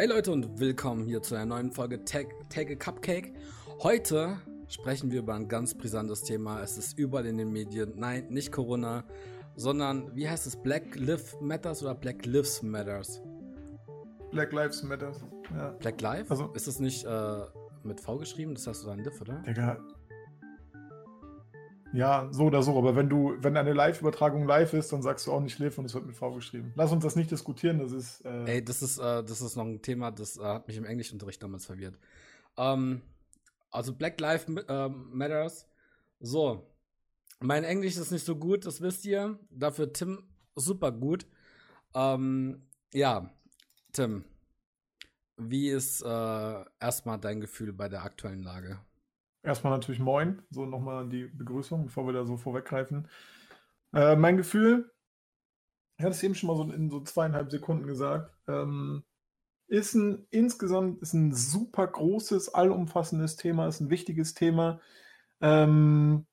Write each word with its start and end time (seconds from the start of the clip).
Hey 0.00 0.08
Leute 0.08 0.32
und 0.32 0.58
willkommen 0.58 1.04
hier 1.04 1.20
zu 1.20 1.34
einer 1.34 1.44
neuen 1.44 1.72
Folge 1.72 2.02
Take, 2.06 2.34
Take 2.48 2.72
a 2.72 2.74
Cupcake. 2.74 3.34
Heute 3.82 4.38
sprechen 4.66 5.10
wir 5.10 5.18
über 5.18 5.34
ein 5.34 5.46
ganz 5.46 5.74
brisantes 5.74 6.22
Thema. 6.22 6.62
Es 6.62 6.78
ist 6.78 6.98
überall 6.98 7.26
in 7.26 7.36
den 7.36 7.52
Medien. 7.52 7.92
Nein, 7.96 8.26
nicht 8.30 8.50
Corona, 8.50 9.04
sondern 9.56 10.16
wie 10.16 10.26
heißt 10.26 10.46
es? 10.46 10.56
Black 10.56 10.96
Lives 10.96 11.36
Matters 11.42 11.82
oder 11.82 11.94
Black 11.94 12.24
Lives 12.24 12.62
Matters? 12.62 13.20
Black 14.30 14.52
Lives 14.52 14.82
Matters. 14.82 15.22
Ja. 15.54 15.72
Black 15.72 16.00
Lives? 16.00 16.30
Also, 16.30 16.50
ist 16.54 16.66
es 16.66 16.80
nicht 16.80 17.04
äh, 17.04 17.42
mit 17.82 18.00
V 18.00 18.16
geschrieben? 18.16 18.54
Das 18.54 18.66
heißt 18.66 18.80
so 18.80 18.88
ein 18.88 19.00
Liv, 19.00 19.20
oder? 19.20 19.42
Digga, 19.46 19.84
ja, 21.92 22.28
so 22.30 22.44
oder 22.44 22.62
so. 22.62 22.76
Aber 22.76 22.96
wenn 22.96 23.08
du, 23.08 23.34
wenn 23.38 23.56
eine 23.56 23.72
Live-Übertragung 23.72 24.46
live 24.46 24.72
ist, 24.74 24.92
dann 24.92 25.02
sagst 25.02 25.26
du 25.26 25.32
auch 25.32 25.40
nicht 25.40 25.58
live 25.58 25.76
und 25.78 25.84
es 25.84 25.94
wird 25.94 26.06
mit 26.06 26.16
V 26.16 26.34
geschrieben. 26.34 26.72
Lass 26.76 26.92
uns 26.92 27.02
das 27.02 27.16
nicht 27.16 27.30
diskutieren. 27.30 27.78
Das 27.78 27.92
ist. 27.92 28.24
Äh 28.24 28.54
Ey, 28.54 28.64
das 28.64 28.82
ist, 28.82 28.98
äh, 28.98 29.22
das 29.24 29.40
ist 29.40 29.56
noch 29.56 29.64
ein 29.64 29.82
Thema, 29.82 30.10
das 30.10 30.36
äh, 30.36 30.42
hat 30.42 30.68
mich 30.68 30.76
im 30.76 30.84
Englischunterricht 30.84 31.42
damals 31.42 31.66
verwirrt. 31.66 31.98
Ähm, 32.56 33.02
also 33.70 33.94
Black 33.94 34.20
Lives 34.20 34.46
äh, 34.48 34.88
Matters. 34.88 35.66
So. 36.20 36.66
Mein 37.40 37.64
Englisch 37.64 37.96
ist 37.96 38.10
nicht 38.10 38.26
so 38.26 38.36
gut, 38.36 38.66
das 38.66 38.80
wisst 38.82 39.04
ihr. 39.06 39.38
Dafür 39.50 39.92
Tim 39.92 40.22
super 40.54 40.92
gut. 40.92 41.26
Ähm, 41.94 42.66
ja, 42.92 43.30
Tim. 43.92 44.24
Wie 45.36 45.70
ist 45.70 46.02
äh, 46.02 46.64
erstmal 46.80 47.18
dein 47.18 47.40
Gefühl 47.40 47.72
bei 47.72 47.88
der 47.88 48.04
aktuellen 48.04 48.42
Lage? 48.42 48.78
Erstmal 49.42 49.72
natürlich 49.72 50.00
Moin, 50.00 50.42
so 50.50 50.66
nochmal 50.66 51.08
die 51.08 51.24
Begrüßung, 51.24 51.86
bevor 51.86 52.06
wir 52.06 52.12
da 52.12 52.26
so 52.26 52.36
vorweggreifen. 52.36 53.08
Äh, 53.94 54.16
mein 54.16 54.36
Gefühl, 54.36 54.92
ich 55.96 56.04
hatte 56.04 56.14
es 56.14 56.22
eben 56.22 56.34
schon 56.34 56.48
mal 56.48 56.56
so 56.56 56.70
in 56.72 56.90
so 56.90 57.00
zweieinhalb 57.00 57.50
Sekunden 57.50 57.86
gesagt, 57.86 58.34
ähm, 58.48 59.04
ist 59.68 59.94
ein 59.94 60.26
insgesamt 60.30 61.00
ist 61.00 61.14
ein 61.14 61.32
super 61.32 61.86
großes, 61.86 62.54
allumfassendes 62.54 63.36
Thema, 63.36 63.66
ist 63.68 63.80
ein 63.80 63.90
wichtiges 63.90 64.34
Thema. 64.34 64.80
Ähm, 65.40 66.26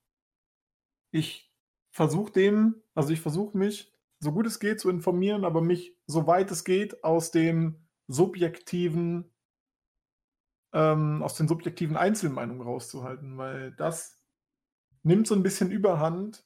ich 1.11 1.51
versuche 1.91 2.31
dem, 2.31 2.75
also 2.95 3.11
ich 3.13 3.21
versuche 3.21 3.57
mich, 3.57 3.93
so 4.19 4.31
gut 4.31 4.47
es 4.47 4.59
geht, 4.59 4.79
zu 4.79 4.89
informieren, 4.89 5.45
aber 5.45 5.61
mich, 5.61 5.95
soweit 6.07 6.51
es 6.51 6.63
geht, 6.63 7.03
aus 7.03 7.31
dem 7.31 7.87
subjektiven 8.07 9.31
ähm, 10.73 11.23
aus 11.23 11.35
den 11.35 11.47
subjektiven 11.47 11.97
Einzelmeinungen 11.97 12.61
rauszuhalten, 12.61 13.37
weil 13.37 13.71
das 13.73 14.23
nimmt 15.03 15.27
so 15.27 15.35
ein 15.35 15.43
bisschen 15.43 15.71
Überhand 15.71 16.45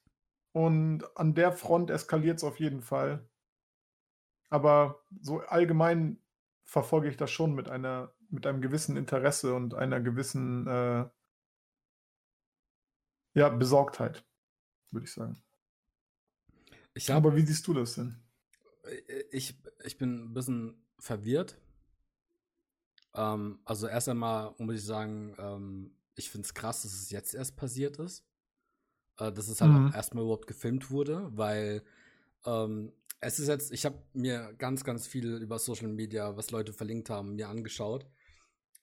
und 0.52 1.06
an 1.18 1.34
der 1.34 1.52
Front 1.52 1.90
eskaliert 1.90 2.38
es 2.38 2.44
auf 2.44 2.60
jeden 2.60 2.82
Fall. 2.82 3.28
Aber 4.50 5.04
so 5.22 5.40
allgemein 5.40 6.22
verfolge 6.64 7.10
ich 7.10 7.18
das 7.18 7.32
schon 7.32 7.56
mit 7.56 7.70
einer, 7.70 8.14
mit 8.30 8.46
einem 8.46 8.62
gewissen 8.62 8.98
Interesse 8.98 9.56
und 9.56 9.74
einer 9.74 10.02
gewissen 10.02 10.68
äh, 10.68 11.10
ja, 13.34 13.50
Besorgtheit, 13.50 14.26
würde 14.92 15.06
ich 15.06 15.14
sagen. 15.14 15.42
Ich 16.94 17.10
hab, 17.10 17.18
Aber 17.18 17.36
wie 17.36 17.46
siehst 17.46 17.66
du 17.68 17.74
das 17.74 17.96
denn? 17.96 18.22
Ich, 19.32 19.58
ich 19.84 19.98
bin 19.98 20.26
ein 20.26 20.34
bisschen 20.34 20.86
verwirrt, 21.00 21.58
ähm, 23.16 23.60
also 23.66 23.88
erst 23.88 24.10
einmal 24.10 24.54
muss 24.58 24.76
ich 24.76 24.86
sagen, 24.86 25.36
ähm, 25.38 25.96
ich 26.16 26.30
finde 26.30 26.46
es 26.46 26.54
krass, 26.54 26.84
dass 26.84 26.94
es 26.94 27.12
jetzt 27.12 27.34
erst 27.34 27.56
passiert 27.56 27.98
ist. 27.98 28.26
Äh, 29.22 29.32
dass 29.32 29.48
es 29.48 29.62
halt 29.62 29.72
mhm. 29.72 29.92
erstmal 29.94 30.24
überhaupt 30.24 30.48
gefilmt 30.48 30.90
wurde, 30.90 31.30
weil 31.36 31.84
ähm, 32.46 32.92
es 33.20 33.40
ist 33.40 33.48
jetzt, 33.48 33.72
ich 33.72 33.86
habe 33.86 34.02
mir 34.14 34.54
ganz, 34.58 34.84
ganz 34.84 35.06
viel 35.06 35.38
über 35.38 35.60
Social 35.60 35.90
Media, 35.90 36.36
was 36.38 36.50
Leute 36.50 36.74
verlinkt 36.74 37.10
haben, 37.10 37.36
mir 37.36 37.50
angeschaut. 37.50 38.08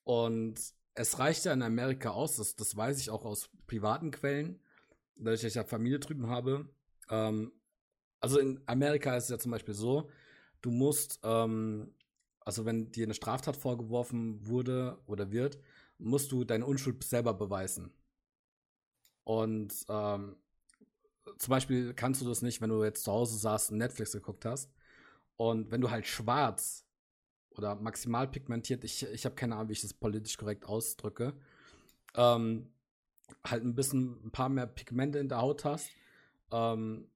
Und 0.03 0.55
es 0.93 1.19
reicht 1.19 1.45
ja 1.45 1.51
in 1.51 1.61
Amerika 1.61 2.11
aus, 2.11 2.37
das, 2.37 2.55
das 2.55 2.75
weiß 2.75 2.99
ich 2.99 3.09
auch 3.09 3.25
aus 3.25 3.49
privaten 3.67 4.11
Quellen, 4.11 4.61
dadurch, 5.17 5.41
dass 5.41 5.49
ich 5.49 5.55
ja 5.55 5.65
Familie 5.65 5.99
drüben 5.99 6.27
habe. 6.27 6.69
Ähm, 7.09 7.51
also 8.21 8.39
in 8.39 8.61
Amerika 8.65 9.17
ist 9.17 9.25
es 9.25 9.29
ja 9.29 9.39
zum 9.39 9.51
Beispiel 9.51 9.73
so, 9.73 10.09
du 10.61 10.71
musst 10.71 11.19
ähm, 11.23 11.93
also 12.41 12.65
wenn 12.65 12.91
dir 12.91 13.05
eine 13.05 13.13
Straftat 13.13 13.57
vorgeworfen 13.57 14.45
wurde 14.47 14.99
oder 15.05 15.31
wird, 15.31 15.59
musst 15.97 16.31
du 16.31 16.43
deine 16.43 16.65
Unschuld 16.65 17.03
selber 17.03 17.33
beweisen. 17.33 17.91
Und 19.23 19.73
ähm, 19.89 20.37
zum 21.37 21.51
Beispiel 21.51 21.93
kannst 21.93 22.21
du 22.21 22.25
das 22.25 22.41
nicht, 22.41 22.61
wenn 22.61 22.69
du 22.69 22.83
jetzt 22.83 23.03
zu 23.03 23.11
Hause 23.11 23.37
saßt 23.37 23.71
und 23.71 23.77
Netflix 23.77 24.11
geguckt 24.13 24.45
hast. 24.45 24.71
Und 25.37 25.71
wenn 25.71 25.81
du 25.81 25.91
halt 25.91 26.07
schwarz 26.07 26.85
oder 27.51 27.75
maximal 27.75 28.27
pigmentiert, 28.27 28.83
ich, 28.83 29.03
ich 29.03 29.25
habe 29.25 29.35
keine 29.35 29.55
Ahnung, 29.55 29.69
wie 29.69 29.73
ich 29.73 29.81
das 29.81 29.93
politisch 29.93 30.37
korrekt 30.37 30.65
ausdrücke, 30.65 31.33
ähm, 32.15 32.73
halt 33.45 33.63
ein 33.63 33.75
bisschen, 33.75 34.19
ein 34.25 34.31
paar 34.31 34.49
mehr 34.49 34.67
Pigmente 34.67 35.19
in 35.19 35.29
der 35.29 35.41
Haut 35.41 35.63
hast 35.65 35.89
ähm, 36.51 37.07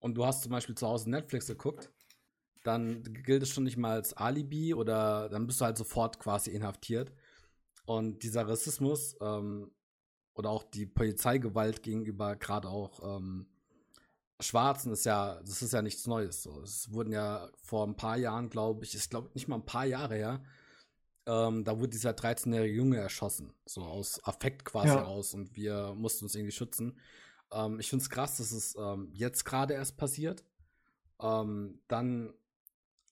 und 0.00 0.14
du 0.14 0.24
hast 0.24 0.42
zum 0.42 0.52
Beispiel 0.52 0.74
zu 0.74 0.86
Hause 0.86 1.10
Netflix 1.10 1.46
geguckt, 1.46 1.90
dann 2.64 3.02
gilt 3.02 3.42
es 3.42 3.50
schon 3.50 3.64
nicht 3.64 3.76
mal 3.76 3.92
als 3.92 4.14
Alibi 4.14 4.74
oder 4.74 5.28
dann 5.28 5.46
bist 5.46 5.60
du 5.60 5.64
halt 5.64 5.78
sofort 5.78 6.18
quasi 6.18 6.50
inhaftiert. 6.50 7.12
Und 7.86 8.22
dieser 8.22 8.46
Rassismus 8.46 9.16
ähm, 9.20 9.70
oder 10.34 10.50
auch 10.50 10.64
die 10.64 10.86
Polizeigewalt 10.86 11.82
gegenüber 11.82 12.36
gerade 12.36 12.68
auch 12.68 13.16
ähm, 13.16 13.46
Schwarzen 14.40 14.92
ist 14.92 15.04
ja, 15.04 15.40
das 15.40 15.62
ist 15.62 15.72
ja 15.72 15.82
nichts 15.82 16.06
Neues. 16.06 16.42
So. 16.42 16.60
Es 16.60 16.92
wurden 16.92 17.12
ja 17.12 17.50
vor 17.62 17.86
ein 17.86 17.96
paar 17.96 18.16
Jahren, 18.16 18.50
glaube 18.50 18.84
ich, 18.84 18.94
ich 18.94 19.10
glaube 19.10 19.30
nicht 19.34 19.48
mal 19.48 19.56
ein 19.56 19.66
paar 19.66 19.86
Jahre 19.86 20.14
her, 20.14 20.42
ähm, 21.28 21.62
da 21.62 21.78
wurde 21.78 21.90
dieser 21.90 22.12
13-jährige 22.12 22.74
Junge 22.74 22.96
erschossen, 22.96 23.52
so 23.66 23.82
aus 23.82 24.24
Affekt 24.24 24.64
quasi 24.64 24.88
ja. 24.88 25.04
aus 25.04 25.34
und 25.34 25.54
wir 25.56 25.92
mussten 25.94 26.24
uns 26.24 26.34
irgendwie 26.34 26.52
schützen. 26.52 26.98
Ähm, 27.52 27.78
ich 27.80 27.90
finde 27.90 28.02
es 28.02 28.08
krass, 28.08 28.38
dass 28.38 28.50
es 28.50 28.74
ähm, 28.78 29.10
jetzt 29.12 29.44
gerade 29.44 29.74
erst 29.74 29.98
passiert. 29.98 30.42
Ähm, 31.20 31.80
dann 31.88 32.32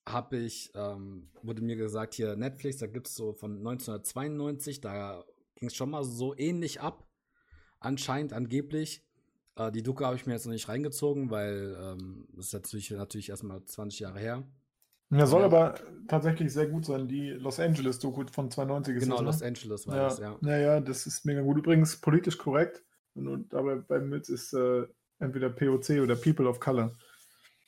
habe 0.08 0.36
ich, 0.36 0.70
ähm, 0.74 1.28
wurde 1.42 1.62
mir 1.62 1.76
gesagt, 1.76 2.14
hier 2.14 2.36
Netflix, 2.36 2.78
da 2.78 2.86
gibt 2.86 3.08
es 3.08 3.14
so 3.14 3.32
von 3.32 3.58
1992, 3.58 4.80
da 4.80 5.24
ging 5.56 5.68
es 5.68 5.74
schon 5.74 5.90
mal 5.90 6.04
so 6.04 6.36
ähnlich 6.36 6.80
ab. 6.80 7.06
Anscheinend, 7.80 8.32
angeblich. 8.32 9.04
Äh, 9.56 9.72
die 9.72 9.82
Doku 9.82 10.04
habe 10.04 10.16
ich 10.16 10.26
mir 10.26 10.34
jetzt 10.34 10.46
noch 10.46 10.52
nicht 10.52 10.68
reingezogen, 10.68 11.30
weil 11.30 11.76
ähm, 11.80 12.28
das 12.34 12.46
ist 12.46 12.52
natürlich, 12.52 12.90
natürlich 12.90 13.30
erstmal 13.30 13.64
20 13.64 14.00
Jahre 14.00 14.18
her. 14.20 14.44
Ja, 15.10 15.26
soll 15.26 15.40
ja. 15.40 15.46
aber 15.46 15.74
tatsächlich 16.08 16.52
sehr 16.52 16.66
gut 16.66 16.84
sein. 16.84 17.06
Die 17.08 17.30
Los 17.30 17.60
Angeles-Doku 17.60 18.24
von 18.32 18.50
92 18.50 18.96
ist 18.96 19.02
Genau, 19.04 19.16
das, 19.16 19.22
ne? 19.22 19.26
Los 19.26 19.42
Angeles 19.42 19.86
war 19.86 19.96
ja. 19.96 20.04
das, 20.04 20.18
ja. 20.18 20.36
Naja, 20.40 20.80
das 20.80 21.06
ist 21.06 21.24
mega 21.24 21.42
gut. 21.42 21.58
Übrigens 21.58 21.96
politisch 21.96 22.38
korrekt. 22.38 22.82
Und 23.14 23.52
dabei 23.52 23.76
beim 23.76 24.08
Mütz 24.08 24.28
ist 24.28 24.52
äh, 24.52 24.84
entweder 25.20 25.48
POC 25.48 26.00
oder 26.02 26.16
People 26.16 26.48
of 26.48 26.60
Color. 26.60 26.92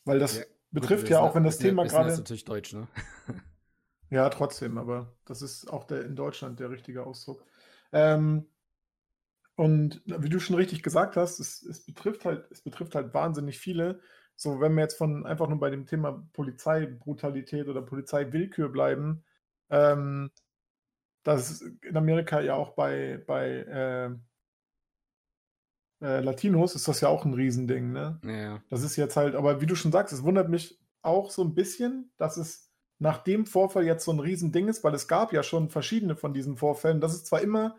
Weil 0.04 0.18
das 0.18 0.38
ja 0.38 0.44
betrifft 0.70 1.08
ja 1.08 1.20
auch, 1.20 1.34
wenn 1.34 1.44
das 1.44 1.58
Thema 1.58 1.84
gerade. 1.84 2.04
Das 2.04 2.14
ist 2.14 2.20
natürlich 2.20 2.44
deutsch, 2.44 2.72
ne? 2.72 2.86
ja, 4.10 4.28
trotzdem, 4.28 4.78
aber 4.78 5.16
das 5.24 5.42
ist 5.42 5.68
auch 5.70 5.84
der, 5.84 6.04
in 6.04 6.16
Deutschland 6.16 6.60
der 6.60 6.70
richtige 6.70 7.04
Ausdruck. 7.04 7.44
Ähm, 7.92 8.46
und 9.56 10.02
wie 10.06 10.28
du 10.28 10.38
schon 10.38 10.56
richtig 10.56 10.82
gesagt 10.82 11.16
hast, 11.16 11.40
es, 11.40 11.62
es, 11.62 11.84
betrifft 11.84 12.24
halt, 12.24 12.48
es 12.50 12.62
betrifft 12.62 12.94
halt 12.94 13.12
wahnsinnig 13.12 13.58
viele. 13.58 14.00
So, 14.36 14.60
wenn 14.60 14.74
wir 14.74 14.82
jetzt 14.82 14.96
von 14.96 15.26
einfach 15.26 15.48
nur 15.48 15.58
bei 15.58 15.70
dem 15.70 15.84
Thema 15.84 16.24
Polizeibrutalität 16.32 17.66
oder 17.66 17.82
Polizeiwillkür 17.82 18.68
bleiben, 18.68 19.24
ähm, 19.68 20.30
das 21.24 21.60
in 21.60 21.96
Amerika 21.96 22.40
ja 22.40 22.54
auch 22.54 22.70
bei, 22.70 23.22
bei 23.26 23.48
äh, 23.48 24.10
äh, 26.00 26.20
Latinos 26.20 26.74
ist 26.74 26.88
das 26.88 27.00
ja 27.00 27.08
auch 27.08 27.24
ein 27.24 27.34
Riesending, 27.34 27.92
ne? 27.92 28.20
Ja. 28.24 28.62
Das 28.70 28.82
ist 28.82 28.96
jetzt 28.96 29.16
halt, 29.16 29.34
aber 29.34 29.60
wie 29.60 29.66
du 29.66 29.74
schon 29.74 29.92
sagst, 29.92 30.12
es 30.12 30.22
wundert 30.22 30.48
mich 30.48 30.78
auch 31.02 31.30
so 31.30 31.42
ein 31.42 31.54
bisschen, 31.54 32.12
dass 32.16 32.36
es 32.36 32.70
nach 32.98 33.18
dem 33.18 33.46
Vorfall 33.46 33.84
jetzt 33.84 34.04
so 34.04 34.12
ein 34.12 34.20
Riesending 34.20 34.68
ist, 34.68 34.82
weil 34.84 34.94
es 34.94 35.08
gab 35.08 35.32
ja 35.32 35.42
schon 35.42 35.70
verschiedene 35.70 36.16
von 36.16 36.34
diesen 36.34 36.56
Vorfällen. 36.56 37.00
Das 37.00 37.14
ist 37.14 37.26
zwar 37.26 37.40
immer 37.40 37.76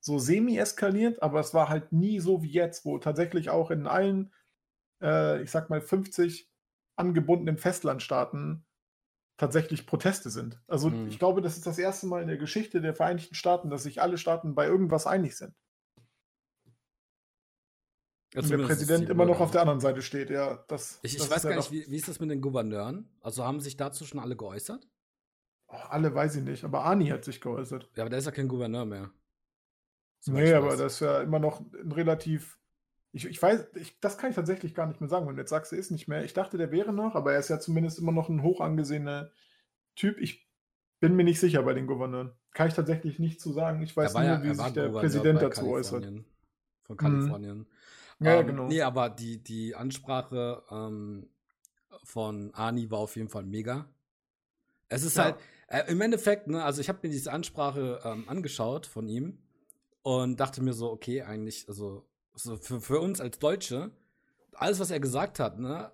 so 0.00 0.18
semi-eskalierend, 0.18 1.22
aber 1.22 1.40
es 1.40 1.52
war 1.52 1.68
halt 1.68 1.92
nie 1.92 2.20
so 2.20 2.42
wie 2.42 2.50
jetzt, 2.50 2.84
wo 2.84 2.98
tatsächlich 2.98 3.50
auch 3.50 3.70
in 3.70 3.86
allen, 3.86 4.32
äh, 5.02 5.42
ich 5.42 5.50
sag 5.50 5.68
mal, 5.68 5.80
50 5.80 6.50
angebundenen 6.96 7.58
Festlandstaaten 7.58 8.64
tatsächlich 9.36 9.86
Proteste 9.86 10.30
sind. 10.30 10.62
Also 10.66 10.88
mhm. 10.88 11.08
ich 11.08 11.18
glaube, 11.18 11.42
das 11.42 11.56
ist 11.56 11.66
das 11.66 11.78
erste 11.78 12.06
Mal 12.06 12.22
in 12.22 12.28
der 12.28 12.38
Geschichte 12.38 12.80
der 12.80 12.94
Vereinigten 12.94 13.34
Staaten, 13.34 13.68
dass 13.68 13.82
sich 13.82 14.00
alle 14.00 14.16
Staaten 14.16 14.54
bei 14.54 14.66
irgendwas 14.66 15.06
einig 15.06 15.36
sind. 15.36 15.54
Und 18.34 18.50
der 18.50 18.58
Präsident 18.58 19.08
immer 19.08 19.24
noch 19.24 19.40
auf 19.40 19.50
der 19.50 19.62
anderen 19.62 19.80
Seite 19.80 20.02
steht, 20.02 20.30
ja. 20.30 20.64
Das, 20.68 20.98
ich, 21.02 21.14
ich 21.14 21.18
das 21.18 21.30
weiß 21.30 21.42
gar 21.44 21.56
nicht, 21.56 21.70
wie, 21.70 21.86
wie, 21.88 21.96
ist 21.96 22.08
das 22.08 22.20
mit 22.20 22.30
den 22.30 22.40
Gouverneuren? 22.40 23.08
Also 23.20 23.44
haben 23.44 23.60
sich 23.60 23.76
dazu 23.76 24.04
schon 24.04 24.20
alle 24.20 24.36
geäußert? 24.36 24.86
Oh, 25.68 25.76
alle 25.88 26.14
weiß 26.14 26.36
ich 26.36 26.44
nicht, 26.44 26.64
aber 26.64 26.84
Ani 26.84 27.08
hat 27.08 27.24
sich 27.24 27.40
geäußert. 27.40 27.88
Ja, 27.94 28.02
aber 28.02 28.10
der 28.10 28.18
ist 28.18 28.26
ja 28.26 28.32
kein 28.32 28.48
Gouverneur 28.48 28.84
mehr. 28.84 29.10
So 30.20 30.32
nee, 30.32 30.52
aber 30.52 30.76
das 30.76 30.94
ist 30.94 31.00
ja 31.00 31.22
immer 31.22 31.38
noch 31.38 31.60
ein 31.60 31.92
relativ. 31.92 32.58
Ich, 33.12 33.26
ich 33.26 33.40
weiß, 33.40 33.68
ich, 33.76 33.98
das 34.00 34.18
kann 34.18 34.30
ich 34.30 34.36
tatsächlich 34.36 34.74
gar 34.74 34.86
nicht 34.86 35.00
mehr 35.00 35.08
sagen, 35.08 35.26
wenn 35.26 35.36
du 35.36 35.40
jetzt 35.40 35.50
sagst, 35.50 35.72
er 35.72 35.78
ist 35.78 35.90
nicht 35.90 36.08
mehr. 36.08 36.24
Ich 36.24 36.34
dachte, 36.34 36.58
der 36.58 36.70
wäre 36.70 36.92
noch, 36.92 37.14
aber 37.14 37.32
er 37.32 37.38
ist 37.38 37.48
ja 37.48 37.58
zumindest 37.58 37.98
immer 37.98 38.12
noch 38.12 38.28
ein 38.28 38.42
hoch 38.42 38.60
angesehener 38.60 39.30
Typ. 39.94 40.20
Ich 40.20 40.46
bin 41.00 41.16
mir 41.16 41.24
nicht 41.24 41.40
sicher 41.40 41.62
bei 41.62 41.74
den 41.74 41.86
Gouverneuren. 41.86 42.32
Kann 42.52 42.68
ich 42.68 42.74
tatsächlich 42.74 43.18
nicht 43.18 43.40
zu 43.40 43.52
sagen. 43.52 43.82
Ich 43.82 43.96
weiß 43.96 44.14
nur, 44.14 44.22
ja, 44.22 44.42
wie 44.42 44.54
sich 44.54 44.72
der 44.72 44.88
Präsident 44.88 45.40
dazu 45.40 45.68
äußert. 45.68 46.04
Von 46.04 46.94
mhm. 46.94 46.96
Kalifornien. 46.96 47.58
Mhm. 47.58 47.66
Ja, 48.20 48.40
ähm, 48.40 48.46
genau. 48.46 48.66
Nee, 48.68 48.82
aber 48.82 49.10
die, 49.10 49.42
die 49.42 49.74
Ansprache 49.74 50.62
ähm, 50.70 51.28
von 52.04 52.54
Ani 52.54 52.90
war 52.90 53.00
auf 53.00 53.16
jeden 53.16 53.28
Fall 53.28 53.44
mega. 53.44 53.88
Es 54.88 55.02
ist 55.02 55.16
ja. 55.16 55.24
halt, 55.24 55.36
äh, 55.68 55.90
im 55.90 56.00
Endeffekt, 56.00 56.46
ne, 56.46 56.64
also 56.64 56.80
ich 56.80 56.88
habe 56.88 57.00
mir 57.02 57.10
diese 57.10 57.32
Ansprache 57.32 58.00
ähm, 58.04 58.28
angeschaut 58.28 58.86
von 58.86 59.08
ihm 59.08 59.38
und 60.02 60.38
dachte 60.38 60.62
mir 60.62 60.72
so, 60.72 60.90
okay, 60.90 61.22
eigentlich, 61.22 61.68
also 61.68 62.08
so 62.34 62.56
für, 62.56 62.80
für 62.80 63.00
uns 63.00 63.20
als 63.20 63.38
Deutsche, 63.38 63.90
alles, 64.52 64.78
was 64.78 64.90
er 64.90 65.00
gesagt 65.00 65.40
hat, 65.40 65.58
ne, 65.58 65.90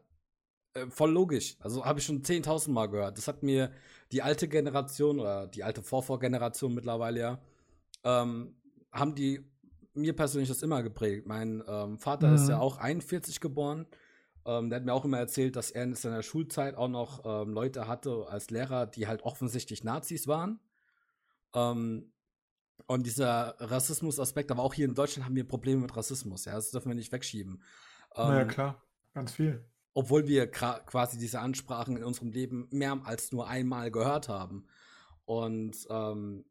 äh, 0.74 0.86
voll 0.86 1.10
logisch. 1.10 1.56
Also 1.60 1.84
habe 1.84 1.98
ich 1.98 2.06
schon 2.06 2.22
10.000 2.22 2.70
Mal 2.70 2.86
gehört. 2.86 3.18
Das 3.18 3.28
hat 3.28 3.42
mir 3.42 3.72
die 4.12 4.22
alte 4.22 4.48
Generation 4.48 5.18
oder 5.20 5.46
die 5.46 5.64
alte 5.64 5.82
Vorvorgeneration 5.82 6.74
mittlerweile 6.74 7.20
ja, 7.20 7.38
ähm, 8.04 8.54
haben 8.92 9.14
die 9.14 9.44
mir 9.94 10.14
persönlich 10.14 10.48
das 10.48 10.62
immer 10.62 10.82
geprägt. 10.82 11.26
Mein 11.26 11.62
ähm, 11.66 11.98
Vater 11.98 12.28
mhm. 12.28 12.34
ist 12.34 12.48
ja 12.48 12.58
auch 12.58 12.78
41 12.78 13.40
geboren. 13.40 13.86
Ähm, 14.44 14.70
der 14.70 14.78
hat 14.78 14.86
mir 14.86 14.92
auch 14.92 15.04
immer 15.04 15.18
erzählt, 15.18 15.56
dass 15.56 15.70
er 15.70 15.84
in 15.84 15.94
seiner 15.94 16.22
Schulzeit 16.22 16.74
auch 16.74 16.88
noch 16.88 17.22
ähm, 17.24 17.52
Leute 17.52 17.86
hatte 17.86 18.26
als 18.28 18.50
Lehrer, 18.50 18.86
die 18.86 19.06
halt 19.06 19.22
offensichtlich 19.22 19.84
Nazis 19.84 20.26
waren. 20.26 20.60
Ähm, 21.54 22.12
und 22.86 23.06
dieser 23.06 23.54
Rassismus-Aspekt, 23.58 24.50
aber 24.50 24.62
auch 24.62 24.74
hier 24.74 24.86
in 24.86 24.94
Deutschland 24.94 25.24
haben 25.26 25.36
wir 25.36 25.46
Probleme 25.46 25.82
mit 25.82 25.96
Rassismus. 25.96 26.46
Ja, 26.46 26.54
das 26.54 26.70
dürfen 26.70 26.88
wir 26.88 26.96
nicht 26.96 27.12
wegschieben. 27.12 27.62
naja, 28.16 28.40
ähm, 28.40 28.48
klar, 28.48 28.82
ganz 29.14 29.32
viel. 29.32 29.64
Obwohl 29.94 30.26
wir 30.26 30.50
quasi 30.50 31.18
diese 31.18 31.40
Ansprachen 31.40 31.96
in 31.96 32.04
unserem 32.04 32.30
Leben 32.30 32.66
mehr 32.70 32.98
als 33.04 33.30
nur 33.30 33.46
einmal 33.46 33.90
gehört 33.90 34.28
haben. 34.28 34.66
Und 35.26 35.76
ähm, 35.90 36.44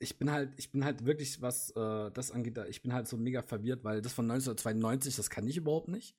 ich 0.00 0.18
bin 0.18 0.32
halt, 0.32 0.54
ich 0.56 0.72
bin 0.72 0.84
halt 0.84 1.04
wirklich, 1.04 1.42
was 1.42 1.70
äh, 1.76 2.10
das 2.10 2.30
angeht, 2.30 2.58
ich 2.68 2.82
bin 2.82 2.92
halt 2.92 3.06
so 3.06 3.18
mega 3.18 3.42
verwirrt, 3.42 3.84
weil 3.84 4.00
das 4.00 4.14
von 4.14 4.24
1992, 4.24 5.14
das 5.14 5.28
kann 5.28 5.46
ich 5.46 5.58
überhaupt 5.58 5.88
nicht. 5.88 6.16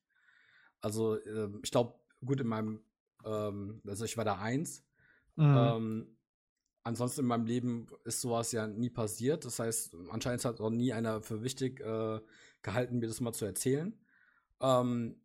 Also, 0.82 1.18
äh, 1.18 1.50
ich 1.64 1.72
glaube, 1.72 1.96
gut, 2.24 2.40
in 2.40 2.48
meinem, 2.48 2.82
ähm, 3.26 3.82
also 3.86 4.06
ich 4.06 4.18
war 4.18 4.24
da 4.24 4.38
eins. 4.38 4.84
Mhm. 5.36 5.58
Ähm, 5.58 6.18
ansonsten 6.84 7.22
in 7.22 7.28
meinem 7.28 7.48
Leben 7.48 7.88
ist 8.06 8.22
sowas 8.22 8.52
ja 8.52 8.68
nie 8.68 8.92
passiert. 8.92 9.46
Das 9.46 9.58
heißt, 9.58 9.96
anscheinend 10.12 10.46
hat 10.46 10.62
auch 10.62 10.70
nie 10.70 10.94
einer 10.94 11.24
für 11.24 11.42
wichtig 11.42 11.80
äh, 11.82 12.20
gehalten, 12.62 13.00
mir 13.00 13.08
das 13.08 13.20
mal 13.20 13.34
zu 13.34 13.46
erzählen. 13.46 13.98
Ähm, 14.60 15.20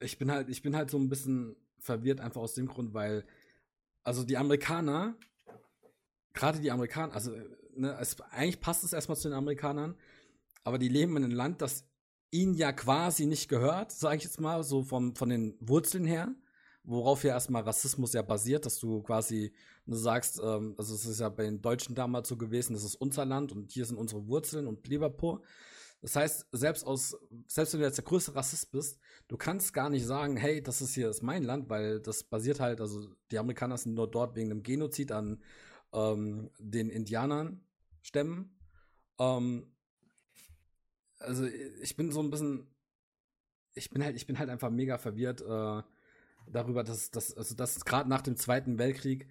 ich 0.00 0.18
bin 0.18 0.32
halt, 0.32 0.48
ich 0.48 0.62
bin 0.62 0.74
halt 0.74 0.90
so 0.90 0.98
ein 0.98 1.08
bisschen 1.08 1.54
verwirrt, 1.78 2.20
einfach 2.20 2.40
aus 2.40 2.54
dem 2.54 2.66
Grund, 2.66 2.92
weil, 2.92 3.24
also 4.02 4.24
die 4.24 4.36
Amerikaner 4.36 5.16
gerade 6.38 6.60
die 6.60 6.70
Amerikaner, 6.70 7.12
also 7.12 7.32
ne, 7.74 7.96
es, 8.00 8.20
eigentlich 8.30 8.60
passt 8.60 8.84
es 8.84 8.92
erstmal 8.92 9.16
zu 9.18 9.28
den 9.28 9.36
Amerikanern, 9.36 9.96
aber 10.64 10.78
die 10.78 10.88
leben 10.88 11.16
in 11.16 11.24
einem 11.24 11.34
Land, 11.34 11.60
das 11.60 11.84
ihnen 12.30 12.54
ja 12.54 12.72
quasi 12.72 13.26
nicht 13.26 13.48
gehört, 13.48 13.90
sage 13.90 14.16
ich 14.16 14.24
jetzt 14.24 14.40
mal, 14.40 14.62
so 14.62 14.82
vom, 14.82 15.16
von 15.16 15.28
den 15.28 15.56
Wurzeln 15.60 16.04
her, 16.04 16.34
worauf 16.84 17.24
ja 17.24 17.30
erstmal 17.30 17.62
Rassismus 17.62 18.12
ja 18.12 18.22
basiert, 18.22 18.66
dass 18.66 18.78
du 18.78 19.02
quasi 19.02 19.52
du 19.86 19.96
sagst, 19.96 20.40
ähm, 20.42 20.74
also 20.78 20.94
es 20.94 21.06
ist 21.06 21.20
ja 21.20 21.28
bei 21.28 21.44
den 21.44 21.60
Deutschen 21.60 21.94
damals 21.94 22.28
so 22.28 22.36
gewesen, 22.36 22.74
das 22.74 22.84
ist 22.84 22.94
unser 22.94 23.24
Land 23.24 23.52
und 23.52 23.72
hier 23.72 23.84
sind 23.84 23.96
unsere 23.96 24.26
Wurzeln 24.28 24.66
und 24.66 24.86
Liverpool. 24.86 25.40
Das 26.00 26.14
heißt, 26.14 26.46
selbst 26.52 26.86
aus, 26.86 27.16
selbst 27.48 27.72
wenn 27.72 27.80
du 27.80 27.86
jetzt 27.86 27.96
der 27.96 28.04
größte 28.04 28.34
Rassist 28.34 28.70
bist, 28.70 29.00
du 29.26 29.36
kannst 29.36 29.74
gar 29.74 29.90
nicht 29.90 30.06
sagen, 30.06 30.36
hey, 30.36 30.62
das 30.62 30.80
ist 30.80 30.94
hier 30.94 31.10
ist 31.10 31.22
mein 31.22 31.42
Land, 31.42 31.68
weil 31.68 32.00
das 32.00 32.22
basiert 32.22 32.60
halt, 32.60 32.80
also 32.80 33.08
die 33.32 33.38
Amerikaner 33.38 33.76
sind 33.76 33.94
nur 33.94 34.08
dort 34.08 34.36
wegen 34.36 34.50
einem 34.50 34.62
Genozid 34.62 35.10
an 35.10 35.42
ähm, 35.92 36.50
den 36.58 36.90
Indianern 36.90 37.60
stemmen. 38.02 38.58
Ähm, 39.18 39.66
also 41.18 41.46
ich 41.46 41.96
bin 41.96 42.12
so 42.12 42.20
ein 42.20 42.30
bisschen, 42.30 42.66
ich 43.74 43.90
bin 43.90 44.04
halt, 44.04 44.16
ich 44.16 44.26
bin 44.26 44.38
halt 44.38 44.50
einfach 44.50 44.70
mega 44.70 44.98
verwirrt 44.98 45.40
äh, 45.40 45.82
darüber, 46.50 46.84
dass, 46.84 47.10
dass, 47.10 47.36
also 47.36 47.54
dass 47.54 47.84
gerade 47.84 48.08
nach 48.08 48.22
dem 48.22 48.36
Zweiten 48.36 48.78
Weltkrieg 48.78 49.26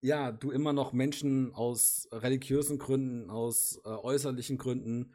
ja, 0.00 0.32
du 0.32 0.50
immer 0.50 0.74
noch 0.74 0.92
Menschen 0.92 1.54
aus 1.54 2.08
religiösen 2.12 2.78
Gründen, 2.78 3.30
aus 3.30 3.80
äh, 3.86 3.88
äußerlichen 3.88 4.58
Gründen, 4.58 5.14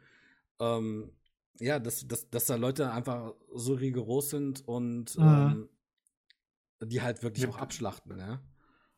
ähm, 0.58 1.12
ja, 1.60 1.78
dass, 1.78 2.08
dass, 2.08 2.28
dass 2.28 2.46
da 2.46 2.56
Leute 2.56 2.90
einfach 2.90 3.34
so 3.54 3.74
rigoros 3.74 4.30
sind 4.30 4.66
und 4.66 5.16
mhm. 5.16 5.68
ähm, 6.80 6.88
die 6.88 7.02
halt 7.02 7.22
wirklich 7.22 7.44
ja. 7.44 7.50
auch 7.50 7.58
abschlachten, 7.58 8.18
ja 8.18 8.40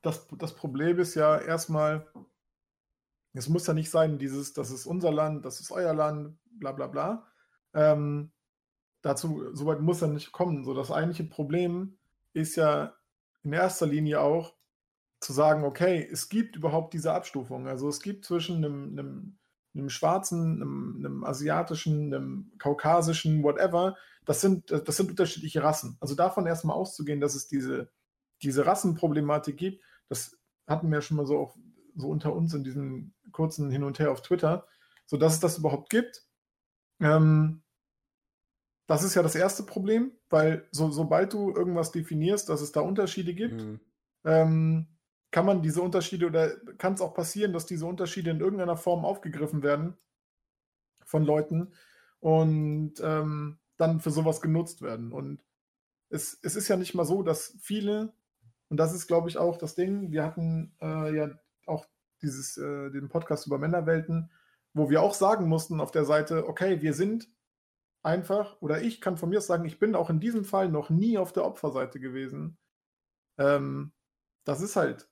das, 0.03 0.27
das 0.37 0.55
Problem 0.55 0.99
ist 0.99 1.15
ja 1.15 1.39
erstmal, 1.39 2.07
es 3.33 3.49
muss 3.49 3.67
ja 3.67 3.73
nicht 3.73 3.91
sein, 3.91 4.19
dieses, 4.19 4.53
das 4.53 4.71
ist 4.71 4.87
unser 4.87 5.13
Land, 5.13 5.45
das 5.45 5.61
ist 5.61 5.71
euer 5.71 5.95
Land, 5.95 6.37
bla 6.45 6.73
bla 6.73 6.89
bla. 6.89 7.27
Ähm, 7.75 8.33
dazu, 9.01 9.55
soweit 9.55 9.81
muss 9.81 10.01
ja 10.01 10.09
nicht 10.09 10.33
kommen. 10.33 10.65
So, 10.65 10.75
das 10.75 10.91
eigentliche 10.91 11.25
Problem 11.25 11.99
ist 12.35 12.57
ja 12.57 12.95
in 13.43 13.53
erster 13.53 13.87
Linie 13.87 14.21
auch 14.21 14.55
zu 15.21 15.33
sagen, 15.33 15.65
okay, 15.65 16.07
es 16.11 16.29
gibt 16.29 16.57
überhaupt 16.57 16.95
diese 16.95 17.13
Abstufung. 17.13 17.69
Also 17.69 17.89
es 17.89 18.01
gibt 18.01 18.25
zwischen 18.25 18.57
einem, 18.57 18.91
einem, 18.91 19.39
einem 19.75 19.89
schwarzen, 19.89 20.57
einem, 20.57 20.97
einem, 20.99 21.25
asiatischen, 21.25 22.13
einem 22.13 22.53
kaukasischen, 22.59 23.43
whatever, 23.43 23.97
das 24.25 24.41
sind, 24.41 24.71
das 24.71 24.97
sind 24.97 25.11
unterschiedliche 25.11 25.63
Rassen. 25.63 25.97
Also 26.01 26.15
davon 26.15 26.47
erstmal 26.47 26.77
auszugehen, 26.77 27.21
dass 27.21 27.35
es 27.35 27.49
diese, 27.49 27.91
diese 28.43 28.67
Rassenproblematik 28.67 29.57
gibt, 29.57 29.83
das 30.13 30.39
hatten 30.67 30.91
wir 30.91 30.99
ja 30.99 31.03
schon 31.03 31.17
mal 31.17 31.27
so 31.27 31.39
auch 31.39 31.57
so 31.97 32.09
unter 32.09 32.35
uns 32.35 32.53
in 32.53 32.65
diesem 32.65 33.15
kurzen 33.33 33.71
Hin 33.71 33.83
und 33.83 33.99
Her 33.99 34.13
auf 34.13 34.21
Twitter, 34.21 34.67
so 35.07 35.17
dass 35.17 35.35
es 35.35 35.41
das 35.41 35.59
überhaupt 35.59 35.89
gibt. 35.89 36.27
Ähm, 37.01 37.63
das 38.87 39.03
ist 39.03 39.15
ja 39.15 39.23
das 39.23 39.35
erste 39.35 39.63
Problem, 39.63 40.13
weil 40.29 40.69
so, 40.71 40.91
sobald 40.91 41.33
du 41.33 41.55
irgendwas 41.55 41.93
definierst, 41.93 42.49
dass 42.49 42.61
es 42.61 42.73
da 42.73 42.81
Unterschiede 42.81 43.33
gibt, 43.33 43.63
mhm. 43.63 43.81
ähm, 44.25 44.87
kann 45.31 45.47
man 45.47 45.63
diese 45.63 45.81
Unterschiede 45.81 46.27
oder 46.27 46.55
kann 46.77 46.93
es 46.93 47.01
auch 47.01 47.15
passieren, 47.15 47.55
dass 47.55 47.65
diese 47.65 47.87
Unterschiede 47.87 48.31
in 48.31 48.41
irgendeiner 48.41 48.77
Form 48.77 49.07
aufgegriffen 49.07 49.63
werden 49.63 49.97
von 51.07 51.25
Leuten 51.25 51.73
und 52.21 52.95
ähm, 53.03 53.59
dann 53.79 54.01
für 54.01 54.11
sowas 54.11 54.43
genutzt 54.43 54.83
werden. 54.83 55.11
Und 55.11 55.43
es, 56.11 56.39
es 56.43 56.55
ist 56.55 56.69
ja 56.69 56.77
nicht 56.77 56.95
mal 56.95 57.07
so, 57.07 57.23
dass 57.23 57.57
viele 57.63 58.13
und 58.73 58.79
das 58.79 58.95
ist, 58.95 59.07
glaube 59.07 59.29
ich, 59.29 59.37
auch 59.37 59.59
das 59.59 59.75
Ding. 59.75 60.13
Wir 60.13 60.25
hatten 60.25 60.75
äh, 60.81 61.15
ja 61.15 61.31
auch 61.67 61.85
dieses, 62.23 62.57
äh, 62.57 62.91
den 62.91 63.11
Podcast 63.11 63.47
über 63.47 63.59
Männerwelten, 63.59 64.31
wo 64.73 64.89
wir 64.89 65.03
auch 65.03 65.13
sagen 65.13 65.47
mussten 65.47 65.79
auf 65.79 65.91
der 65.91 66.07
Seite, 66.07 66.49
okay, 66.49 66.81
wir 66.81 66.95
sind 66.95 67.29
einfach, 68.03 68.63
oder 68.63 68.81
ich 68.81 69.03
kann 69.03 69.19
von 69.19 69.29
mir 69.29 69.43
sagen, 69.43 69.67
ich 69.67 69.79
bin 69.79 69.95
auch 69.95 70.09
in 70.09 70.21
diesem 70.21 70.47
Fall 70.47 70.71
noch 70.71 70.89
nie 70.89 71.19
auf 71.19 71.35
der 71.35 71.45
Opferseite 71.45 72.01
gewesen. 72.01 72.57
Ähm, 73.37 73.93
das 74.45 74.63
ist 74.63 74.75
halt, 74.75 75.07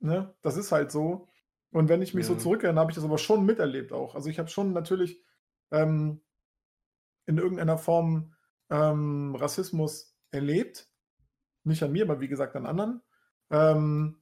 ne, 0.00 0.34
das 0.42 0.56
ist 0.56 0.72
halt 0.72 0.90
so. 0.90 1.28
Und 1.70 1.88
wenn 1.88 2.02
ich 2.02 2.12
mich 2.12 2.26
ja. 2.26 2.34
so 2.34 2.40
zurückerinnere, 2.40 2.80
habe 2.80 2.90
ich 2.90 2.96
das 2.96 3.04
aber 3.04 3.18
schon 3.18 3.46
miterlebt 3.46 3.92
auch. 3.92 4.16
Also 4.16 4.28
ich 4.28 4.40
habe 4.40 4.48
schon 4.48 4.72
natürlich 4.72 5.22
ähm, 5.70 6.20
in 7.24 7.38
irgendeiner 7.38 7.78
Form 7.78 8.34
ähm, 8.68 9.36
Rassismus 9.36 10.18
erlebt, 10.32 10.91
nicht 11.64 11.82
an 11.82 11.92
mir, 11.92 12.04
aber 12.04 12.20
wie 12.20 12.28
gesagt 12.28 12.56
an 12.56 12.66
anderen. 12.66 13.02
Ähm, 13.50 14.20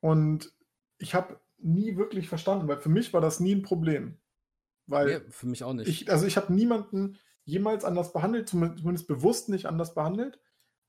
und 0.00 0.52
ich 0.98 1.14
habe 1.14 1.40
nie 1.58 1.96
wirklich 1.96 2.28
verstanden, 2.28 2.68
weil 2.68 2.80
für 2.80 2.88
mich 2.88 3.12
war 3.12 3.20
das 3.20 3.40
nie 3.40 3.54
ein 3.54 3.62
Problem. 3.62 4.18
Weil 4.86 5.10
ja, 5.10 5.20
für 5.30 5.46
mich 5.46 5.62
auch 5.64 5.72
nicht. 5.74 5.88
Ich, 5.88 6.10
also 6.10 6.26
ich 6.26 6.36
habe 6.36 6.52
niemanden 6.52 7.18
jemals 7.44 7.84
anders 7.84 8.12
behandelt, 8.12 8.48
zumindest 8.48 9.06
bewusst 9.06 9.48
nicht 9.48 9.66
anders 9.66 9.94
behandelt. 9.94 10.40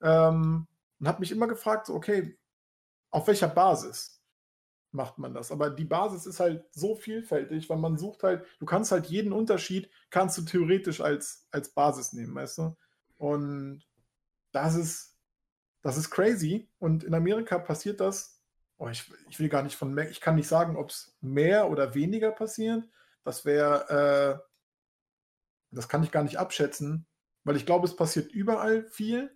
Ähm, 0.02 0.68
und 1.00 1.08
habe 1.08 1.20
mich 1.20 1.32
immer 1.32 1.48
gefragt, 1.48 1.88
so, 1.88 1.94
okay, 1.94 2.38
auf 3.12 3.28
welcher 3.28 3.48
Basis 3.48 4.24
macht 4.92 5.18
man 5.18 5.34
das? 5.34 5.52
Aber 5.52 5.70
die 5.70 5.86
Basis 5.86 6.26
ist 6.26 6.40
halt 6.40 6.66
so 6.72 6.96
vielfältig, 6.96 7.70
weil 7.70 7.78
man 7.78 7.98
sucht 7.98 8.24
halt, 8.24 8.46
du 8.60 8.66
kannst 8.66 8.92
halt 8.92 9.08
jeden 9.08 9.34
Unterschied, 9.34 9.90
kannst 10.10 10.38
du 10.38 10.44
theoretisch 10.44 11.02
als, 11.02 11.48
als 11.52 11.74
Basis 11.74 12.14
nehmen, 12.14 12.36
weißt 12.36 12.60
du? 12.60 12.76
Und 13.18 13.84
das 14.54 14.76
ist, 14.76 15.18
das 15.82 15.98
ist 15.98 16.10
crazy. 16.10 16.70
Und 16.80 17.04
in 17.04 17.14
Amerika 17.14 17.60
passiert 17.60 18.00
das. 18.00 18.42
Oh, 18.78 18.88
ich, 18.88 19.12
ich 19.30 19.40
will 19.40 19.50
gar 19.50 19.64
nicht 19.64 19.76
von 19.76 19.94
mehr, 19.94 20.10
ich 20.10 20.22
kann 20.22 20.36
nicht 20.36 20.48
sagen, 20.48 20.78
ob 20.78 20.90
es 20.90 21.16
mehr 21.22 21.70
oder 21.70 21.94
weniger 21.94 22.32
passiert. 22.32 22.88
Das 23.24 23.46
wäre, 23.46 24.40
äh, 24.42 24.48
das 25.72 25.90
kann 25.90 26.04
ich 26.04 26.12
gar 26.12 26.24
nicht 26.24 26.38
abschätzen, 26.38 27.06
weil 27.44 27.56
ich 27.56 27.66
glaube, 27.66 27.86
es 27.86 27.96
passiert 27.96 28.32
überall 28.32 28.88
viel. 28.88 29.36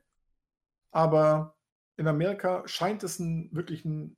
Aber 0.91 1.57
in 1.97 2.07
Amerika 2.07 2.67
scheint 2.67 3.03
es 3.03 3.19
ein, 3.19 3.49
wirklich 3.53 3.85
ein, 3.85 4.17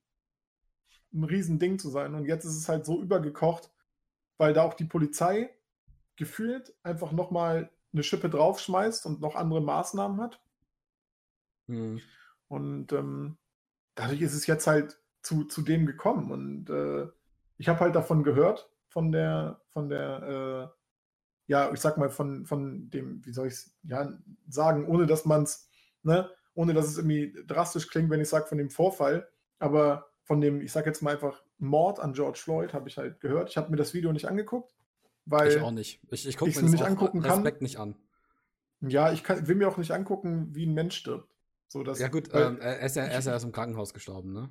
ein 1.14 1.24
Riesending 1.24 1.80
zu 1.80 1.90
sein. 1.90 2.14
Und 2.14 2.26
jetzt 2.26 2.46
ist 2.46 2.56
es 2.56 2.70
halt 2.70 2.86
so 2.86 3.02
übergekocht, 3.02 3.72
weil 4.38 4.54
da 4.54 4.64
auch 4.64 4.74
die 4.74 4.86
Polizei 4.86 5.56
gefühlt 6.16 6.76
einfach 6.84 7.12
nochmal 7.12 7.72
eine 7.94 8.04
Schippe 8.04 8.30
draufschmeißt 8.30 9.06
und 9.06 9.22
noch 9.22 9.36
andere 9.36 9.62
Maßnahmen 9.62 10.22
hat. 10.22 10.42
Mhm. 11.70 12.02
Und 12.48 12.92
ähm, 12.94 13.38
dadurch 13.96 14.22
ist 14.22 14.34
es 14.34 14.48
jetzt 14.48 14.68
halt 14.68 15.00
zu, 15.22 15.46
zu 15.46 15.62
dem 15.62 15.86
gekommen. 15.86 16.32
Und 16.32 16.70
äh, 16.70 17.08
ich 17.58 17.68
habe 17.68 17.80
halt 17.80 17.96
davon 17.96 18.24
gehört, 18.24 18.70
von 18.88 19.12
der, 19.12 19.62
von 19.70 19.90
der, 19.90 20.74
äh, 21.48 21.52
ja, 21.52 21.72
ich 21.72 21.80
sag 21.80 21.98
mal, 21.98 22.10
von, 22.10 22.46
von 22.46 22.90
dem, 22.90 23.26
wie 23.26 23.34
soll 23.34 23.48
ich 23.48 23.54
es 23.54 23.78
ja, 23.84 24.12
sagen, 24.48 24.88
ohne 24.88 25.06
dass 25.06 25.26
man 25.26 25.44
es, 25.44 25.70
ne, 26.04 26.30
ohne 26.54 26.74
dass 26.74 26.88
es 26.88 26.98
irgendwie 26.98 27.36
drastisch 27.46 27.88
klingt, 27.88 28.10
wenn 28.10 28.22
ich 28.22 28.30
sage, 28.30 28.48
von 28.48 28.58
dem 28.58 28.70
Vorfall, 28.70 29.30
aber 29.60 30.10
von 30.24 30.42
dem, 30.42 30.62
ich 30.62 30.72
sag 30.72 30.86
jetzt 30.86 31.02
mal 31.02 31.14
einfach, 31.14 31.44
Mord 31.58 32.00
an 32.00 32.14
George 32.14 32.40
Floyd 32.40 32.74
habe 32.74 32.88
ich 32.88 32.98
halt 32.98 33.20
gehört. 33.20 33.50
Ich 33.50 33.58
habe 33.58 33.70
mir 33.70 33.78
das 33.78 33.94
Video 33.94 34.12
nicht 34.12 34.28
angeguckt, 34.28 34.74
weil 35.26 35.50
ich 35.50 35.62
auch 35.62 35.72
nicht. 35.72 36.02
Ich, 36.10 36.28
ich 36.28 36.38
gucke 36.38 36.52
mir 36.62 36.70
nicht 36.70 36.84
angucken 36.84 37.20
Respekt 37.20 37.58
kann. 37.58 37.64
nicht 37.64 37.80
an. 37.80 37.96
Ja, 38.82 39.12
ich 39.12 39.24
kann, 39.24 39.48
will 39.48 39.56
mir 39.56 39.68
auch 39.68 39.78
nicht 39.78 39.92
angucken, 39.92 40.56
wie 40.56 40.66
ein 40.66 40.74
Mensch 40.74 40.96
stirbt. 40.96 41.30
So, 41.70 41.84
dass, 41.84 42.00
ja 42.00 42.08
gut, 42.08 42.34
weil, 42.34 42.44
ähm, 42.44 42.60
er, 42.60 42.80
ist 42.80 42.96
ja, 42.96 43.04
er 43.04 43.20
ist 43.20 43.26
ja 43.26 43.34
erst 43.34 43.46
im 43.46 43.52
Krankenhaus 43.52 43.94
gestorben, 43.94 44.34
ne? 44.34 44.50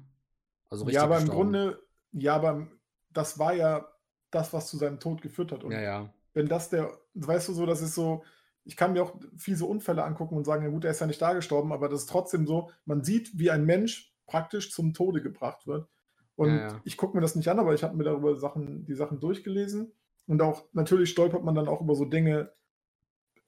Also 0.71 0.85
richtig 0.85 0.97
Ja, 0.97 1.05
aber 1.05 1.17
gestorben. 1.17 1.41
im 1.41 1.53
Grunde, 1.53 1.83
ja, 2.13 2.37
aber 2.37 2.69
das 3.11 3.39
war 3.39 3.55
ja 3.55 3.89
das, 4.31 4.53
was 4.53 4.69
zu 4.69 4.77
seinem 4.77 5.01
Tod 5.01 5.21
geführt 5.21 5.51
hat. 5.51 5.65
Und 5.65 5.73
ja, 5.73 5.81
ja. 5.81 6.15
Wenn 6.33 6.47
das 6.47 6.71
der, 6.71 6.97
weißt 7.15 7.49
du 7.49 7.55
so, 7.55 7.67
das 7.67 7.83
ist 7.83 7.95
so, 7.95 8.23
ich 8.65 8.77
kann 8.77 8.93
mir 8.93 9.03
auch 9.03 9.17
fiese 9.37 9.65
Unfälle 9.65 10.05
angucken 10.05 10.37
und 10.37 10.45
sagen, 10.45 10.63
ja 10.63 10.71
gut, 10.71 10.85
er 10.85 10.93
ist 10.93 11.01
ja 11.01 11.07
nicht 11.09 11.21
da 11.21 11.33
gestorben, 11.33 11.73
aber 11.73 11.89
das 11.89 12.03
ist 12.03 12.11
trotzdem 12.11 12.47
so, 12.47 12.71
man 12.85 13.03
sieht, 13.03 13.37
wie 13.37 13.51
ein 13.51 13.65
Mensch 13.65 14.15
praktisch 14.27 14.73
zum 14.73 14.95
Tode 14.95 15.21
gebracht 15.21 15.67
wird. 15.67 15.89
Und 16.37 16.51
ja, 16.51 16.69
ja. 16.69 16.81
ich 16.85 16.97
gucke 16.97 17.17
mir 17.17 17.21
das 17.21 17.35
nicht 17.35 17.49
an, 17.49 17.59
aber 17.59 17.75
ich 17.75 17.83
habe 17.83 17.97
mir 17.97 18.05
darüber 18.05 18.37
Sachen, 18.37 18.85
die 18.85 18.95
Sachen 18.95 19.19
durchgelesen. 19.19 19.93
Und 20.29 20.41
auch 20.41 20.67
natürlich 20.73 21.11
stolpert 21.11 21.43
man 21.43 21.57
dann 21.57 21.67
auch 21.67 21.81
über 21.81 21.97
so 21.97 22.05
Dinge, 22.05 22.53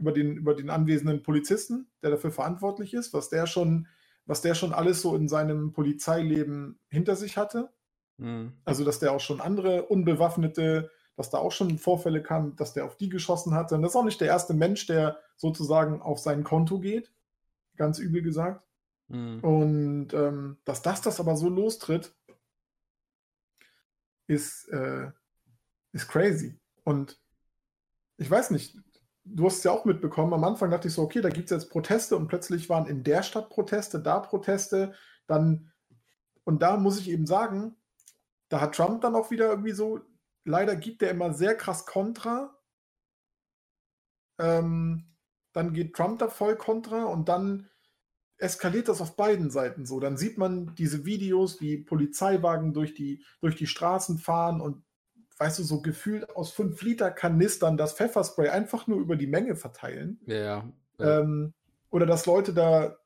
über 0.00 0.12
den, 0.12 0.36
über 0.36 0.54
den 0.54 0.70
anwesenden 0.70 1.22
Polizisten, 1.22 1.86
der 2.02 2.10
dafür 2.10 2.32
verantwortlich 2.32 2.94
ist, 2.94 3.12
was 3.12 3.28
der 3.28 3.46
schon, 3.46 3.86
was 4.26 4.40
der 4.40 4.54
schon 4.54 4.72
alles 4.72 5.02
so 5.02 5.14
in 5.14 5.28
seinem 5.28 5.72
Polizeileben 5.72 6.78
hinter 6.88 7.16
sich 7.16 7.36
hatte. 7.36 7.70
Mhm. 8.16 8.54
Also, 8.64 8.84
dass 8.84 8.98
der 8.98 9.12
auch 9.12 9.20
schon 9.20 9.40
andere 9.40 9.86
unbewaffnete, 9.86 10.90
dass 11.16 11.30
da 11.30 11.38
auch 11.38 11.52
schon 11.52 11.78
Vorfälle 11.78 12.22
kamen, 12.22 12.56
dass 12.56 12.72
der 12.72 12.86
auf 12.86 12.96
die 12.96 13.10
geschossen 13.10 13.54
hatte. 13.54 13.74
Und 13.74 13.82
das 13.82 13.92
ist 13.92 13.96
auch 13.96 14.04
nicht 14.04 14.20
der 14.20 14.28
erste 14.28 14.54
Mensch, 14.54 14.86
der 14.86 15.18
sozusagen 15.36 16.00
auf 16.00 16.18
sein 16.18 16.44
Konto 16.44 16.80
geht. 16.80 17.12
Ganz 17.76 17.98
übel 17.98 18.22
gesagt. 18.22 18.66
Mhm. 19.08 19.40
Und 19.40 20.14
ähm, 20.14 20.56
dass 20.64 20.82
das 20.82 21.02
das 21.02 21.20
aber 21.20 21.36
so 21.36 21.48
lostritt, 21.48 22.14
ist, 24.26 24.68
äh, 24.68 25.10
ist 25.92 26.08
crazy. 26.08 26.58
Und 26.84 27.20
ich 28.16 28.30
weiß 28.30 28.50
nicht, 28.50 28.76
du 29.24 29.46
hast 29.46 29.58
es 29.58 29.64
ja 29.64 29.70
auch 29.70 29.84
mitbekommen, 29.84 30.32
am 30.32 30.44
Anfang 30.44 30.70
dachte 30.70 30.88
ich 30.88 30.94
so, 30.94 31.02
okay, 31.02 31.20
da 31.20 31.28
gibt 31.28 31.50
es 31.50 31.62
jetzt 31.62 31.70
Proteste 31.70 32.16
und 32.16 32.28
plötzlich 32.28 32.68
waren 32.68 32.86
in 32.86 33.04
der 33.04 33.22
Stadt 33.22 33.50
Proteste, 33.50 34.00
da 34.00 34.20
Proteste, 34.20 34.94
dann, 35.26 35.72
und 36.44 36.62
da 36.62 36.76
muss 36.76 36.98
ich 36.98 37.10
eben 37.10 37.26
sagen, 37.26 37.76
da 38.48 38.60
hat 38.60 38.74
Trump 38.74 39.00
dann 39.02 39.14
auch 39.14 39.30
wieder 39.30 39.48
irgendwie 39.48 39.72
so, 39.72 40.00
leider 40.44 40.76
gibt 40.76 41.02
er 41.02 41.10
immer 41.10 41.34
sehr 41.34 41.54
krass 41.54 41.86
Kontra. 41.86 42.56
Ähm, 44.38 45.06
dann 45.52 45.72
geht 45.72 45.94
Trump 45.94 46.18
da 46.18 46.28
voll 46.28 46.56
Kontra 46.56 47.04
und 47.04 47.28
dann 47.28 47.68
eskaliert 48.38 48.88
das 48.88 49.00
auf 49.00 49.16
beiden 49.16 49.50
Seiten 49.50 49.86
so. 49.86 50.00
Dann 50.00 50.16
sieht 50.16 50.38
man 50.38 50.74
diese 50.74 51.04
Videos, 51.04 51.60
wie 51.60 51.78
Polizeiwagen 51.78 52.72
durch 52.72 52.94
die, 52.94 53.24
durch 53.40 53.54
die 53.54 53.66
Straßen 53.66 54.18
fahren 54.18 54.60
und 54.60 54.82
weißt 55.40 55.58
du, 55.58 55.62
so 55.62 55.80
gefühlt 55.80 56.36
aus 56.36 56.52
5 56.52 56.80
Liter 56.82 57.10
Kanistern 57.10 57.78
das 57.78 57.94
Pfefferspray 57.94 58.50
einfach 58.50 58.86
nur 58.86 58.98
über 58.98 59.16
die 59.16 59.26
Menge 59.26 59.56
verteilen. 59.56 60.20
Ja. 60.26 60.70
ja. 60.98 61.20
Ähm, 61.20 61.54
oder 61.88 62.04
dass 62.04 62.26
Leute 62.26 62.52
da, 62.52 62.98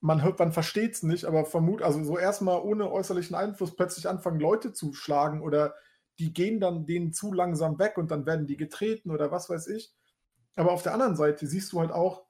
man 0.00 0.22
hört, 0.22 0.38
man 0.38 0.52
versteht 0.52 0.94
es 0.94 1.02
nicht, 1.02 1.24
aber 1.24 1.44
vermut, 1.44 1.82
also 1.82 2.02
so 2.04 2.16
erstmal 2.16 2.60
ohne 2.60 2.90
äußerlichen 2.90 3.34
Einfluss 3.34 3.74
plötzlich 3.74 4.08
anfangen, 4.08 4.38
Leute 4.38 4.72
zu 4.72 4.94
schlagen 4.94 5.42
oder 5.42 5.74
die 6.20 6.32
gehen 6.32 6.60
dann 6.60 6.86
denen 6.86 7.12
zu 7.12 7.32
langsam 7.32 7.80
weg 7.80 7.98
und 7.98 8.12
dann 8.12 8.26
werden 8.26 8.46
die 8.46 8.56
getreten 8.56 9.10
oder 9.10 9.32
was 9.32 9.50
weiß 9.50 9.66
ich. 9.66 9.92
Aber 10.54 10.70
auf 10.70 10.84
der 10.84 10.94
anderen 10.94 11.16
Seite 11.16 11.48
siehst 11.48 11.72
du 11.72 11.80
halt 11.80 11.90
auch 11.90 12.26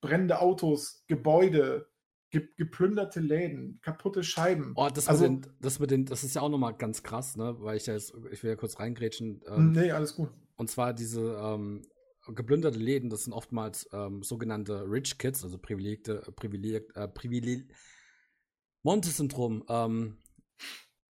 brennende 0.00 0.40
Autos, 0.40 1.04
Gebäude, 1.06 1.90
ge 2.40 2.48
geplünderte 2.56 3.20
Läden, 3.20 3.80
kaputte 3.82 4.22
Scheiben. 4.22 4.72
Oh, 4.76 4.88
das, 4.92 5.08
also, 5.08 5.28
mit 5.28 5.44
den, 5.44 5.52
das 5.60 5.78
mit 5.78 5.90
den, 5.90 6.04
das 6.06 6.24
ist 6.24 6.34
ja 6.34 6.42
auch 6.42 6.48
nochmal 6.48 6.74
ganz 6.74 7.02
krass, 7.02 7.36
ne? 7.36 7.56
Weil 7.60 7.76
ich 7.76 7.86
ja 7.86 7.94
jetzt, 7.94 8.14
ich 8.30 8.42
will 8.42 8.50
ja 8.50 8.56
kurz 8.56 8.78
reingrätschen. 8.78 9.42
Ähm, 9.48 9.72
nee, 9.72 9.90
alles 9.90 10.14
gut. 10.14 10.30
Und 10.56 10.70
zwar 10.70 10.94
diese 10.94 11.20
ähm, 11.40 11.82
geplünderte 12.28 12.78
Läden, 12.78 13.10
das 13.10 13.24
sind 13.24 13.32
oftmals 13.32 13.88
ähm, 13.92 14.22
sogenannte 14.22 14.84
Rich 14.88 15.18
Kids, 15.18 15.44
also 15.44 15.58
privilegierte, 15.58 16.22
äh, 16.26 16.32
privileg, 16.32 16.96
äh, 16.96 17.08
privileg 17.08 17.72
Monte-Syndrom, 18.82 19.64
ähm, 19.68 20.18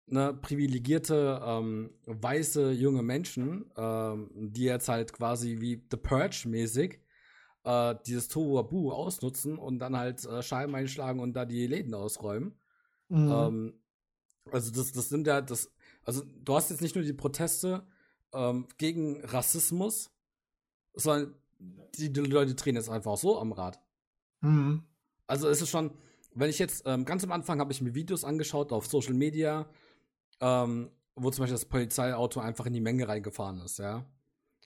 ne, 0.06 0.34
privilegierte 0.34 1.40
ähm, 1.44 1.90
weiße 2.06 2.72
junge 2.72 3.02
Menschen, 3.02 3.70
ähm, 3.76 4.30
die 4.34 4.64
jetzt 4.64 4.88
halt 4.88 5.12
quasi 5.12 5.60
wie 5.60 5.82
The 5.90 5.96
Purge 5.96 6.44
mäßig 6.46 7.00
äh, 7.66 7.96
dieses 8.06 8.28
Tohuwabu 8.28 8.92
ausnutzen 8.92 9.58
und 9.58 9.80
dann 9.80 9.96
halt 9.96 10.24
äh, 10.24 10.42
Scheiben 10.42 10.74
einschlagen 10.74 11.20
und 11.20 11.34
da 11.34 11.44
die 11.44 11.66
Läden 11.66 11.94
ausräumen. 11.94 12.54
Mhm. 13.08 13.30
Ähm, 13.30 13.74
also 14.52 14.72
das, 14.72 14.92
das 14.92 15.08
sind 15.08 15.26
ja 15.26 15.40
das, 15.40 15.70
also 16.04 16.22
du 16.44 16.54
hast 16.54 16.70
jetzt 16.70 16.80
nicht 16.80 16.94
nur 16.94 17.04
die 17.04 17.12
Proteste 17.12 17.84
ähm, 18.32 18.68
gegen 18.78 19.24
Rassismus, 19.24 20.10
sondern 20.94 21.34
die, 21.96 22.12
die, 22.12 22.20
Leute 22.20 22.54
drehen 22.54 22.76
jetzt 22.76 22.88
einfach 22.88 23.16
so 23.16 23.38
am 23.38 23.52
Rad. 23.52 23.80
Mhm. 24.42 24.84
Also 25.26 25.48
es 25.48 25.60
ist 25.60 25.70
schon, 25.70 25.90
wenn 26.34 26.50
ich 26.50 26.60
jetzt, 26.60 26.84
ähm, 26.86 27.04
ganz 27.04 27.24
am 27.24 27.32
Anfang 27.32 27.58
habe 27.58 27.72
ich 27.72 27.80
mir 27.80 27.94
Videos 27.94 28.22
angeschaut 28.22 28.70
auf 28.70 28.86
Social 28.86 29.14
Media, 29.14 29.68
ähm, 30.40 30.90
wo 31.16 31.30
zum 31.30 31.42
Beispiel 31.42 31.54
das 31.54 31.64
Polizeiauto 31.64 32.38
einfach 32.38 32.66
in 32.66 32.74
die 32.74 32.80
Menge 32.80 33.08
reingefahren 33.08 33.60
ist, 33.60 33.78
ja. 33.78 34.04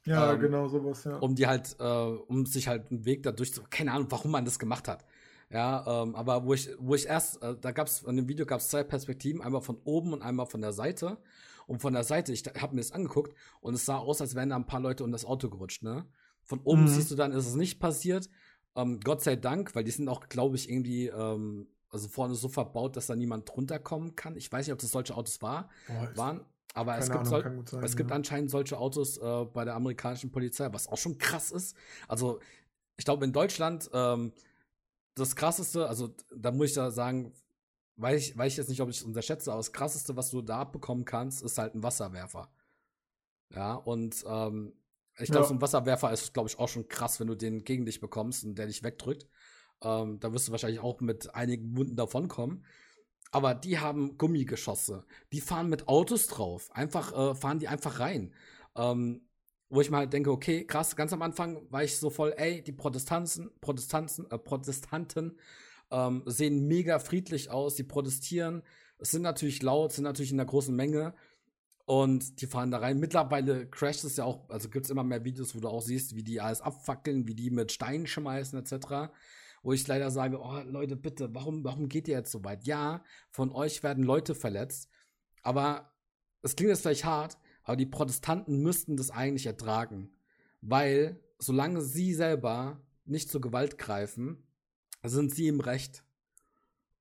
Ja, 0.04 0.32
ähm, 0.32 0.40
genau 0.40 0.68
sowas, 0.68 1.04
ja. 1.04 1.16
Um 1.18 1.34
die 1.34 1.46
halt, 1.46 1.76
äh, 1.78 1.84
um 1.84 2.46
sich 2.46 2.68
halt 2.68 2.90
einen 2.90 3.04
Weg 3.04 3.22
dadurch 3.22 3.52
zu, 3.52 3.62
keine 3.68 3.92
Ahnung, 3.92 4.06
warum 4.10 4.30
man 4.30 4.44
das 4.44 4.58
gemacht 4.58 4.88
hat. 4.88 5.04
Ja, 5.50 6.02
ähm, 6.02 6.14
aber 6.14 6.44
wo 6.44 6.54
ich, 6.54 6.70
wo 6.78 6.94
ich 6.94 7.06
erst, 7.06 7.42
äh, 7.42 7.56
da 7.60 7.72
gab's, 7.72 8.02
in 8.02 8.16
dem 8.16 8.28
Video 8.28 8.46
gab 8.46 8.60
es 8.60 8.68
zwei 8.68 8.84
Perspektiven, 8.84 9.42
einmal 9.42 9.62
von 9.62 9.78
oben 9.84 10.12
und 10.12 10.22
einmal 10.22 10.46
von 10.46 10.60
der 10.60 10.72
Seite. 10.72 11.18
Und 11.66 11.80
von 11.80 11.92
der 11.92 12.04
Seite, 12.04 12.32
ich 12.32 12.44
habe 12.60 12.74
mir 12.74 12.80
das 12.80 12.92
angeguckt 12.92 13.34
und 13.60 13.74
es 13.74 13.84
sah 13.84 13.98
aus, 13.98 14.20
als 14.20 14.34
wären 14.34 14.50
da 14.50 14.56
ein 14.56 14.66
paar 14.66 14.80
Leute 14.80 15.04
um 15.04 15.12
das 15.12 15.24
Auto 15.24 15.48
gerutscht, 15.50 15.82
ne? 15.82 16.06
Von 16.42 16.60
oben 16.60 16.82
mhm. 16.82 16.88
siehst 16.88 17.10
du 17.10 17.14
dann, 17.14 17.32
ist 17.32 17.46
es 17.46 17.54
nicht 17.54 17.78
passiert. 17.78 18.28
Ähm, 18.74 19.00
Gott 19.00 19.22
sei 19.22 19.36
Dank, 19.36 19.74
weil 19.74 19.84
die 19.84 19.90
sind 19.90 20.08
auch, 20.08 20.28
glaube 20.28 20.56
ich, 20.56 20.68
irgendwie, 20.68 21.08
ähm, 21.08 21.68
also 21.88 22.08
vorne 22.08 22.34
so 22.34 22.48
verbaut, 22.48 22.96
dass 22.96 23.06
da 23.06 23.14
niemand 23.14 23.48
drunter 23.48 23.78
kommen 23.78 24.16
kann. 24.16 24.36
Ich 24.36 24.50
weiß 24.50 24.66
nicht, 24.66 24.72
ob 24.72 24.80
das 24.80 24.90
solche 24.90 25.14
Autos 25.16 25.42
war, 25.42 25.68
Boah, 25.86 26.16
waren. 26.16 26.44
Aber 26.74 26.96
es 26.98 27.10
gibt, 27.10 27.26
Ahnung, 27.26 27.66
sein, 27.66 27.82
es 27.82 27.96
gibt 27.96 28.10
ja. 28.10 28.16
anscheinend 28.16 28.50
solche 28.50 28.78
Autos 28.78 29.18
äh, 29.18 29.44
bei 29.52 29.64
der 29.64 29.74
amerikanischen 29.74 30.30
Polizei, 30.30 30.68
was 30.72 30.86
auch 30.88 30.98
schon 30.98 31.18
krass 31.18 31.50
ist. 31.50 31.76
Also, 32.06 32.40
ich 32.96 33.04
glaube, 33.04 33.24
in 33.24 33.32
Deutschland 33.32 33.90
ähm, 33.92 34.32
das 35.14 35.36
krasseste, 35.36 35.88
also 35.88 36.14
da 36.34 36.50
muss 36.52 36.68
ich 36.68 36.74
da 36.74 36.90
sagen, 36.90 37.32
weiß 37.96 38.20
ich, 38.20 38.38
weiß 38.38 38.52
ich 38.52 38.58
jetzt 38.58 38.68
nicht, 38.68 38.80
ob 38.80 38.88
ich 38.88 38.98
es 38.98 39.02
unterschätze, 39.02 39.50
aber 39.50 39.58
das 39.58 39.72
krasseste, 39.72 40.16
was 40.16 40.30
du 40.30 40.42
da 40.42 40.60
abbekommen 40.60 41.04
kannst, 41.04 41.42
ist 41.42 41.58
halt 41.58 41.74
ein 41.74 41.82
Wasserwerfer. 41.82 42.50
Ja, 43.54 43.74
und 43.74 44.24
ähm, 44.26 44.72
ich 45.18 45.30
glaube, 45.30 45.44
ja. 45.44 45.48
so 45.48 45.54
ein 45.54 45.60
Wasserwerfer 45.60 46.12
ist, 46.12 46.32
glaube 46.32 46.48
ich, 46.48 46.58
auch 46.58 46.68
schon 46.68 46.88
krass, 46.88 47.20
wenn 47.20 47.26
du 47.26 47.34
den 47.34 47.64
gegen 47.64 47.84
dich 47.84 48.00
bekommst 48.00 48.44
und 48.44 48.56
der 48.56 48.66
dich 48.66 48.82
wegdrückt. 48.82 49.26
Ähm, 49.82 50.20
da 50.20 50.32
wirst 50.32 50.48
du 50.48 50.52
wahrscheinlich 50.52 50.80
auch 50.80 51.00
mit 51.00 51.34
einigen 51.34 51.76
Wunden 51.76 51.96
davonkommen. 51.96 52.64
Aber 53.30 53.54
die 53.54 53.78
haben 53.78 54.18
Gummigeschosse. 54.18 55.04
Die 55.32 55.40
fahren 55.40 55.68
mit 55.68 55.88
Autos 55.88 56.26
drauf. 56.26 56.70
Einfach, 56.72 57.12
äh, 57.12 57.34
fahren 57.34 57.58
die 57.58 57.68
einfach 57.68 58.00
rein. 58.00 58.34
Ähm, 58.76 59.22
wo 59.70 59.80
ich 59.80 59.90
mal 59.90 59.98
halt 59.98 60.12
denke, 60.12 60.32
okay, 60.32 60.66
krass, 60.66 60.96
ganz 60.96 61.12
am 61.12 61.22
Anfang 61.22 61.62
war 61.70 61.84
ich 61.84 61.96
so 61.96 62.10
voll, 62.10 62.34
ey, 62.36 62.60
die 62.62 62.72
Protestanten, 62.72 63.50
Protestanten, 63.60 64.28
äh, 64.30 64.36
Protestanten 64.36 65.38
ähm, 65.92 66.24
sehen 66.26 66.66
mega 66.66 66.98
friedlich 66.98 67.50
aus, 67.50 67.76
die 67.76 67.84
protestieren, 67.84 68.62
es 68.98 69.12
sind 69.12 69.22
natürlich 69.22 69.62
laut, 69.62 69.92
sind 69.92 70.04
natürlich 70.04 70.32
in 70.32 70.38
der 70.38 70.46
großen 70.46 70.74
Menge 70.74 71.14
und 71.86 72.40
die 72.40 72.46
fahren 72.46 72.72
da 72.72 72.78
rein. 72.78 72.98
Mittlerweile 72.98 73.68
crasht 73.68 74.04
es 74.04 74.16
ja 74.16 74.24
auch, 74.24 74.50
also 74.50 74.68
gibt 74.68 74.86
es 74.86 74.90
immer 74.90 75.04
mehr 75.04 75.24
Videos, 75.24 75.54
wo 75.54 75.60
du 75.60 75.68
auch 75.68 75.82
siehst, 75.82 76.16
wie 76.16 76.24
die 76.24 76.40
alles 76.40 76.60
abfackeln, 76.60 77.28
wie 77.28 77.34
die 77.34 77.50
mit 77.50 77.70
Steinen 77.70 78.08
schmeißen 78.08 78.58
etc 78.58 79.12
wo 79.62 79.72
ich 79.72 79.86
leider 79.86 80.10
sage, 80.10 80.40
oh 80.40 80.60
Leute, 80.64 80.96
bitte, 80.96 81.34
warum, 81.34 81.64
warum 81.64 81.88
geht 81.88 82.08
ihr 82.08 82.16
jetzt 82.16 82.32
so 82.32 82.44
weit? 82.44 82.64
Ja, 82.64 83.04
von 83.30 83.52
euch 83.52 83.82
werden 83.82 84.04
Leute 84.04 84.34
verletzt, 84.34 84.90
aber 85.42 85.92
es 86.42 86.56
klingt 86.56 86.70
jetzt 86.70 86.82
vielleicht 86.82 87.04
hart, 87.04 87.38
aber 87.64 87.76
die 87.76 87.86
Protestanten 87.86 88.62
müssten 88.62 88.96
das 88.96 89.10
eigentlich 89.10 89.46
ertragen, 89.46 90.10
weil 90.60 91.20
solange 91.38 91.82
sie 91.82 92.14
selber 92.14 92.80
nicht 93.04 93.30
zur 93.30 93.40
Gewalt 93.40 93.78
greifen, 93.78 94.46
sind 95.02 95.34
sie 95.34 95.48
im 95.48 95.60
Recht. 95.60 96.04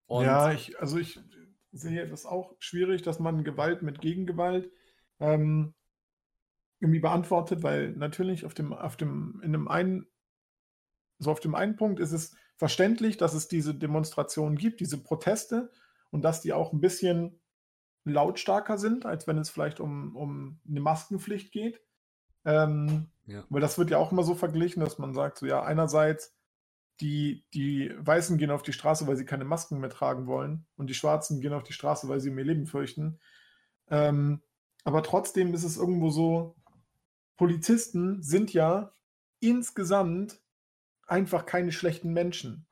Und 0.06 0.26
ja, 0.26 0.52
ich, 0.52 0.80
also 0.80 0.98
ich 0.98 1.20
sehe 1.72 2.08
das 2.08 2.26
auch 2.26 2.56
schwierig, 2.60 3.04
dass 3.04 3.20
man 3.20 3.44
Gewalt 3.44 3.84
mit 3.84 4.02
Gegengewalt 4.02 4.72
ähm, 5.20 5.74
irgendwie 6.80 7.00
beantwortet, 7.00 7.62
weil 7.62 7.92
natürlich 7.92 8.46
auf 8.46 8.54
dem, 8.54 8.74
auf 8.74 8.98
dem, 8.98 9.40
in 9.44 9.54
einem 9.54 9.68
einen, 9.68 10.08
so 11.20 11.32
auf 11.32 11.40
dem 11.40 11.56
einen 11.56 11.76
Punkt 11.76 12.00
ist 12.00 12.14
es 12.14 12.36
verständlich, 12.60 13.16
dass 13.16 13.34
es 13.34 13.48
diese 13.48 13.74
Demonstrationen 13.74 14.58
gibt, 14.58 14.82
diese 14.82 14.98
Proteste 14.98 15.72
und 16.12 16.24
dass 16.24 16.42
die 16.42 16.52
auch 16.52 16.74
ein 16.74 16.82
bisschen 16.82 17.40
lautstarker 18.04 18.78
sind, 18.78 19.06
als 19.06 19.28
wenn 19.28 19.38
es 19.38 19.50
vielleicht 19.50 19.80
um, 19.80 20.14
um 20.16 20.60
eine 20.70 20.82
Maskenpflicht 20.82 21.54
geht. 21.54 21.82
Ähm, 22.44 23.08
ja. 23.28 23.46
Weil 23.50 23.62
das 23.62 23.78
wird 23.78 23.92
ja 23.92 23.98
auch 23.98 24.12
immer 24.12 24.24
so 24.24 24.36
verglichen, 24.36 24.84
dass 24.84 24.98
man 24.98 25.14
sagt, 25.14 25.38
so 25.38 25.46
ja, 25.46 25.64
einerseits 25.64 26.36
die, 27.00 27.46
die 27.54 27.94
Weißen 27.98 28.38
gehen 28.38 28.52
auf 28.52 28.62
die 28.62 28.74
Straße, 28.74 29.08
weil 29.08 29.16
sie 29.16 29.26
keine 29.26 29.46
Masken 29.46 29.80
mehr 29.80 29.90
tragen 29.90 30.28
wollen 30.28 30.66
und 30.76 30.90
die 30.90 30.94
Schwarzen 30.96 31.40
gehen 31.40 31.54
auf 31.54 31.64
die 31.64 31.72
Straße, 31.74 32.10
weil 32.10 32.20
sie 32.20 32.30
um 32.30 32.38
ihr 32.38 32.44
Leben 32.44 32.66
fürchten. 32.66 33.20
Ähm, 33.88 34.42
aber 34.84 35.02
trotzdem 35.02 35.54
ist 35.54 35.64
es 35.64 35.78
irgendwo 35.78 36.10
so, 36.10 36.58
Polizisten 37.38 38.22
sind 38.22 38.52
ja 38.52 38.92
insgesamt 39.40 40.42
einfach 41.12 41.46
keine 41.46 41.72
schlechten 41.72 42.14
Menschen. 42.14 42.66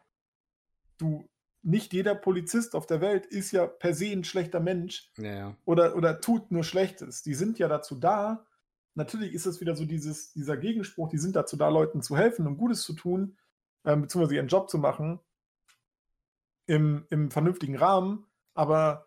Du, 0.97 1.29
nicht 1.63 1.93
jeder 1.93 2.15
Polizist 2.15 2.75
auf 2.75 2.85
der 2.85 3.01
Welt 3.01 3.25
ist 3.25 3.51
ja 3.51 3.67
per 3.67 3.93
se 3.93 4.07
ein 4.07 4.23
schlechter 4.23 4.59
Mensch 4.59 5.11
ja. 5.17 5.55
Oder, 5.65 5.95
oder 5.95 6.21
tut 6.21 6.51
nur 6.51 6.63
Schlechtes. 6.63 7.23
Die 7.23 7.33
sind 7.33 7.59
ja 7.59 7.67
dazu 7.67 7.95
da. 7.95 8.45
Natürlich 8.95 9.33
ist 9.33 9.45
es 9.45 9.61
wieder 9.61 9.75
so 9.75 9.85
dieses, 9.85 10.33
dieser 10.33 10.57
Gegenspruch, 10.57 11.09
die 11.09 11.17
sind 11.17 11.35
dazu 11.35 11.57
da, 11.57 11.69
Leuten 11.69 12.01
zu 12.01 12.17
helfen 12.17 12.47
und 12.47 12.57
Gutes 12.57 12.81
zu 12.81 12.93
tun, 12.93 13.37
äh, 13.83 13.95
beziehungsweise 13.95 14.35
ihren 14.35 14.47
Job 14.47 14.69
zu 14.69 14.77
machen 14.77 15.19
im, 16.65 17.05
im 17.09 17.31
vernünftigen 17.31 17.75
Rahmen, 17.75 18.25
aber 18.53 19.06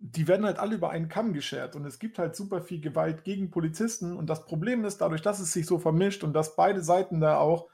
die 0.00 0.26
werden 0.26 0.46
halt 0.46 0.58
alle 0.58 0.76
über 0.76 0.90
einen 0.90 1.08
Kamm 1.08 1.34
geschert 1.34 1.76
und 1.76 1.84
es 1.84 1.98
gibt 1.98 2.18
halt 2.18 2.34
super 2.34 2.62
viel 2.62 2.80
Gewalt 2.80 3.22
gegen 3.22 3.50
Polizisten 3.50 4.16
und 4.16 4.30
das 4.30 4.46
Problem 4.46 4.84
ist, 4.86 4.98
dadurch, 5.02 5.20
dass 5.20 5.40
es 5.40 5.52
sich 5.52 5.66
so 5.66 5.78
vermischt 5.78 6.24
und 6.24 6.32
dass 6.32 6.56
beide 6.56 6.82
Seiten 6.82 7.20
da 7.20 7.36
auch, 7.36 7.68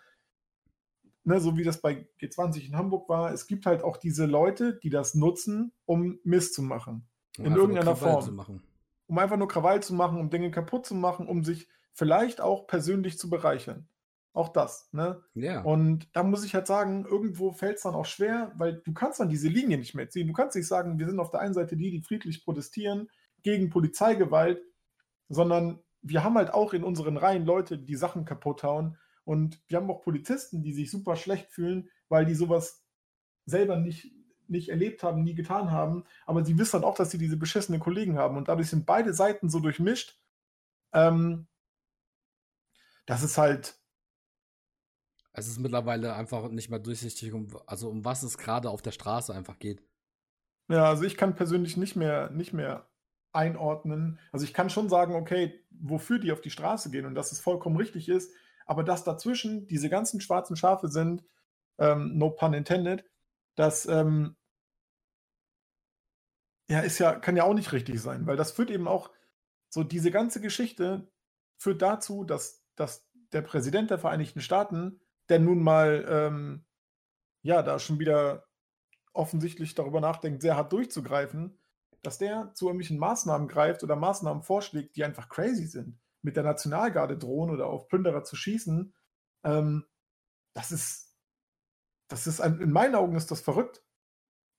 ne, 1.23 1.39
so 1.39 1.57
wie 1.57 1.63
das 1.63 1.81
bei 1.81 2.05
G20 2.21 2.67
in 2.67 2.77
Hamburg 2.77 3.09
war, 3.09 3.33
es 3.33 3.47
gibt 3.47 3.65
halt 3.65 3.85
auch 3.85 3.97
diese 3.97 4.27
Leute, 4.27 4.75
die 4.75 4.91
das 4.91 5.15
nutzen, 5.15 5.73
um 5.85 6.19
Mist 6.25 6.55
zu 6.55 6.63
machen. 6.63 7.07
Um 7.39 7.47
in 7.47 7.55
irgendeiner 7.55 7.95
Form. 7.95 8.61
Um 9.07 9.19
einfach 9.19 9.37
nur 9.37 9.47
Krawall 9.47 9.81
zu 9.85 9.95
machen, 9.95 10.19
um 10.19 10.29
Dinge 10.29 10.51
kaputt 10.51 10.85
zu 10.85 10.97
machen, 10.97 11.29
um 11.29 11.45
sich 11.45 11.69
vielleicht 11.93 12.41
auch 12.41 12.67
persönlich 12.67 13.19
zu 13.19 13.31
bereichern. 13.31 13.89
Auch 14.37 14.51
das, 14.51 14.91
ne? 14.93 15.23
Ja. 15.33 15.63
Und 15.63 16.15
da 16.15 16.23
muss 16.23 16.45
ich 16.45 16.55
halt 16.55 16.67
sagen, 16.67 17.07
irgendwo 17.07 17.53
fällt 17.53 17.79
es 17.79 17.85
dann 17.85 17.95
auch 17.95 18.05
schwer, 18.05 18.53
weil 18.59 18.83
du 18.85 18.93
kannst 18.93 19.19
dann 19.19 19.31
diese 19.31 19.49
Linie 19.49 19.79
nicht 19.79 19.95
mehr 19.95 20.11
ziehen. 20.11 20.27
Du 20.27 20.35
kannst 20.35 20.55
nicht 20.55 20.69
sagen, 20.69 20.99
wir 20.99 21.07
sind 21.07 21.19
auf 21.21 21.31
der 21.31 21.41
einen 21.41 21.55
Seite 21.55 21.75
die, 21.75 21.91
die 21.91 22.03
friedlich 22.03 22.45
protestieren 22.45 23.09
gegen 23.43 23.71
Polizeigewalt, 23.71 24.61
sondern 25.31 25.83
wir 26.03 26.23
haben 26.23 26.37
halt 26.37 26.53
auch 26.53 26.75
in 26.75 26.85
unseren 26.85 27.17
Reihen 27.17 27.47
Leute, 27.47 27.79
die 27.79 27.97
Sachen 27.97 28.27
kaputt 28.27 28.63
hauen. 28.63 28.99
Und 29.25 29.59
wir 29.69 29.79
haben 29.79 29.91
auch 29.91 30.03
Polizisten, 30.03 30.63
die 30.63 30.75
sich 30.75 30.91
super 30.91 31.17
schlecht 31.17 31.51
fühlen, 31.51 31.89
weil 32.11 32.27
die 32.27 32.35
sowas 32.35 32.85
selber 33.47 33.79
nicht, 33.79 34.13
nicht 34.49 34.69
erlebt 34.69 35.03
haben, 35.03 35.23
nie 35.23 35.35
getan 35.35 35.71
haben. 35.71 36.05
Aber 36.27 36.45
sie 36.45 36.59
wissen 36.59 36.83
dann 36.83 36.85
auch, 36.85 36.97
dass 36.97 37.11
sie 37.11 37.17
diese 37.17 37.39
beschissenen 37.39 37.81
Kollegen 37.81 38.19
haben. 38.19 38.37
Und 38.37 38.49
dadurch 38.49 38.69
sind 38.69 38.85
beide 38.85 39.15
Seiten 39.15 39.49
so 39.49 39.61
durchmischt. 39.61 40.21
Ähm, 40.93 41.47
das 43.07 43.23
ist 43.23 43.39
halt, 43.39 43.81
es 45.37 45.49
ist 45.49 45.61
mittlerweile 45.61 46.15
einfach 46.15 46.49
nicht 46.49 46.71
mehr 46.71 46.79
durchsichtig, 46.79 47.33
um, 47.33 47.49
also 47.67 47.91
um 47.91 48.05
was 48.05 48.23
es 48.23 48.39
gerade 48.39 48.71
auf 48.71 48.81
der 48.81 48.91
Straße 48.93 49.35
einfach 49.35 49.59
geht. 49.59 49.83
Ja, 50.69 50.87
also 50.87 51.05
ich 51.05 51.17
kann 51.17 51.37
persönlich 51.37 51.77
nicht 51.77 51.95
mehr, 51.95 52.31
nicht 52.31 52.53
mehr 52.53 52.89
einordnen. 53.33 54.19
Also 54.33 54.47
ich 54.47 54.55
kann 54.55 54.71
schon 54.71 54.89
sagen, 54.89 55.15
okay, 55.15 55.63
wofür 55.71 56.19
die 56.19 56.33
auf 56.33 56.41
die 56.41 56.51
Straße 56.51 56.91
gehen 56.91 57.05
und 57.05 57.15
dass 57.15 57.33
es 57.33 57.41
vollkommen 57.41 57.77
richtig 57.77 58.09
ist, 58.09 58.33
aber 58.65 58.83
dass 58.83 59.05
dazwischen 59.05 59.69
diese 59.69 59.91
ganzen 59.91 60.21
schwarzen 60.23 60.57
Schafe 60.57 60.89
sind, 60.89 61.23
ähm, 61.79 62.17
no 62.17 62.31
pun 62.31 62.55
intended, 62.55 63.05
das 63.55 63.87
ähm, 63.87 64.37
ja, 66.69 66.81
ist 66.81 66.99
ja, 66.99 67.15
kann 67.15 67.37
ja 67.37 67.45
auch 67.45 67.55
nicht 67.55 67.73
richtig 67.73 68.01
sein, 68.01 68.27
weil 68.27 68.37
das 68.37 68.53
führt 68.53 68.71
eben 68.71 68.89
auch, 68.89 69.11
so 69.69 69.85
diese 69.85 70.11
ganze 70.11 70.41
Geschichte 70.41 71.07
führt 71.59 71.83
dazu, 71.83 72.25
dass, 72.25 72.65
dass 72.77 73.07
der 73.33 73.43
Präsident 73.43 73.91
der 73.91 73.99
Vereinigten 73.99 74.41
Staaten 74.41 75.01
der 75.29 75.39
nun 75.39 75.63
mal, 75.63 76.05
ähm, 76.09 76.65
ja, 77.43 77.63
da 77.63 77.79
schon 77.79 77.99
wieder 77.99 78.47
offensichtlich 79.13 79.75
darüber 79.75 80.01
nachdenkt, 80.01 80.43
sehr 80.43 80.57
hart 80.57 80.73
durchzugreifen, 80.73 81.59
dass 82.03 82.19
der 82.19 82.53
zu 82.55 82.67
irgendwelchen 82.67 82.99
Maßnahmen 82.99 83.49
greift 83.49 83.83
oder 83.83 83.97
Maßnahmen 83.97 84.43
vorschlägt, 84.43 84.97
die 84.97 85.05
einfach 85.05 85.29
crazy 85.29 85.67
sind. 85.67 85.99
Mit 86.23 86.37
der 86.37 86.45
Nationalgarde 86.45 87.17
drohen 87.17 87.51
oder 87.51 87.67
auf 87.67 87.89
Plünderer 87.89 88.25
zu 88.25 88.37
schießen, 88.37 88.95
ähm, 89.45 89.87
das 90.55 90.73
ist, 90.73 91.17
das 92.09 92.27
ist 92.27 92.41
ein, 92.41 92.61
in 92.61 92.73
meinen 92.73 92.95
Augen 92.95 93.17
ist 93.17 93.31
das 93.31 93.41
verrückt. 93.41 93.83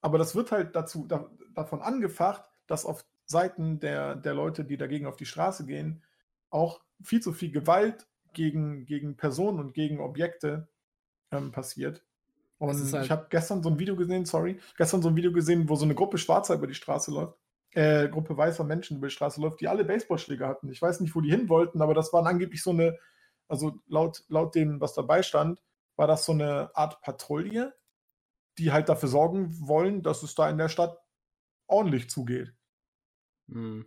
Aber 0.01 0.17
das 0.17 0.36
wird 0.36 0.51
halt 0.51 0.75
dazu, 0.75 1.08
da, 1.08 1.30
davon 1.53 1.82
angefacht, 1.82 2.45
dass 2.67 2.86
auf 2.86 3.06
Seiten 3.25 3.80
der, 3.80 4.15
der 4.15 4.34
Leute, 4.34 4.63
die 4.63 4.77
dagegen 4.77 5.06
auf 5.06 5.17
die 5.17 5.25
Straße 5.25 5.65
gehen, 5.65 6.03
auch 6.49 6.82
viel 7.01 7.21
zu 7.21 7.34
viel 7.34 7.51
Gewalt 7.51 8.08
gegen, 8.34 8.86
gegen 8.86 9.18
Personen 9.18 9.60
und 9.60 9.74
gegen 9.74 10.00
Objekte 10.00 10.68
ähm, 11.32 11.52
passiert. 11.52 12.04
Und 12.60 12.70
halt 12.70 13.06
ich 13.06 13.12
habe 13.12 13.28
gestern 13.30 13.62
so 13.62 13.70
ein 13.70 13.80
Video 13.80 13.96
gesehen, 13.96 14.26
sorry, 14.26 14.60
gestern 14.78 15.02
so 15.02 15.10
ein 15.10 15.16
Video 15.16 15.32
gesehen, 15.32 15.70
wo 15.70 15.76
so 15.76 15.86
eine 15.86 15.94
Gruppe 15.96 16.18
Schwarzer 16.18 16.56
über 16.56 16.66
die 16.66 16.74
Straße 16.74 17.12
läuft, 17.12 17.38
äh, 17.72 18.10
Gruppe 18.10 18.36
weißer 18.36 18.63
Menschen 18.63 18.98
über 18.98 19.08
die 19.08 19.13
Straße 19.13 19.40
läuft, 19.40 19.62
die 19.62 19.68
alle 19.68 19.86
Baseballschläge 19.86 20.48
hatten. 20.48 20.70
Ich 20.72 20.82
weiß 20.82 21.00
nicht, 21.00 21.16
wo 21.16 21.22
die 21.22 21.30
hin 21.30 21.50
wollten, 21.50 21.82
aber 21.82 21.94
das 21.94 22.13
waren 22.13 22.26
angeblich 22.26 22.63
so 22.63 22.72
eine, 22.72 22.98
also 23.48 23.80
laut, 23.88 24.24
laut 24.28 24.56
dem, 24.56 24.82
was 24.82 24.94
dabei 24.96 25.22
stand, 25.22 25.62
war 25.96 26.08
das 26.08 26.26
so 26.26 26.32
eine 26.32 26.76
Art 26.76 27.02
Patrouille, 27.02 27.74
die 28.58 28.72
halt 28.72 28.90
dafür 28.90 29.10
sorgen 29.10 29.56
wollen, 29.68 30.02
dass 30.02 30.24
es 30.24 30.34
da 30.34 30.50
in 30.50 30.58
der 30.58 30.70
Stadt 30.70 30.98
ordentlich 31.68 32.10
zugeht. 32.10 32.54
Mhm. 33.48 33.86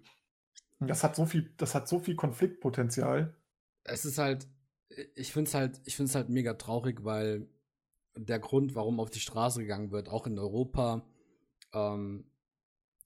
Das 0.78 1.02
hat 1.02 1.16
so 1.16 1.26
viel, 1.26 1.52
das 1.56 1.74
hat 1.74 1.88
so 1.88 1.98
viel 1.98 2.14
Konfliktpotenzial 2.14 3.34
es 3.84 4.04
ist 4.04 4.18
halt, 4.18 4.48
ich 5.14 5.32
finde 5.32 5.48
es 5.48 5.54
halt, 5.54 5.80
ich 5.84 5.96
finde 5.96 6.10
es 6.10 6.14
halt 6.14 6.28
mega 6.28 6.54
traurig, 6.54 7.04
weil 7.04 7.48
der 8.16 8.38
Grund, 8.38 8.74
warum 8.74 9.00
auf 9.00 9.10
die 9.10 9.20
Straße 9.20 9.60
gegangen 9.60 9.92
wird, 9.92 10.08
auch 10.08 10.26
in 10.26 10.38
Europa, 10.38 11.06
ähm, 11.72 12.24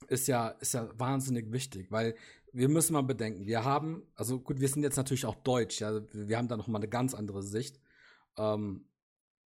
ist 0.09 0.27
ja, 0.27 0.49
ist 0.49 0.75
ja 0.75 0.89
wahnsinnig 0.99 1.53
wichtig, 1.53 1.91
weil 1.91 2.15
wir 2.53 2.69
müssen 2.69 2.93
mal 2.93 3.03
bedenken, 3.03 3.47
wir 3.47 3.65
haben, 3.65 4.03
also 4.15 4.41
gut, 4.41 4.61
wir 4.61 4.69
sind 4.69 4.83
jetzt 4.83 4.97
natürlich 4.97 5.27
auch 5.27 5.35
deutsch, 5.37 5.81
ja, 5.81 6.01
wir 6.13 6.37
haben 6.37 6.49
da 6.49 6.57
nochmal 6.57 6.81
eine 6.81 6.89
ganz 6.89 7.15
andere 7.15 7.43
Sicht. 7.43 7.81
Ähm, 8.37 8.87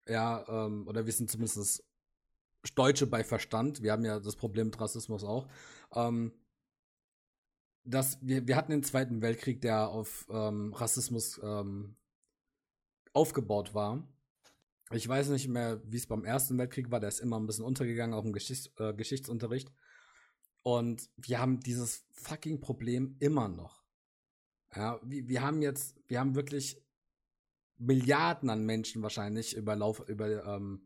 ja, 0.08 0.46
ähm, 0.48 0.88
oder 0.88 1.06
wir 1.06 1.14
sind 1.14 1.30
zumindest 1.30 1.84
Deutsche 2.76 3.08
bei 3.08 3.24
Verstand. 3.24 3.82
Wir 3.82 3.92
haben 3.92 4.06
ja 4.06 4.20
das 4.20 4.36
Problem 4.36 4.68
mit 4.68 4.80
Rassismus 4.80 5.24
auch. 5.24 5.48
Ähm, 5.94 6.34
dass 7.88 8.20
wir, 8.22 8.48
wir 8.48 8.56
hatten 8.56 8.72
den 8.72 8.84
Zweiten 8.84 9.22
Weltkrieg, 9.22 9.62
der 9.62 9.90
auf 9.90 10.28
ähm, 10.30 10.74
Rassismus 10.74 11.40
ähm, 11.42 11.96
aufgebaut 13.14 13.74
war. 13.74 14.08
Ich 14.92 15.08
weiß 15.08 15.30
nicht 15.30 15.48
mehr, 15.48 15.82
wie 15.86 15.98
es 15.98 16.08
beim 16.08 16.24
Ersten 16.24 16.58
Weltkrieg 16.58 16.92
war, 16.92 17.00
der 17.00 17.10
ist 17.10 17.20
immer 17.20 17.40
ein 17.40 17.48
bisschen 17.48 17.66
untergegangen, 17.66 18.14
auch 18.14 18.24
im 18.24 18.34
Geschichts 18.34 18.72
äh, 18.78 18.94
Geschichtsunterricht. 18.94 19.72
Und 20.64 21.10
wir 21.16 21.40
haben 21.40 21.62
dieses 21.62 22.06
fucking 22.12 22.60
Problem 22.60 23.16
immer 23.20 23.48
noch. 23.48 23.84
Ja, 24.76 25.00
wir, 25.04 25.28
wir 25.28 25.42
haben 25.42 25.62
jetzt, 25.62 25.96
wir 26.08 26.20
haben 26.20 26.36
wirklich 26.36 26.82
Milliarden 27.78 28.50
an 28.50 28.66
Menschen 28.66 29.02
wahrscheinlich 29.02 29.56
über 29.56 29.76
Lauf, 29.76 30.08
über 30.08 30.46
ähm, 30.46 30.86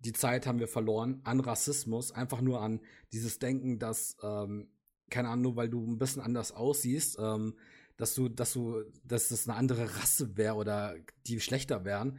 die 0.00 0.12
Zeit 0.12 0.46
haben 0.46 0.58
wir 0.58 0.68
verloren 0.68 1.20
an 1.24 1.40
Rassismus, 1.40 2.12
einfach 2.12 2.40
nur 2.40 2.60
an 2.60 2.80
dieses 3.12 3.38
Denken, 3.38 3.78
dass 3.78 4.16
ähm, 4.22 4.68
keine 5.10 5.28
Ahnung, 5.28 5.42
nur 5.42 5.56
weil 5.56 5.68
du 5.68 5.84
ein 5.86 5.98
bisschen 5.98 6.22
anders 6.22 6.52
aussiehst, 6.52 7.18
ähm, 7.18 7.56
dass 7.96 8.14
du, 8.14 8.28
dass 8.28 8.52
du, 8.52 8.82
dass 9.04 9.28
das 9.28 9.48
eine 9.48 9.56
andere 9.56 9.96
Rasse 9.96 10.36
wäre 10.36 10.54
oder 10.54 10.96
die 11.26 11.40
schlechter 11.40 11.84
wären. 11.84 12.18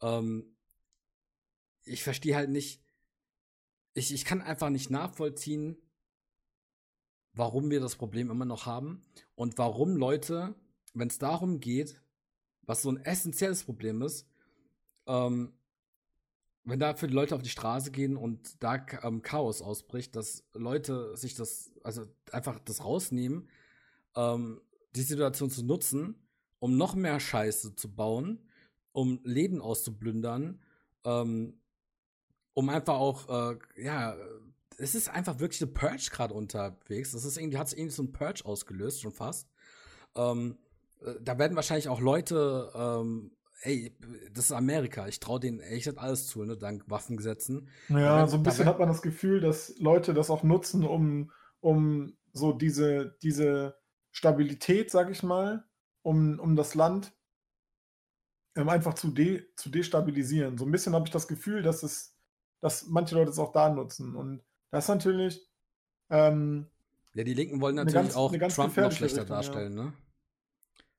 Ähm, 0.00 0.56
ich 1.84 2.02
verstehe 2.02 2.36
halt 2.36 2.50
nicht, 2.50 2.82
ich, 3.94 4.12
ich 4.12 4.24
kann 4.24 4.42
einfach 4.42 4.70
nicht 4.70 4.90
nachvollziehen, 4.90 5.76
warum 7.32 7.70
wir 7.70 7.80
das 7.80 7.96
Problem 7.96 8.30
immer 8.30 8.44
noch 8.44 8.66
haben 8.66 9.04
und 9.34 9.58
warum 9.58 9.96
Leute, 9.96 10.54
wenn 10.94 11.08
es 11.08 11.18
darum 11.18 11.60
geht, 11.60 12.00
was 12.62 12.82
so 12.82 12.90
ein 12.90 13.04
essentielles 13.04 13.64
Problem 13.64 14.02
ist, 14.02 14.26
ähm, 15.06 15.52
wenn 16.66 16.80
dafür 16.80 17.08
die 17.08 17.14
Leute 17.14 17.34
auf 17.34 17.42
die 17.42 17.48
Straße 17.48 17.92
gehen 17.92 18.16
und 18.16 18.62
da 18.62 18.84
ähm, 19.02 19.22
Chaos 19.22 19.62
ausbricht, 19.62 20.16
dass 20.16 20.44
Leute 20.52 21.16
sich 21.16 21.34
das, 21.36 21.72
also 21.84 22.06
einfach 22.32 22.58
das 22.58 22.84
rausnehmen, 22.84 23.48
ähm, 24.16 24.60
die 24.96 25.02
Situation 25.02 25.48
zu 25.48 25.64
nutzen, 25.64 26.16
um 26.58 26.76
noch 26.76 26.96
mehr 26.96 27.20
Scheiße 27.20 27.76
zu 27.76 27.94
bauen, 27.94 28.48
um 28.92 29.20
Läden 29.22 29.60
auszublündern, 29.60 30.60
ähm, 31.04 31.60
um 32.54 32.68
einfach 32.68 32.96
auch, 32.96 33.52
äh, 33.52 33.58
ja, 33.76 34.16
es 34.78 34.96
ist 34.96 35.08
einfach 35.08 35.38
wirklich 35.38 35.62
eine 35.62 35.70
Purge 35.70 36.08
gerade 36.10 36.34
unterwegs. 36.34 37.12
Das 37.12 37.24
ist 37.24 37.38
irgendwie, 37.38 37.58
hat 37.58 37.68
es 37.68 37.74
irgendwie 37.74 37.94
so 37.94 38.02
ein 38.02 38.12
Purge 38.12 38.44
ausgelöst, 38.44 39.00
schon 39.00 39.12
fast. 39.12 39.48
Ähm, 40.16 40.58
äh, 41.00 41.14
da 41.20 41.38
werden 41.38 41.54
wahrscheinlich 41.54 41.88
auch 41.88 42.00
Leute 42.00 42.72
ähm, 42.74 43.35
ey, 43.62 43.96
das 44.32 44.46
ist 44.46 44.52
Amerika. 44.52 45.06
Ich 45.08 45.20
traue 45.20 45.40
denen 45.40 45.60
echt 45.60 45.96
alles 45.98 46.26
zu, 46.26 46.44
ne, 46.44 46.56
dank 46.56 46.84
Waffengesetzen. 46.88 47.68
Ja, 47.88 48.20
wenn- 48.22 48.28
so 48.28 48.36
ein 48.36 48.42
bisschen 48.42 48.66
hat 48.66 48.78
man 48.78 48.88
das 48.88 49.02
Gefühl, 49.02 49.40
dass 49.40 49.76
Leute 49.78 50.14
das 50.14 50.30
auch 50.30 50.42
nutzen, 50.42 50.84
um, 50.84 51.30
um 51.60 52.16
so 52.32 52.52
diese, 52.52 53.16
diese 53.22 53.76
Stabilität, 54.10 54.90
sag 54.90 55.10
ich 55.10 55.22
mal, 55.22 55.64
um, 56.02 56.38
um 56.38 56.56
das 56.56 56.74
Land 56.74 57.12
ähm, 58.54 58.68
einfach 58.68 58.94
zu, 58.94 59.10
de, 59.10 59.44
zu 59.56 59.68
destabilisieren. 59.70 60.56
So 60.56 60.64
ein 60.64 60.70
bisschen 60.70 60.94
habe 60.94 61.06
ich 61.06 61.12
das 61.12 61.28
Gefühl, 61.28 61.62
dass 61.62 61.82
es, 61.82 62.16
dass 62.60 62.86
manche 62.86 63.14
Leute 63.14 63.30
es 63.30 63.38
auch 63.38 63.52
da 63.52 63.68
nutzen. 63.68 64.14
Und 64.16 64.42
das 64.70 64.84
ist 64.84 64.88
natürlich, 64.88 65.46
ähm, 66.10 66.66
Ja, 67.14 67.24
die 67.24 67.34
Linken 67.34 67.60
wollen 67.60 67.74
natürlich 67.76 67.94
ganz- 67.94 68.16
auch 68.16 68.30
Trump 68.32 68.76
noch 68.76 68.92
schlechter 68.92 69.22
Richtung, 69.22 69.36
ja. 69.36 69.42
darstellen, 69.42 69.74
ne? 69.74 69.92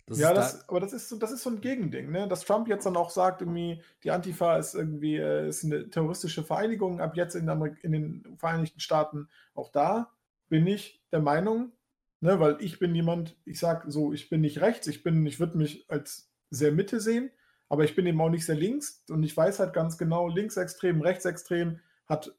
Das 0.08 0.20
ja, 0.20 0.34
das, 0.34 0.60
da, 0.60 0.66
aber 0.70 0.80
das 0.80 0.94
ist, 0.94 1.10
so, 1.10 1.18
das 1.18 1.32
ist 1.34 1.44
so 1.44 1.50
ein 1.50 1.60
Gegending, 1.60 2.12
ne? 2.12 2.30
Dass 2.30 2.46
Trump 2.46 2.70
jetzt 2.70 2.86
dann 2.86 2.96
auch 2.96 3.10
sagt, 3.10 3.42
irgendwie, 3.42 3.82
die 4.04 4.12
Antifa 4.12 4.56
ist 4.58 4.74
irgendwie 4.74 5.18
äh, 5.18 5.50
ist 5.50 5.66
eine 5.66 5.90
terroristische 5.90 6.44
Vereinigung, 6.44 7.02
ab 7.02 7.18
jetzt 7.18 7.36
in, 7.36 7.50
in 7.82 7.92
den 7.92 8.38
Vereinigten 8.38 8.80
Staaten. 8.80 9.28
Auch 9.54 9.70
da 9.70 10.14
bin 10.48 10.66
ich 10.66 11.04
der 11.12 11.20
Meinung, 11.20 11.74
ne, 12.22 12.40
weil 12.40 12.56
ich 12.62 12.80
bin 12.80 12.96
jemand, 12.96 13.36
ich 13.44 13.60
sag 13.60 13.84
so, 13.90 14.14
ich 14.14 14.30
bin 14.30 14.40
nicht 14.40 14.62
rechts, 14.62 14.88
ich 14.88 15.04
bin, 15.04 15.26
ich 15.26 15.42
würde 15.42 15.58
mich 15.58 15.90
als 15.90 16.32
sehr 16.50 16.72
Mitte 16.72 17.02
sehen, 17.02 17.30
aber 17.68 17.84
ich 17.84 17.94
bin 17.94 18.06
eben 18.06 18.22
auch 18.22 18.30
nicht 18.30 18.46
sehr 18.46 18.56
links 18.56 19.04
und 19.10 19.24
ich 19.24 19.36
weiß 19.36 19.60
halt 19.60 19.74
ganz 19.74 19.98
genau, 19.98 20.30
linksextrem, 20.30 21.02
rechtsextrem 21.02 21.82
hat, 22.06 22.34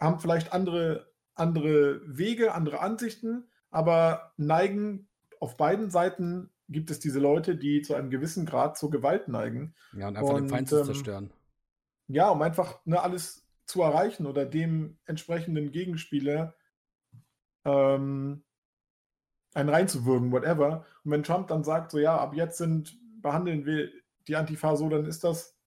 haben 0.00 0.20
vielleicht 0.20 0.54
andere, 0.54 1.12
andere 1.34 2.00
Wege, 2.06 2.54
andere 2.54 2.80
Ansichten, 2.80 3.46
aber 3.70 4.32
neigen 4.38 5.06
auf 5.38 5.58
beiden 5.58 5.90
Seiten 5.90 6.48
gibt 6.68 6.90
es 6.90 7.00
diese 7.00 7.18
Leute, 7.18 7.56
die 7.56 7.82
zu 7.82 7.94
einem 7.94 8.10
gewissen 8.10 8.46
Grad 8.46 8.76
zur 8.76 8.90
Gewalt 8.90 9.28
neigen. 9.28 9.74
ja, 9.96 10.08
und 10.08 10.16
einfach 10.16 10.36
den 10.36 10.48
Feind 10.48 10.68
zu 10.68 10.76
und, 10.76 10.80
ähm, 10.80 10.86
zerstören. 10.86 11.30
Ja, 12.08 12.30
um 12.30 12.42
einfach 12.42 12.84
ne, 12.84 13.00
alles 13.02 13.46
zu 13.66 13.82
erreichen 13.82 14.26
oder 14.26 14.46
dem 14.46 14.98
entsprechenden 15.04 15.72
Gegenspieler 15.72 16.54
ähm, 17.64 18.44
einen 19.54 19.68
reinzuwürgen, 19.68 20.32
whatever. 20.32 20.86
Und 21.04 21.10
wenn 21.10 21.22
Trump 21.22 21.48
dann 21.48 21.64
sagt, 21.64 21.90
so 21.90 21.98
ja, 21.98 22.16
ab 22.16 22.34
jetzt 22.34 22.58
sind, 22.58 22.98
behandeln 23.20 23.66
wir 23.66 23.90
die 24.26 24.36
Antifa 24.36 24.76
so, 24.76 24.88
dann 24.88 25.06
ist 25.06 25.24
das, 25.24 25.58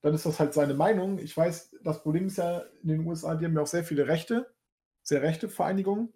dann 0.00 0.14
ist 0.14 0.26
das 0.26 0.40
halt 0.40 0.54
seine 0.54 0.74
Meinung. 0.74 1.18
Ich 1.18 1.36
weiß, 1.36 1.76
das 1.82 2.02
Problem 2.02 2.26
ist 2.26 2.38
ja 2.38 2.62
in 2.82 2.88
den 2.88 3.06
USA, 3.06 3.34
die 3.34 3.44
haben 3.44 3.54
ja 3.54 3.62
auch 3.62 3.66
sehr 3.66 3.84
viele 3.84 4.08
Rechte, 4.08 4.52
sehr 5.02 5.22
rechte 5.22 5.48
Vereinigungen. 5.48 6.12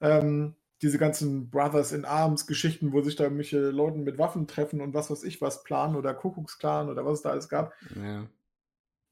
Ähm, 0.00 0.54
diese 0.82 0.98
ganzen 0.98 1.50
Brothers 1.50 1.92
in 1.92 2.04
Arms 2.04 2.46
Geschichten, 2.46 2.92
wo 2.92 3.00
sich 3.02 3.16
da 3.16 3.24
irgendwelche 3.24 3.70
Leute 3.70 3.98
mit 3.98 4.18
Waffen 4.18 4.46
treffen 4.46 4.80
und 4.80 4.94
was 4.94 5.10
weiß 5.10 5.24
ich 5.24 5.40
was 5.40 5.64
planen 5.64 5.96
oder 5.96 6.14
Kuckucksklan 6.14 6.88
oder 6.88 7.04
was 7.04 7.18
es 7.18 7.22
da 7.22 7.30
alles 7.30 7.48
gab 7.48 7.72
Ja. 7.96 8.28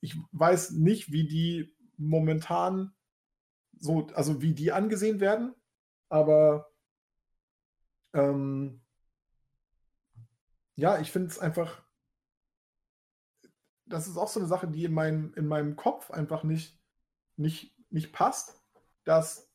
ich 0.00 0.16
weiß 0.33 0.72
nicht, 0.72 1.12
wie 1.12 1.26
die 1.26 1.74
momentan 1.96 2.92
so, 3.79 4.07
also 4.14 4.42
wie 4.42 4.55
die 4.55 4.72
angesehen 4.72 5.20
werden, 5.20 5.55
aber 6.09 6.70
ähm, 8.14 8.81
ja, 10.76 10.98
ich 10.98 11.11
finde 11.11 11.29
es 11.29 11.38
einfach, 11.38 11.83
das 13.87 14.07
ist 14.09 14.16
auch 14.16 14.29
so 14.29 14.40
eine 14.40 14.48
Sache, 14.48 14.68
die 14.68 14.85
in 14.85 14.92
meinem, 14.92 15.33
in 15.35 15.46
meinem 15.46 15.76
Kopf 15.76 16.11
einfach 16.11 16.42
nicht, 16.42 16.79
nicht, 17.37 17.74
nicht 17.90 18.12
passt, 18.12 18.61
dass 19.05 19.45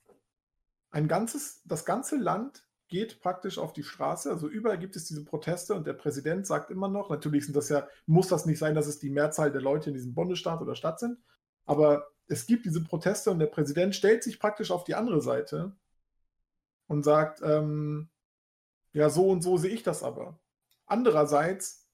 ein 0.91 1.07
ganzes, 1.07 1.61
das 1.65 1.85
ganze 1.85 2.17
Land 2.17 2.65
geht 2.87 3.21
praktisch 3.21 3.57
auf 3.57 3.71
die 3.71 3.83
Straße. 3.83 4.29
Also 4.29 4.47
überall 4.49 4.77
gibt 4.77 4.97
es 4.97 5.05
diese 5.05 5.23
Proteste 5.23 5.73
und 5.73 5.87
der 5.87 5.93
Präsident 5.93 6.45
sagt 6.45 6.69
immer 6.69 6.89
noch, 6.89 7.09
natürlich 7.09 7.45
sind 7.45 7.55
das 7.55 7.69
ja, 7.69 7.87
muss 8.05 8.27
das 8.27 8.45
nicht 8.45 8.59
sein, 8.59 8.75
dass 8.75 8.87
es 8.87 8.99
die 8.99 9.09
Mehrzahl 9.09 9.51
der 9.51 9.61
Leute 9.61 9.89
in 9.89 9.93
diesem 9.93 10.13
Bundesstaat 10.13 10.61
oder 10.61 10.75
Stadt 10.75 10.99
sind, 10.99 11.17
aber 11.65 12.11
es 12.27 12.45
gibt 12.45 12.65
diese 12.65 12.83
Proteste 12.83 13.31
und 13.31 13.39
der 13.39 13.47
Präsident 13.47 13.95
stellt 13.95 14.23
sich 14.23 14.39
praktisch 14.39 14.71
auf 14.71 14.83
die 14.83 14.95
andere 14.95 15.21
Seite 15.21 15.73
und 16.87 17.03
sagt, 17.03 17.41
ähm, 17.41 18.09
ja, 18.91 19.09
so 19.09 19.29
und 19.29 19.41
so 19.41 19.57
sehe 19.57 19.71
ich 19.71 19.83
das 19.83 20.03
aber. 20.03 20.37
Andererseits 20.85 21.87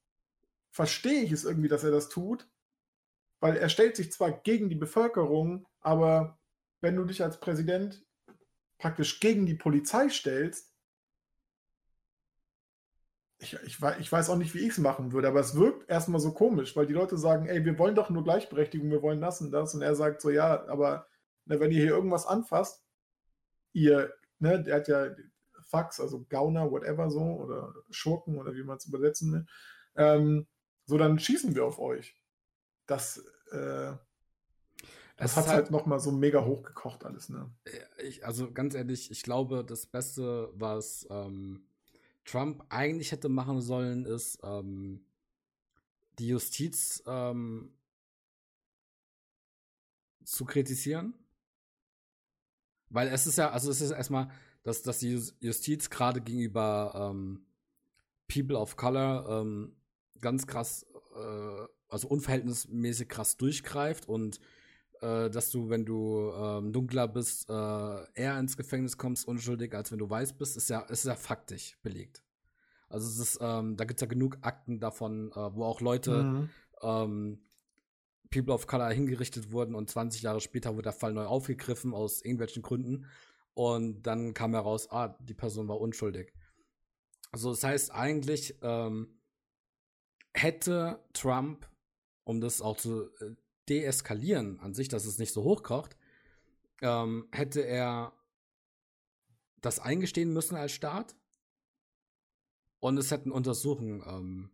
verstehe 0.72 1.22
ich 1.22 1.32
es 1.32 1.46
irgendwie, 1.46 1.68
dass 1.68 1.84
er 1.84 1.92
das 1.92 2.10
tut, 2.10 2.50
weil 3.40 3.56
er 3.56 3.70
stellt 3.70 3.96
sich 3.96 4.12
zwar 4.12 4.32
gegen 4.32 4.70
die 4.70 4.76
Bevölkerung, 4.76 5.68
aber 5.80 6.40
wenn 6.82 6.96
du 6.96 7.06
dich 7.06 7.24
als 7.24 7.40
Präsident 7.40 8.04
praktisch 8.78 9.20
gegen 9.20 9.46
die 9.46 9.56
Polizei 9.56 10.10
stellst, 10.10 10.74
ich, 13.40 13.54
ich, 13.66 13.78
ich 14.00 14.12
weiß 14.12 14.30
auch 14.30 14.36
nicht, 14.36 14.56
wie 14.56 14.60
ich 14.60 14.70
es 14.70 14.78
machen 14.80 15.12
würde, 15.12 15.28
aber 15.28 15.40
es 15.40 15.56
wirkt 15.56 15.90
erstmal 15.90 16.20
so 16.20 16.34
komisch, 16.34 16.76
weil 16.76 16.88
die 16.88 16.94
Leute 16.94 17.18
sagen, 17.18 17.46
ey, 17.46 17.64
wir 17.64 17.78
wollen 17.78 17.96
doch 17.96 18.10
nur 18.10 18.24
Gleichberechtigung, 18.24 18.90
wir 18.90 19.04
wollen 19.04 19.22
das 19.22 19.42
und 19.42 19.52
das. 19.52 19.76
Und 19.76 19.84
er 19.84 19.96
sagt 19.96 20.22
so, 20.22 20.30
ja, 20.30 20.68
aber 20.68 21.08
ne, 21.46 21.60
wenn 21.60 21.72
ihr 21.72 21.82
hier 21.82 21.92
irgendwas 21.92 22.26
anfasst, 22.26 22.84
ihr, 23.74 24.14
ne, 24.40 24.64
der 24.64 24.78
hat 24.78 24.88
ja 24.88 25.10
Fax, 25.62 26.00
also 26.00 26.26
Gauner, 26.30 26.72
whatever 26.72 27.12
so, 27.12 27.22
oder 27.22 27.76
Schurken 27.92 28.38
oder 28.40 28.56
wie 28.56 28.64
man 28.64 28.78
es 28.78 28.88
übersetzen 28.88 29.32
will, 29.32 29.46
ähm, 29.96 30.48
so 30.86 30.98
dann 30.98 31.20
schießen 31.20 31.54
wir 31.54 31.66
auf 31.66 31.78
euch. 31.78 32.16
Das, 32.88 33.24
äh, 33.52 33.94
das 35.18 35.36
hat 35.36 35.48
halt- 35.48 35.56
halt 35.56 35.72
nochmal 35.72 36.00
so 36.00 36.12
mega 36.12 36.44
hochgekocht 36.46 37.04
alles, 37.06 37.30
ne? 37.30 37.50
Ich, 38.04 38.26
also 38.26 38.52
ganz 38.52 38.74
ehrlich, 38.76 39.12
ich 39.12 39.24
glaube, 39.24 39.64
das 39.66 39.86
Beste, 39.86 40.50
was 40.54 41.08
ähm, 41.10 41.66
Trump 42.26 42.64
eigentlich 42.70 43.12
hätte 43.12 43.30
machen 43.30 43.62
sollen, 43.62 44.06
ist 44.06 44.40
ähm, 44.44 45.06
die 46.20 46.28
Justiz 46.30 47.04
ähm, 47.08 47.74
zu 50.24 50.46
kritisieren. 50.46 51.14
Weil 52.90 53.08
es 53.10 53.28
ist 53.28 53.38
ja, 53.38 53.52
also 53.52 53.70
es 53.72 53.82
ist 53.82 53.92
erstmal, 53.92 54.30
dass, 54.64 54.82
dass 54.82 55.00
die 55.00 55.12
Jus- 55.16 55.36
Justiz 55.40 55.90
gerade 55.90 56.22
gegenüber 56.22 56.94
ähm, 57.12 57.46
People 58.28 58.58
of 58.58 58.76
Color 58.76 59.42
ähm, 59.42 59.76
ganz 60.22 60.48
krass, 60.48 60.86
äh, 61.16 61.66
also 61.90 62.08
unverhältnismäßig 62.08 63.08
krass 63.10 63.38
durchgreift 63.38 64.08
und 64.08 64.40
äh, 65.02 65.30
dass 65.30 65.52
du, 65.52 65.70
wenn 65.70 65.86
du 65.86 66.32
ähm, 66.34 66.74
dunkler 66.74 67.08
bist, 67.08 67.50
äh, 67.50 67.54
eher 68.14 68.40
ins 68.40 68.58
Gefängnis 68.58 68.98
kommst, 68.98 69.28
unschuldig, 69.28 69.74
als 69.74 69.92
wenn 69.92 70.00
du 70.00 70.10
weiß 70.10 70.34
bist, 70.34 70.58
ist 70.58 70.70
ja, 70.70 70.82
ist 70.82 71.06
ja 71.06 71.16
faktisch 71.16 71.78
belegt. 71.82 72.24
Also 72.90 73.08
es 73.08 73.20
ist, 73.20 73.40
ähm, 73.42 73.76
da 73.76 73.86
gibt 73.86 74.00
es 74.00 74.02
ja 74.02 74.08
genug 74.08 74.38
Akten 74.42 74.80
davon, 74.80 75.32
äh, 75.32 75.56
wo 75.56 75.66
auch 75.66 75.82
Leute, 75.82 76.24
Mhm. 76.24 76.50
ähm, 76.82 77.40
People 78.30 78.54
of 78.54 78.68
Color 78.68 78.90
hingerichtet 78.92 79.52
wurden 79.52 79.74
und 79.74 79.90
20 79.90 80.22
Jahre 80.22 80.42
später 80.42 80.74
wurde 80.74 80.84
der 80.84 80.94
Fall 80.94 81.14
neu 81.14 81.26
aufgegriffen 81.26 81.94
aus 81.94 82.22
irgendwelchen 82.22 82.62
Gründen 82.62 83.06
und 83.54 84.04
dann 84.04 84.34
kam 84.34 84.54
heraus, 84.54 84.92
ah, 84.92 85.18
die 85.22 85.34
Person 85.34 85.68
war 85.68 85.80
unschuldig. 85.80 86.34
Also 87.32 87.52
das 87.52 87.64
heißt 87.64 87.92
eigentlich 87.94 88.58
ähm, 88.62 89.20
hätte 90.34 91.04
Trump, 91.14 91.70
um 92.24 92.42
das 92.42 92.62
auch 92.62 92.78
zu 92.78 93.10
äh, 93.22 93.36
deeskalieren 93.70 94.60
an 94.60 94.74
sich, 94.74 94.88
dass 94.88 95.06
es 95.06 95.18
nicht 95.18 95.34
so 95.34 95.44
hochkocht, 95.44 95.98
ähm, 96.82 97.28
hätte 97.32 97.62
er 97.62 98.14
das 99.62 99.80
eingestehen 99.80 100.32
müssen 100.34 100.56
als 100.56 100.72
Staat 100.72 101.16
und 102.80 102.98
es 102.98 103.12
hätten 103.12 103.32
Untersuchungen 103.32 104.04
ähm, 104.08 104.50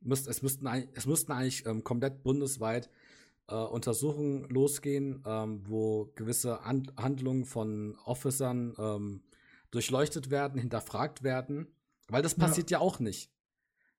müsst, 0.00 0.28
es, 0.28 0.42
müssten, 0.42 0.66
es 0.66 1.06
müssten 1.06 1.32
eigentlich 1.32 1.66
ähm, 1.66 1.82
komplett 1.82 2.22
bundesweit 2.22 2.90
äh, 3.48 3.54
Untersuchungen 3.54 4.48
losgehen, 4.48 5.22
ähm, 5.26 5.62
wo 5.66 6.12
gewisse 6.14 6.64
Hand 6.64 6.92
Handlungen 6.96 7.44
von 7.44 7.96
Officern 8.04 8.74
ähm, 8.78 9.22
durchleuchtet 9.70 10.30
werden, 10.30 10.60
hinterfragt 10.60 11.22
werden, 11.22 11.66
weil 12.08 12.22
das 12.22 12.36
Ja. 12.36 12.46
passiert 12.46 12.70
ja, 12.70 12.78
auch 12.78 13.00
nicht. 13.00 13.30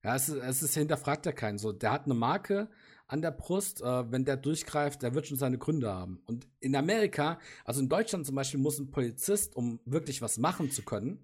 Ja, 0.03 0.15
es 0.15 0.29
ist, 0.29 0.35
es 0.35 0.61
ist 0.61 0.73
hinterfragt 0.75 1.25
ja 1.25 1.31
keinen 1.31 1.57
so. 1.57 1.71
Der 1.71 1.91
hat 1.91 2.05
eine 2.05 2.13
Marke 2.13 2.69
an 3.07 3.21
der 3.21 3.31
Brust, 3.31 3.81
äh, 3.81 4.11
wenn 4.11 4.25
der 4.25 4.37
durchgreift, 4.37 5.01
der 5.01 5.13
wird 5.13 5.27
schon 5.27 5.37
seine 5.37 5.57
Gründe 5.57 5.93
haben. 5.93 6.21
Und 6.25 6.47
in 6.59 6.75
Amerika, 6.75 7.39
also 7.63 7.79
in 7.81 7.89
Deutschland 7.89 8.25
zum 8.25 8.35
Beispiel, 8.35 8.59
muss 8.59 8.79
ein 8.79 8.89
Polizist, 8.91 9.55
um 9.55 9.79
wirklich 9.85 10.21
was 10.21 10.37
machen 10.37 10.71
zu 10.71 10.81
können, 10.83 11.23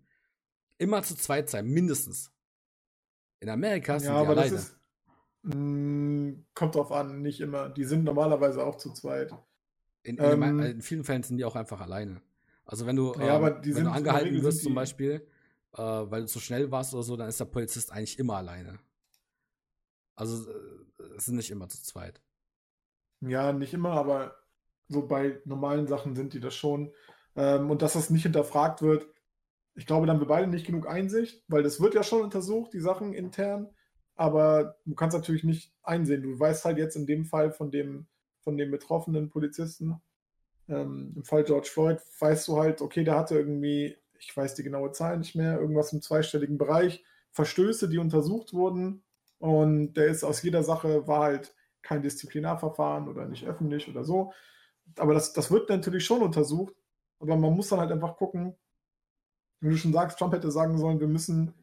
immer 0.77 1.01
zu 1.03 1.15
zweit 1.15 1.49
sein, 1.49 1.67
mindestens. 1.67 2.31
In 3.39 3.49
Amerika 3.49 3.99
sind 3.99 4.09
Ja, 4.09 4.19
die 4.21 4.25
aber 4.27 4.31
alleine. 4.31 4.51
das 4.55 4.63
ist. 4.65 4.77
Mh, 5.43 6.33
kommt 6.53 6.75
drauf 6.75 6.91
an, 6.91 7.21
nicht 7.23 7.41
immer. 7.41 7.69
Die 7.69 7.83
sind 7.83 8.03
normalerweise 8.03 8.63
auch 8.63 8.77
zu 8.77 8.93
zweit. 8.93 9.33
In, 10.03 10.17
in, 10.17 10.23
Ähm, 10.23 10.59
in 10.59 10.81
vielen 10.81 11.03
Fällen 11.03 11.23
sind 11.23 11.37
die 11.37 11.45
auch 11.45 11.55
einfach 11.55 11.81
alleine. 11.81 12.21
Also 12.65 12.85
wenn 12.85 12.95
du, 12.95 13.13
Ja, 13.15 13.37
ähm, 13.47 13.59
wenn 13.63 13.83
du 13.85 13.91
angehalten 13.91 14.41
wirst 14.43 14.61
zum 14.63 14.75
Beispiel, 14.75 15.27
äh, 15.73 15.77
weil 15.81 16.21
du 16.21 16.27
zu 16.27 16.39
schnell 16.39 16.69
warst 16.69 16.93
oder 16.93 17.03
so, 17.03 17.17
dann 17.17 17.27
ist 17.27 17.39
der 17.39 17.45
Polizist 17.45 17.91
eigentlich 17.91 18.19
immer 18.19 18.35
alleine. 18.37 18.79
Also 20.15 20.47
äh, 20.49 20.53
es 21.17 21.25
sind 21.25 21.35
nicht 21.35 21.51
immer 21.51 21.67
zu 21.69 21.81
zweit. 21.81 22.21
Ja, 23.21 23.53
nicht 23.53 23.73
immer, 23.73 23.91
aber 23.91 24.35
so 24.87 25.07
bei 25.07 25.39
normalen 25.45 25.87
Sachen 25.87 26.15
sind 26.15 26.33
die 26.33 26.39
das 26.39 26.55
schon. 26.55 26.91
Ähm, 27.35 27.69
und 27.69 27.81
dass 27.81 27.93
das 27.93 28.09
nicht 28.09 28.23
hinterfragt 28.23 28.81
wird, 28.81 29.07
ich 29.75 29.85
glaube, 29.85 30.05
dann 30.05 30.15
haben 30.15 30.21
wir 30.21 30.27
beide 30.27 30.47
nicht 30.47 30.65
genug 30.65 30.87
Einsicht, 30.87 31.43
weil 31.47 31.63
das 31.63 31.79
wird 31.79 31.93
ja 31.95 32.03
schon 32.03 32.21
untersucht, 32.23 32.73
die 32.73 32.81
Sachen 32.81 33.13
intern. 33.13 33.69
aber 34.15 34.77
du 34.85 34.93
kannst 34.95 35.15
natürlich 35.17 35.43
nicht 35.43 35.73
einsehen. 35.83 36.21
Du 36.23 36.39
weißt 36.39 36.65
halt 36.65 36.77
jetzt 36.77 36.95
in 36.95 37.07
dem 37.07 37.25
Fall 37.25 37.51
von 37.51 37.71
dem, 37.71 38.07
von 38.41 38.57
dem 38.57 38.69
betroffenen 38.71 39.29
Polizisten, 39.29 40.01
ähm, 40.67 41.13
im 41.15 41.23
Fall 41.23 41.43
George 41.43 41.69
Floyd, 41.71 41.99
weißt 42.19 42.47
du 42.47 42.57
halt, 42.57 42.81
okay, 42.81 43.03
der 43.03 43.15
hatte 43.15 43.35
irgendwie, 43.35 43.97
ich 44.19 44.35
weiß 44.35 44.55
die 44.55 44.63
genaue 44.63 44.91
Zahl 44.91 45.17
nicht 45.17 45.35
mehr, 45.35 45.59
irgendwas 45.59 45.93
im 45.93 46.01
zweistelligen 46.01 46.57
Bereich, 46.57 47.03
Verstöße, 47.31 47.89
die 47.89 47.97
untersucht 47.97 48.53
wurden 48.53 49.03
und 49.41 49.93
der 49.95 50.05
ist 50.07 50.23
aus 50.23 50.43
jeder 50.43 50.63
Sache, 50.63 51.07
war 51.07 51.23
halt 51.23 51.55
kein 51.81 52.03
Disziplinarverfahren 52.03 53.07
oder 53.07 53.25
nicht 53.25 53.47
öffentlich 53.47 53.89
oder 53.89 54.03
so. 54.03 54.33
Aber 54.97 55.15
das, 55.15 55.33
das 55.33 55.49
wird 55.49 55.67
natürlich 55.67 56.05
schon 56.05 56.21
untersucht, 56.21 56.75
aber 57.19 57.35
man 57.35 57.55
muss 57.55 57.69
dann 57.69 57.79
halt 57.79 57.91
einfach 57.91 58.17
gucken, 58.17 58.55
wie 59.59 59.69
du 59.69 59.77
schon 59.77 59.93
sagst, 59.93 60.19
Trump 60.19 60.33
hätte 60.33 60.51
sagen 60.51 60.77
sollen, 60.77 60.99
wir 60.99 61.07
müssen 61.07 61.55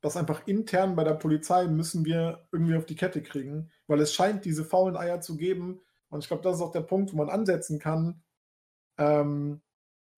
das 0.00 0.16
einfach 0.16 0.44
intern 0.48 0.96
bei 0.96 1.04
der 1.04 1.14
Polizei 1.14 1.68
müssen 1.68 2.04
wir 2.04 2.48
irgendwie 2.50 2.76
auf 2.76 2.86
die 2.86 2.96
Kette 2.96 3.22
kriegen, 3.22 3.70
weil 3.86 4.00
es 4.00 4.12
scheint 4.12 4.44
diese 4.44 4.64
faulen 4.64 4.96
Eier 4.96 5.20
zu 5.20 5.36
geben. 5.36 5.80
Und 6.08 6.20
ich 6.24 6.28
glaube, 6.28 6.42
das 6.42 6.56
ist 6.56 6.62
auch 6.62 6.72
der 6.72 6.82
Punkt, 6.82 7.12
wo 7.12 7.16
man 7.16 7.28
ansetzen 7.28 7.78
kann, 7.78 8.22
ähm, 8.96 9.60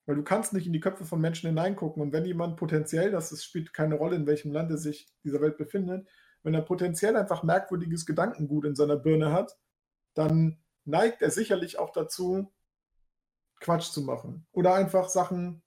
weil 0.06 0.16
du 0.16 0.22
kannst 0.22 0.54
nicht 0.54 0.66
in 0.66 0.72
die 0.72 0.80
Köpfe 0.80 1.04
von 1.04 1.20
Menschen 1.20 1.48
hineingucken. 1.48 2.02
Und 2.02 2.12
wenn 2.12 2.24
jemand 2.24 2.56
potenziell, 2.56 3.10
das 3.10 3.32
ist, 3.32 3.44
spielt 3.44 3.74
keine 3.74 3.96
Rolle, 3.96 4.16
in 4.16 4.26
welchem 4.26 4.52
Land 4.52 4.70
er 4.70 4.78
sich 4.78 5.08
dieser 5.24 5.40
Welt 5.42 5.58
befindet, 5.58 6.08
wenn 6.42 6.54
er 6.54 6.62
potenziell 6.62 7.16
einfach 7.16 7.42
merkwürdiges 7.42 8.06
Gedankengut 8.06 8.64
in 8.64 8.74
seiner 8.74 8.96
Birne 8.96 9.32
hat, 9.32 9.58
dann 10.14 10.58
neigt 10.84 11.22
er 11.22 11.30
sicherlich 11.30 11.78
auch 11.78 11.90
dazu, 11.90 12.52
Quatsch 13.60 13.90
zu 13.92 14.02
machen. 14.02 14.46
Oder 14.52 14.74
einfach 14.74 15.08
Sachen 15.08 15.62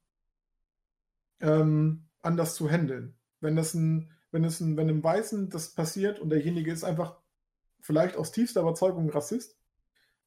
ähm, 1.40 2.10
anders 2.22 2.56
zu 2.56 2.70
handeln. 2.70 3.16
Wenn 3.40 3.56
das 3.56 3.74
ein, 3.74 4.12
wenn 4.32 4.44
es 4.44 4.60
ein, 4.60 4.78
wenn 4.78 4.90
einem 4.90 5.04
Weißen 5.04 5.50
das 5.50 5.76
passiert 5.76 6.20
und 6.20 6.30
derjenige 6.30 6.72
ist 6.72 6.84
einfach 6.84 7.18
vielleicht 7.80 8.16
aus 8.16 8.32
tiefster 8.32 8.62
Überzeugung 8.62 9.10
Rassist, 9.10 9.58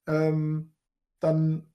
ähm, 0.07 0.75
dann 1.19 1.73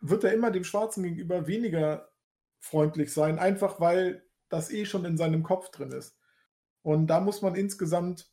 wird 0.00 0.24
er 0.24 0.32
immer 0.32 0.50
dem 0.50 0.64
Schwarzen 0.64 1.02
gegenüber 1.02 1.46
weniger 1.46 2.12
freundlich 2.60 3.12
sein, 3.12 3.38
einfach 3.38 3.80
weil 3.80 4.24
das 4.48 4.70
eh 4.70 4.84
schon 4.84 5.04
in 5.04 5.16
seinem 5.16 5.42
Kopf 5.42 5.70
drin 5.70 5.92
ist. 5.92 6.16
Und 6.82 7.06
da 7.06 7.20
muss 7.20 7.42
man 7.42 7.54
insgesamt, 7.54 8.30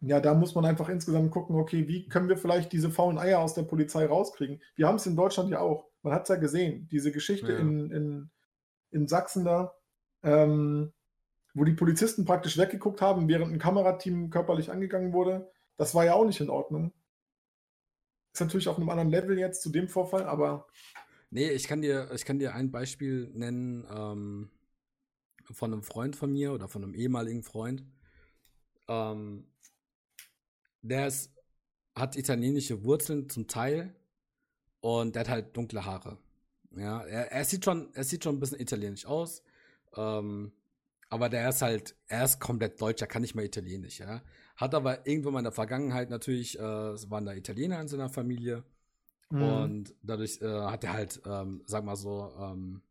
ja, 0.00 0.20
da 0.20 0.34
muss 0.34 0.54
man 0.54 0.64
einfach 0.64 0.88
insgesamt 0.88 1.30
gucken, 1.30 1.56
okay, 1.56 1.88
wie 1.88 2.08
können 2.08 2.28
wir 2.28 2.36
vielleicht 2.36 2.72
diese 2.72 2.90
faulen 2.90 3.18
Eier 3.18 3.38
aus 3.40 3.54
der 3.54 3.62
Polizei 3.62 4.06
rauskriegen? 4.06 4.60
Wir 4.74 4.88
haben 4.88 4.96
es 4.96 5.06
in 5.06 5.16
Deutschland 5.16 5.50
ja 5.50 5.60
auch. 5.60 5.88
Man 6.02 6.12
hat 6.12 6.22
es 6.22 6.28
ja 6.28 6.36
gesehen, 6.36 6.88
diese 6.90 7.12
Geschichte 7.12 7.52
ja. 7.52 7.58
in, 7.58 7.90
in, 7.90 8.30
in 8.90 9.08
Sachsen 9.08 9.44
da, 9.44 9.72
ähm, 10.22 10.92
wo 11.54 11.64
die 11.64 11.72
Polizisten 11.72 12.24
praktisch 12.24 12.58
weggeguckt 12.58 13.00
haben, 13.00 13.28
während 13.28 13.52
ein 13.52 13.58
Kamerateam 13.58 14.30
körperlich 14.30 14.70
angegangen 14.70 15.12
wurde. 15.12 15.50
Das 15.76 15.94
war 15.94 16.04
ja 16.04 16.14
auch 16.14 16.26
nicht 16.26 16.40
in 16.40 16.50
Ordnung. 16.50 16.92
Ist 18.32 18.40
natürlich 18.40 18.68
auf 18.68 18.76
einem 18.76 18.90
anderen 18.90 19.10
Level 19.10 19.38
jetzt 19.38 19.62
zu 19.62 19.70
dem 19.70 19.88
Vorfall, 19.88 20.24
aber. 20.24 20.66
Nee, 21.30 21.50
ich 21.50 21.66
kann 21.66 21.80
dir, 21.80 22.10
ich 22.14 22.24
kann 22.24 22.38
dir 22.38 22.54
ein 22.54 22.70
Beispiel 22.70 23.30
nennen 23.32 23.86
ähm, 23.90 24.50
von 25.52 25.72
einem 25.72 25.82
Freund 25.82 26.16
von 26.16 26.32
mir 26.32 26.52
oder 26.52 26.68
von 26.68 26.82
einem 26.82 26.94
ehemaligen 26.94 27.42
Freund. 27.42 27.84
Ähm, 28.88 29.46
der 30.82 31.06
ist, 31.06 31.32
hat 31.94 32.16
italienische 32.16 32.84
Wurzeln 32.84 33.28
zum 33.28 33.48
Teil 33.48 33.94
und 34.80 35.14
der 35.14 35.20
hat 35.20 35.28
halt 35.28 35.56
dunkle 35.56 35.84
Haare. 35.84 36.18
Ja, 36.76 37.02
er, 37.04 37.32
er 37.32 37.44
sieht 37.44 37.64
schon, 37.64 37.92
er 37.94 38.04
sieht 38.04 38.24
schon 38.24 38.36
ein 38.36 38.40
bisschen 38.40 38.60
italienisch 38.60 39.06
aus. 39.06 39.42
Ähm, 39.96 40.52
aber 41.08 41.28
der 41.28 41.48
ist 41.48 41.62
halt, 41.62 41.94
er 42.08 42.24
ist 42.24 42.40
komplett 42.40 42.80
deutsch, 42.80 43.00
er 43.00 43.06
kann 43.06 43.22
nicht 43.22 43.34
mal 43.34 43.44
Italienisch, 43.44 44.00
ja. 44.00 44.22
Hat 44.56 44.74
aber 44.74 45.06
irgendwo 45.06 45.30
mal 45.30 45.40
in 45.40 45.44
der 45.44 45.52
Vergangenheit 45.52 46.10
natürlich, 46.10 46.58
äh, 46.58 46.62
waren 46.62 47.24
da 47.24 47.34
Italiener 47.34 47.80
in 47.80 47.88
seiner 47.88 48.08
Familie. 48.08 48.64
Mhm. 49.30 49.42
Und 49.42 49.94
dadurch 50.02 50.40
äh, 50.40 50.46
hat 50.46 50.84
er 50.84 50.92
halt, 50.92 51.20
ähm, 51.24 51.62
sag 51.66 51.84
mal 51.84 51.96
so, 51.96 52.32
ähm, 52.38 52.82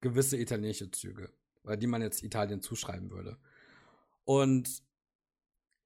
gewisse 0.00 0.38
italienische 0.38 0.90
Züge, 0.90 1.30
die 1.64 1.86
man 1.86 2.02
jetzt 2.02 2.22
Italien 2.22 2.62
zuschreiben 2.62 3.10
würde. 3.10 3.38
Und 4.24 4.82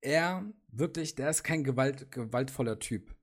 er, 0.01 0.45
wirklich, 0.69 1.15
der 1.15 1.31
ist 1.31 1.43
kein 1.43 1.65
Gewalt, 1.65 2.11
gewaltvoller 2.11 2.79
Typ. 2.79 3.15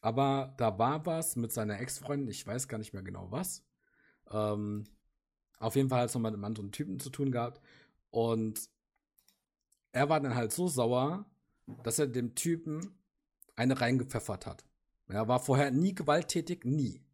Aber 0.00 0.54
da 0.58 0.78
war 0.78 1.06
was 1.06 1.36
mit 1.36 1.52
seiner 1.52 1.80
Ex-Freundin, 1.80 2.28
ich 2.28 2.46
weiß 2.46 2.66
gar 2.66 2.78
nicht 2.78 2.92
mehr 2.92 3.04
genau 3.04 3.30
was. 3.30 3.64
Ähm, 4.30 4.84
auf 5.58 5.76
jeden 5.76 5.88
Fall 5.88 6.00
hat 6.00 6.08
es 6.08 6.14
nochmal 6.14 6.32
mit 6.32 6.38
einem 6.38 6.44
anderen 6.44 6.72
Typen 6.72 6.98
zu 6.98 7.08
tun 7.08 7.30
gehabt. 7.30 7.60
Und 8.10 8.68
er 9.92 10.08
war 10.08 10.20
dann 10.20 10.34
halt 10.34 10.52
so 10.52 10.66
sauer, 10.66 11.24
dass 11.84 12.00
er 12.00 12.08
dem 12.08 12.34
Typen 12.34 12.98
eine 13.54 13.80
reingepfeffert 13.80 14.46
hat. 14.46 14.64
Er 15.06 15.28
war 15.28 15.38
vorher 15.38 15.70
nie 15.70 15.94
gewalttätig, 15.94 16.64
nie. 16.64 17.04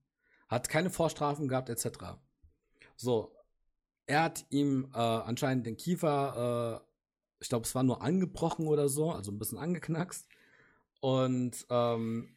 Hat 0.48 0.68
keine 0.68 0.88
Vorstrafen 0.88 1.48
gehabt, 1.48 1.68
etc. 1.68 2.16
So, 2.96 3.34
er 4.08 4.22
hat 4.22 4.46
ihm 4.48 4.88
äh, 4.94 4.98
anscheinend 4.98 5.66
den 5.66 5.76
Kiefer, 5.76 6.82
äh, 6.82 6.86
ich 7.40 7.48
glaube, 7.48 7.66
es 7.66 7.74
war 7.74 7.82
nur 7.82 8.02
angebrochen 8.02 8.66
oder 8.66 8.88
so, 8.88 9.12
also 9.12 9.30
ein 9.30 9.38
bisschen 9.38 9.58
angeknackst. 9.58 10.26
Und 11.00 11.66
ähm, 11.70 12.36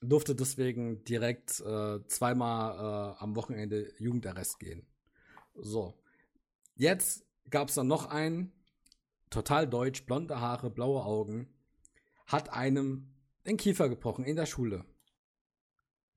durfte 0.00 0.34
deswegen 0.34 1.04
direkt 1.04 1.60
äh, 1.60 2.00
zweimal 2.08 3.14
äh, 3.16 3.22
am 3.22 3.36
Wochenende 3.36 3.92
Jugendarrest 3.98 4.58
gehen. 4.58 4.86
So. 5.54 5.94
Jetzt 6.74 7.24
gab 7.50 7.68
es 7.68 7.74
dann 7.74 7.86
noch 7.86 8.06
einen, 8.06 8.52
total 9.30 9.68
deutsch, 9.68 10.06
blonde 10.06 10.40
Haare, 10.40 10.70
blaue 10.70 11.04
Augen, 11.04 11.48
hat 12.26 12.50
einem 12.50 13.14
den 13.46 13.58
Kiefer 13.58 13.90
gebrochen 13.90 14.24
in 14.24 14.36
der 14.36 14.46
Schule. 14.46 14.84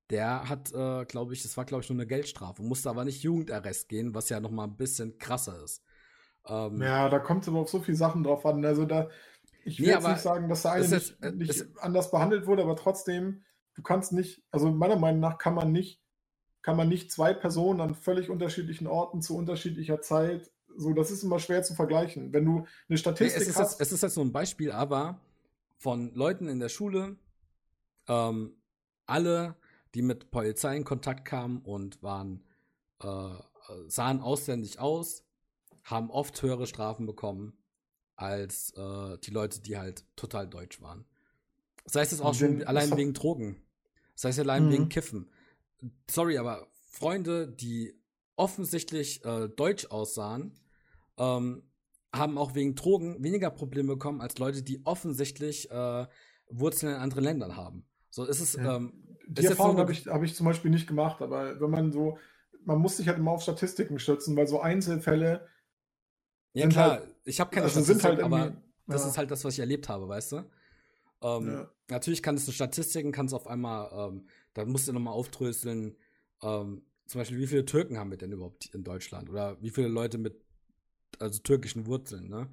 Der 0.09 0.47
hat, 0.47 0.71
äh, 0.73 1.05
glaube 1.05 1.33
ich, 1.33 1.43
das 1.43 1.57
war, 1.57 1.65
glaube 1.65 1.83
ich, 1.83 1.89
nur 1.89 1.97
eine 1.97 2.07
Geldstrafe, 2.07 2.63
musste 2.63 2.89
aber 2.89 3.03
nicht 3.03 3.23
Jugendarrest 3.23 3.89
gehen, 3.89 4.15
was 4.15 4.29
ja 4.29 4.39
noch 4.39 4.51
mal 4.51 4.63
ein 4.63 4.77
bisschen 4.77 5.17
krasser 5.17 5.61
ist. 5.63 5.83
Ähm, 6.47 6.81
ja, 6.81 7.09
da 7.09 7.19
kommt 7.19 7.43
es 7.43 7.49
aber 7.49 7.59
auf 7.59 7.69
so 7.69 7.81
viele 7.81 7.97
Sachen 7.97 8.23
drauf 8.23 8.45
an. 8.45 8.63
Also 8.63 8.85
da, 8.85 9.09
ich 9.65 9.79
will 9.79 9.87
nee, 9.87 9.93
jetzt 9.93 10.07
nicht 10.07 10.21
sagen, 10.21 10.47
dass 10.47 10.61
der 10.61 10.71
eine 10.71 10.87
nicht, 10.87 11.21
äh, 11.21 11.31
nicht 11.31 11.65
anders 11.79 12.09
behandelt 12.09 12.47
wurde, 12.47 12.63
aber 12.63 12.77
trotzdem, 12.77 13.43
du 13.75 13.81
kannst 13.81 14.13
nicht, 14.13 14.43
also 14.51 14.71
meiner 14.71 14.97
Meinung 14.97 15.19
nach 15.19 15.37
kann 15.37 15.53
man 15.53 15.71
nicht 15.71 16.01
kann 16.63 16.75
man 16.75 16.89
nicht 16.89 17.13
zwei 17.13 17.33
Personen 17.33 17.79
an 17.79 17.95
völlig 17.95 18.29
unterschiedlichen 18.29 18.87
Orten 18.87 19.21
zu 19.21 19.37
unterschiedlicher 19.37 20.01
Zeit, 20.01 20.51
so, 20.75 20.93
das 20.93 21.11
ist 21.11 21.23
immer 21.23 21.39
schwer 21.39 21.63
zu 21.63 21.73
vergleichen. 21.73 22.33
Wenn 22.33 22.45
du 22.45 22.67
eine 22.87 22.97
Statistik 22.97 23.43
nee, 23.43 23.49
es 23.49 23.55
hast. 23.57 23.79
Jetzt, 23.79 23.87
es 23.87 23.91
ist 23.93 24.03
jetzt 24.03 24.15
nur 24.15 24.25
ein 24.25 24.31
Beispiel, 24.31 24.71
aber 24.71 25.19
von 25.77 26.13
Leuten 26.13 26.47
in 26.47 26.59
der 26.59 26.69
Schule, 26.69 27.15
ähm, 28.07 28.53
alle, 29.05 29.55
die 29.97 30.03
mit 30.03 30.31
Polizei 30.31 30.77
in 30.77 30.83
Kontakt 30.83 31.25
kamen 31.25 31.61
und 31.61 32.01
waren, 32.03 32.43
äh, 33.01 33.29
sahen 33.87 34.21
ausländisch 34.21 34.77
aus, 34.77 35.23
haben 35.83 36.09
oft 36.11 36.41
höhere 36.41 36.67
Strafen 36.67 37.05
bekommen 37.05 37.57
als 38.15 38.71
äh, 38.77 39.17
die 39.19 39.31
Leute, 39.31 39.59
die 39.59 39.77
halt 39.77 40.05
total 40.15 40.47
deutsch 40.47 40.81
waren. 40.81 41.05
Das 41.83 41.95
heißt 41.95 42.13
es 42.13 42.21
auch 42.21 42.33
schon 42.33 42.63
allein 42.63 42.95
wegen 42.95 43.13
Drogen. 43.13 43.61
Das 44.13 44.25
heißt 44.25 44.39
allein 44.39 44.67
mhm. 44.67 44.71
wegen 44.71 44.89
Kiffen 44.89 45.29
sorry, 46.09 46.37
aber 46.37 46.67
Freunde, 46.89 47.47
die 47.47 47.93
offensichtlich 48.35 49.23
äh, 49.25 49.49
deutsch 49.49 49.87
aussahen, 49.87 50.53
ähm, 51.17 51.63
haben 52.13 52.37
auch 52.37 52.55
wegen 52.55 52.75
Drogen 52.75 53.23
weniger 53.23 53.51
Probleme 53.51 53.93
bekommen 53.93 54.21
als 54.21 54.37
Leute, 54.37 54.63
die 54.63 54.85
offensichtlich 54.85 55.69
äh, 55.69 56.07
Wurzeln 56.49 56.93
in 56.93 56.99
anderen 56.99 57.23
Ländern 57.23 57.55
haben. 57.55 57.85
So 58.09 58.23
ist 58.25 58.39
es. 58.39 58.53
Ja. 58.53 58.77
Ähm, 58.77 59.03
die 59.27 59.43
ist 59.43 59.51
Erfahrung 59.51 59.75
so 59.75 59.81
habe 59.81 59.91
ich, 59.91 60.07
hab 60.07 60.23
ich 60.23 60.35
zum 60.35 60.45
Beispiel 60.45 60.71
nicht 60.71 60.87
gemacht, 60.87 61.21
aber 61.21 61.59
wenn 61.59 61.69
man 61.69 61.91
so, 61.91 62.17
man 62.65 62.79
muss 62.79 62.97
sich 62.97 63.07
halt 63.07 63.17
immer 63.17 63.31
auf 63.31 63.41
Statistiken 63.41 63.99
stützen, 63.99 64.35
weil 64.35 64.47
so 64.47 64.59
Einzelfälle. 64.59 65.47
Ja 66.53 66.67
klar, 66.67 66.91
halt, 66.91 67.15
ich 67.25 67.39
habe 67.39 67.51
keine 67.51 67.65
also 67.65 67.81
Statistik, 67.81 68.03
halt 68.03 68.21
aber 68.21 68.53
das 68.87 69.05
ist 69.05 69.17
halt 69.17 69.29
das, 69.31 69.43
was 69.43 69.53
ich 69.53 69.59
erlebt 69.59 69.89
habe, 69.89 70.07
weißt 70.07 70.31
du? 70.31 70.37
Ähm, 71.21 71.47
ja. 71.47 71.69
Natürlich 71.89 72.23
kann 72.23 72.35
es 72.35 72.45
eine 72.45 72.53
Statistiken, 72.53 73.11
kann 73.11 73.25
es 73.25 73.33
auf 73.33 73.47
einmal 73.47 73.89
ähm, 73.93 74.27
da 74.53 74.65
musst 74.65 74.87
du 74.87 74.93
nochmal 74.93 75.13
auftröseln, 75.13 75.95
ähm, 76.41 76.81
zum 77.05 77.21
Beispiel, 77.21 77.37
wie 77.37 77.47
viele 77.47 77.63
Türken 77.63 77.97
haben 77.97 78.09
wir 78.09 78.17
denn 78.17 78.31
überhaupt 78.31 78.73
in 78.73 78.83
Deutschland? 78.83 79.29
Oder 79.29 79.61
wie 79.61 79.69
viele 79.69 79.87
Leute 79.87 80.17
mit 80.17 80.41
also 81.19 81.39
türkischen 81.39 81.85
Wurzeln, 81.85 82.27
ne? 82.27 82.49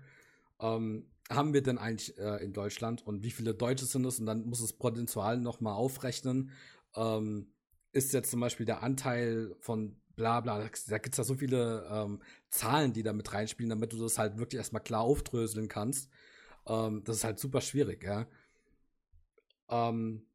Ähm, 0.60 1.06
haben 1.30 1.54
wir 1.54 1.62
denn 1.62 1.78
eigentlich 1.78 2.16
äh, 2.18 2.42
in 2.44 2.52
Deutschland 2.52 3.06
und 3.06 3.22
wie 3.22 3.30
viele 3.30 3.54
Deutsche 3.54 3.86
sind 3.86 4.04
es? 4.04 4.18
Und 4.18 4.26
dann 4.26 4.46
muss 4.46 4.60
das 4.60 4.74
Potenzial 4.74 5.38
nochmal 5.38 5.74
aufrechnen. 5.74 6.50
Ähm, 6.96 7.52
ist 7.92 8.12
jetzt 8.12 8.30
zum 8.30 8.40
Beispiel 8.40 8.66
der 8.66 8.82
Anteil 8.82 9.56
von 9.60 9.96
bla 10.16 10.40
bla, 10.40 10.58
da 10.58 10.98
gibt 10.98 11.14
es 11.14 11.16
ja 11.16 11.24
so 11.24 11.34
viele 11.34 11.86
ähm, 11.90 12.22
Zahlen, 12.50 12.92
die 12.92 13.02
da 13.02 13.12
mit 13.12 13.32
reinspielen, 13.32 13.70
damit 13.70 13.92
du 13.92 13.98
das 13.98 14.18
halt 14.18 14.38
wirklich 14.38 14.58
erstmal 14.58 14.82
klar 14.82 15.02
aufdröseln 15.02 15.68
kannst. 15.68 16.10
Ähm, 16.66 17.02
das 17.04 17.16
ist 17.16 17.24
halt 17.24 17.38
super 17.38 17.60
schwierig, 17.60 18.04
ja. 18.04 18.26
Ähm, 19.68 20.26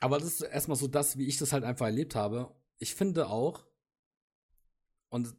aber 0.00 0.18
das 0.18 0.28
ist 0.28 0.42
erstmal 0.42 0.76
so 0.76 0.88
das, 0.88 1.18
wie 1.18 1.26
ich 1.26 1.38
das 1.38 1.52
halt 1.52 1.64
einfach 1.64 1.86
erlebt 1.86 2.14
habe. 2.14 2.54
Ich 2.78 2.94
finde 2.94 3.28
auch, 3.28 3.66
und 5.10 5.34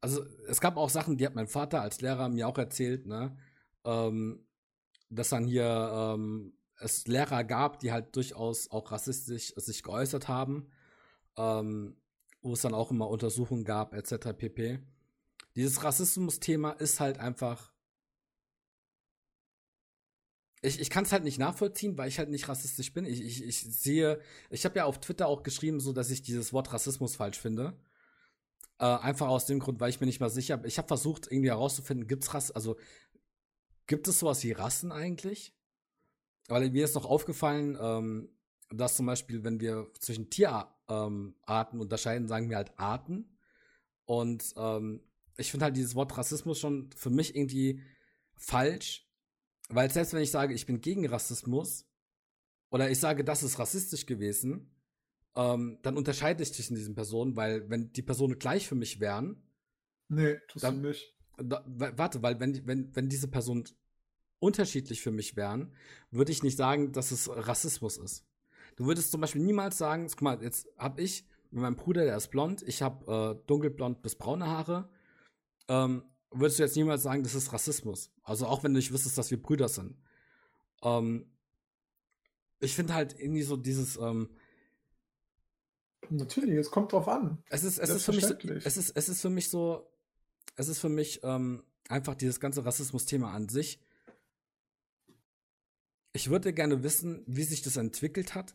also 0.00 0.24
es 0.48 0.60
gab 0.60 0.76
auch 0.76 0.90
Sachen, 0.90 1.16
die 1.16 1.26
hat 1.26 1.34
mein 1.34 1.48
Vater 1.48 1.82
als 1.82 2.00
Lehrer 2.00 2.28
mir 2.28 2.48
auch 2.48 2.58
erzählt, 2.58 3.06
ne? 3.06 3.36
Ähm, 3.86 4.46
dass 5.08 5.30
dann 5.30 5.46
hier 5.46 6.14
ähm, 6.14 6.52
es 6.78 7.06
Lehrer 7.06 7.44
gab, 7.44 7.78
die 7.80 7.92
halt 7.92 8.14
durchaus 8.16 8.70
auch 8.70 8.92
rassistisch 8.92 9.54
sich 9.56 9.82
geäußert 9.82 10.28
haben, 10.28 10.68
ähm, 11.38 11.96
wo 12.42 12.52
es 12.52 12.60
dann 12.60 12.74
auch 12.74 12.90
immer 12.90 13.08
Untersuchungen 13.08 13.64
gab, 13.64 13.94
etc. 13.94 14.36
pp. 14.36 14.80
Dieses 15.54 15.82
Rassismus-Thema 15.82 16.72
ist 16.72 17.00
halt 17.00 17.18
einfach. 17.18 17.72
Ich, 20.62 20.80
ich 20.80 20.90
kann 20.90 21.04
es 21.04 21.12
halt 21.12 21.24
nicht 21.24 21.38
nachvollziehen, 21.38 21.96
weil 21.96 22.08
ich 22.08 22.18
halt 22.18 22.28
nicht 22.28 22.48
rassistisch 22.48 22.92
bin. 22.92 23.04
Ich, 23.04 23.22
ich, 23.22 23.44
ich 23.44 23.60
sehe, 23.60 24.20
ich 24.50 24.64
habe 24.64 24.78
ja 24.78 24.84
auf 24.84 25.00
Twitter 25.00 25.28
auch 25.28 25.42
geschrieben, 25.42 25.80
so 25.80 25.92
dass 25.92 26.10
ich 26.10 26.22
dieses 26.22 26.52
Wort 26.52 26.72
Rassismus 26.72 27.16
falsch 27.16 27.38
finde. 27.38 27.78
Äh, 28.78 28.84
einfach 28.84 29.28
aus 29.28 29.46
dem 29.46 29.60
Grund, 29.60 29.80
weil 29.80 29.90
ich 29.90 30.00
mir 30.00 30.06
nicht 30.06 30.20
mal 30.20 30.28
sicher 30.28 30.56
bin. 30.58 30.68
Ich 30.68 30.76
habe 30.76 30.88
versucht, 30.88 31.30
irgendwie 31.30 31.50
herauszufinden, 31.50 32.06
gibt's 32.06 32.34
Rass, 32.34 32.50
also 32.50 32.76
gibt 33.86 34.08
es 34.08 34.18
sowas 34.18 34.42
wie 34.44 34.52
Rassen 34.52 34.92
eigentlich? 34.92 35.54
Weil 36.48 36.70
mir 36.70 36.84
ist 36.84 36.94
noch 36.94 37.06
aufgefallen, 37.06 37.76
ähm, 37.80 38.28
dass 38.70 38.96
zum 38.96 39.06
Beispiel, 39.06 39.44
wenn 39.44 39.60
wir 39.60 39.90
zwischen 39.98 40.30
Tierarten 40.30 40.74
ähm, 40.88 41.80
unterscheiden, 41.80 42.28
sagen 42.28 42.48
wir 42.50 42.56
halt 42.56 42.78
Arten. 42.78 43.36
Und 44.04 44.54
ähm, 44.56 45.02
ich 45.36 45.50
finde 45.50 45.64
halt 45.64 45.76
dieses 45.76 45.94
Wort 45.94 46.16
Rassismus 46.16 46.58
schon 46.58 46.90
für 46.96 47.10
mich 47.10 47.34
irgendwie 47.34 47.82
falsch, 48.36 49.08
weil 49.68 49.90
selbst 49.90 50.12
wenn 50.12 50.22
ich 50.22 50.30
sage, 50.30 50.54
ich 50.54 50.66
bin 50.66 50.80
gegen 50.80 51.06
Rassismus 51.06 51.88
oder 52.70 52.90
ich 52.90 53.00
sage, 53.00 53.24
das 53.24 53.42
ist 53.42 53.58
rassistisch 53.58 54.06
gewesen, 54.06 54.70
ähm, 55.34 55.78
dann 55.82 55.96
unterscheide 55.96 56.42
ich 56.42 56.52
zwischen 56.52 56.76
diesen 56.76 56.94
Personen, 56.94 57.36
weil 57.36 57.68
wenn 57.68 57.92
die 57.92 58.02
Personen 58.02 58.38
gleich 58.38 58.68
für 58.68 58.74
mich 58.74 59.00
wären, 59.00 59.42
nee, 60.08 60.38
tust 60.48 60.64
dann, 60.64 60.82
du 60.82 60.88
nicht. 60.88 61.15
Da, 61.36 61.62
warte, 61.66 62.22
weil 62.22 62.40
wenn, 62.40 62.66
wenn, 62.66 62.94
wenn 62.96 63.08
diese 63.08 63.28
Personen 63.28 63.64
unterschiedlich 64.38 65.02
für 65.02 65.10
mich 65.10 65.36
wären, 65.36 65.72
würde 66.10 66.32
ich 66.32 66.42
nicht 66.42 66.56
sagen, 66.56 66.92
dass 66.92 67.10
es 67.10 67.28
Rassismus 67.28 67.96
ist. 67.96 68.24
Du 68.76 68.86
würdest 68.86 69.10
zum 69.10 69.20
Beispiel 69.20 69.42
niemals 69.42 69.78
sagen, 69.78 70.06
guck 70.08 70.22
mal, 70.22 70.42
jetzt 70.42 70.68
habe 70.76 71.00
ich 71.02 71.26
mit 71.50 71.62
meinem 71.62 71.76
Bruder, 71.76 72.04
der 72.04 72.16
ist 72.16 72.28
blond, 72.28 72.62
ich 72.62 72.82
habe 72.82 73.38
äh, 73.40 73.46
dunkelblond 73.46 74.02
bis 74.02 74.16
braune 74.16 74.46
Haare, 74.46 74.88
ähm, 75.68 76.02
würdest 76.30 76.58
du 76.58 76.64
jetzt 76.64 76.76
niemals 76.76 77.02
sagen, 77.02 77.22
das 77.22 77.34
ist 77.34 77.52
Rassismus. 77.52 78.10
Also 78.22 78.46
auch 78.46 78.62
wenn 78.62 78.72
du 78.72 78.78
nicht 78.78 78.92
wüsstest, 78.92 79.16
dass 79.16 79.30
wir 79.30 79.42
Brüder 79.42 79.68
sind. 79.68 79.96
Ähm, 80.82 81.30
ich 82.60 82.74
finde 82.74 82.94
halt 82.94 83.18
irgendwie 83.18 83.42
so 83.42 83.56
dieses, 83.56 83.96
ähm, 83.96 84.30
Natürlich, 86.08 86.56
es 86.56 86.70
kommt 86.70 86.92
drauf 86.92 87.08
an. 87.08 87.42
Es 87.48 87.64
ist, 87.64 87.78
es 87.78 87.90
ist 87.90 88.04
für 88.04 88.12
mich, 88.12 88.24
so, 88.24 88.34
es 88.34 88.76
ist, 88.76 88.96
es 88.96 89.08
ist 89.08 89.20
für 89.20 89.30
mich 89.30 89.48
so, 89.48 89.90
es 90.56 90.68
ist 90.68 90.78
für 90.78 90.88
mich 90.88 91.20
ähm, 91.22 91.62
einfach 91.88 92.14
dieses 92.14 92.40
ganze 92.40 92.64
Rassismus-Thema 92.64 93.32
an 93.32 93.48
sich. 93.48 93.80
Ich 96.12 96.30
würde 96.30 96.52
gerne 96.52 96.82
wissen, 96.82 97.22
wie 97.26 97.44
sich 97.44 97.62
das 97.62 97.76
entwickelt 97.76 98.34
hat. 98.34 98.54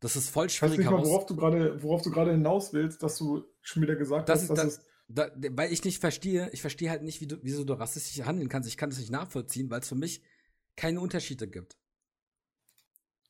Das 0.00 0.16
ist 0.16 0.30
voll 0.30 0.50
schwierig. 0.50 0.78
Ich 0.78 0.86
weiß 0.86 0.90
nicht 0.90 0.98
mal, 0.98 1.06
worauf 1.06 1.26
du 1.26 1.36
gerade, 1.36 1.82
worauf 1.82 2.02
du 2.02 2.10
gerade 2.10 2.32
hinaus 2.32 2.72
willst, 2.72 3.02
dass 3.02 3.16
du 3.16 3.44
schon 3.60 3.82
wieder 3.82 3.96
gesagt 3.96 4.28
das 4.28 4.42
hast, 4.42 4.50
dass 4.50 4.56
das, 4.56 4.78
es 4.78 4.86
da, 5.08 5.30
weil 5.50 5.72
ich 5.72 5.84
nicht 5.84 6.00
verstehe, 6.00 6.50
ich 6.52 6.60
verstehe 6.60 6.90
halt 6.90 7.02
nicht, 7.02 7.20
wie 7.20 7.26
du, 7.26 7.38
wieso 7.42 7.64
du 7.64 7.74
rassistisch 7.74 8.24
handeln 8.24 8.48
kannst. 8.48 8.68
Ich 8.68 8.76
kann 8.76 8.90
das 8.90 8.98
nicht 8.98 9.10
nachvollziehen, 9.10 9.70
weil 9.70 9.80
es 9.80 9.88
für 9.88 9.94
mich 9.94 10.22
keine 10.74 11.00
Unterschiede 11.00 11.46
gibt. 11.46 11.76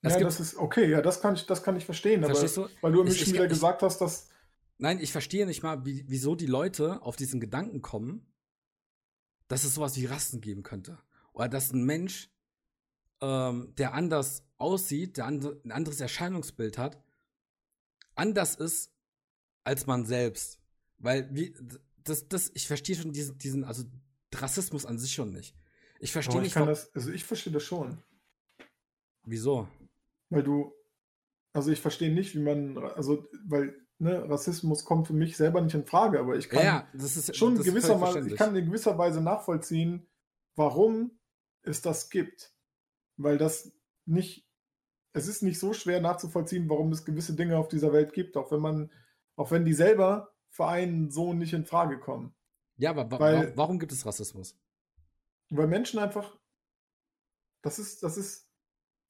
Es 0.03 0.13
ja, 0.13 0.19
gibt, 0.19 0.31
das 0.31 0.41
ist 0.41 0.57
okay, 0.57 0.89
ja, 0.89 1.03
das 1.03 1.21
kann 1.21 1.35
ich, 1.35 1.47
das 1.47 1.63
kann 1.63 1.77
ich 1.77 1.85
verstehen, 1.85 2.25
aber 2.25 2.35
du? 2.35 2.69
weil 2.81 2.93
du 2.93 3.05
mich 3.05 3.19
schon 3.19 3.33
wieder 3.33 3.45
ich, 3.45 3.51
gesagt 3.51 3.83
hast, 3.83 3.99
dass. 3.99 4.29
Nein, 4.79 5.01
ich 5.01 5.13
verstehe 5.13 5.47
nicht 5.47 5.63
mal, 5.63 5.85
wie, 5.87 6.05
wieso 6.07 6.35
die 6.35 6.47
Leute 6.47 7.03
auf 7.03 7.17
diesen 7.17 7.41
Gedanken 7.41 7.81
kommen, 7.83 8.27
dass 9.49 9.65
es 9.65 9.75
sowas 9.75 9.97
wie 9.97 10.07
Rassen 10.07 10.41
geben 10.41 10.63
könnte. 10.63 10.99
Oder 11.33 11.49
dass 11.49 11.73
ein 11.73 11.85
Mensch, 11.85 12.31
ähm, 13.21 13.75
der 13.77 13.95
anders 13.95 14.45
aussieht, 14.59 15.17
der 15.17 15.27
andre, 15.27 15.61
ein 15.65 15.73
anderes 15.73 16.01
Erscheinungsbild 16.01 16.79
hat, 16.79 17.03
anders 18.15 18.55
ist 18.55 18.93
als 19.65 19.87
man 19.87 20.05
selbst. 20.05 20.61
Weil, 20.99 21.29
wie, 21.35 21.55
das, 22.05 22.29
das, 22.29 22.51
ich 22.55 22.67
verstehe 22.67 22.97
schon 22.97 23.13
diesen, 23.13 23.39
diesen, 23.39 23.65
also 23.65 23.85
Rassismus 24.35 24.87
an 24.87 24.99
sich 24.99 25.13
schon 25.13 25.33
nicht. 25.33 25.57
Ich 25.99 26.13
verstehe 26.13 26.41
nicht. 26.41 26.55
Kann 26.55 26.67
das, 26.67 26.95
also 26.95 27.11
ich 27.11 27.25
verstehe 27.25 27.53
das 27.53 27.63
schon. 27.63 28.03
Wieso? 29.25 29.69
Weil 30.31 30.43
du, 30.43 30.73
also 31.53 31.71
ich 31.71 31.81
verstehe 31.81 32.13
nicht, 32.13 32.35
wie 32.35 32.41
man, 32.41 32.79
also, 32.79 33.29
weil, 33.47 33.86
ne, 33.99 34.29
Rassismus 34.29 34.85
kommt 34.85 35.07
für 35.07 35.13
mich 35.13 35.37
selber 35.37 35.61
nicht 35.61 35.75
in 35.75 35.87
Frage, 35.87 36.21
aber 36.21 36.37
ich 36.37 36.49
kann 36.49 36.65
ja, 36.65 36.89
das 36.93 37.17
ist, 37.17 37.37
schon 37.37 37.57
gewissermaßen, 37.57 38.27
ich 38.27 38.37
kann 38.37 38.55
in 38.55 38.67
gewisser 38.67 38.97
Weise 38.99 39.21
nachvollziehen, 39.21 40.07
warum 40.55 41.19
es 41.63 41.83
das 41.83 42.11
gibt. 42.11 42.55
Weil 43.17 43.39
das 43.39 43.73
nicht, 44.05 44.47
es 45.13 45.27
ist 45.27 45.43
nicht 45.43 45.59
so 45.59 45.73
schwer 45.73 46.01
nachzuvollziehen, 46.01 46.69
warum 46.69 46.93
es 46.93 47.05
gewisse 47.05 47.35
Dinge 47.35 47.57
auf 47.57 47.69
dieser 47.69 47.93
Welt 47.93 48.13
gibt, 48.13 48.37
auch 48.37 48.53
wenn 48.53 48.61
man, 48.61 48.93
auch 49.37 49.51
wenn 49.51 49.65
die 49.65 49.75
selber 49.75 50.33
für 50.51 50.67
einen 50.67 51.11
so 51.11 51.33
nicht 51.33 51.53
in 51.53 51.65
Frage 51.65 51.99
kommen. 51.99 52.35
Ja, 52.77 52.91
aber 52.91 53.11
wa 53.11 53.19
weil, 53.19 53.57
warum 53.57 53.79
gibt 53.79 53.93
es 53.93 54.05
Rassismus? 54.05 54.59
Weil 55.49 55.67
Menschen 55.67 55.99
einfach, 55.99 56.37
das 57.63 57.79
ist, 57.79 58.03
das 58.03 58.19
ist 58.19 58.51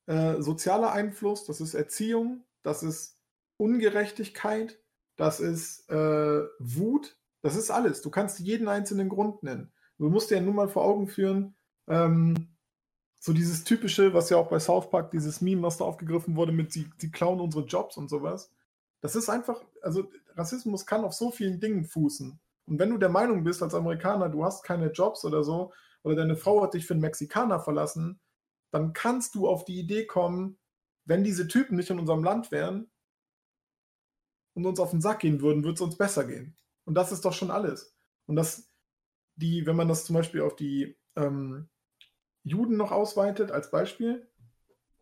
äh, 0.07 0.41
sozialer 0.41 0.93
Einfluss, 0.93 1.45
das 1.45 1.61
ist 1.61 1.75
Erziehung, 1.75 2.45
das 2.63 2.83
ist 2.83 3.16
Ungerechtigkeit, 3.59 4.79
das 5.17 5.41
ist 5.41 5.89
äh, 5.91 6.43
Wut, 6.59 7.19
das 7.43 7.57
ist 7.57 7.71
alles. 7.71 8.03
Du 8.03 8.11
kannst 8.11 8.39
jeden 8.41 8.69
einzelnen 8.69 9.09
Grund 9.09 9.43
nennen. 9.43 9.73
Du 9.99 10.09
musst 10.11 10.31
dir 10.31 10.37
ja 10.37 10.41
nur 10.43 10.55
mal 10.55 10.69
vor 10.69 10.85
Augen 10.85 11.09
führen, 11.09 11.55
ähm, 11.89 12.57
so 13.19 13.33
dieses 13.33 13.65
typische, 13.65 14.15
was 14.15 14.31
ja 14.31 14.37
auch 14.37 14.49
bei 14.49 14.59
South 14.59 14.91
Park, 14.91 15.11
dieses 15.11 15.41
Meme, 15.41 15.63
was 15.63 15.79
da 15.79 15.85
aufgegriffen 15.85 16.37
wurde 16.37 16.53
mit, 16.53 16.73
sie, 16.73 16.89
sie 16.99 17.11
klauen 17.11 17.41
unsere 17.41 17.65
Jobs 17.65 17.97
und 17.97 18.09
sowas. 18.09 18.53
Das 19.01 19.17
ist 19.17 19.29
einfach, 19.29 19.65
also 19.83 20.11
Rassismus 20.35 20.87
kann 20.87 21.05
auf 21.05 21.15
so 21.15 21.31
vielen 21.31 21.59
Dingen 21.59 21.85
fußen. 21.85 22.39
Und 22.67 22.79
wenn 22.79 22.91
du 22.91 22.99
der 22.99 23.09
Meinung 23.09 23.43
bist 23.43 23.63
als 23.63 23.75
Amerikaner, 23.75 24.29
du 24.29 24.45
hast 24.45 24.63
keine 24.65 24.91
Jobs 24.91 25.25
oder 25.25 25.43
so, 25.43 25.73
oder 26.03 26.15
deine 26.15 26.37
Frau 26.37 26.63
hat 26.63 26.75
dich 26.75 26.87
für 26.87 26.95
einen 26.95 27.01
Mexikaner 27.01 27.59
verlassen, 27.59 28.21
dann 28.71 28.93
kannst 28.93 29.35
du 29.35 29.49
auf 29.49 29.65
die 29.65 29.79
Idee 29.81 30.07
kommen, 30.07 30.59
wenn 31.05 31.25
diese 31.25 31.49
Typen 31.49 31.77
nicht 31.77 31.91
in 31.91 31.99
unserem 31.99 32.23
Land 32.23 32.53
wären 32.53 32.91
und 34.57 34.65
uns 34.65 34.81
auf 34.81 34.91
den 34.91 35.03
Sack 35.03 35.21
gehen 35.21 35.43
würden, 35.43 35.63
würde 35.63 35.75
es 35.75 35.83
uns 35.83 35.99
besser 35.99 36.25
gehen. 36.25 36.57
Und 36.87 36.95
das 36.95 37.13
ist 37.13 37.25
doch 37.27 37.35
schon 37.35 37.51
alles. 37.51 37.95
Und 38.25 38.37
das, 38.37 38.73
die, 39.37 39.67
wenn 39.67 39.77
man 39.77 39.87
das 39.87 40.07
zum 40.07 40.15
Beispiel 40.15 40.41
auf 40.41 40.57
die 40.57 40.97
ähm, 41.15 41.69
Juden 42.43 42.79
noch 42.79 42.91
ausweitet 42.91 43.53
als 43.53 43.71
Beispiel, 43.71 44.27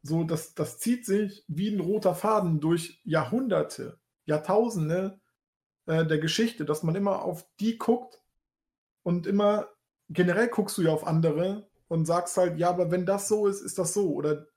so, 0.03 0.25
das, 0.25 0.55
das 0.55 0.79
zieht 0.79 1.07
sich 1.07 1.45
wie 1.47 1.69
ein 1.69 1.81
roter 1.81 2.17
Faden 2.17 2.61
durch 2.61 3.01
Jahrhunderte, 3.05 4.01
Jahrtausende 4.25 5.21
äh, 5.87 6.05
der 6.05 6.19
Geschichte, 6.19 6.64
dass 6.64 6.83
man 6.83 6.97
immer 6.97 7.23
auf 7.23 7.47
die 7.61 7.79
guckt 7.79 8.21
und 9.05 9.27
immer, 9.27 9.69
generell 10.09 10.49
guckst 10.49 10.77
du 10.79 10.83
ja 10.83 10.93
auf 10.93 11.07
andere 11.07 11.71
und 11.87 12.07
sagst 12.07 12.37
halt, 12.37 12.59
ja, 12.59 12.71
aber 12.71 12.90
wenn 12.90 13.07
das 13.07 13.29
so 13.29 13.47
ist, 13.47 13.61
ist 13.61 13.79
das 13.79 13.95
so. 13.95 14.12
Oder, 14.14 14.49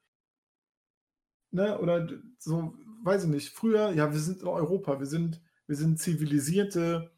ne, 1.51 1.79
oder 1.79 2.09
so, 2.39 2.73
weiß 3.07 3.23
ich 3.23 3.29
nicht, 3.29 3.49
früher, 3.49 3.91
ja, 3.91 4.11
wir 4.11 4.19
sind 4.19 4.41
in 4.41 4.47
Europa, 4.47 4.99
wir 4.99 5.07
sind, 5.07 5.41
wir 5.65 5.75
sind 5.75 5.99
zivilisierte, 5.99 7.11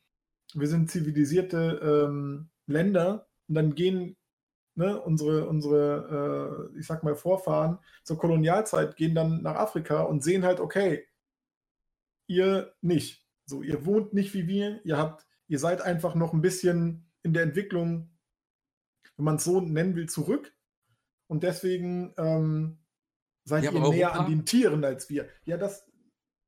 wir 0.53 0.67
sind 0.67 0.89
zivilisierte 0.89 1.81
ähm, 1.83 2.49
Länder 2.67 3.27
und 3.47 3.55
dann 3.55 3.75
gehen 3.75 4.15
ne, 4.75 4.99
unsere, 5.01 5.47
unsere 5.47 6.71
äh, 6.73 6.79
ich 6.79 6.87
sag 6.87 7.03
mal, 7.03 7.15
Vorfahren 7.15 7.79
zur 8.03 8.17
Kolonialzeit 8.17 8.95
gehen 8.95 9.15
dann 9.15 9.41
nach 9.41 9.55
Afrika 9.55 10.03
und 10.03 10.23
sehen 10.23 10.43
halt, 10.43 10.59
okay, 10.59 11.05
ihr 12.27 12.73
nicht. 12.81 13.25
So, 13.45 13.61
ihr 13.63 13.85
wohnt 13.85 14.13
nicht 14.13 14.33
wie 14.33 14.47
wir, 14.47 14.81
ihr 14.85 14.97
habt, 14.97 15.25
ihr 15.47 15.59
seid 15.59 15.81
einfach 15.81 16.15
noch 16.15 16.33
ein 16.33 16.41
bisschen 16.41 17.09
in 17.23 17.33
der 17.33 17.43
Entwicklung, 17.43 18.11
wenn 19.17 19.25
man 19.25 19.35
es 19.35 19.43
so 19.43 19.59
nennen 19.59 19.95
will, 19.95 20.07
zurück. 20.07 20.55
Und 21.27 21.43
deswegen 21.43 22.13
ähm, 22.17 22.78
seid 23.45 23.63
ja, 23.63 23.71
ihr 23.71 23.77
Europa, 23.77 23.95
näher 23.95 24.19
an 24.19 24.29
den 24.29 24.45
Tieren 24.45 24.83
als 24.83 25.09
wir. 25.09 25.27
Ja, 25.45 25.57
das, 25.57 25.85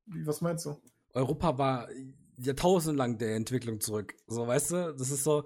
was 0.06 0.40
meinst 0.40 0.66
du? 0.66 0.80
Europa 1.14 1.58
war 1.58 1.88
jahrtausendlang 2.38 3.18
der 3.18 3.36
Entwicklung 3.36 3.80
zurück. 3.80 4.14
So, 4.26 4.46
weißt 4.46 4.70
du, 4.72 4.94
das 4.94 5.10
ist 5.10 5.24
so, 5.24 5.44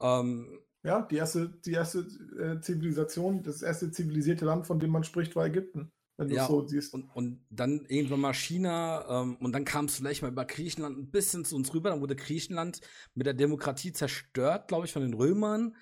ähm, 0.00 0.60
ja, 0.86 1.02
die 1.02 1.16
erste, 1.16 1.48
die 1.64 1.72
erste 1.72 2.00
äh, 2.38 2.60
Zivilisation, 2.60 3.42
das 3.42 3.62
erste 3.62 3.90
zivilisierte 3.90 4.44
Land, 4.44 4.66
von 4.66 4.78
dem 4.78 4.90
man 4.90 5.02
spricht, 5.02 5.34
war 5.34 5.46
Ägypten. 5.46 5.90
Wenn 6.16 6.30
ja, 6.30 6.46
so 6.46 6.66
siehst. 6.66 6.94
Und, 6.94 7.10
und 7.14 7.44
dann 7.50 7.84
irgendwann 7.88 8.20
mal 8.20 8.32
China 8.32 9.04
ähm, 9.08 9.36
und 9.36 9.52
dann 9.52 9.66
kam 9.66 9.84
es 9.84 9.96
vielleicht 9.96 10.22
mal 10.22 10.30
über 10.30 10.46
Griechenland 10.46 10.96
ein 10.96 11.10
bisschen 11.10 11.44
zu 11.44 11.56
uns 11.56 11.74
rüber. 11.74 11.90
Dann 11.90 12.00
wurde 12.00 12.16
Griechenland 12.16 12.80
mit 13.14 13.26
der 13.26 13.34
Demokratie 13.34 13.92
zerstört, 13.92 14.68
glaube 14.68 14.86
ich, 14.86 14.92
von 14.92 15.02
den 15.02 15.12
Römern. 15.12 15.76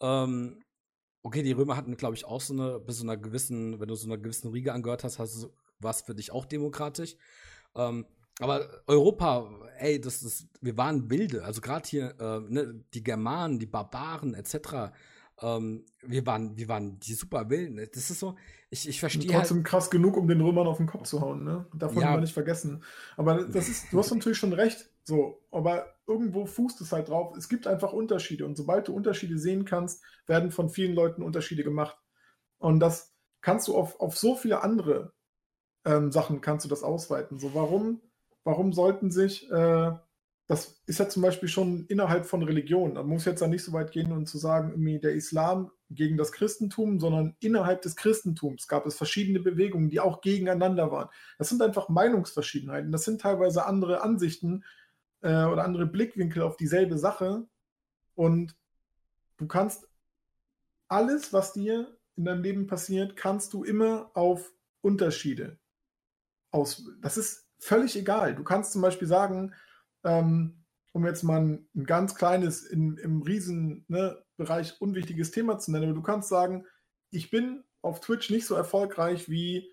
Ähm, 0.00 0.60
okay, 1.22 1.42
die 1.42 1.52
Römer 1.52 1.76
hatten, 1.76 1.96
glaube 1.96 2.14
ich, 2.14 2.24
auch 2.24 2.40
so 2.40 2.54
eine, 2.54 2.80
bis 2.80 2.98
zu 2.98 3.04
einer 3.04 3.16
gewissen, 3.16 3.80
wenn 3.80 3.88
du 3.88 3.94
so 3.94 4.06
einer 4.06 4.18
gewissen 4.18 4.50
Riege 4.50 4.72
angehört 4.72 5.04
hast, 5.04 5.18
hast 5.18 5.42
du 5.42 5.52
was 5.78 6.02
für 6.02 6.14
dich 6.14 6.32
auch 6.32 6.44
demokratisch. 6.44 7.16
Ähm, 7.74 8.06
aber 8.40 8.82
Europa, 8.86 9.50
ey, 9.78 10.00
das 10.00 10.22
ist, 10.22 10.48
wir 10.60 10.76
waren 10.76 11.10
wilde. 11.10 11.44
Also 11.44 11.60
gerade 11.60 11.88
hier, 11.88 12.14
äh, 12.18 12.40
ne, 12.52 12.84
die 12.94 13.02
Germanen, 13.02 13.58
die 13.58 13.66
Barbaren 13.66 14.34
etc. 14.34 14.92
ähm, 15.42 15.84
wir 16.02 16.26
waren, 16.26 16.56
wir 16.56 16.68
waren 16.68 16.98
die 17.00 17.14
super 17.14 17.50
Willen. 17.50 17.76
Das 17.76 18.10
ist 18.10 18.18
so, 18.20 18.36
ich, 18.70 18.88
ich 18.88 18.98
verstehe. 18.98 19.30
Trotzdem 19.30 19.58
halt, 19.58 19.66
krass 19.66 19.90
genug, 19.90 20.16
um 20.16 20.26
den 20.26 20.40
Römern 20.40 20.66
auf 20.66 20.78
den 20.78 20.86
Kopf 20.86 21.06
zu 21.06 21.20
hauen, 21.20 21.44
ne? 21.44 21.66
Davon 21.74 22.02
ja. 22.02 22.14
wir 22.14 22.20
nicht 22.20 22.32
vergessen. 22.32 22.82
Aber 23.16 23.44
das 23.44 23.68
ist, 23.68 23.92
du 23.92 23.98
hast 23.98 24.10
natürlich 24.10 24.38
schon 24.38 24.52
recht. 24.52 24.88
So, 25.04 25.42
aber 25.50 25.94
irgendwo 26.10 26.44
fußt 26.44 26.80
es 26.80 26.92
halt 26.92 27.08
drauf. 27.08 27.36
Es 27.36 27.48
gibt 27.48 27.66
einfach 27.66 27.92
Unterschiede. 27.92 28.44
Und 28.44 28.56
sobald 28.56 28.88
du 28.88 28.94
Unterschiede 28.94 29.38
sehen 29.38 29.64
kannst, 29.64 30.04
werden 30.26 30.50
von 30.50 30.68
vielen 30.68 30.94
Leuten 30.94 31.22
Unterschiede 31.22 31.64
gemacht. 31.64 31.96
Und 32.58 32.80
das 32.80 33.14
kannst 33.40 33.68
du 33.68 33.76
auf, 33.76 34.00
auf 34.00 34.18
so 34.18 34.34
viele 34.34 34.62
andere 34.62 35.14
ähm, 35.86 36.12
Sachen 36.12 36.40
kannst 36.40 36.66
du 36.66 36.68
das 36.68 36.82
ausweiten. 36.82 37.38
So, 37.38 37.54
warum, 37.54 38.02
warum 38.44 38.72
sollten 38.72 39.10
sich 39.10 39.50
äh, 39.50 39.92
das 40.50 40.82
ist 40.86 40.98
ja 40.98 41.08
zum 41.08 41.22
Beispiel 41.22 41.48
schon 41.48 41.86
innerhalb 41.86 42.26
von 42.26 42.42
Religionen. 42.42 42.94
Man 42.94 43.06
muss 43.06 43.24
jetzt 43.24 43.40
da 43.40 43.46
nicht 43.46 43.62
so 43.62 43.72
weit 43.72 43.92
gehen 43.92 44.10
und 44.10 44.26
zu 44.26 44.36
sagen, 44.36 44.70
irgendwie 44.70 44.98
der 44.98 45.14
Islam 45.14 45.70
gegen 45.90 46.16
das 46.16 46.32
Christentum, 46.32 46.98
sondern 46.98 47.36
innerhalb 47.38 47.82
des 47.82 47.94
Christentums 47.94 48.66
gab 48.66 48.84
es 48.84 48.96
verschiedene 48.96 49.38
Bewegungen, 49.38 49.90
die 49.90 50.00
auch 50.00 50.22
gegeneinander 50.22 50.90
waren. 50.90 51.08
Das 51.38 51.50
sind 51.50 51.62
einfach 51.62 51.88
Meinungsverschiedenheiten. 51.88 52.90
Das 52.90 53.04
sind 53.04 53.20
teilweise 53.20 53.64
andere 53.64 54.02
Ansichten 54.02 54.64
äh, 55.22 55.44
oder 55.44 55.64
andere 55.64 55.86
Blickwinkel 55.86 56.42
auf 56.42 56.56
dieselbe 56.56 56.98
Sache. 56.98 57.46
Und 58.14 58.56
du 59.36 59.46
kannst 59.46 59.88
alles, 60.88 61.32
was 61.32 61.52
dir 61.52 61.96
in 62.16 62.24
deinem 62.24 62.42
Leben 62.42 62.66
passiert, 62.66 63.16
kannst 63.16 63.52
du 63.52 63.64
immer 63.64 64.10
auf 64.14 64.52
Unterschiede 64.82 65.58
aus. 66.50 66.84
Das 67.00 67.16
ist 67.16 67.46
völlig 67.58 67.96
egal. 67.96 68.34
Du 68.34 68.44
kannst 68.44 68.72
zum 68.72 68.82
Beispiel 68.82 69.08
sagen, 69.08 69.54
ähm, 70.04 70.64
um 70.92 71.06
jetzt 71.06 71.22
mal 71.22 71.40
ein, 71.40 71.68
ganz 71.84 72.14
kleines, 72.14 72.64
in, 72.64 72.96
im 72.96 73.22
riesen 73.22 73.84
ne, 73.88 74.22
Bereich 74.36 74.80
unwichtiges 74.80 75.30
Thema 75.30 75.58
zu 75.58 75.70
nennen, 75.70 75.84
aber 75.84 75.94
du 75.94 76.02
kannst 76.02 76.28
sagen, 76.28 76.66
ich 77.10 77.30
bin 77.30 77.62
auf 77.82 78.00
Twitch 78.00 78.30
nicht 78.30 78.46
so 78.46 78.54
erfolgreich 78.54 79.28
wie, 79.28 79.70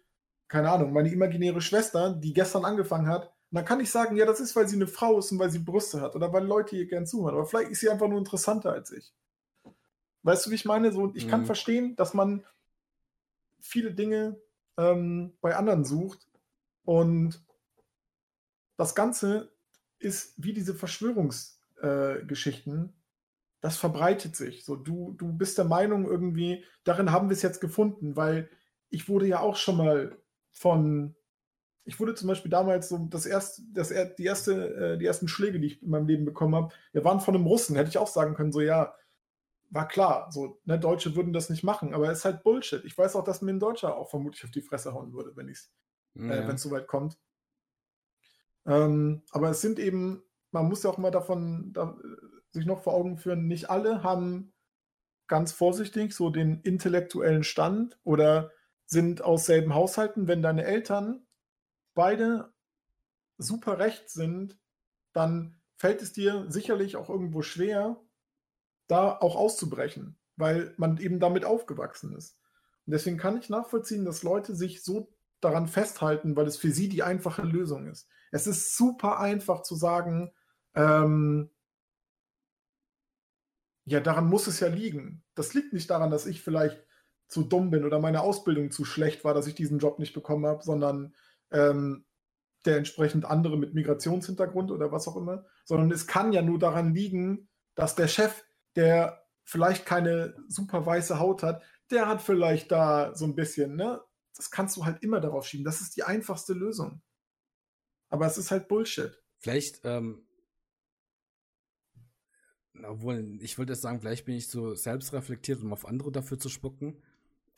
keine 0.47 0.69
Ahnung, 0.69 0.93
meine 0.93 1.11
imaginäre 1.11 1.61
Schwester, 1.61 2.13
die 2.13 2.33
gestern 2.33 2.65
angefangen 2.65 3.07
hat. 3.07 3.33
Und 3.49 3.55
dann 3.55 3.65
kann 3.65 3.79
ich 3.79 3.89
sagen, 3.89 4.17
ja, 4.17 4.25
das 4.25 4.39
ist, 4.39 4.55
weil 4.55 4.67
sie 4.67 4.75
eine 4.75 4.87
Frau 4.87 5.19
ist 5.19 5.31
und 5.31 5.39
weil 5.39 5.49
sie 5.49 5.59
Brüste 5.59 6.01
hat 6.01 6.15
oder 6.15 6.33
weil 6.33 6.45
Leute 6.45 6.75
ihr 6.75 6.85
gern 6.85 7.07
zuhören. 7.07 7.35
Aber 7.35 7.45
vielleicht 7.45 7.71
ist 7.71 7.79
sie 7.79 7.89
einfach 7.89 8.07
nur 8.07 8.17
interessanter 8.17 8.73
als 8.73 8.91
ich. 8.91 9.13
Weißt 10.23 10.45
du, 10.45 10.51
wie 10.51 10.55
ich 10.55 10.65
meine? 10.65 10.91
So, 10.91 11.11
ich 11.15 11.27
mhm. 11.27 11.29
kann 11.29 11.45
verstehen, 11.45 11.95
dass 11.95 12.13
man 12.13 12.43
viele 13.61 13.93
Dinge 13.93 14.37
ähm, 14.77 15.33
bei 15.41 15.55
anderen 15.55 15.85
sucht 15.85 16.27
und 16.83 17.41
das 18.75 18.95
Ganze 18.95 19.49
ist 19.99 20.33
wie 20.37 20.53
diese 20.53 20.75
Verschwörungsgeschichten, 20.75 22.85
äh, 22.85 22.89
das 23.61 23.77
verbreitet 23.77 24.35
sich. 24.35 24.63
So, 24.63 24.75
du, 24.75 25.15
du 25.17 25.33
bist 25.33 25.57
der 25.57 25.65
Meinung 25.65 26.05
irgendwie, 26.05 26.63
darin 26.83 27.11
haben 27.11 27.29
wir 27.29 27.33
es 27.33 27.41
jetzt 27.41 27.59
gefunden, 27.59 28.15
weil 28.15 28.51
ich 28.89 29.09
wurde 29.09 29.25
ja 29.27 29.39
auch 29.39 29.55
schon 29.55 29.77
mal 29.77 30.15
von, 30.51 31.15
ich 31.88 32.01
wurde 32.01 32.15
zum 32.15 32.27
Beispiel 32.27 32.51
damals 32.51 32.89
so, 32.89 33.07
das 33.09 33.25
erste, 33.25 33.61
das, 33.73 33.93
die, 34.17 34.25
erste, 34.25 34.75
äh, 34.75 34.97
die 34.97 35.05
ersten 35.05 35.29
Schläge, 35.29 35.59
die 35.59 35.67
ich 35.67 35.81
in 35.81 35.89
meinem 35.89 36.05
Leben 36.05 36.25
bekommen 36.25 36.53
habe, 36.53 36.73
wir 36.91 37.05
waren 37.05 37.21
von 37.21 37.33
einem 37.33 37.47
Russen, 37.47 37.77
hätte 37.77 37.89
ich 37.89 37.97
auch 37.97 38.09
sagen 38.09 38.35
können, 38.35 38.51
so 38.51 38.59
ja, 38.59 38.93
war 39.69 39.88
klar, 39.88 40.29
so, 40.29 40.59
ne, 40.65 40.77
Deutsche 40.77 41.15
würden 41.15 41.31
das 41.31 41.49
nicht 41.49 41.63
machen, 41.63 41.93
aber 41.93 42.11
es 42.11 42.19
ist 42.19 42.25
halt 42.25 42.43
Bullshit. 42.43 42.83
Ich 42.83 42.97
weiß 42.97 43.15
auch, 43.15 43.23
dass 43.23 43.41
mir 43.41 43.51
ein 43.51 43.59
Deutscher 43.61 43.95
auch 43.95 44.09
vermutlich 44.09 44.43
auf 44.43 44.51
die 44.51 44.61
Fresse 44.61 44.93
hauen 44.93 45.13
würde, 45.13 45.35
wenn 45.38 45.47
es 45.47 45.71
ja. 46.15 46.49
äh, 46.49 46.57
so 46.57 46.71
weit 46.71 46.88
kommt. 46.88 47.17
Ähm, 48.65 49.23
aber 49.31 49.49
es 49.49 49.61
sind 49.61 49.79
eben, 49.79 50.23
man 50.51 50.67
muss 50.67 50.83
ja 50.83 50.89
auch 50.89 50.97
mal 50.97 51.11
davon 51.11 51.71
da, 51.71 51.97
sich 52.51 52.65
noch 52.65 52.83
vor 52.83 52.95
Augen 52.95 53.17
führen, 53.17 53.47
nicht 53.47 53.69
alle 53.69 54.03
haben 54.03 54.53
ganz 55.27 55.53
vorsichtig 55.53 56.13
so 56.13 56.29
den 56.29 56.59
intellektuellen 56.61 57.43
Stand 57.43 57.97
oder 58.03 58.51
sind 58.85 59.21
aus 59.21 59.45
selben 59.45 59.73
Haushalten. 59.73 60.27
Wenn 60.27 60.41
deine 60.41 60.65
Eltern 60.65 61.26
beide 61.97 62.53
super 63.39 63.79
recht 63.79 64.09
sind, 64.09 64.57
dann 65.13 65.59
fällt 65.75 66.01
es 66.01 66.13
dir 66.13 66.45
sicherlich 66.47 66.95
auch 66.95 67.09
irgendwo 67.09 67.41
schwer, 67.41 67.99
da 68.87 69.17
auch 69.17 69.35
auszubrechen, 69.35 70.17
weil 70.35 70.73
man 70.77 70.97
eben 70.97 71.19
damit 71.19 71.43
aufgewachsen 71.43 72.15
ist. 72.15 72.37
Und 72.85 72.93
deswegen 72.93 73.17
kann 73.17 73.37
ich 73.37 73.49
nachvollziehen, 73.49 74.05
dass 74.05 74.23
Leute 74.23 74.55
sich 74.55 74.83
so 74.83 75.11
daran 75.41 75.67
festhalten, 75.67 76.35
weil 76.35 76.45
es 76.45 76.57
für 76.57 76.71
sie 76.71 76.87
die 76.87 77.03
einfache 77.03 77.41
Lösung 77.41 77.87
ist. 77.87 78.07
Es 78.31 78.45
ist 78.45 78.77
super 78.77 79.19
einfach 79.19 79.63
zu 79.63 79.75
sagen, 79.75 80.31
ähm, 80.75 81.49
ja, 83.85 83.99
daran 84.01 84.27
muss 84.27 84.45
es 84.45 84.59
ja 84.59 84.67
liegen. 84.67 85.23
Das 85.33 85.55
liegt 85.55 85.73
nicht 85.73 85.89
daran, 85.89 86.11
dass 86.11 86.27
ich 86.27 86.41
vielleicht 86.41 86.85
zu 87.27 87.43
dumm 87.43 87.71
bin 87.71 87.85
oder 87.85 87.99
meine 87.99 88.21
Ausbildung 88.21 88.69
zu 88.69 88.85
schlecht 88.85 89.23
war, 89.23 89.33
dass 89.33 89.47
ich 89.47 89.55
diesen 89.55 89.79
Job 89.79 89.97
nicht 89.97 90.13
bekommen 90.13 90.45
habe, 90.45 90.63
sondern 90.63 91.15
ähm, 91.51 92.05
der 92.65 92.77
entsprechend 92.77 93.25
andere 93.25 93.57
mit 93.57 93.73
Migrationshintergrund 93.73 94.71
oder 94.71 94.91
was 94.91 95.07
auch 95.07 95.15
immer, 95.15 95.45
sondern 95.65 95.91
es 95.91 96.07
kann 96.07 96.33
ja 96.33 96.41
nur 96.41 96.59
daran 96.59 96.93
liegen, 96.93 97.49
dass 97.75 97.95
der 97.95 98.07
Chef, 98.07 98.43
der 98.75 99.25
vielleicht 99.43 99.85
keine 99.85 100.35
super 100.47 100.85
weiße 100.85 101.19
Haut 101.19 101.43
hat, 101.43 101.63
der 101.89 102.07
hat 102.07 102.21
vielleicht 102.21 102.71
da 102.71 103.15
so 103.15 103.25
ein 103.25 103.35
bisschen, 103.35 103.75
ne? 103.75 104.01
Das 104.35 104.51
kannst 104.51 104.77
du 104.77 104.85
halt 104.85 105.01
immer 105.01 105.19
darauf 105.19 105.47
schieben. 105.47 105.65
Das 105.65 105.81
ist 105.81 105.95
die 105.95 106.03
einfachste 106.03 106.53
Lösung. 106.53 107.01
Aber 108.09 108.27
es 108.27 108.37
ist 108.37 108.51
halt 108.51 108.67
Bullshit. 108.67 109.19
Vielleicht, 109.39 109.81
ähm, 109.83 110.27
obwohl, 112.83 113.37
ich 113.41 113.57
würde 113.57 113.73
jetzt 113.73 113.81
sagen, 113.81 113.99
vielleicht 113.99 114.25
bin 114.25 114.35
ich 114.35 114.47
so 114.47 114.75
selbstreflektiert, 114.75 115.63
um 115.63 115.73
auf 115.73 115.87
andere 115.87 116.11
dafür 116.11 116.37
zu 116.37 116.49
spucken. 116.49 117.01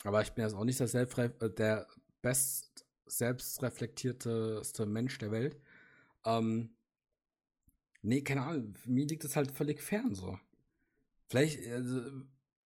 Aber 0.04 0.22
ich 0.22 0.32
bin 0.32 0.44
jetzt 0.44 0.54
auch 0.54 0.64
nicht 0.64 0.80
der, 0.80 1.18
äh, 1.42 1.50
der 1.50 1.86
best 2.22 2.86
selbstreflektierteste 3.10 4.86
Mensch 4.86 5.18
der 5.18 5.30
Welt. 5.30 5.56
Ähm, 6.24 6.70
nee, 8.02 8.22
keine 8.22 8.42
Ahnung, 8.42 8.74
mir 8.86 9.06
liegt 9.06 9.24
es 9.24 9.36
halt 9.36 9.50
völlig 9.50 9.82
fern 9.82 10.14
so. 10.14 10.38
Vielleicht, 11.28 11.66
also, 11.68 12.00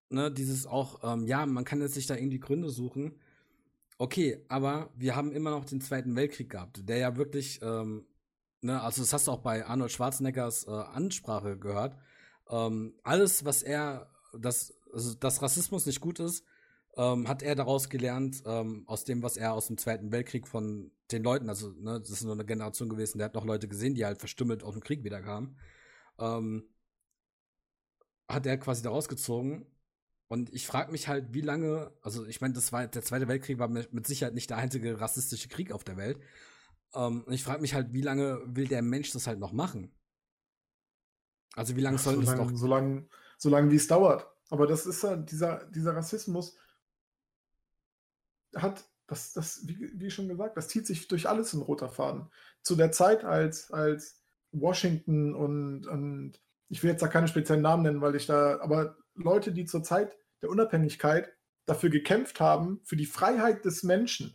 ne, 0.09 0.31
dieses 0.31 0.67
auch, 0.67 1.01
ähm, 1.03 1.27
ja, 1.27 1.45
man 1.47 1.65
kann 1.65 1.81
jetzt 1.81 1.95
sich 1.95 2.07
da 2.07 2.17
irgendwie 2.17 2.41
Gründe 2.41 2.71
suchen, 2.71 3.19
Okay, 3.97 4.45
aber 4.49 4.91
wir 4.97 5.15
haben 5.15 5.31
immer 5.33 5.51
noch 5.51 5.65
den 5.65 5.81
Zweiten 5.81 6.17
Weltkrieg 6.17 6.51
gehabt, 6.51 6.89
der 6.89 6.99
ja 6.99 7.17
wirklich, 7.17 7.61
ähm, 7.63 8.07
ne, 8.61 8.81
also 8.83 9.03
das 9.03 9.13
hast 9.13 9.29
du 9.29 9.33
auch 9.33 9.39
bei 9.39 9.65
Arnold 9.67 9.93
Schwarzeneggers 9.93 10.67
äh, 10.67 10.71
Ansprache 10.71 11.57
gehört. 11.59 11.97
Ähm, 12.51 12.95
alles, 13.05 13.45
was 13.45 13.63
er, 13.63 14.11
das, 14.37 14.75
also, 14.93 15.15
dass 15.15 15.43
Rassismus 15.43 15.87
nicht 15.87 16.01
gut 16.01 16.19
ist, 16.19 16.45
ähm, 16.97 17.29
hat 17.29 17.43
er 17.43 17.55
daraus 17.55 17.89
gelernt, 17.89 18.43
ähm, 18.47 18.85
aus 18.87 19.05
dem, 19.05 19.23
was 19.23 19.37
er 19.37 19.53
aus 19.53 19.67
dem 19.67 19.79
Zweiten 19.79 20.13
Weltkrieg 20.13 20.47
von 20.47 20.93
den 21.11 21.23
Leuten, 21.23 21.49
also 21.49 21.71
ne, 21.73 22.01
das 22.01 22.11
ist 22.11 22.23
nur 22.23 22.33
eine 22.33 22.45
Generation 22.45 22.89
gewesen, 22.89 23.19
der 23.19 23.27
hat 23.27 23.35
noch 23.35 23.45
Leute 23.45 23.69
gesehen, 23.69 23.95
die 23.95 24.05
halt 24.05 24.19
verstümmelt 24.19 24.63
aus 24.63 24.75
dem 24.75 24.83
Krieg 24.83 25.05
wieder 25.05 25.21
kamen. 25.21 25.59
Ähm, 26.19 26.69
hat 28.29 28.47
er 28.47 28.59
quasi 28.59 28.83
daraus 28.83 29.09
gezogen 29.09 29.67
und 30.29 30.53
ich 30.55 30.67
frage 30.67 30.91
mich 30.93 31.09
halt, 31.09 31.35
wie 31.35 31.43
lange, 31.43 31.93
also 32.01 32.25
ich 32.27 32.41
meine, 32.41 32.55
das 32.55 32.73
war 32.73 32.87
der 32.87 33.03
Zweite 33.03 33.29
Weltkrieg 33.29 33.59
war 33.59 33.69
mit 33.69 34.07
Sicherheit 34.07 34.35
nicht 34.35 34.51
der 34.51 34.57
einzige 34.57 35.01
rassistische 35.01 35.49
Krieg 35.49 35.73
auf 35.73 35.85
der 35.85 35.97
Welt. 35.97 36.19
Ähm, 36.95 37.23
und 37.25 37.33
ich 37.33 37.45
frage 37.45 37.61
mich 37.61 37.75
halt, 37.75 37.93
wie 37.93 38.01
lange 38.01 38.41
will 38.47 38.69
der 38.69 38.83
Mensch 38.83 39.13
das 39.13 39.27
halt 39.27 39.39
noch 39.39 39.53
machen? 39.53 39.93
Also 41.55 41.77
wie 41.77 41.81
lange 41.81 41.99
soll 41.99 42.21
das 42.25 42.37
noch? 42.37 42.51
So 42.57 42.67
lange, 42.67 43.07
so 43.39 43.49
lang 43.51 43.71
wie 43.71 43.77
es 43.77 43.87
dauert. 43.87 44.27
Aber 44.51 44.67
das 44.67 44.87
ist 44.87 45.03
ja, 45.03 45.17
dieser, 45.17 45.65
dieser 45.71 45.95
Rassismus 45.95 46.57
hat, 48.57 48.85
das, 49.07 49.33
das, 49.33 49.67
wie, 49.67 49.91
wie 49.95 50.11
schon 50.11 50.29
gesagt, 50.29 50.57
das 50.57 50.69
zieht 50.69 50.87
sich 50.87 51.09
durch 51.09 51.29
alles 51.29 51.53
in 51.55 51.63
roter 51.63 51.89
Faden. 51.89 52.31
Zu 52.63 52.77
der 52.77 52.93
Zeit, 52.93 53.25
als, 53.25 53.71
als 53.71 54.23
Washington 54.53 55.35
und, 55.35 55.87
und 55.87 56.41
ich 56.69 56.83
will 56.83 56.91
jetzt 56.91 57.03
da 57.03 57.09
keine 57.09 57.29
speziellen 57.29 57.63
Namen 57.63 57.83
nennen, 57.83 58.01
weil 58.01 58.15
ich 58.15 58.27
da, 58.27 58.61
aber 58.61 58.97
Leute, 59.15 59.53
die 59.53 59.65
zur 59.65 59.83
Zeit 59.83 60.17
der 60.43 60.51
Unabhängigkeit 60.51 61.33
dafür 61.67 61.91
gekämpft 61.91 62.41
haben, 62.41 62.81
für 62.85 62.97
die 62.97 63.07
Freiheit 63.07 63.65
des 63.65 63.83
Menschen, 63.83 64.35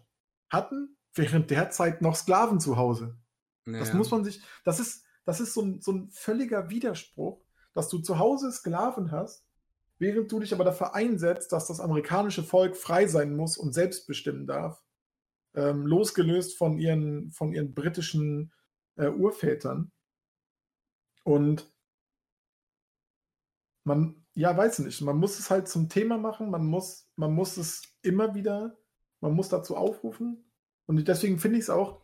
hatten 0.50 0.98
während 1.14 1.52
der 1.52 1.70
Zeit 1.70 2.02
noch 2.02 2.16
Sklaven 2.16 2.60
zu 2.60 2.78
Hause. 2.78 3.18
Naja. 3.66 3.84
Das 3.84 3.94
muss 3.94 4.12
man 4.12 4.24
sich, 4.24 4.42
das 4.64 4.80
ist, 4.80 5.04
das 5.26 5.40
ist 5.40 5.54
so 5.54 5.62
ein, 5.62 5.82
so 5.82 5.92
ein 5.92 6.10
völliger 6.12 6.70
Widerspruch, 6.70 7.44
dass 7.74 7.90
du 7.90 8.00
zu 8.00 8.18
Hause 8.20 8.52
Sklaven 8.52 9.12
hast, 9.12 9.46
während 10.00 10.32
du 10.32 10.40
dich 10.40 10.54
aber 10.54 10.64
dafür 10.64 10.96
einsetzt, 10.96 11.52
dass 11.52 11.68
das 11.68 11.80
amerikanische 11.80 12.44
Volk 12.44 12.76
frei 12.76 13.08
sein 13.08 13.36
muss 13.36 13.58
und 13.58 13.74
selbst 13.74 14.08
bestimmen 14.08 14.48
darf, 14.48 14.82
ähm, 15.54 15.86
losgelöst 15.86 16.58
von 16.58 16.78
ihren, 16.78 17.32
von 17.32 17.54
ihren 17.54 17.74
britischen 17.74 18.52
äh, 18.96 19.10
Urvätern. 19.10 19.92
Und 21.24 21.72
man, 23.84 24.26
ja, 24.34 24.56
weiß 24.56 24.80
nicht. 24.80 25.02
Man 25.02 25.18
muss 25.18 25.38
es 25.38 25.50
halt 25.50 25.68
zum 25.68 25.90
Thema 25.90 26.18
machen. 26.18 26.50
Man 26.50 26.66
muss, 26.66 27.10
man 27.16 27.34
muss 27.34 27.58
es 27.58 27.82
immer 28.02 28.36
wieder, 28.36 28.78
man 29.20 29.34
muss 29.34 29.50
dazu 29.50 29.76
aufrufen. 29.76 30.50
Und 30.86 31.08
deswegen 31.08 31.40
finde 31.40 31.58
ich 31.58 31.64
es 31.64 31.70
auch 31.70 32.02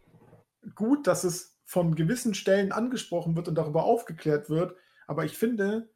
gut, 0.75 1.07
dass 1.07 1.23
es 1.23 1.57
von 1.63 1.95
gewissen 1.95 2.33
Stellen 2.33 2.71
angesprochen 2.71 3.35
wird 3.35 3.47
und 3.47 3.55
darüber 3.55 3.83
aufgeklärt 3.83 4.49
wird. 4.49 4.75
Aber 5.07 5.25
ich 5.25 5.37
finde, 5.37 5.89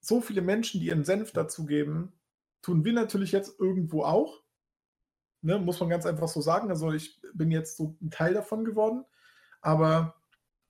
so 0.00 0.20
viele 0.20 0.42
Menschen, 0.42 0.80
die 0.80 0.86
ihren 0.86 1.04
Senf 1.04 1.32
dazugeben, 1.32 2.12
tun 2.62 2.84
wir 2.84 2.92
natürlich 2.92 3.32
jetzt 3.32 3.58
irgendwo 3.58 4.04
auch. 4.04 4.42
Ne, 5.40 5.58
muss 5.58 5.78
man 5.78 5.88
ganz 5.88 6.04
einfach 6.04 6.28
so 6.28 6.40
sagen. 6.40 6.70
Also 6.70 6.92
ich 6.92 7.20
bin 7.32 7.50
jetzt 7.50 7.76
so 7.76 7.96
ein 8.00 8.10
Teil 8.10 8.34
davon 8.34 8.64
geworden. 8.64 9.04
Aber 9.60 10.16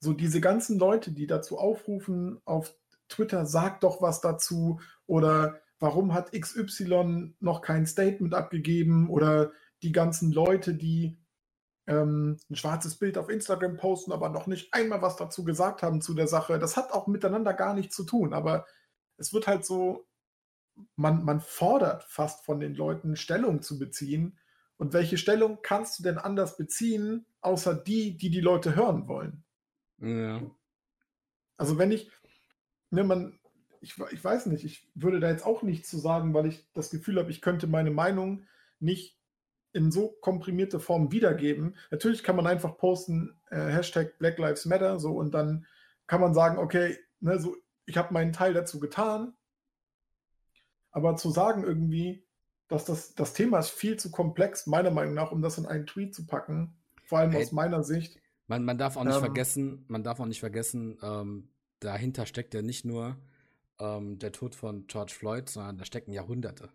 so 0.00 0.12
diese 0.12 0.40
ganzen 0.40 0.78
Leute, 0.78 1.12
die 1.12 1.26
dazu 1.26 1.58
aufrufen 1.58 2.40
auf 2.44 2.74
Twitter, 3.08 3.46
sag 3.46 3.80
doch 3.80 4.02
was 4.02 4.20
dazu 4.20 4.80
oder 5.06 5.60
warum 5.80 6.12
hat 6.12 6.32
XY 6.32 7.34
noch 7.40 7.62
kein 7.62 7.86
Statement 7.86 8.34
abgegeben 8.34 9.08
oder 9.08 9.52
die 9.82 9.92
ganzen 9.92 10.32
Leute, 10.32 10.74
die 10.74 11.18
ähm, 11.86 12.36
ein 12.50 12.56
schwarzes 12.56 12.96
Bild 12.96 13.16
auf 13.16 13.30
Instagram 13.30 13.76
posten, 13.76 14.12
aber 14.12 14.28
noch 14.28 14.46
nicht 14.46 14.74
einmal 14.74 15.00
was 15.00 15.16
dazu 15.16 15.44
gesagt 15.44 15.82
haben 15.82 16.00
zu 16.00 16.14
der 16.14 16.26
Sache. 16.26 16.58
Das 16.58 16.76
hat 16.76 16.92
auch 16.92 17.06
miteinander 17.06 17.54
gar 17.54 17.74
nichts 17.74 17.96
zu 17.96 18.04
tun, 18.04 18.34
aber 18.34 18.66
es 19.18 19.32
wird 19.32 19.46
halt 19.46 19.64
so, 19.64 20.06
man, 20.96 21.24
man 21.24 21.40
fordert 21.40 22.04
fast 22.04 22.44
von 22.44 22.60
den 22.60 22.74
Leuten 22.74 23.16
Stellung 23.16 23.62
zu 23.62 23.78
beziehen. 23.78 24.38
Und 24.76 24.92
welche 24.92 25.18
Stellung 25.18 25.58
kannst 25.62 25.98
du 25.98 26.04
denn 26.04 26.18
anders 26.18 26.56
beziehen, 26.56 27.26
außer 27.40 27.74
die, 27.74 28.16
die 28.16 28.30
die 28.30 28.40
Leute 28.40 28.76
hören 28.76 29.08
wollen? 29.08 29.44
Ja. 29.98 30.40
Also 31.56 31.78
wenn 31.78 31.90
ich, 31.90 32.10
ne, 32.90 33.02
man, 33.02 33.40
ich, 33.80 33.96
ich 34.12 34.24
weiß 34.24 34.46
nicht, 34.46 34.64
ich 34.64 34.88
würde 34.94 35.18
da 35.18 35.28
jetzt 35.28 35.44
auch 35.44 35.62
nichts 35.62 35.90
zu 35.90 35.98
sagen, 35.98 36.32
weil 36.32 36.46
ich 36.46 36.68
das 36.74 36.90
Gefühl 36.90 37.18
habe, 37.18 37.30
ich 37.30 37.40
könnte 37.40 37.66
meine 37.66 37.90
Meinung 37.90 38.46
nicht 38.78 39.18
in 39.72 39.90
so 39.90 40.16
komprimierte 40.20 40.80
Form 40.80 41.12
wiedergeben. 41.12 41.76
Natürlich 41.90 42.22
kann 42.22 42.36
man 42.36 42.46
einfach 42.46 42.78
posten, 42.78 43.38
äh, 43.50 43.56
Hashtag 43.56 44.18
Black 44.18 44.38
Lives 44.38 44.64
Matter, 44.64 44.98
so 44.98 45.16
und 45.16 45.32
dann 45.32 45.66
kann 46.06 46.20
man 46.20 46.34
sagen, 46.34 46.58
okay, 46.58 46.96
ne, 47.20 47.38
so, 47.38 47.56
ich 47.88 47.96
habe 47.96 48.12
meinen 48.12 48.32
Teil 48.32 48.52
dazu 48.52 48.78
getan. 48.78 49.34
Aber 50.90 51.16
zu 51.16 51.30
sagen 51.30 51.64
irgendwie, 51.64 52.26
dass 52.68 52.84
das, 52.84 53.14
das 53.14 53.32
Thema 53.32 53.58
ist 53.58 53.70
viel 53.70 53.96
zu 53.96 54.10
komplex, 54.10 54.66
meiner 54.66 54.90
Meinung 54.90 55.14
nach, 55.14 55.32
um 55.32 55.40
das 55.42 55.58
in 55.58 55.66
einen 55.66 55.86
Tweet 55.86 56.14
zu 56.14 56.26
packen, 56.26 56.76
vor 57.04 57.18
allem 57.18 57.32
hey, 57.32 57.42
aus 57.42 57.52
meiner 57.52 57.82
Sicht. 57.82 58.20
Man, 58.46 58.64
man 58.64 58.78
darf 58.78 58.96
auch 58.96 59.04
nicht 59.04 59.14
ähm, 59.14 59.20
vergessen, 59.20 59.84
man 59.88 60.02
darf 60.02 60.20
auch 60.20 60.26
nicht 60.26 60.40
vergessen, 60.40 60.98
ähm, 61.02 61.48
dahinter 61.80 62.26
steckt 62.26 62.54
ja 62.54 62.62
nicht 62.62 62.84
nur 62.84 63.16
ähm, 63.78 64.18
der 64.18 64.32
Tod 64.32 64.54
von 64.54 64.86
George 64.86 65.14
Floyd, 65.16 65.48
sondern 65.48 65.78
da 65.78 65.84
stecken 65.84 66.12
Jahrhunderte. 66.12 66.70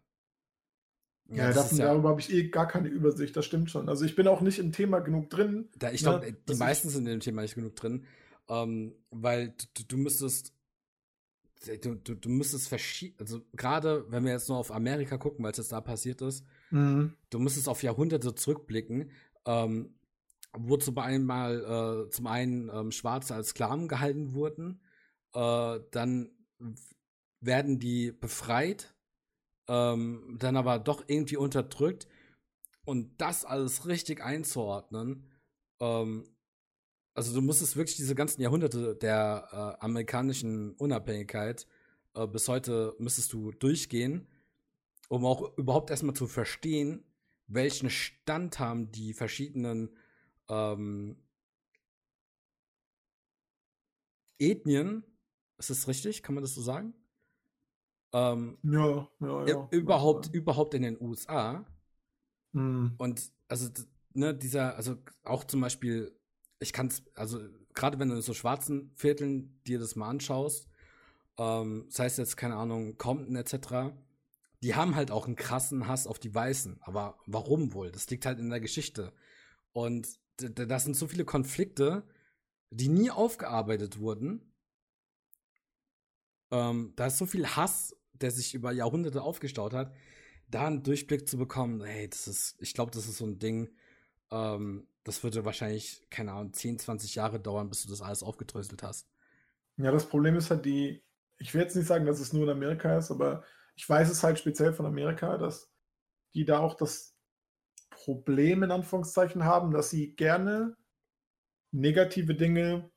Ja, 1.29 1.47
das 1.47 1.69
das, 1.69 1.77
darüber 1.77 2.09
habe 2.09 2.19
ich 2.19 2.31
eh 2.33 2.49
gar 2.49 2.67
keine 2.67 2.89
Übersicht, 2.89 3.35
das 3.35 3.45
stimmt 3.45 3.69
schon. 3.69 3.87
Also 3.87 4.03
ich 4.05 4.15
bin 4.15 4.27
auch 4.27 4.41
nicht 4.41 4.59
im 4.59 4.71
Thema 4.71 4.99
genug 4.99 5.29
drin. 5.29 5.69
Da, 5.77 5.91
ich 5.91 6.01
glaube, 6.01 6.25
ne? 6.25 6.37
die 6.47 6.55
meisten 6.55 6.89
sind 6.89 7.05
in 7.05 7.11
dem 7.11 7.19
Thema 7.19 7.43
nicht 7.43 7.55
genug 7.55 7.75
drin, 7.75 8.05
ähm, 8.49 8.95
weil 9.09 9.55
du, 9.75 9.83
du 9.87 9.97
müsstest 9.97 10.52
du, 11.65 11.95
du, 11.95 12.15
du 12.15 12.29
müsstest 12.29 12.67
verschieden, 12.67 13.17
also 13.19 13.41
gerade 13.53 14.05
wenn 14.11 14.25
wir 14.25 14.31
jetzt 14.31 14.49
nur 14.49 14.57
auf 14.57 14.71
Amerika 14.71 15.17
gucken, 15.17 15.43
weil 15.43 15.51
es 15.51 15.67
da 15.67 15.81
passiert 15.81 16.21
ist, 16.21 16.45
mhm. 16.71 17.13
du 17.29 17.39
müsstest 17.39 17.69
auf 17.69 17.83
Jahrhunderte 17.83 18.35
zurückblicken, 18.35 19.11
ähm, 19.45 19.95
wo 20.53 20.77
zum 20.77 20.97
einen 20.97 21.25
mal 21.25 22.05
äh, 22.05 22.09
zum 22.09 22.27
einen 22.27 22.69
ähm, 22.69 22.91
Schwarze 22.91 23.35
als 23.35 23.49
Sklaven 23.49 23.87
gehalten 23.87 24.33
wurden, 24.33 24.81
äh, 25.33 25.79
dann 25.91 26.29
werden 27.39 27.79
die 27.79 28.11
befreit, 28.11 28.95
ähm, 29.67 30.37
dann 30.39 30.55
aber 30.55 30.79
doch 30.79 31.03
irgendwie 31.07 31.37
unterdrückt 31.37 32.07
und 32.85 33.19
das 33.19 33.45
alles 33.45 33.87
richtig 33.87 34.23
einzuordnen, 34.23 35.29
ähm, 35.79 36.25
also 37.13 37.33
du 37.33 37.41
musstest 37.41 37.75
wirklich 37.75 37.95
diese 37.95 38.15
ganzen 38.15 38.41
Jahrhunderte 38.41 38.95
der 38.95 39.77
äh, 39.79 39.83
amerikanischen 39.83 40.73
Unabhängigkeit 40.73 41.67
äh, 42.15 42.27
bis 42.27 42.47
heute 42.47 42.95
müsstest 42.99 43.33
du 43.33 43.51
durchgehen, 43.51 44.27
um 45.09 45.25
auch 45.25 45.57
überhaupt 45.57 45.89
erstmal 45.89 46.15
zu 46.15 46.27
verstehen, 46.27 47.03
welchen 47.47 47.89
Stand 47.89 48.59
haben 48.59 48.91
die 48.91 49.13
verschiedenen 49.13 49.95
ähm, 50.49 51.17
Ethnien, 54.39 55.03
ist 55.57 55.69
das 55.69 55.87
richtig? 55.87 56.23
Kann 56.23 56.35
man 56.35 56.43
das 56.43 56.55
so 56.55 56.61
sagen? 56.61 56.93
Ähm, 58.11 58.57
ja, 58.63 59.07
ja, 59.19 59.47
ja. 59.47 59.67
Überhaupt, 59.71 60.27
ja. 60.27 60.33
überhaupt 60.33 60.73
in 60.73 60.83
den 60.83 61.01
USA. 61.01 61.65
Mhm. 62.51 62.93
Und 62.97 63.31
also, 63.47 63.69
ne, 64.13 64.35
dieser, 64.35 64.75
also 64.75 64.97
auch 65.23 65.43
zum 65.45 65.61
Beispiel, 65.61 66.15
ich 66.59 66.73
kann 66.73 66.87
es, 66.87 67.03
also 67.15 67.39
gerade 67.73 67.99
wenn 67.99 68.09
du 68.09 68.15
in 68.15 68.21
so 68.21 68.33
schwarzen 68.33 68.91
Vierteln 68.95 69.59
dir 69.65 69.79
das 69.79 69.95
mal 69.95 70.09
anschaust, 70.09 70.67
ähm, 71.37 71.85
das 71.89 71.99
heißt 71.99 72.17
jetzt, 72.19 72.37
keine 72.37 72.55
Ahnung, 72.55 72.97
Compton 72.97 73.35
etc., 73.35 73.95
die 74.61 74.75
haben 74.75 74.95
halt 74.95 75.11
auch 75.11 75.25
einen 75.25 75.35
krassen 75.35 75.87
Hass 75.87 76.07
auf 76.07 76.19
die 76.19 76.33
Weißen. 76.33 76.79
Aber 76.81 77.17
warum 77.25 77.73
wohl? 77.73 77.91
Das 77.91 78.09
liegt 78.09 78.25
halt 78.25 78.39
in 78.39 78.49
der 78.49 78.61
Geschichte. 78.61 79.11
Und 79.73 80.07
das 80.37 80.85
sind 80.85 80.95
so 80.95 81.07
viele 81.07 81.25
Konflikte, 81.25 82.07
die 82.69 82.87
nie 82.87 83.11
aufgearbeitet 83.11 83.99
wurden. 83.99 84.53
Ähm, 86.49 86.93
da 86.95 87.07
ist 87.07 87.17
so 87.17 87.25
viel 87.25 87.45
Hass, 87.45 87.93
der 88.13 88.31
sich 88.31 88.53
über 88.53 88.71
Jahrhunderte 88.71 89.21
aufgestaut 89.21 89.73
hat, 89.73 89.93
da 90.47 90.67
einen 90.67 90.83
Durchblick 90.83 91.27
zu 91.27 91.37
bekommen, 91.37 91.83
hey, 91.83 92.07
das 92.07 92.27
ist, 92.27 92.55
ich 92.59 92.73
glaube, 92.73 92.91
das 92.91 93.07
ist 93.07 93.17
so 93.17 93.25
ein 93.25 93.39
Ding, 93.39 93.69
ähm, 94.33 94.87
das 95.03 95.23
würde 95.23 95.45
wahrscheinlich, 95.45 96.07
keine 96.09 96.31
Ahnung, 96.31 96.53
10, 96.53 96.79
20 96.79 97.15
Jahre 97.15 97.39
dauern, 97.39 97.69
bis 97.69 97.83
du 97.83 97.89
das 97.89 98.01
alles 98.01 98.23
aufgedröselt 98.23 98.83
hast. 98.83 99.07
Ja, 99.77 99.91
das 99.91 100.07
Problem 100.07 100.35
ist 100.35 100.49
halt 100.49 100.65
die, 100.65 101.03
ich 101.37 101.53
will 101.53 101.61
jetzt 101.61 101.75
nicht 101.75 101.87
sagen, 101.87 102.05
dass 102.05 102.19
es 102.19 102.33
nur 102.33 102.43
in 102.43 102.49
Amerika 102.49 102.97
ist, 102.97 103.11
aber 103.11 103.43
ich 103.75 103.87
weiß 103.87 104.09
es 104.09 104.23
halt 104.23 104.39
speziell 104.39 104.73
von 104.73 104.85
Amerika, 104.85 105.37
dass 105.37 105.71
die 106.33 106.45
da 106.45 106.59
auch 106.59 106.75
das 106.75 107.15
Problem 107.89 108.63
in 108.63 108.71
Anführungszeichen 108.71 109.43
haben, 109.43 109.71
dass 109.71 109.89
sie 109.89 110.15
gerne 110.15 110.75
negative 111.71 112.35
Dinge, 112.35 112.91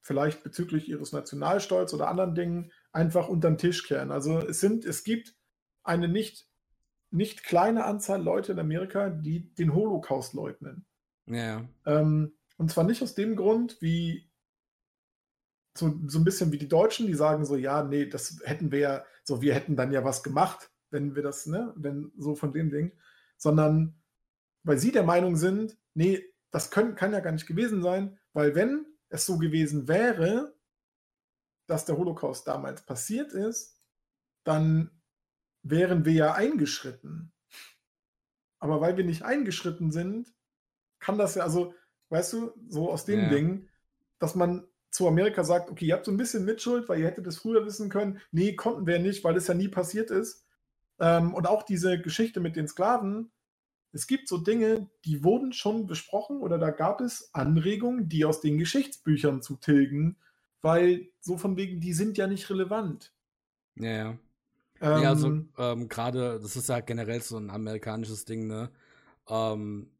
vielleicht 0.00 0.44
bezüglich 0.44 0.88
ihres 0.88 1.12
Nationalstolz 1.12 1.92
oder 1.92 2.08
anderen 2.08 2.34
Dingen, 2.34 2.72
einfach 2.92 3.28
unter 3.28 3.50
den 3.50 3.58
Tisch 3.58 3.86
kehren. 3.86 4.12
Also 4.12 4.38
es 4.38 4.60
sind, 4.60 4.84
es 4.84 5.04
gibt 5.04 5.34
eine 5.82 6.08
nicht, 6.08 6.48
nicht 7.16 7.44
kleine 7.44 7.84
Anzahl 7.84 8.22
Leute 8.22 8.52
in 8.52 8.58
Amerika, 8.58 9.08
die 9.08 9.54
den 9.54 9.74
Holocaust 9.74 10.34
leugnen. 10.34 10.84
Ja. 11.26 11.68
Ähm, 11.84 12.32
und 12.56 12.70
zwar 12.70 12.84
nicht 12.84 13.02
aus 13.02 13.14
dem 13.14 13.36
Grund, 13.36 13.80
wie 13.80 14.30
so, 15.76 15.98
so 16.06 16.18
ein 16.18 16.24
bisschen 16.24 16.52
wie 16.52 16.58
die 16.58 16.68
Deutschen, 16.68 17.06
die 17.06 17.14
sagen 17.14 17.44
so, 17.44 17.56
ja, 17.56 17.82
nee, 17.82 18.06
das 18.06 18.40
hätten 18.44 18.70
wir 18.70 18.78
ja, 18.78 19.04
so, 19.24 19.42
wir 19.42 19.54
hätten 19.54 19.76
dann 19.76 19.92
ja 19.92 20.04
was 20.04 20.22
gemacht, 20.22 20.70
wenn 20.90 21.14
wir 21.14 21.22
das, 21.22 21.46
ne, 21.46 21.72
wenn 21.76 22.12
so 22.16 22.34
von 22.34 22.52
dem 22.52 22.70
Ding, 22.70 22.92
sondern 23.36 24.00
weil 24.62 24.78
sie 24.78 24.92
der 24.92 25.02
Meinung 25.02 25.36
sind, 25.36 25.76
nee, 25.94 26.24
das 26.50 26.70
können, 26.70 26.94
kann 26.94 27.12
ja 27.12 27.20
gar 27.20 27.32
nicht 27.32 27.46
gewesen 27.46 27.82
sein, 27.82 28.18
weil 28.32 28.54
wenn 28.54 28.86
es 29.08 29.26
so 29.26 29.38
gewesen 29.38 29.88
wäre, 29.88 30.54
dass 31.66 31.84
der 31.84 31.96
Holocaust 31.96 32.46
damals 32.46 32.82
passiert 32.82 33.32
ist, 33.32 33.80
dann 34.44 34.90
wären 35.70 36.04
wir 36.04 36.12
ja 36.12 36.32
eingeschritten. 36.34 37.32
Aber 38.58 38.80
weil 38.80 38.96
wir 38.96 39.04
nicht 39.04 39.22
eingeschritten 39.22 39.90
sind, 39.90 40.32
kann 40.98 41.18
das 41.18 41.34
ja, 41.34 41.42
also, 41.42 41.74
weißt 42.08 42.32
du, 42.32 42.52
so 42.68 42.90
aus 42.90 43.04
dem 43.04 43.20
ja. 43.20 43.28
Ding, 43.28 43.68
dass 44.18 44.34
man 44.34 44.66
zu 44.90 45.06
Amerika 45.06 45.44
sagt, 45.44 45.70
okay, 45.70 45.86
ihr 45.86 45.94
habt 45.94 46.06
so 46.06 46.10
ein 46.10 46.16
bisschen 46.16 46.44
Mitschuld, 46.44 46.88
weil 46.88 47.00
ihr 47.00 47.06
hättet 47.06 47.26
es 47.26 47.38
früher 47.38 47.66
wissen 47.66 47.90
können. 47.90 48.20
Nee, 48.30 48.54
konnten 48.54 48.86
wir 48.86 48.98
nicht, 48.98 49.24
weil 49.24 49.36
es 49.36 49.46
ja 49.46 49.54
nie 49.54 49.68
passiert 49.68 50.10
ist. 50.10 50.46
Ähm, 50.98 51.34
und 51.34 51.46
auch 51.46 51.62
diese 51.62 52.00
Geschichte 52.00 52.40
mit 52.40 52.56
den 52.56 52.66
Sklaven, 52.66 53.30
es 53.92 54.06
gibt 54.06 54.28
so 54.28 54.38
Dinge, 54.38 54.88
die 55.04 55.22
wurden 55.22 55.52
schon 55.52 55.86
besprochen 55.86 56.40
oder 56.40 56.58
da 56.58 56.70
gab 56.70 57.00
es 57.00 57.32
Anregungen, 57.34 58.08
die 58.08 58.24
aus 58.24 58.40
den 58.40 58.58
Geschichtsbüchern 58.58 59.42
zu 59.42 59.56
tilgen, 59.56 60.16
weil 60.62 61.08
so 61.20 61.36
von 61.36 61.56
wegen, 61.56 61.80
die 61.80 61.92
sind 61.92 62.16
ja 62.16 62.26
nicht 62.26 62.48
relevant. 62.48 63.12
Ja, 63.74 63.90
ja. 63.90 64.18
Ähm, 64.80 65.02
ja, 65.02 65.08
also 65.10 65.40
ähm, 65.58 65.88
gerade, 65.88 66.40
das 66.40 66.56
ist 66.56 66.68
ja 66.68 66.80
generell 66.80 67.22
so 67.22 67.36
ein 67.36 67.50
amerikanisches 67.50 68.24
Ding, 68.24 68.46
ne? 68.46 68.70
Ähm, 69.28 69.90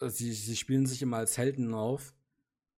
sie, 0.00 0.32
sie 0.32 0.56
spielen 0.56 0.86
sich 0.86 1.02
immer 1.02 1.18
als 1.18 1.36
Helden 1.38 1.74
auf. 1.74 2.14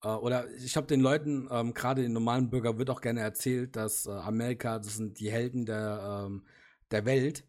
Äh, 0.03 0.09
oder 0.09 0.51
ich 0.55 0.77
habe 0.77 0.87
den 0.87 1.01
Leuten, 1.01 1.49
ähm, 1.51 1.75
gerade 1.75 2.03
den 2.03 2.13
normalen 2.13 2.51
Bürger, 2.51 2.79
wird 2.79 2.91
auch 2.91 3.01
gerne 3.01 3.21
erzählt, 3.21 3.77
dass 3.77 4.07
äh, 4.07 4.11
Amerika, 4.11 4.79
das 4.79 4.97
sind 4.97 5.21
die 5.21 5.31
Helden 5.31 5.67
der, 5.67 6.25
ähm, 6.27 6.47
der 6.91 7.05
Welt. 7.05 7.45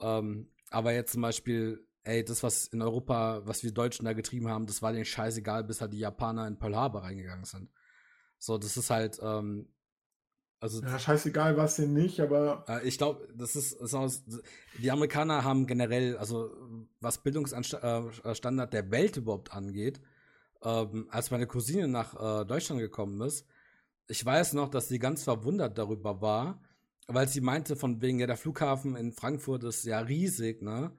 Ähm, 0.00 0.50
aber 0.70 0.92
jetzt 0.92 1.12
zum 1.12 1.22
Beispiel, 1.22 1.86
ey, 2.04 2.24
das, 2.24 2.42
was 2.42 2.66
in 2.68 2.82
Europa, 2.82 3.42
was 3.44 3.62
wir 3.62 3.72
Deutschen 3.72 4.04
da 4.04 4.12
getrieben 4.12 4.48
haben, 4.48 4.66
das 4.66 4.82
war 4.82 4.92
denen 4.92 5.04
scheißegal, 5.04 5.64
bis 5.64 5.80
halt 5.80 5.92
die 5.92 5.98
Japaner 5.98 6.46
in 6.46 6.58
Pearl 6.58 6.76
Harbor 6.76 7.02
reingegangen 7.02 7.44
sind. 7.44 7.70
So, 8.38 8.58
das 8.58 8.76
ist 8.76 8.90
halt, 8.90 9.18
ähm, 9.22 9.68
also. 10.60 10.82
Ja, 10.82 10.98
scheißegal 10.98 11.56
war 11.56 11.66
es 11.66 11.76
denn 11.76 11.92
nicht, 11.92 12.20
aber. 12.20 12.64
Äh, 12.68 12.86
ich 12.86 12.98
glaube, 12.98 13.28
das 13.34 13.56
ist, 13.56 13.72
ist 13.72 13.94
aus, 13.94 14.24
die 14.78 14.90
Amerikaner 14.90 15.44
haben 15.44 15.66
generell, 15.66 16.16
also 16.16 16.50
was 17.00 17.18
Bildungsstandard 17.18 18.72
der 18.72 18.90
Welt 18.90 19.16
überhaupt 19.16 19.52
angeht, 19.52 20.00
ähm, 20.62 21.06
als 21.10 21.30
meine 21.30 21.46
Cousine 21.46 21.88
nach 21.88 22.14
äh, 22.14 22.44
Deutschland 22.44 22.80
gekommen 22.80 23.20
ist, 23.20 23.46
ich 24.08 24.24
weiß 24.24 24.54
noch, 24.54 24.68
dass 24.68 24.88
sie 24.88 24.98
ganz 24.98 25.22
verwundert 25.22 25.78
darüber 25.78 26.20
war, 26.20 26.62
weil 27.06 27.28
sie 27.28 27.40
meinte, 27.40 27.76
von 27.76 28.00
wegen, 28.00 28.18
ja, 28.18 28.26
der 28.26 28.36
Flughafen 28.36 28.96
in 28.96 29.12
Frankfurt 29.12 29.64
ist 29.64 29.84
ja 29.84 30.00
riesig, 30.00 30.62
ne? 30.62 30.92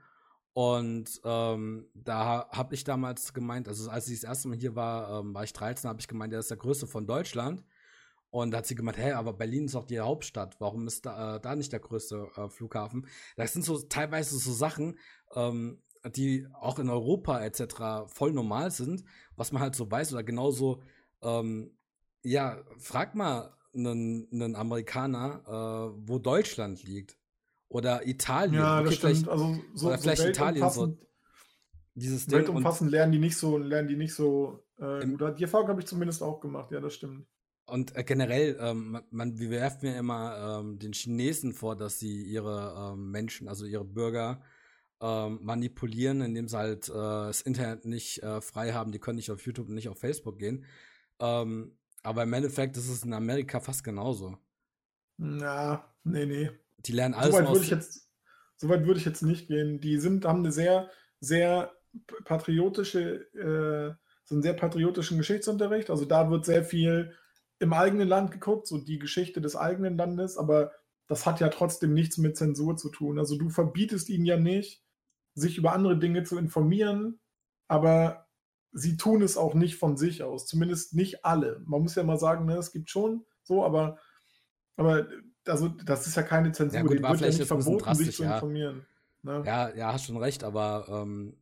Und 0.53 1.21
ähm, 1.23 1.87
da 1.93 2.49
habe 2.49 2.75
ich 2.75 2.83
damals 2.83 3.33
gemeint, 3.33 3.67
also 3.67 3.89
als 3.89 4.09
ich 4.09 4.19
das 4.19 4.29
erste 4.29 4.47
Mal 4.47 4.57
hier 4.57 4.75
war, 4.75 5.19
ähm, 5.19 5.33
war 5.33 5.43
ich 5.43 5.53
13, 5.53 5.89
habe 5.89 6.01
ich 6.01 6.07
gemeint, 6.07 6.33
der 6.33 6.39
ist 6.39 6.49
der 6.49 6.57
größte 6.57 6.87
von 6.87 7.07
Deutschland. 7.07 7.63
Und 8.31 8.51
da 8.51 8.59
hat 8.59 8.67
sie 8.67 8.75
gemeint, 8.75 8.97
hä, 8.97 9.13
aber 9.13 9.33
Berlin 9.33 9.65
ist 9.65 9.75
doch 9.75 9.85
die 9.85 9.99
Hauptstadt, 9.99 10.59
warum 10.59 10.87
ist 10.87 11.05
da, 11.05 11.37
äh, 11.37 11.39
da 11.39 11.55
nicht 11.55 11.71
der 11.71 11.79
größte 11.79 12.27
äh, 12.35 12.49
Flughafen? 12.49 13.07
Das 13.35 13.53
sind 13.53 13.65
so 13.65 13.79
teilweise 13.79 14.37
so 14.37 14.53
Sachen, 14.53 14.99
ähm, 15.35 15.81
die 16.15 16.47
auch 16.53 16.79
in 16.79 16.89
Europa 16.89 17.41
etc. 17.41 18.07
voll 18.07 18.31
normal 18.31 18.71
sind, 18.71 19.03
was 19.35 19.51
man 19.51 19.61
halt 19.61 19.75
so 19.75 19.89
weiß 19.89 20.13
oder 20.13 20.23
genauso, 20.23 20.81
ähm, 21.21 21.75
ja, 22.21 22.63
frag 22.77 23.15
mal 23.15 23.53
einen, 23.73 24.27
einen 24.31 24.55
Amerikaner, 24.55 25.41
äh, 25.45 26.01
wo 26.07 26.19
Deutschland 26.19 26.83
liegt. 26.83 27.17
Oder 27.67 28.07
Italien. 28.07 28.55
Ja, 28.55 28.81
okay, 28.81 28.93
stimmt. 28.93 29.29
Also 29.29 29.57
so, 29.75 29.87
oder 29.87 29.97
so 29.97 30.01
vielleicht 30.01 30.25
Italien 30.25 30.69
so. 30.69 30.97
Dieses 31.93 32.25
Ding. 32.25 32.39
Weltumfassend 32.39 32.89
lernen 32.89 33.11
die 33.11 33.19
nicht 33.19 33.37
so, 33.37 33.57
lernen 33.57 33.87
die 33.87 33.95
nicht 33.97 34.13
so 34.13 34.63
äh, 34.77 35.05
gut. 35.05 35.21
Hat 35.21 35.39
Die 35.39 35.43
Erfahrung 35.43 35.67
habe 35.67 35.81
ich 35.81 35.87
zumindest 35.87 36.23
auch 36.23 36.39
gemacht, 36.39 36.71
ja, 36.71 36.79
das 36.79 36.95
stimmt. 36.95 37.27
Und 37.71 37.95
äh, 37.95 38.03
generell, 38.03 38.57
ähm, 38.61 38.99
man- 39.11 39.39
wir 39.39 39.49
werfen 39.51 39.87
ja 39.87 39.97
immer 39.99 40.59
ähm, 40.61 40.79
den 40.79 40.93
Chinesen 40.93 41.53
vor, 41.53 41.75
dass 41.75 41.99
sie 41.99 42.23
ihre 42.23 42.93
ähm, 42.93 43.11
Menschen, 43.11 43.47
also 43.47 43.65
ihre 43.65 43.85
Bürger, 43.85 44.41
ähm, 45.01 45.39
manipulieren, 45.43 46.21
indem 46.21 46.47
sie 46.47 46.57
halt 46.57 46.89
äh, 46.89 46.93
das 46.93 47.41
Internet 47.41 47.85
nicht 47.85 48.21
äh, 48.23 48.41
frei 48.41 48.73
haben. 48.73 48.91
Die 48.91 48.99
können 48.99 49.17
nicht 49.17 49.31
auf 49.31 49.41
YouTube 49.45 49.69
und 49.69 49.75
nicht 49.75 49.89
auf 49.89 49.99
Facebook 49.99 50.39
gehen. 50.39 50.65
Ähm, 51.19 51.77
aber 52.03 52.23
im 52.23 52.33
Endeffekt 52.33 52.77
ist 52.77 52.89
es 52.89 53.03
in 53.03 53.13
Amerika 53.13 53.59
fast 53.59 53.83
genauso. 53.83 54.37
Na, 55.17 55.83
nee, 56.03 56.25
nee. 56.25 56.49
Die 56.85 56.93
lernen 56.93 57.13
alles 57.13 57.31
Soweit 57.35 57.47
würde 57.47 57.59
aus- 57.59 57.63
ich 57.63 57.69
jetzt, 57.69 58.09
soweit 58.57 58.85
würde 58.85 58.99
ich 58.99 59.05
jetzt 59.05 59.21
nicht 59.21 59.47
gehen. 59.47 59.81
Die 59.81 59.97
sind, 59.97 60.25
haben 60.25 60.39
eine 60.39 60.51
sehr, 60.51 60.89
sehr 61.19 61.73
patriotische, 62.25 63.25
äh, 63.33 63.95
so 64.23 64.35
einen 64.35 64.41
sehr 64.43 64.53
patriotischen 64.53 65.17
Geschichtsunterricht. 65.17 65.89
Also 65.89 66.05
da 66.05 66.29
wird 66.29 66.45
sehr 66.45 66.63
viel 66.63 67.13
im 67.59 67.73
eigenen 67.73 68.07
Land 68.07 68.31
geguckt, 68.31 68.67
so 68.67 68.77
die 68.77 68.99
Geschichte 68.99 69.41
des 69.41 69.55
eigenen 69.55 69.97
Landes, 69.97 70.37
aber 70.37 70.71
das 71.07 71.25
hat 71.25 71.39
ja 71.39 71.49
trotzdem 71.49 71.93
nichts 71.93 72.17
mit 72.17 72.37
Zensur 72.37 72.77
zu 72.77 72.89
tun. 72.89 73.19
Also 73.19 73.37
du 73.37 73.49
verbietest 73.49 74.09
ihnen 74.09 74.25
ja 74.25 74.37
nicht, 74.37 74.83
sich 75.33 75.57
über 75.57 75.73
andere 75.73 75.97
Dinge 75.97 76.23
zu 76.23 76.37
informieren, 76.37 77.19
aber 77.67 78.27
sie 78.71 78.97
tun 78.97 79.21
es 79.21 79.37
auch 79.37 79.53
nicht 79.53 79.77
von 79.77 79.97
sich 79.97 80.23
aus. 80.23 80.45
Zumindest 80.45 80.93
nicht 80.93 81.25
alle. 81.25 81.61
Man 81.65 81.81
muss 81.81 81.95
ja 81.95 82.03
mal 82.03 82.19
sagen, 82.19 82.45
ne, 82.45 82.57
es 82.57 82.71
gibt 82.71 82.89
schon 82.89 83.25
so, 83.43 83.65
aber, 83.65 83.97
aber 84.75 85.07
also, 85.45 85.67
das 85.67 86.05
ist 86.07 86.15
ja 86.15 86.23
keine 86.23 86.51
Zensur. 86.51 86.79
Ja, 86.79 86.85
gut, 86.85 87.01
war 87.01 87.11
wird 87.11 87.21
ja 87.21 87.27
vielleicht 87.27 87.39
nicht 87.39 87.51
ein 87.51 87.57
bisschen 87.57 87.79
verboten, 87.79 87.95
sich 87.95 88.15
zu 88.15 88.23
ja. 88.23 88.35
informieren. 88.35 88.85
Ne? 89.23 89.43
Ja, 89.45 89.75
ja, 89.75 89.93
hast 89.93 90.05
schon 90.05 90.17
recht, 90.17 90.43
aber 90.43 90.85
ähm, 90.89 91.35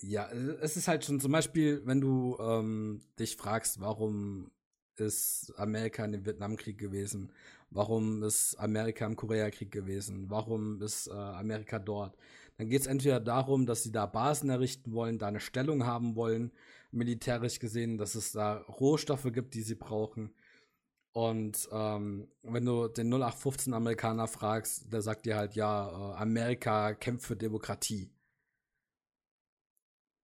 ja, 0.00 0.28
es 0.60 0.76
ist 0.76 0.88
halt 0.88 1.04
schon 1.04 1.20
zum 1.20 1.32
Beispiel, 1.32 1.82
wenn 1.84 2.00
du 2.00 2.36
ähm, 2.38 3.00
dich 3.18 3.36
fragst, 3.36 3.80
warum 3.80 4.50
ist 5.00 5.52
Amerika 5.56 6.04
in 6.04 6.12
dem 6.12 6.26
Vietnamkrieg 6.26 6.78
gewesen? 6.78 7.32
Warum 7.70 8.22
ist 8.22 8.56
Amerika 8.56 9.06
im 9.06 9.16
Koreakrieg 9.16 9.70
gewesen? 9.70 10.30
Warum 10.30 10.80
ist 10.80 11.08
äh, 11.08 11.12
Amerika 11.12 11.78
dort? 11.78 12.16
Dann 12.56 12.68
geht 12.68 12.82
es 12.82 12.86
entweder 12.86 13.20
darum, 13.20 13.66
dass 13.66 13.82
sie 13.82 13.92
da 13.92 14.06
Basen 14.06 14.50
errichten 14.50 14.92
wollen, 14.92 15.18
da 15.18 15.26
eine 15.26 15.40
Stellung 15.40 15.84
haben 15.84 16.14
wollen, 16.14 16.52
militärisch 16.92 17.58
gesehen, 17.58 17.98
dass 17.98 18.14
es 18.14 18.32
da 18.32 18.58
Rohstoffe 18.58 19.32
gibt, 19.32 19.54
die 19.54 19.62
sie 19.62 19.74
brauchen. 19.74 20.32
Und 21.12 21.68
ähm, 21.70 22.28
wenn 22.42 22.64
du 22.64 22.88
den 22.88 23.12
0815 23.12 23.72
Amerikaner 23.72 24.26
fragst, 24.26 24.92
der 24.92 25.00
sagt 25.00 25.26
dir 25.26 25.36
halt, 25.36 25.54
ja, 25.54 25.88
äh, 25.88 26.16
Amerika 26.16 26.94
kämpft 26.94 27.26
für 27.26 27.36
Demokratie. 27.36 28.10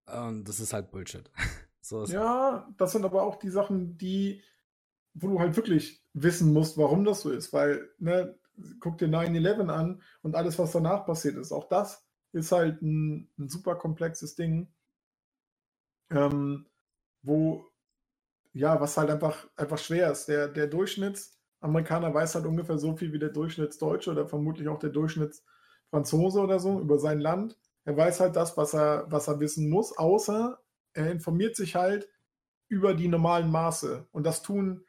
Und 0.06 0.48
das 0.48 0.58
ist 0.58 0.72
halt 0.72 0.90
Bullshit. 0.90 1.30
so 1.80 2.02
ist 2.02 2.12
Ja, 2.12 2.68
das 2.76 2.92
sind 2.92 3.04
aber 3.04 3.22
auch 3.22 3.36
die 3.36 3.50
Sachen, 3.50 3.98
die, 3.98 4.42
wo 5.14 5.28
du 5.28 5.40
halt 5.40 5.56
wirklich 5.56 6.02
wissen 6.12 6.52
musst, 6.52 6.78
warum 6.78 7.04
das 7.04 7.20
so 7.22 7.30
ist. 7.30 7.52
Weil, 7.52 7.88
ne, 7.98 8.38
guck 8.80 8.98
dir 8.98 9.08
9-11 9.08 9.68
an 9.68 10.02
und 10.22 10.34
alles, 10.34 10.58
was 10.58 10.72
danach 10.72 11.06
passiert 11.06 11.36
ist. 11.36 11.52
Auch 11.52 11.68
das 11.68 12.06
ist 12.32 12.52
halt 12.52 12.80
ein, 12.82 13.28
ein 13.38 13.48
super 13.48 13.76
komplexes 13.76 14.34
Ding, 14.34 14.72
ähm, 16.10 16.66
wo, 17.22 17.66
ja, 18.52 18.80
was 18.80 18.96
halt 18.96 19.10
einfach, 19.10 19.48
einfach 19.56 19.78
schwer 19.78 20.10
ist. 20.12 20.26
Der, 20.26 20.48
der 20.48 20.66
Durchschnittsamerikaner 20.66 22.12
weiß 22.12 22.34
halt 22.34 22.46
ungefähr 22.46 22.78
so 22.78 22.96
viel 22.96 23.12
wie 23.12 23.18
der 23.18 23.30
Durchschnittsdeutsche 23.30 24.10
oder 24.10 24.26
vermutlich 24.28 24.68
auch 24.68 24.78
der 24.78 24.90
Durchschnittsfranzose 24.90 26.40
oder 26.40 26.58
so 26.60 26.80
über 26.80 26.98
sein 26.98 27.20
Land. 27.20 27.56
Er 27.84 27.96
weiß 27.96 28.20
halt 28.20 28.36
das, 28.36 28.56
was 28.56 28.74
er, 28.74 29.06
was 29.10 29.28
er 29.28 29.40
wissen 29.40 29.70
muss, 29.70 29.96
außer 29.96 30.60
er 30.92 31.10
informiert 31.10 31.56
sich 31.56 31.76
halt 31.76 32.08
über 32.68 32.94
die 32.94 33.08
normalen 33.08 33.50
Maße. 33.50 34.06
Und 34.12 34.24
das 34.24 34.42
tun, 34.42 34.84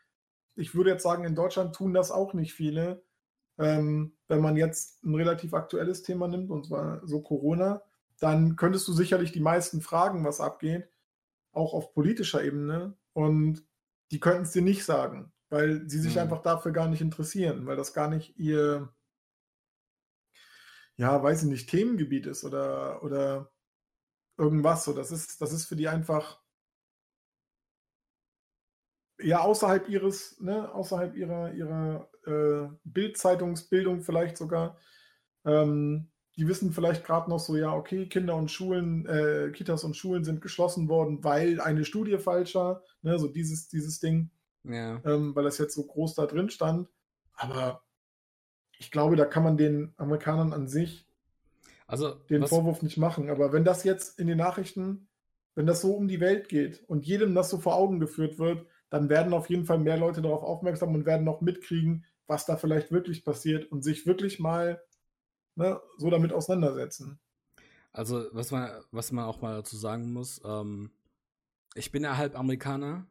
ich 0.55 0.75
würde 0.75 0.91
jetzt 0.91 1.03
sagen, 1.03 1.23
in 1.25 1.35
Deutschland 1.35 1.75
tun 1.75 1.93
das 1.93 2.11
auch 2.11 2.33
nicht 2.33 2.53
viele. 2.53 3.03
Ähm, 3.57 4.17
wenn 4.27 4.41
man 4.41 4.57
jetzt 4.57 5.03
ein 5.03 5.15
relativ 5.15 5.53
aktuelles 5.53 6.03
Thema 6.03 6.27
nimmt, 6.27 6.51
und 6.51 6.65
zwar 6.67 7.05
so 7.07 7.21
Corona, 7.21 7.83
dann 8.19 8.55
könntest 8.55 8.87
du 8.87 8.93
sicherlich 8.93 9.31
die 9.31 9.39
meisten 9.41 9.81
fragen, 9.81 10.25
was 10.25 10.41
abgeht, 10.41 10.89
auch 11.53 11.73
auf 11.73 11.93
politischer 11.93 12.43
Ebene. 12.43 12.97
Und 13.13 13.65
die 14.11 14.19
könnten 14.19 14.43
es 14.43 14.51
dir 14.51 14.61
nicht 14.61 14.85
sagen, 14.85 15.33
weil 15.49 15.89
sie 15.89 15.99
sich 15.99 16.15
Mhm. 16.15 16.19
einfach 16.19 16.41
dafür 16.43 16.71
gar 16.71 16.87
nicht 16.89 17.01
interessieren, 17.01 17.65
weil 17.67 17.77
das 17.77 17.93
gar 17.93 18.09
nicht 18.09 18.37
ihr, 18.39 18.93
ja, 20.97 21.21
weiß 21.21 21.43
ich 21.43 21.49
nicht, 21.49 21.69
Themengebiet 21.69 22.25
ist 22.27 22.43
oder, 22.43 23.03
oder 23.03 23.51
irgendwas. 24.37 24.85
So, 24.85 24.93
das 24.93 25.11
ist, 25.11 25.41
das 25.41 25.53
ist 25.53 25.67
für 25.67 25.77
die 25.77 25.89
einfach 25.89 26.40
ja 29.23 29.41
außerhalb 29.41 29.89
ihres, 29.89 30.39
ne, 30.39 30.73
außerhalb 30.73 31.15
ihrer, 31.15 31.53
ihrer 31.53 32.09
äh, 32.25 32.67
Bildzeitungsbildung 32.83 34.01
vielleicht 34.01 34.37
sogar. 34.37 34.77
Ähm, 35.45 36.09
die 36.37 36.47
wissen 36.47 36.71
vielleicht 36.71 37.03
gerade 37.03 37.29
noch 37.29 37.39
so, 37.39 37.57
ja, 37.57 37.73
okay, 37.73 38.07
Kinder 38.07 38.35
und 38.35 38.49
Schulen, 38.49 39.05
äh, 39.05 39.51
Kitas 39.51 39.83
und 39.83 39.97
Schulen 39.97 40.23
sind 40.23 40.41
geschlossen 40.41 40.87
worden, 40.87 41.23
weil 41.23 41.59
eine 41.59 41.83
Studie 41.83 42.17
falsch 42.17 42.55
war, 42.55 42.83
ne, 43.01 43.19
so 43.19 43.27
dieses, 43.27 43.67
dieses 43.67 43.99
Ding, 43.99 44.31
Ja. 44.63 45.01
ähm, 45.05 45.35
weil 45.35 45.43
das 45.43 45.57
jetzt 45.57 45.75
so 45.75 45.83
groß 45.85 46.15
da 46.15 46.25
drin 46.25 46.49
stand. 46.49 46.87
Aber 47.33 47.83
ich 48.79 48.91
glaube, 48.91 49.15
da 49.15 49.25
kann 49.25 49.43
man 49.43 49.57
den 49.57 49.93
Amerikanern 49.97 50.53
an 50.53 50.67
sich 50.67 51.07
Also, 51.85 52.13
den 52.29 52.41
was, 52.43 52.49
Vorwurf 52.49 52.81
nicht 52.81 52.97
machen. 52.97 53.29
Aber 53.29 53.51
wenn 53.51 53.65
das 53.65 53.83
jetzt 53.83 54.17
in 54.19 54.27
den 54.27 54.37
Nachrichten, 54.37 55.09
wenn 55.55 55.65
das 55.67 55.81
so 55.81 55.93
um 55.93 56.07
die 56.07 56.21
Welt 56.21 56.47
geht 56.49 56.83
und 56.87 57.05
jedem 57.05 57.35
das 57.35 57.49
so 57.49 57.57
vor 57.57 57.75
Augen 57.75 57.99
geführt 57.99 58.39
wird, 58.39 58.65
dann 58.91 59.09
werden 59.09 59.33
auf 59.33 59.49
jeden 59.49 59.65
Fall 59.65 59.79
mehr 59.79 59.97
Leute 59.97 60.21
darauf 60.21 60.43
aufmerksam 60.43 60.93
und 60.93 61.05
werden 61.07 61.27
auch 61.27 61.41
mitkriegen, 61.41 62.05
was 62.27 62.45
da 62.45 62.57
vielleicht 62.57 62.91
wirklich 62.91 63.23
passiert 63.25 63.71
und 63.71 63.83
sich 63.83 64.05
wirklich 64.05 64.39
mal 64.39 64.83
ne, 65.55 65.81
so 65.97 66.09
damit 66.11 66.33
auseinandersetzen. 66.33 67.19
also 67.93 68.25
was, 68.33 68.51
man, 68.51 68.69
was 68.91 69.11
man 69.11 69.25
auch 69.25 69.41
mal 69.41 69.55
dazu 69.55 69.77
sagen 69.77 70.13
muss, 70.13 70.41
ähm, 70.45 70.91
ich 71.73 71.91
bin 71.91 72.03
ja 72.03 72.17
halb 72.17 72.37
Amerikaner, 72.37 73.07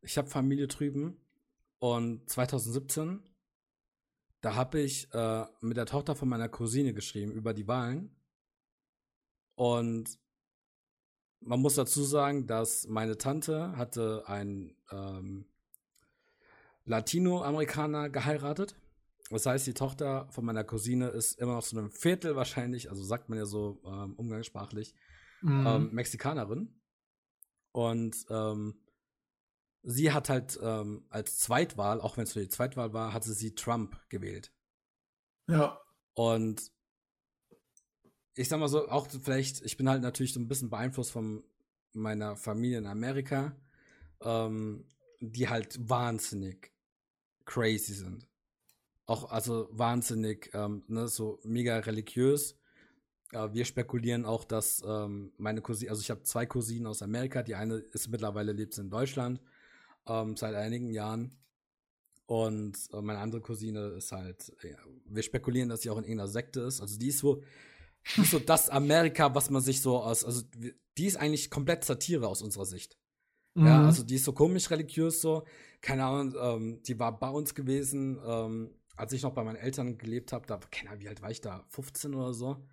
ich 0.00 0.16
habe 0.16 0.28
Familie 0.28 0.68
drüben 0.68 1.16
und 1.80 2.28
2017, 2.30 3.20
da 4.42 4.54
habe 4.54 4.80
ich 4.80 5.12
äh, 5.12 5.44
mit 5.60 5.76
der 5.76 5.86
Tochter 5.86 6.14
von 6.14 6.28
meiner 6.28 6.48
Cousine 6.48 6.94
geschrieben 6.94 7.32
über 7.32 7.52
die 7.52 7.66
Wahlen 7.66 8.14
und 9.56 10.18
man 11.46 11.60
muss 11.60 11.74
dazu 11.76 12.02
sagen, 12.02 12.46
dass 12.46 12.86
meine 12.88 13.16
Tante 13.18 13.76
hatte 13.76 14.24
einen 14.26 14.76
ähm, 14.90 15.46
Latinoamerikaner 16.84 18.10
geheiratet. 18.10 18.76
Das 19.30 19.46
heißt, 19.46 19.66
die 19.66 19.74
Tochter 19.74 20.28
von 20.30 20.44
meiner 20.44 20.62
Cousine 20.64 21.08
ist 21.08 21.38
immer 21.40 21.54
noch 21.54 21.62
so 21.62 21.76
einem 21.76 21.90
Viertel 21.90 22.36
wahrscheinlich, 22.36 22.90
also 22.90 23.02
sagt 23.02 23.28
man 23.28 23.38
ja 23.38 23.46
so 23.46 23.80
ähm, 23.84 24.14
umgangssprachlich, 24.14 24.94
Mhm. 25.42 25.66
ähm, 25.66 25.90
Mexikanerin. 25.92 26.80
Und 27.72 28.24
ähm, 28.30 28.80
sie 29.82 30.12
hat 30.12 30.30
halt 30.30 30.58
ähm, 30.62 31.04
als 31.10 31.38
Zweitwahl, 31.38 32.00
auch 32.00 32.16
wenn 32.16 32.24
es 32.24 32.32
für 32.32 32.40
die 32.40 32.48
Zweitwahl 32.48 32.92
war, 32.94 33.12
hatte 33.12 33.32
sie 33.32 33.54
Trump 33.54 33.98
gewählt. 34.08 34.52
ja, 35.48 35.78
Und 36.14 36.72
ich 38.36 38.48
sag 38.48 38.60
mal 38.60 38.68
so, 38.68 38.88
auch 38.88 39.08
vielleicht, 39.08 39.62
ich 39.64 39.76
bin 39.76 39.88
halt 39.88 40.02
natürlich 40.02 40.34
so 40.34 40.40
ein 40.40 40.48
bisschen 40.48 40.68
beeinflusst 40.70 41.10
von 41.10 41.42
meiner 41.92 42.36
Familie 42.36 42.78
in 42.78 42.86
Amerika, 42.86 43.56
ähm, 44.20 44.84
die 45.20 45.48
halt 45.48 45.78
wahnsinnig 45.88 46.72
crazy 47.46 47.94
sind. 47.94 48.28
Auch 49.06 49.30
also 49.30 49.68
wahnsinnig, 49.70 50.50
ähm, 50.52 50.84
ne, 50.88 51.08
so 51.08 51.40
mega 51.44 51.78
religiös. 51.78 52.58
Äh, 53.32 53.48
wir 53.54 53.64
spekulieren 53.64 54.26
auch, 54.26 54.44
dass 54.44 54.82
ähm, 54.86 55.32
meine 55.38 55.62
Cousine, 55.62 55.90
also 55.90 56.02
ich 56.02 56.10
habe 56.10 56.22
zwei 56.24 56.44
Cousinen 56.44 56.86
aus 56.86 57.02
Amerika, 57.02 57.42
die 57.42 57.54
eine 57.54 57.76
ist 57.76 58.08
mittlerweile 58.08 58.52
lebt 58.52 58.76
in 58.76 58.90
Deutschland 58.90 59.40
ähm, 60.06 60.36
seit 60.36 60.54
einigen 60.54 60.90
Jahren. 60.90 61.38
Und 62.26 62.76
äh, 62.92 63.00
meine 63.00 63.20
andere 63.20 63.40
Cousine 63.40 63.94
ist 63.96 64.12
halt, 64.12 64.52
ja, 64.62 64.76
wir 65.06 65.22
spekulieren, 65.22 65.68
dass 65.70 65.82
sie 65.82 65.90
auch 65.90 65.98
in 65.98 66.04
irgendeiner 66.04 66.28
Sekte 66.28 66.60
ist. 66.62 66.80
Also 66.80 66.98
die 66.98 67.08
ist 67.08 67.18
so, 67.18 67.42
so 68.24 68.38
das 68.38 68.68
Amerika, 68.68 69.34
was 69.34 69.50
man 69.50 69.62
sich 69.62 69.80
so 69.80 69.98
aus, 69.98 70.24
also 70.24 70.42
die 70.98 71.06
ist 71.06 71.16
eigentlich 71.16 71.50
komplett 71.50 71.84
Satire 71.84 72.28
aus 72.28 72.42
unserer 72.42 72.66
Sicht. 72.66 72.96
Mhm. 73.54 73.66
Ja, 73.66 73.86
also 73.86 74.02
die 74.02 74.16
ist 74.16 74.24
so 74.24 74.32
komisch 74.32 74.70
religiös 74.70 75.20
so, 75.20 75.44
keine 75.80 76.04
Ahnung, 76.04 76.34
ähm, 76.40 76.82
die 76.82 76.98
war 76.98 77.18
bei 77.18 77.28
uns 77.28 77.54
gewesen, 77.54 78.18
ähm, 78.24 78.70
als 78.96 79.12
ich 79.12 79.22
noch 79.22 79.34
bei 79.34 79.44
meinen 79.44 79.56
Eltern 79.56 79.98
gelebt 79.98 80.32
habe, 80.32 80.46
da, 80.46 80.58
keine 80.70 80.90
Ahnung, 80.90 81.02
wie 81.02 81.08
alt 81.08 81.22
war 81.22 81.30
ich 81.30 81.40
da, 81.40 81.64
15 81.68 82.14
oder 82.14 82.32
so, 82.32 82.66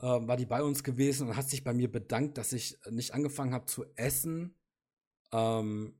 ähm, 0.00 0.26
war 0.26 0.36
die 0.36 0.46
bei 0.46 0.62
uns 0.62 0.82
gewesen 0.82 1.28
und 1.28 1.36
hat 1.36 1.48
sich 1.48 1.62
bei 1.64 1.72
mir 1.72 1.90
bedankt, 1.90 2.38
dass 2.38 2.52
ich 2.52 2.78
nicht 2.90 3.14
angefangen 3.14 3.54
habe 3.54 3.66
zu 3.66 3.84
essen, 3.96 4.54
ähm, 5.32 5.94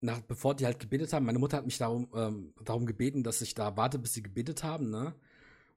nach, 0.00 0.20
bevor 0.20 0.54
die 0.54 0.64
halt 0.64 0.78
gebetet 0.78 1.12
haben. 1.12 1.26
Meine 1.26 1.38
Mutter 1.38 1.56
hat 1.56 1.66
mich 1.66 1.78
darum, 1.78 2.08
ähm, 2.14 2.54
darum 2.64 2.86
gebeten, 2.86 3.24
dass 3.24 3.40
ich 3.40 3.54
da 3.54 3.76
warte, 3.76 3.98
bis 3.98 4.14
sie 4.14 4.22
gebetet 4.22 4.62
haben, 4.62 4.90
ne? 4.90 5.14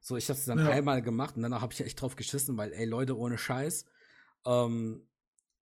So, 0.04 0.16
ich 0.16 0.28
habe 0.28 0.38
es 0.38 0.44
dann 0.44 0.58
ja. 0.58 0.68
einmal 0.68 1.00
gemacht 1.00 1.36
und 1.36 1.42
danach 1.42 1.62
habe 1.62 1.72
ich 1.72 1.80
echt 1.80 2.00
drauf 2.00 2.16
geschissen, 2.16 2.56
weil, 2.56 2.72
ey, 2.72 2.84
Leute, 2.84 3.16
ohne 3.16 3.38
Scheiß, 3.38 3.86
ähm, 4.44 5.06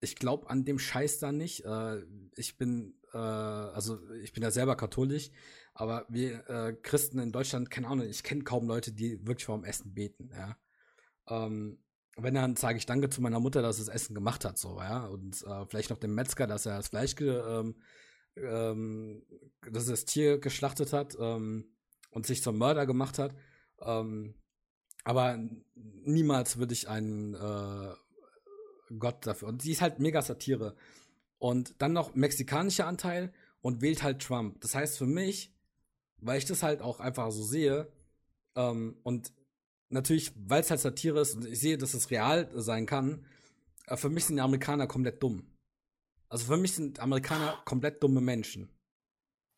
ich 0.01 0.17
glaube 0.17 0.49
an 0.49 0.65
dem 0.65 0.79
Scheiß 0.79 1.19
da 1.19 1.31
nicht. 1.31 1.67
Äh, 1.67 2.03
ich 2.35 2.57
bin, 2.57 2.95
äh, 3.13 3.19
also 3.19 3.99
ich 4.23 4.33
bin 4.33 4.43
ja 4.43 4.51
selber 4.51 4.77
katholisch, 4.77 5.31
aber 5.75 6.07
wir 6.09 6.49
äh, 6.49 6.73
Christen 6.73 7.19
in 7.19 7.33
Deutschland, 7.33 7.71
keine 7.71 7.89
Ahnung, 7.89 8.09
ich 8.09 8.23
kenne 8.23 8.43
kaum 8.43 8.67
Leute, 8.67 8.93
die 8.93 9.27
wirklich 9.27 9.45
vorm 9.45 9.65
Essen 9.65 9.93
beten, 9.93 10.31
ja. 10.35 10.57
Ähm, 11.29 11.79
wenn 12.17 12.35
dann 12.35 12.57
sage 12.57 12.79
ich 12.79 12.87
Danke 12.87 13.11
zu 13.11 13.21
meiner 13.21 13.41
Mutter, 13.41 13.61
dass 13.61 13.77
das 13.77 13.89
Essen 13.89 14.15
gemacht 14.15 14.47
hat, 14.47 14.57
so, 14.57 14.79
ja, 14.81 15.05
und 15.05 15.43
äh, 15.43 15.67
vielleicht 15.67 15.91
noch 15.91 15.99
dem 15.99 16.15
Metzger, 16.15 16.47
dass 16.47 16.65
er 16.65 16.79
das 16.79 16.89
Fleisch, 16.89 17.15
ähm, 17.21 17.77
ähm, 18.37 19.23
dass 19.71 19.87
er 19.87 19.93
das 19.93 20.07
Tier 20.07 20.39
geschlachtet 20.39 20.95
hat 20.95 21.15
ähm, 21.21 21.77
und 22.11 22.27
sich 22.27 22.43
zum 22.43 22.57
Mörder 22.57 22.87
gemacht 22.87 23.19
hat. 23.19 23.35
Ähm, 23.81 24.35
aber 25.05 25.39
niemals 25.75 26.59
würde 26.59 26.75
ich 26.75 26.89
einen 26.89 27.35
äh, 27.35 27.95
Gott 28.99 29.27
dafür. 29.27 29.49
Und 29.49 29.63
sie 29.63 29.73
ist 29.73 29.81
halt 29.81 29.99
mega 29.99 30.23
Satire. 30.23 30.77
Und 31.39 31.81
dann 31.81 31.93
noch 31.93 32.15
mexikanischer 32.15 32.87
Anteil 32.87 33.33
und 33.63 33.81
wählt 33.81 34.03
halt 34.03 34.23
Trump. 34.23 34.61
Das 34.61 34.75
heißt 34.75 34.99
für 34.99 35.07
mich, 35.07 35.57
weil 36.19 36.39
ich 36.39 36.45
das 36.45 36.63
halt 36.63 36.83
auch 36.83 37.01
einfach 37.01 37.31
so 37.31 37.43
sehe, 37.43 37.91
ähm, 38.57 38.99
und 39.03 39.33
natürlich, 39.89 40.33
weil 40.37 40.61
es 40.61 40.71
halt 40.71 40.81
Satire 40.81 41.21
ist 41.21 41.35
und 41.35 41.47
ich 41.47 41.61
sehe, 41.61 41.79
dass 41.79 41.95
es 41.95 42.11
real 42.11 42.51
sein 42.55 42.87
kann, 42.87 43.25
äh, 43.87 43.97
für 43.97 44.09
mich 44.09 44.25
sind 44.25 44.37
die 44.37 44.43
Amerikaner 44.43 44.87
komplett 44.87 45.23
dumm. 45.23 45.47
Also 46.29 46.47
für 46.47 46.57
mich 46.57 46.75
sind 46.75 47.01
Amerikaner 47.01 47.61
komplett 47.65 48.03
dumme 48.03 48.21
Menschen. 48.21 48.71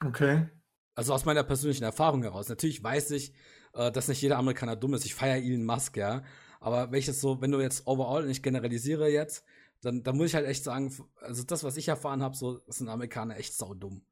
Okay. 0.05 0.49
Also 0.95 1.15
aus 1.15 1.25
meiner 1.25 1.45
persönlichen 1.45 1.85
Erfahrung 1.85 2.23
heraus. 2.23 2.49
Natürlich 2.49 2.83
weiß 2.83 3.11
ich, 3.13 3.33
äh, 3.75 3.91
dass 3.91 4.09
nicht 4.09 4.23
jeder 4.23 4.39
Amerikaner 4.39 4.77
dumm 4.77 4.95
ist. 4.95 5.05
Ich 5.05 5.15
feiere 5.15 5.43
Elon 5.43 5.65
Musk, 5.65 5.97
ja. 5.97 6.23
Aber 6.61 6.93
welches 6.93 7.21
so, 7.21 7.41
wenn 7.41 7.51
du 7.51 7.61
jetzt 7.61 7.87
overall, 7.87 8.25
und 8.25 8.31
ich 8.31 8.43
generalisiere 8.43 9.09
jetzt, 9.09 9.45
dann, 9.81 10.03
dann 10.03 10.17
muss 10.17 10.29
ich 10.29 10.35
halt 10.35 10.47
echt 10.47 10.65
sagen, 10.65 10.95
also 11.21 11.43
das, 11.43 11.65
was 11.65 11.77
ich 11.77 11.89
erfahren 11.89 12.23
habe, 12.23 12.37
so 12.37 12.61
sind 12.69 12.89
Amerikaner 12.89 13.37
echt 13.37 13.55
saudumm. 13.55 14.03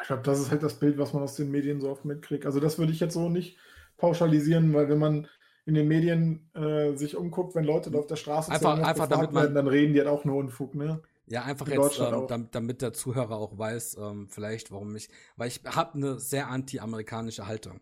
Ich 0.00 0.06
glaube, 0.06 0.22
das 0.22 0.40
ist 0.40 0.50
halt 0.50 0.62
das 0.62 0.78
Bild, 0.78 0.98
was 0.98 1.12
man 1.12 1.22
aus 1.22 1.34
den 1.34 1.50
Medien 1.50 1.80
so 1.80 1.90
oft 1.90 2.04
mitkriegt. 2.04 2.46
Also 2.46 2.60
das 2.60 2.78
würde 2.78 2.92
ich 2.92 3.00
jetzt 3.00 3.14
so 3.14 3.28
nicht 3.28 3.58
pauschalisieren, 3.96 4.72
weil 4.72 4.88
wenn 4.88 4.98
man 4.98 5.28
in 5.66 5.74
den 5.74 5.88
Medien 5.88 6.50
äh, 6.54 6.96
sich 6.96 7.16
umguckt, 7.16 7.54
wenn 7.54 7.64
Leute 7.64 7.90
da 7.90 7.98
auf 7.98 8.06
der 8.06 8.16
Straße 8.16 8.50
einfach, 8.50 8.78
einfach 8.78 9.06
damit 9.06 9.32
man, 9.32 9.42
werden, 9.44 9.54
dann 9.54 9.66
reden 9.66 9.92
die 9.92 9.98
halt 9.98 10.08
auch 10.08 10.24
nur 10.24 10.36
Unfug, 10.36 10.74
ne? 10.74 11.02
Ja, 11.26 11.44
einfach 11.44 11.66
in 11.68 11.82
jetzt, 11.82 12.00
ähm, 12.00 12.24
damit, 12.26 12.54
damit, 12.54 12.80
der 12.80 12.94
Zuhörer 12.94 13.36
auch 13.36 13.58
weiß, 13.58 13.98
ähm, 14.00 14.28
vielleicht, 14.30 14.70
warum 14.70 14.96
ich, 14.96 15.10
weil 15.36 15.48
ich 15.48 15.60
habe 15.66 15.94
eine 15.94 16.18
sehr 16.18 16.48
anti-amerikanische 16.48 17.46
Haltung. 17.46 17.80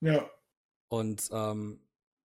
Ja. 0.00 0.30
Und 0.88 1.28
ähm, 1.32 1.80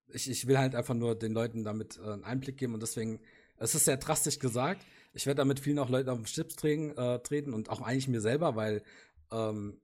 ich, 0.07 0.30
ich 0.30 0.47
will 0.47 0.57
halt 0.57 0.76
einfach 0.76 0.93
nur 0.93 1.15
den 1.15 1.34
Leuten 1.34 1.63
damit 1.63 1.97
äh, 1.97 2.11
einen 2.11 2.23
Einblick 2.23 2.57
geben 2.57 2.73
und 2.73 2.82
deswegen, 2.82 3.19
es 3.57 3.76
ist 3.76 3.86
sehr 3.86 3.97
drastisch 3.97 4.39
gesagt. 4.39 4.86
Ich 5.13 5.26
werde 5.26 5.39
damit 5.39 5.59
vielen 5.59 5.80
auch 5.80 5.89
Leuten 5.89 6.09
auf 6.09 6.17
den 6.17 6.26
Chips 6.26 6.55
treten, 6.55 6.97
äh, 6.97 7.19
treten 7.19 7.53
und 7.53 7.69
auch 7.69 7.82
eigentlich 7.82 8.07
mir 8.07 8.21
selber, 8.21 8.55
weil 8.55 8.84
ähm, 9.32 9.82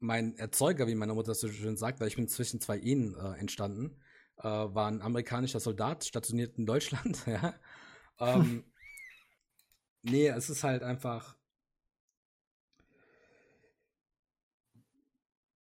mein 0.00 0.36
Erzeuger, 0.36 0.86
wie 0.86 0.94
meine 0.94 1.14
Mutter 1.14 1.34
so 1.34 1.48
schön 1.48 1.76
sagt, 1.76 2.00
weil 2.00 2.08
ich 2.08 2.16
bin 2.16 2.28
zwischen 2.28 2.60
zwei 2.60 2.78
Ehen 2.78 3.14
äh, 3.14 3.38
entstanden, 3.38 3.96
äh, 4.38 4.44
war 4.44 4.88
ein 4.88 5.02
amerikanischer 5.02 5.60
Soldat, 5.60 6.04
stationiert 6.04 6.58
in 6.58 6.66
Deutschland, 6.66 7.22
ja. 7.26 7.54
Ähm, 8.18 8.64
nee, 10.02 10.28
es 10.28 10.50
ist 10.50 10.64
halt 10.64 10.82
einfach. 10.82 11.36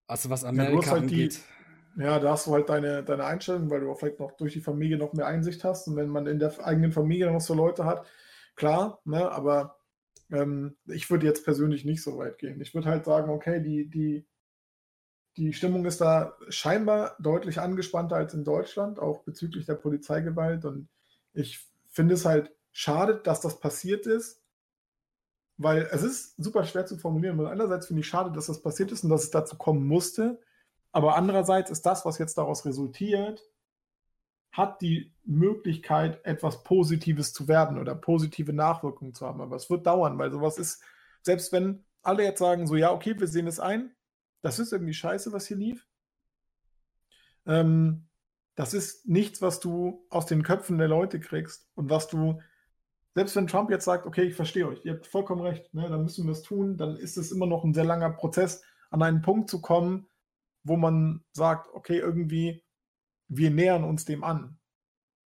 Also 0.08 0.30
was 0.30 0.44
Amerika 0.44 0.86
ja, 0.86 0.92
halt 0.94 1.04
angeht. 1.04 1.36
Die 1.36 1.58
ja, 1.98 2.20
da 2.20 2.32
hast 2.32 2.46
du 2.46 2.54
halt 2.54 2.70
deine, 2.70 3.04
deine 3.04 3.26
Einstellung, 3.26 3.72
weil 3.72 3.82
du 3.82 3.92
auch 3.92 4.00
vielleicht 4.00 4.20
noch 4.20 4.32
durch 4.34 4.54
die 4.54 4.62
Familie 4.62 4.98
noch 4.98 5.14
mehr 5.14 5.26
Einsicht 5.26 5.64
hast. 5.64 5.88
Und 5.88 5.96
wenn 5.96 6.10
man 6.10 6.28
in 6.28 6.38
der 6.38 6.54
eigenen 6.66 6.92
Familie 6.92 7.32
noch 7.32 7.42
so 7.42 7.56
Leute 7.56 7.86
hat, 7.86 8.06
klar, 8.56 9.02
ne, 9.04 9.32
aber 9.32 9.80
ähm, 10.32 10.78
ich 10.86 11.10
würde 11.10 11.26
jetzt 11.26 11.44
persönlich 11.44 11.86
nicht 11.86 12.04
so 12.04 12.18
weit 12.20 12.38
gehen. 12.38 12.62
Ich 12.62 12.76
würde 12.76 12.90
halt 12.90 13.06
sagen, 13.06 13.32
okay, 13.32 13.62
die, 13.64 13.90
die, 13.90 14.28
die 15.38 15.54
Stimmung 15.54 15.86
ist 15.86 16.00
da 16.00 16.38
scheinbar 16.50 17.16
deutlich 17.20 17.60
angespannter 17.60 18.16
als 18.16 18.36
in 18.36 18.44
Deutschland, 18.44 19.00
auch 19.00 19.24
bezüglich 19.24 19.66
der 19.66 19.76
Polizeigewalt. 19.76 20.66
Und 20.66 20.90
ich 21.34 21.68
finde 21.90 22.14
es 22.14 22.26
halt 22.26 22.52
schade, 22.72 23.20
dass 23.24 23.42
das 23.42 23.60
passiert 23.60 24.06
ist, 24.06 24.44
weil 25.58 25.90
es 25.92 26.04
ist 26.04 26.36
super 26.42 26.64
schwer 26.64 26.86
zu 26.86 26.98
formulieren. 26.98 27.38
Weil 27.38 27.48
einerseits 27.48 27.88
finde 27.88 28.02
ich 28.02 28.08
schade, 28.08 28.32
dass 28.32 28.48
das 28.48 28.62
passiert 28.62 28.92
ist 28.92 29.04
und 29.04 29.10
dass 29.10 29.24
es 29.24 29.32
dazu 29.32 29.58
kommen 29.58 29.86
musste. 29.88 30.40
Aber 30.92 31.16
andererseits 31.16 31.72
ist 31.72 31.86
das, 31.86 32.06
was 32.06 32.18
jetzt 32.18 32.38
daraus 32.38 32.66
resultiert, 32.66 33.44
hat 34.52 34.82
die 34.82 35.14
Möglichkeit, 35.24 36.24
etwas 36.26 36.64
Positives 36.64 37.34
zu 37.34 37.48
werden 37.48 37.78
oder 37.78 37.94
positive 37.94 38.54
Nachwirkungen 38.54 39.14
zu 39.14 39.26
haben. 39.26 39.42
Aber 39.42 39.56
es 39.56 39.70
wird 39.70 39.86
dauern, 39.86 40.18
weil 40.18 40.32
sowas 40.32 40.58
ist, 40.58 40.82
selbst 41.22 41.52
wenn 41.52 41.86
alle 42.02 42.24
jetzt 42.24 42.40
sagen, 42.40 42.66
so 42.66 42.76
ja, 42.76 42.92
okay, 42.92 43.20
wir 43.20 43.28
sehen 43.28 43.48
es 43.48 43.60
ein, 43.60 43.96
das 44.42 44.60
ist 44.60 44.72
irgendwie 44.72 44.94
scheiße, 44.94 45.32
was 45.34 45.48
hier 45.48 45.58
lief. 45.58 45.86
Ähm, 47.46 48.08
das 48.56 48.74
ist 48.74 49.08
nichts, 49.08 49.42
was 49.42 49.60
du 49.60 50.06
aus 50.10 50.26
den 50.26 50.42
Köpfen 50.42 50.78
der 50.78 50.88
Leute 50.88 51.20
kriegst 51.20 51.70
und 51.76 51.90
was 51.90 52.08
du, 52.08 52.42
selbst 53.18 53.36
wenn 53.36 53.48
Trump 53.48 53.72
jetzt 53.72 53.86
sagt, 53.86 54.06
okay, 54.06 54.26
ich 54.26 54.36
verstehe 54.36 54.68
euch, 54.68 54.86
ihr 54.86 54.94
habt 54.94 55.08
vollkommen 55.08 55.42
recht, 55.42 55.74
ne, 55.74 55.90
dann 55.90 56.04
müssen 56.04 56.26
wir 56.28 56.34
es 56.34 56.44
tun, 56.44 56.78
dann 56.78 56.96
ist 56.96 57.18
es 57.18 57.32
immer 57.32 57.48
noch 57.48 57.64
ein 57.64 57.74
sehr 57.74 57.84
langer 57.84 58.12
Prozess, 58.12 58.62
an 58.92 59.02
einen 59.02 59.24
Punkt 59.24 59.50
zu 59.50 59.60
kommen, 59.60 60.08
wo 60.62 60.78
man 60.78 61.26
sagt, 61.32 61.68
okay, 61.74 61.98
irgendwie, 61.98 62.64
wir 63.28 63.50
nähern 63.50 63.86
uns 63.86 64.06
dem 64.06 64.24
an. 64.24 64.60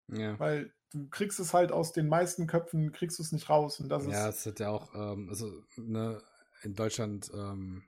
Ja. 0.08 0.40
Weil 0.40 0.74
du 0.94 1.10
kriegst 1.10 1.38
es 1.42 1.54
halt 1.54 1.74
aus 1.74 1.92
den 1.92 2.08
meisten 2.08 2.48
Köpfen, 2.48 2.94
kriegst 2.94 3.20
du 3.20 3.24
es 3.24 3.34
nicht 3.34 3.50
raus. 3.50 3.82
Und 3.82 3.90
das 3.90 4.06
ja, 4.06 4.30
es 4.30 4.46
hat 4.46 4.62
ja 4.62 4.70
auch, 4.70 4.96
ähm, 4.96 5.28
also 5.28 5.52
ne, 5.76 6.24
in 6.64 6.76
Deutschland 6.76 7.30
ähm, 7.34 7.84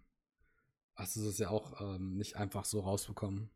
hast 0.96 1.16
du 1.16 1.30
es 1.30 1.38
ja 1.38 1.48
auch 1.48 1.80
ähm, 1.80 2.18
nicht 2.18 2.36
einfach 2.36 2.66
so 2.66 2.82
rausbekommen. 2.82 3.52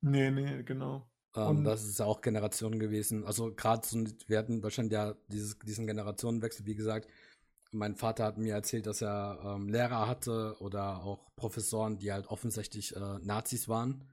Nee, 0.00 0.30
nee, 0.30 0.62
genau. 0.62 1.10
Ähm, 1.36 1.64
das 1.64 1.84
ist 1.84 1.98
ja 1.98 2.06
auch 2.06 2.20
Generationen 2.20 2.78
gewesen. 2.78 3.24
Also 3.24 3.54
gerade 3.54 3.86
so, 3.86 4.02
wir 4.26 4.38
hatten 4.38 4.54
in 4.54 4.62
Deutschland 4.62 4.90
ja 4.92 5.14
dieses, 5.28 5.58
diesen 5.58 5.86
Generationenwechsel, 5.86 6.66
wie 6.66 6.74
gesagt, 6.74 7.08
mein 7.72 7.94
Vater 7.94 8.24
hat 8.24 8.38
mir 8.38 8.54
erzählt, 8.54 8.86
dass 8.86 9.02
er 9.02 9.38
ähm, 9.44 9.68
Lehrer 9.68 10.08
hatte 10.08 10.56
oder 10.60 11.02
auch 11.02 11.34
Professoren, 11.36 11.98
die 11.98 12.12
halt 12.12 12.28
offensichtlich 12.28 12.96
äh, 12.96 13.18
Nazis 13.22 13.68
waren. 13.68 14.04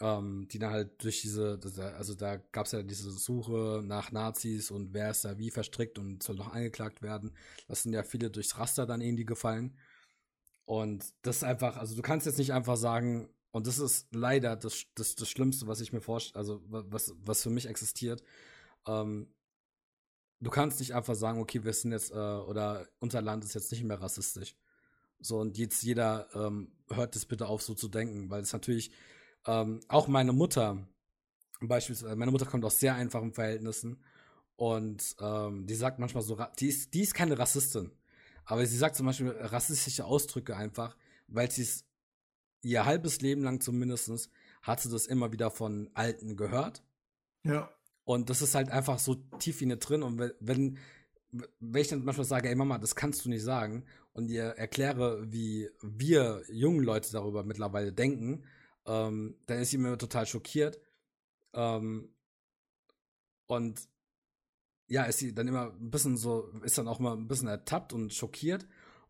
Ähm, 0.00 0.48
die 0.50 0.58
dann 0.58 0.72
halt 0.72 1.04
durch 1.04 1.22
diese, 1.22 1.60
also 1.96 2.14
da 2.14 2.36
gab 2.36 2.66
es 2.66 2.72
ja 2.72 2.82
diese 2.82 3.12
Suche 3.12 3.80
nach 3.84 4.10
Nazis 4.10 4.72
und 4.72 4.92
wer 4.92 5.12
ist 5.12 5.24
da 5.24 5.38
wie 5.38 5.52
verstrickt 5.52 6.00
und 6.00 6.20
soll 6.20 6.34
noch 6.34 6.52
angeklagt 6.52 7.00
werden. 7.00 7.36
Das 7.68 7.84
sind 7.84 7.92
ja 7.92 8.02
viele 8.02 8.28
durchs 8.28 8.58
Raster 8.58 8.86
dann 8.86 9.00
irgendwie 9.00 9.24
gefallen. 9.24 9.78
Und 10.64 11.04
das 11.22 11.36
ist 11.36 11.44
einfach, 11.44 11.76
also 11.76 11.94
du 11.94 12.02
kannst 12.02 12.26
jetzt 12.26 12.38
nicht 12.38 12.52
einfach 12.52 12.76
sagen, 12.76 13.28
und 13.54 13.68
das 13.68 13.78
ist 13.78 14.08
leider 14.12 14.56
das, 14.56 14.86
das, 14.96 15.14
das 15.14 15.30
Schlimmste, 15.30 15.68
was 15.68 15.80
ich 15.80 15.92
mir 15.92 16.00
vorstelle, 16.00 16.40
also 16.40 16.60
was, 16.66 17.14
was 17.24 17.40
für 17.40 17.50
mich 17.50 17.66
existiert. 17.66 18.20
Ähm, 18.84 19.32
du 20.40 20.50
kannst 20.50 20.80
nicht 20.80 20.92
einfach 20.92 21.14
sagen, 21.14 21.38
okay, 21.38 21.62
wir 21.62 21.72
sind 21.72 21.92
jetzt, 21.92 22.10
äh, 22.10 22.14
oder 22.14 22.88
unser 22.98 23.22
Land 23.22 23.44
ist 23.44 23.54
jetzt 23.54 23.70
nicht 23.70 23.84
mehr 23.84 24.00
rassistisch. 24.00 24.56
So, 25.20 25.38
und 25.38 25.56
jetzt 25.56 25.84
jeder 25.84 26.26
ähm, 26.34 26.72
hört 26.90 27.14
das 27.14 27.26
bitte 27.26 27.46
auf, 27.46 27.62
so 27.62 27.74
zu 27.74 27.86
denken, 27.86 28.28
weil 28.28 28.42
es 28.42 28.52
natürlich 28.52 28.90
ähm, 29.46 29.78
auch 29.86 30.08
meine 30.08 30.32
Mutter, 30.32 30.88
beispielsweise, 31.60 32.16
meine 32.16 32.32
Mutter 32.32 32.46
kommt 32.46 32.64
aus 32.64 32.80
sehr 32.80 32.96
einfachen 32.96 33.34
Verhältnissen 33.34 34.02
und 34.56 35.14
ähm, 35.20 35.64
die 35.68 35.76
sagt 35.76 36.00
manchmal 36.00 36.24
so, 36.24 36.36
die 36.58 36.66
ist, 36.66 36.92
die 36.92 37.02
ist 37.02 37.14
keine 37.14 37.38
Rassistin, 37.38 37.92
aber 38.46 38.66
sie 38.66 38.76
sagt 38.76 38.96
zum 38.96 39.06
Beispiel 39.06 39.30
rassistische 39.30 40.06
Ausdrücke 40.06 40.56
einfach, 40.56 40.96
weil 41.28 41.52
sie 41.52 41.62
es 41.62 41.84
ihr 42.64 42.84
halbes 42.84 43.20
Leben 43.20 43.42
lang 43.42 43.60
zumindest 43.60 44.30
hat 44.62 44.80
sie 44.80 44.90
das 44.90 45.06
immer 45.06 45.32
wieder 45.32 45.50
von 45.50 45.90
Alten 45.94 46.36
gehört. 46.36 46.82
Ja. 47.44 47.70
Und 48.04 48.30
das 48.30 48.42
ist 48.42 48.54
halt 48.54 48.70
einfach 48.70 48.98
so 48.98 49.14
tief 49.38 49.62
in 49.62 49.70
ihr 49.70 49.76
drin. 49.76 50.02
Und 50.02 50.18
wenn, 50.40 50.78
wenn 51.30 51.80
ich 51.80 51.88
dann 51.88 52.04
manchmal 52.04 52.26
sage, 52.26 52.48
ey 52.48 52.54
Mama, 52.54 52.78
das 52.78 52.94
kannst 52.94 53.24
du 53.24 53.28
nicht 53.28 53.42
sagen, 53.42 53.84
und 54.14 54.30
ihr 54.30 54.44
erkläre, 54.44 55.30
wie 55.30 55.68
wir 55.82 56.42
jungen 56.48 56.84
Leute 56.84 57.10
darüber 57.10 57.42
mittlerweile 57.42 57.92
denken, 57.92 58.44
ähm, 58.86 59.36
dann 59.46 59.58
ist 59.58 59.70
sie 59.70 59.78
mir 59.78 59.98
total 59.98 60.26
schockiert. 60.26 60.78
Ähm, 61.52 62.14
und 63.46 63.88
ja, 64.86 65.04
ist 65.04 65.18
sie 65.18 65.34
dann 65.34 65.48
immer 65.48 65.72
ein 65.72 65.90
bisschen 65.90 66.16
so, 66.16 66.48
ist 66.62 66.78
dann 66.78 66.88
auch 66.88 67.00
mal 67.00 67.16
ein 67.16 67.26
bisschen 67.26 67.48
ertappt 67.48 67.92
und 67.92 68.14
schockiert 68.14 68.66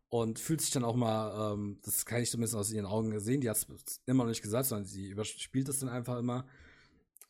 und 0.09 0.39
fühlt 0.39 0.61
sich 0.61 0.71
dann 0.71 0.83
auch 0.83 0.95
mal, 0.95 1.53
ähm, 1.53 1.79
das 1.83 2.05
kann 2.05 2.21
ich 2.21 2.31
zumindest 2.31 2.55
aus 2.55 2.71
ihren 2.71 2.85
Augen 2.85 3.17
sehen, 3.19 3.41
die 3.41 3.49
hat 3.49 3.57
es 3.57 4.01
immer 4.05 4.23
noch 4.23 4.29
nicht 4.29 4.41
gesagt, 4.41 4.67
sondern 4.67 4.85
sie 4.85 5.09
überspielt 5.09 5.67
es 5.69 5.79
dann 5.79 5.89
einfach 5.89 6.17
immer, 6.17 6.45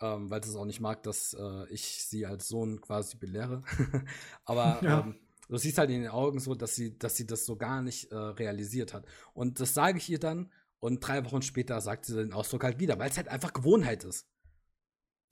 ähm, 0.02 0.30
weil 0.30 0.44
sie 0.44 0.50
es 0.50 0.56
auch 0.56 0.66
nicht 0.66 0.82
mag, 0.82 1.04
dass 1.04 1.34
äh, 1.34 1.68
ich 1.70 2.04
sie 2.04 2.26
als 2.26 2.48
Sohn 2.48 2.82
quasi 2.82 3.18
belehre. 3.18 3.64
Aber 4.46 4.80
ja. 4.84 5.00
ähm, 5.02 5.16
du 5.48 5.58
siehst 5.58 5.78
halt 5.78 5.90
in 5.90 6.02
den 6.02 6.12
Augen 6.12 6.40
so, 6.40 6.54
dass 6.54 6.76
sie, 6.76 6.98
dass 6.98 7.16
sie 7.16 7.26
das 7.26 7.46
so 7.46 7.56
gar 7.56 7.82
nicht 7.82 8.12
äh, 8.12 8.16
realisiert 8.16 8.94
hat. 8.94 9.06
Und 9.34 9.60
das 9.60 9.74
sage 9.74 9.98
ich 9.98 10.10
ihr 10.10 10.20
dann 10.20 10.52
und 10.80 11.00
drei 11.00 11.24
Wochen 11.26 11.42
später 11.42 11.80
sagt 11.82 12.06
sie 12.06 12.16
den 12.16 12.34
Ausdruck 12.34 12.64
halt 12.64 12.80
wieder, 12.80 13.00
weil 13.00 13.10
es 13.10 13.18
halt 13.18 13.30
einfach 13.30 13.54
Gewohnheit 13.54 14.04
ist. 14.04 14.28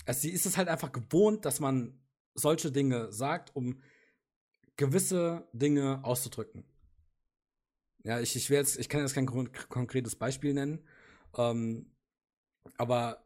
Also 0.06 0.22
sie 0.22 0.32
ist 0.32 0.46
es 0.46 0.58
halt 0.58 0.68
einfach 0.68 0.91
gewohnt, 0.91 1.46
dass 1.46 1.60
man 1.60 2.00
solche 2.34 2.72
Dinge 2.72 3.12
sagt, 3.12 3.56
um 3.56 3.82
gewisse 4.76 5.48
Dinge 5.54 6.04
auszudrücken. 6.04 6.66
Ja, 8.04 8.20
ich, 8.20 8.36
ich, 8.36 8.49
jetzt, 8.49 8.78
ich 8.78 8.89
kann 8.89 9.01
jetzt 9.01 9.14
kein 9.14 9.26
konkretes 9.26 10.16
Beispiel 10.16 10.54
nennen, 10.54 10.86
ähm, 11.38 11.86
aber 12.78 13.26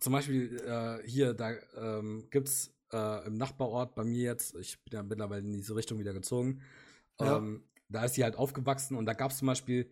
zum 0.00 0.12
Beispiel 0.12 0.56
äh, 0.60 1.08
hier, 1.08 1.32
da 1.32 1.52
ähm, 1.76 2.28
gibt 2.30 2.48
es 2.48 2.74
äh, 2.92 3.26
im 3.26 3.38
Nachbarort 3.38 3.94
bei 3.94 4.04
mir 4.04 4.22
jetzt, 4.22 4.54
ich 4.56 4.82
bin 4.84 4.92
ja 4.92 5.02
mittlerweile 5.02 5.42
in 5.42 5.54
diese 5.54 5.74
Richtung 5.74 5.98
wieder 5.98 6.12
gezogen, 6.12 6.60
ja. 7.18 7.38
ähm, 7.38 7.64
da 7.88 8.04
ist 8.04 8.14
sie 8.14 8.24
halt 8.24 8.36
aufgewachsen 8.36 8.96
und 8.96 9.06
da 9.06 9.14
gab 9.14 9.30
es 9.30 9.38
zum 9.38 9.46
Beispiel 9.46 9.90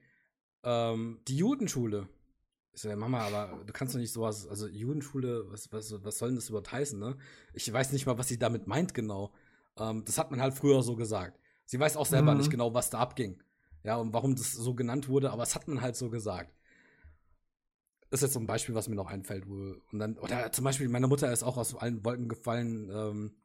ähm, 0.63 1.21
die 1.27 1.37
Judenschule. 1.39 2.09
Ich 2.73 2.83
so, 2.83 2.89
ja, 2.89 2.97
Mama, 2.97 3.21
aber 3.21 3.65
du 3.65 3.73
kannst 3.73 3.95
doch 3.95 4.01
nicht 4.01 4.13
sowas, 4.13 4.49
also 4.49 4.67
Judenschule, 4.67 5.51
was, 5.51 5.73
was, 5.73 6.05
was 6.05 6.19
soll 6.19 6.31
denn 6.31 6.37
das 6.37 6.49
überhaupt 6.49 6.73
heißen, 6.73 6.99
ne? 6.99 7.17
Ich 7.53 7.73
weiß 7.73 7.93
nicht 7.93 8.05
mal, 8.05 8.19
was 8.19 8.29
sie 8.29 8.39
damit 8.39 8.67
meint 8.67 8.95
genau. 8.95 9.33
Ähm, 9.79 10.05
das 10.05 10.19
hat 10.19 10.31
man 10.33 10.43
halt 10.43 10.55
früher 10.55 10.83
so 10.83 10.97
gesagt. 10.97 11.39
Sie 11.67 11.81
weiß 11.81 11.97
auch 11.97 12.07
selber 12.07 12.33
mhm. 12.33 12.39
nicht 12.39 12.51
genau, 12.51 12.75
was 12.75 12.91
da 12.91 12.99
abging. 12.99 13.43
Ja, 13.83 13.97
und 13.97 14.13
warum 14.13 14.35
das 14.35 14.53
so 14.53 14.75
genannt 14.75 15.09
wurde, 15.09 15.31
aber 15.31 15.43
es 15.43 15.55
hat 15.55 15.69
man 15.69 15.81
halt 15.81 15.97
so 15.97 16.11
gesagt. 16.11 16.55
Das 18.11 18.21
ist 18.21 18.27
jetzt 18.29 18.35
so 18.35 18.41
ein 18.41 18.47
Beispiel, 18.47 18.75
was 18.75 18.89
mir 18.89 18.95
noch 18.95 19.11
einfällt, 19.11 19.49
wo, 19.49 19.75
und 19.91 19.99
dann, 19.99 20.17
oder 20.19 20.53
zum 20.53 20.65
Beispiel, 20.65 20.89
meine 20.89 21.09
Mutter 21.09 21.33
ist 21.33 21.43
auch 21.43 21.57
aus 21.57 21.75
allen 21.75 22.05
Wolken 22.05 22.29
gefallen, 22.29 22.91
ähm, 22.91 23.37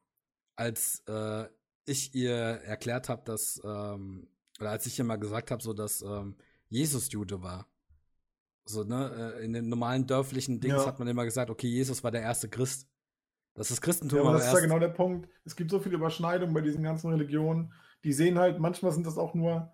als 0.56 1.04
äh, 1.08 1.46
ich 1.86 2.14
ihr 2.14 2.34
erklärt 2.34 3.10
habe, 3.10 3.24
dass, 3.26 3.60
ähm, 3.64 4.28
oder 4.60 4.72
als 4.72 4.86
ich 4.86 4.98
ihr 5.00 5.06
mal 5.06 5.18
gesagt 5.18 5.52
habe, 5.52 5.64
so 5.64 5.74
dass 5.74 6.02
ähm, 6.02 6.36
Jesus 6.68 7.12
Jude 7.12 7.42
war. 7.42 7.68
So, 8.66 8.84
ne, 8.84 9.34
äh, 9.38 9.44
in 9.44 9.54
den 9.54 9.70
normalen 9.70 10.06
dörflichen 10.06 10.60
Dings 10.60 10.76
ja. 10.76 10.86
hat 10.86 11.00
man 11.00 11.08
immer 11.08 11.26
gesagt, 11.26 11.50
okay, 11.50 11.68
Jesus 11.68 12.04
war 12.04 12.12
der 12.12 12.22
erste 12.22 12.48
Christ. 12.48 12.88
Das 13.56 13.72
ist 13.72 13.82
Christentum. 13.82 14.20
Ja, 14.20 14.26
aber 14.26 14.34
das 14.34 14.48
ist 14.48 14.54
ja 14.54 14.60
genau 14.60 14.80
der 14.80 14.90
Punkt. 14.90 15.28
Es 15.44 15.56
gibt 15.56 15.72
so 15.72 15.80
viele 15.80 15.96
Überschneidungen 15.96 16.54
bei 16.54 16.62
diesen 16.62 16.84
ganzen 16.84 17.10
Religionen. 17.10 17.74
Die 18.04 18.14
sehen 18.14 18.40
halt, 18.40 18.60
manchmal 18.60 18.92
sind 18.92 19.06
das 19.06 19.18
auch 19.18 19.34
nur, 19.34 19.72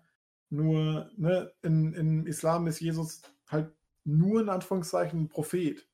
nur, 0.50 1.10
ne, 1.16 1.52
in, 1.62 1.92
im 1.94 2.26
Islam 2.26 2.66
ist 2.66 2.80
Jesus 2.80 3.22
halt 3.46 3.72
nur 4.04 4.40
in 4.40 4.48
Anführungszeichen 4.48 5.22
ein 5.22 5.28
Prophet. 5.28 5.86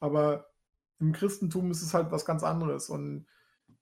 Aber 0.00 0.50
im 1.00 1.12
Christentum 1.12 1.70
ist 1.70 1.82
es 1.82 1.94
halt 1.94 2.10
was 2.10 2.24
ganz 2.24 2.42
anderes. 2.42 2.88
Und 2.88 3.26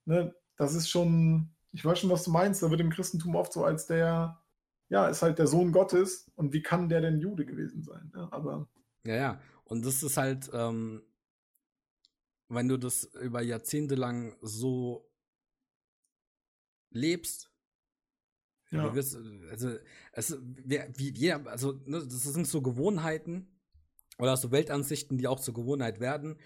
ne, 0.05 0.35
das 0.57 0.75
ist 0.75 0.89
schon, 0.89 1.51
ich 1.73 1.85
weiß 1.85 1.99
schon, 2.01 2.11
was 2.11 2.25
du 2.25 2.31
meinst. 2.31 2.63
Da 2.63 2.71
wird 2.71 2.81
im 2.81 2.91
Christentum 2.91 3.35
oft 3.35 3.53
so 3.53 3.65
als 3.65 3.87
der, 3.87 4.41
ja, 4.89 5.09
ist 5.09 5.23
halt 5.23 5.39
der 5.39 5.47
Sohn 5.47 5.73
Gottes 5.73 6.31
und 6.37 6.53
wie 6.53 6.63
kann 6.63 6.89
der 6.89 7.01
denn 7.01 7.21
Jude 7.21 7.47
gewesen 7.47 7.83
sein? 7.83 8.13
Ja, 8.15 8.29
aber. 8.31 8.69
Ja, 9.05 9.15
ja. 9.15 9.41
Und 9.65 9.85
das 9.87 10.03
ist 10.03 10.17
halt, 10.17 10.51
ähm, 10.53 11.03
wenn 12.49 12.69
du 12.69 12.77
das 12.77 13.05
über 13.05 13.43
Jahrzehnte 13.43 13.95
lang 13.95 14.37
so 14.43 15.11
lebst, 16.91 17.52
ja. 18.73 18.95
Wirst, 18.95 19.17
also, 19.51 19.77
es, 20.13 20.39
wie, 20.65 20.81
wie, 20.97 21.27
ja, 21.27 21.43
also, 21.45 21.73
ne, 21.85 21.99
das 22.05 22.23
sind 22.23 22.47
so 22.47 22.63
Gewohnheiten 22.63 23.47
oder 24.19 24.37
so 24.37 24.51
Weltansichten, 24.51 25.19
die 25.19 25.29
auch 25.29 25.41
zur 25.41 25.55
Gewohnheit 25.55 26.01
werden. 26.01 26.39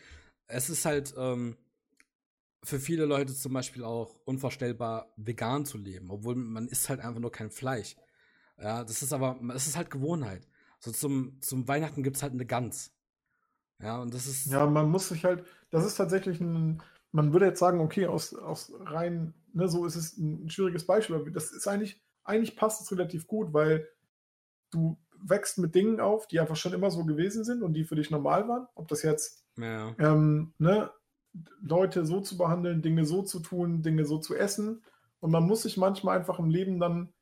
Es 0.47 0.71
ist 0.71 0.85
halt 0.85 1.15
ähm, 1.17 1.57
für 2.63 2.81
viele 2.81 3.05
Leute 3.05 3.35
zum 3.35 3.53
Beispiel 3.53 3.85
auch 3.85 4.21
unvorstellbar, 4.25 5.13
vegan 5.17 5.65
zu 5.65 5.79
leben, 5.79 6.11
obwohl 6.11 6.35
man 6.35 6.69
isst 6.69 6.89
halt 6.89 7.01
einfach 7.01 7.21
nur 7.21 7.33
kein 7.33 7.51
Fleisch. 7.51 7.97
Ja, 8.59 8.85
das 8.85 9.03
ist 9.03 9.13
aber, 9.13 9.39
es 9.55 9.67
ist 9.67 9.77
halt 9.77 9.91
Gewohnheit. 9.91 10.47
So 10.81 10.91
zum, 10.91 11.41
zum 11.41 11.69
Weihnachten 11.69 12.03
gibt 12.03 12.17
es 12.17 12.23
halt 12.23 12.33
eine 12.33 12.47
Gans. 12.47 12.93
Ja, 13.83 14.01
und 14.01 14.15
das 14.15 14.27
ist. 14.27 14.47
Ja, 14.47 14.67
man 14.67 14.91
muss 14.91 15.09
sich 15.09 15.25
halt, 15.25 15.45
das 15.71 15.85
ist 15.85 15.97
tatsächlich 15.97 16.41
ein, 16.41 16.83
man 17.13 17.33
würde 17.33 17.47
jetzt 17.47 17.59
sagen, 17.59 17.81
okay, 17.81 18.07
aus, 18.07 18.35
aus 18.35 18.73
rein, 18.81 19.35
ne, 19.53 19.69
so 19.69 19.85
ist 19.85 19.97
es 19.97 20.17
ein 20.17 20.49
schwieriges 20.49 20.87
Beispiel, 20.87 21.17
aber 21.17 21.31
das 21.31 21.53
ist 21.53 21.69
eigentlich, 21.69 22.03
eigentlich 22.27 22.57
passt 22.57 22.81
es 22.83 22.91
relativ 22.93 23.27
gut, 23.27 23.53
weil 23.53 23.89
du 24.71 24.99
wächst 25.19 25.59
mit 25.59 25.75
Dingen 25.75 26.01
auf, 26.01 26.27
die 26.27 26.41
einfach 26.41 26.57
schon 26.57 26.75
immer 26.75 26.91
so 26.91 27.05
gewesen 27.05 27.45
sind 27.45 27.63
und 27.63 27.73
die 27.75 27.85
für 27.85 27.97
dich 27.97 28.11
normal 28.11 28.49
waren. 28.49 28.67
Ob 28.75 28.89
das 28.89 29.03
jetzt 29.03 29.45
ja. 29.57 29.95
ähm, 29.99 30.53
ne, 30.59 30.91
Leute 31.61 32.05
so 32.05 32.21
zu 32.21 32.37
behandeln, 32.37 32.83
Dinge 32.83 33.05
so 33.05 33.23
zu 33.23 33.41
tun, 33.41 33.83
Dinge 33.83 34.05
so 34.05 34.19
zu 34.19 34.35
essen. 34.35 34.83
Und 35.21 35.31
man 35.31 35.45
muss 35.45 35.63
sich 35.63 35.77
manchmal 35.77 36.19
einfach 36.19 36.39
im 36.39 36.51
Leben 36.51 36.79
dann 36.79 37.13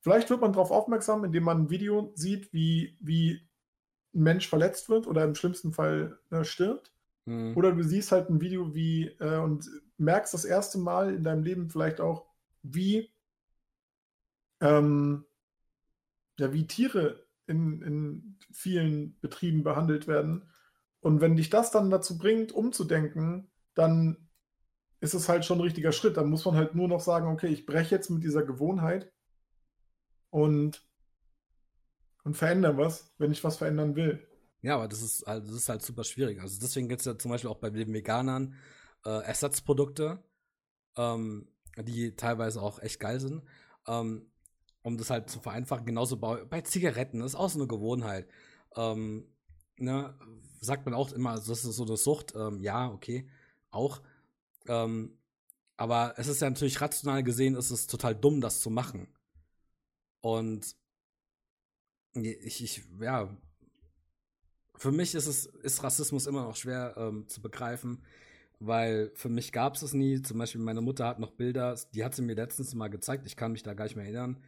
Vielleicht 0.00 0.30
wird 0.30 0.40
man 0.40 0.52
darauf 0.52 0.70
aufmerksam, 0.70 1.24
indem 1.24 1.44
man 1.44 1.62
ein 1.62 1.70
Video 1.70 2.12
sieht, 2.14 2.52
wie, 2.52 2.96
wie 3.00 3.46
ein 4.14 4.22
Mensch 4.22 4.48
verletzt 4.48 4.88
wird 4.88 5.06
oder 5.06 5.24
im 5.24 5.34
schlimmsten 5.34 5.72
Fall 5.72 6.18
äh, 6.30 6.42
stirbt. 6.42 6.92
Mhm. 7.26 7.56
Oder 7.56 7.72
du 7.72 7.82
siehst 7.82 8.10
halt 8.10 8.30
ein 8.30 8.40
Video 8.40 8.74
wie 8.74 9.08
äh, 9.20 9.38
und 9.38 9.68
merkst 9.98 10.32
das 10.32 10.46
erste 10.46 10.78
Mal 10.78 11.14
in 11.14 11.22
deinem 11.22 11.42
Leben 11.42 11.68
vielleicht 11.68 12.00
auch, 12.00 12.26
wie, 12.62 13.10
ähm, 14.60 15.24
ja, 16.38 16.52
wie 16.52 16.66
Tiere 16.66 17.26
in, 17.46 17.82
in 17.82 18.38
vielen 18.52 19.18
Betrieben 19.20 19.62
behandelt 19.62 20.06
werden. 20.06 20.50
Und 21.00 21.20
wenn 21.20 21.36
dich 21.36 21.50
das 21.50 21.70
dann 21.70 21.90
dazu 21.90 22.18
bringt, 22.18 22.52
umzudenken, 22.52 23.50
dann 23.74 24.28
ist 25.00 25.14
es 25.14 25.28
halt 25.28 25.44
schon 25.44 25.58
ein 25.58 25.62
richtiger 25.62 25.92
Schritt. 25.92 26.16
Dann 26.16 26.28
muss 26.28 26.44
man 26.44 26.54
halt 26.54 26.74
nur 26.74 26.88
noch 26.88 27.00
sagen, 27.00 27.28
okay, 27.28 27.48
ich 27.48 27.66
breche 27.66 27.94
jetzt 27.94 28.10
mit 28.10 28.22
dieser 28.22 28.42
Gewohnheit 28.42 29.12
und, 30.28 30.86
und 32.24 32.36
verändern 32.36 32.76
was, 32.76 33.12
wenn 33.18 33.32
ich 33.32 33.42
was 33.42 33.56
verändern 33.56 33.96
will. 33.96 34.26
Ja, 34.62 34.74
aber 34.74 34.88
das 34.88 35.02
ist, 35.02 35.26
halt, 35.26 35.44
das 35.44 35.54
ist 35.54 35.68
halt 35.68 35.82
super 35.82 36.04
schwierig. 36.04 36.40
Also 36.40 36.60
deswegen 36.60 36.88
gibt 36.88 37.00
es 37.00 37.06
ja 37.06 37.18
zum 37.18 37.30
Beispiel 37.30 37.50
auch 37.50 37.58
bei 37.58 37.70
den 37.70 37.92
Veganern 37.92 38.54
äh, 39.04 39.24
Ersatzprodukte, 39.24 40.22
ähm, 40.96 41.48
die 41.78 42.14
teilweise 42.14 42.60
auch 42.60 42.78
echt 42.80 43.00
geil 43.00 43.20
sind. 43.20 43.42
Ähm, 43.86 44.29
um 44.82 44.96
das 44.96 45.10
halt 45.10 45.30
zu 45.30 45.40
vereinfachen, 45.40 45.86
genauso 45.86 46.16
bei, 46.16 46.60
Zigaretten, 46.62 47.20
das 47.20 47.32
ist 47.32 47.38
auch 47.38 47.50
so 47.50 47.58
eine 47.58 47.68
Gewohnheit. 47.68 48.28
Ähm, 48.76 49.26
ne, 49.78 50.14
sagt 50.60 50.84
man 50.84 50.94
auch 50.94 51.12
immer, 51.12 51.34
das 51.34 51.48
ist 51.48 51.62
so 51.62 51.84
eine 51.84 51.96
Sucht, 51.96 52.34
ähm, 52.34 52.62
ja, 52.62 52.90
okay, 52.90 53.28
auch. 53.70 54.02
Ähm, 54.68 55.18
aber 55.76 56.14
es 56.18 56.28
ist 56.28 56.42
ja 56.42 56.50
natürlich 56.50 56.80
rational 56.80 57.22
gesehen, 57.22 57.56
ist 57.56 57.70
es 57.70 57.86
total 57.86 58.14
dumm, 58.14 58.40
das 58.40 58.60
zu 58.60 58.70
machen. 58.70 59.08
Und 60.20 60.76
ich, 62.12 62.62
ich, 62.62 62.84
ja, 63.00 63.34
für 64.76 64.92
mich 64.92 65.14
ist 65.14 65.26
es, 65.26 65.46
ist 65.46 65.82
Rassismus 65.82 66.26
immer 66.26 66.42
noch 66.44 66.56
schwer 66.56 66.94
ähm, 66.96 67.28
zu 67.28 67.40
begreifen, 67.40 68.04
weil 68.58 69.10
für 69.14 69.28
mich 69.28 69.52
gab 69.52 69.74
es 69.74 69.82
es 69.82 69.94
nie. 69.94 70.20
Zum 70.22 70.38
Beispiel 70.38 70.60
meine 70.60 70.80
Mutter 70.80 71.06
hat 71.06 71.18
noch 71.18 71.32
Bilder, 71.32 71.78
die 71.94 72.04
hat 72.04 72.14
sie 72.14 72.22
mir 72.22 72.34
letztens 72.34 72.74
mal 72.74 72.88
gezeigt, 72.88 73.26
ich 73.26 73.36
kann 73.36 73.52
mich 73.52 73.62
da 73.62 73.74
gar 73.74 73.84
nicht 73.84 73.96
mehr 73.96 74.04
erinnern. 74.04 74.42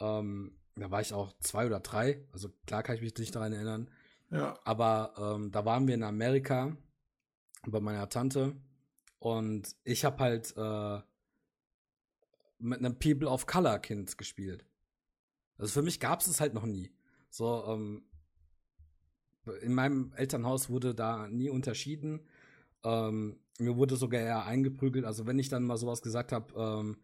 Ähm, 0.00 0.56
da 0.76 0.90
war 0.90 1.00
ich 1.00 1.12
auch 1.12 1.32
zwei 1.40 1.66
oder 1.66 1.80
drei, 1.80 2.26
also 2.32 2.48
klar 2.66 2.82
kann 2.82 2.96
ich 2.96 3.02
mich 3.02 3.16
nicht 3.16 3.34
daran 3.34 3.52
erinnern. 3.52 3.90
Ja. 4.30 4.58
Aber 4.64 5.14
ähm, 5.18 5.50
da 5.50 5.64
waren 5.64 5.86
wir 5.86 5.94
in 5.94 6.02
Amerika 6.02 6.76
bei 7.66 7.80
meiner 7.80 8.08
Tante 8.08 8.56
und 9.18 9.76
ich 9.84 10.04
habe 10.04 10.18
halt 10.18 10.54
äh, 10.56 11.00
mit 12.58 12.78
einem 12.78 12.98
People 12.98 13.28
of 13.28 13.46
Color 13.46 13.78
Kind 13.80 14.16
gespielt. 14.16 14.64
Also 15.58 15.72
für 15.72 15.82
mich 15.82 16.00
gab 16.00 16.20
es 16.20 16.26
es 16.26 16.40
halt 16.40 16.54
noch 16.54 16.64
nie. 16.64 16.90
So, 17.28 17.64
ähm, 17.66 18.04
in 19.62 19.74
meinem 19.74 20.12
Elternhaus 20.16 20.70
wurde 20.70 20.94
da 20.94 21.28
nie 21.28 21.50
unterschieden. 21.50 22.26
Ähm, 22.84 23.38
mir 23.58 23.76
wurde 23.76 23.96
sogar 23.96 24.20
eher 24.20 24.46
eingeprügelt. 24.46 25.04
Also 25.04 25.26
wenn 25.26 25.38
ich 25.38 25.48
dann 25.48 25.64
mal 25.64 25.76
sowas 25.76 26.02
gesagt 26.02 26.32
habe, 26.32 26.54
ähm, 26.56 26.96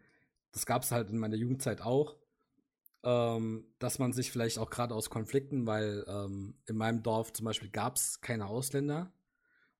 das 0.53 0.65
gab 0.65 0.83
es 0.83 0.91
halt 0.91 1.11
in 1.11 1.19
meiner 1.19 1.37
Jugendzeit 1.37 1.83
auch, 1.83 2.17
ähm, 3.07 3.65
dass 3.79 4.01
man 4.01 4.13
sich 4.13 4.33
vielleicht 4.33 4.59
auch 4.59 4.69
gerade 4.69 4.93
aus 4.93 5.11
Konflikten, 5.11 5.65
weil 5.65 6.05
ähm, 6.09 6.57
in 6.67 6.77
meinem 6.77 7.05
Dorf 7.05 7.33
zum 7.33 7.45
Beispiel 7.45 7.71
gab 7.71 7.97
es 7.97 8.21
keine 8.21 8.47
Ausländer. 8.47 9.13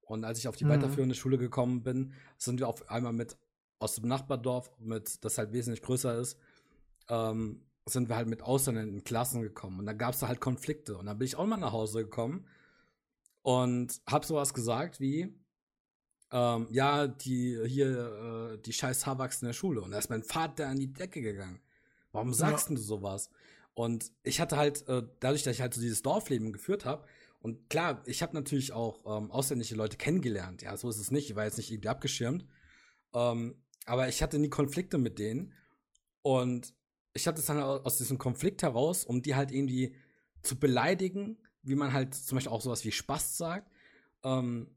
Und 0.01 0.25
als 0.25 0.39
ich 0.39 0.47
auf 0.47 0.55
die 0.55 0.65
mhm. 0.65 0.69
weiterführende 0.69 1.17
Schule 1.17 1.37
gekommen 1.37 1.83
bin, 1.83 2.13
sind 2.39 2.61
wir 2.61 2.69
auf 2.69 2.89
einmal 2.89 3.13
mit 3.13 3.37
aus 3.81 3.97
dem 3.97 4.07
Nachbardorf, 4.07 4.71
mit, 4.79 5.25
das 5.25 5.39
halt 5.39 5.53
wesentlich 5.53 5.83
größer 5.83 6.17
ist, 6.17 6.39
ähm, 7.09 7.67
sind 7.85 8.09
wir 8.09 8.15
halt 8.17 8.29
mit 8.29 8.43
Ausländern 8.43 8.89
in 8.89 9.03
Klassen 9.03 9.43
gekommen. 9.43 9.81
Und 9.81 9.87
da 9.87 9.93
gab 9.93 10.15
es 10.15 10.21
da 10.21 10.29
halt 10.29 10.41
Konflikte. 10.41 10.97
Und 10.97 11.07
dann 11.07 11.19
bin 11.19 11.27
ich 11.27 11.37
auch 11.37 11.47
mal 11.47 11.57
nach 11.57 11.73
Hause 11.73 12.05
gekommen 12.05 12.47
und 13.43 14.01
hab 14.07 14.25
sowas 14.25 14.55
gesagt 14.55 15.01
wie, 15.01 15.37
ähm, 16.31 16.69
ja, 16.71 17.09
die 17.09 17.61
hier, 17.67 18.53
äh, 18.53 18.59
die 18.59 18.73
scheiß 18.73 19.05
Haarwachs 19.05 19.43
in 19.43 19.47
der 19.47 19.53
Schule. 19.53 19.83
Und 19.83 19.91
da 19.91 19.99
ist 19.99 20.11
mein 20.11 20.23
Vater 20.23 20.69
an 20.69 20.79
die 20.79 20.93
Decke 20.93 21.21
gegangen. 21.21 21.61
Warum 22.17 22.35
sagst 22.35 22.71
ja. 22.71 22.77
du 22.77 22.81
sowas? 22.81 23.31
Und 23.75 24.11
ich 24.23 24.41
hatte 24.41 24.57
halt, 24.57 24.89
äh, 24.89 25.03
dadurch, 25.21 25.43
dass 25.43 25.55
ich 25.55 25.61
halt 25.61 25.75
so 25.75 25.81
dieses 25.81 26.03
Dorfleben 26.03 26.53
geführt 26.53 26.85
habe, 26.85 27.07
und 27.41 27.71
klar, 27.71 28.03
ich 28.07 28.23
habe 28.23 28.35
natürlich 28.35 28.73
auch 28.73 29.05
ähm, 29.07 29.31
ausländische 29.31 29.77
Leute 29.77 29.97
kennengelernt. 29.97 30.63
Ja, 30.63 30.77
so 30.77 30.89
ist 30.89 30.99
es 30.99 31.13
nicht. 31.13 31.31
Ich 31.31 31.37
war 31.37 31.45
jetzt 31.45 31.59
nicht 31.59 31.71
irgendwie 31.71 31.89
abgeschirmt. 31.89 32.45
Ähm, 33.15 33.55
aber 33.85 34.09
ich 34.09 34.21
hatte 34.21 34.41
nie 34.41 34.49
Konflikte 34.49 34.99
mit 34.99 35.21
denen. 35.21 35.53
Und 36.23 36.75
ich 37.13 37.29
hatte 37.29 37.39
es 37.39 37.47
dann 37.47 37.61
aus 37.61 37.99
diesem 37.99 38.19
Konflikt 38.19 38.63
heraus, 38.65 39.05
um 39.05 39.23
die 39.23 39.37
halt 39.37 39.53
irgendwie 39.53 39.95
zu 40.43 40.59
beleidigen, 40.59 41.39
wie 41.63 41.77
man 41.77 41.93
halt 41.93 42.15
zum 42.15 42.37
Beispiel 42.37 42.53
auch 42.53 42.63
sowas 42.63 42.85
wie 42.85 42.91
Spaß 42.91 43.37
sagt, 43.37 43.71
ähm, 44.25 44.75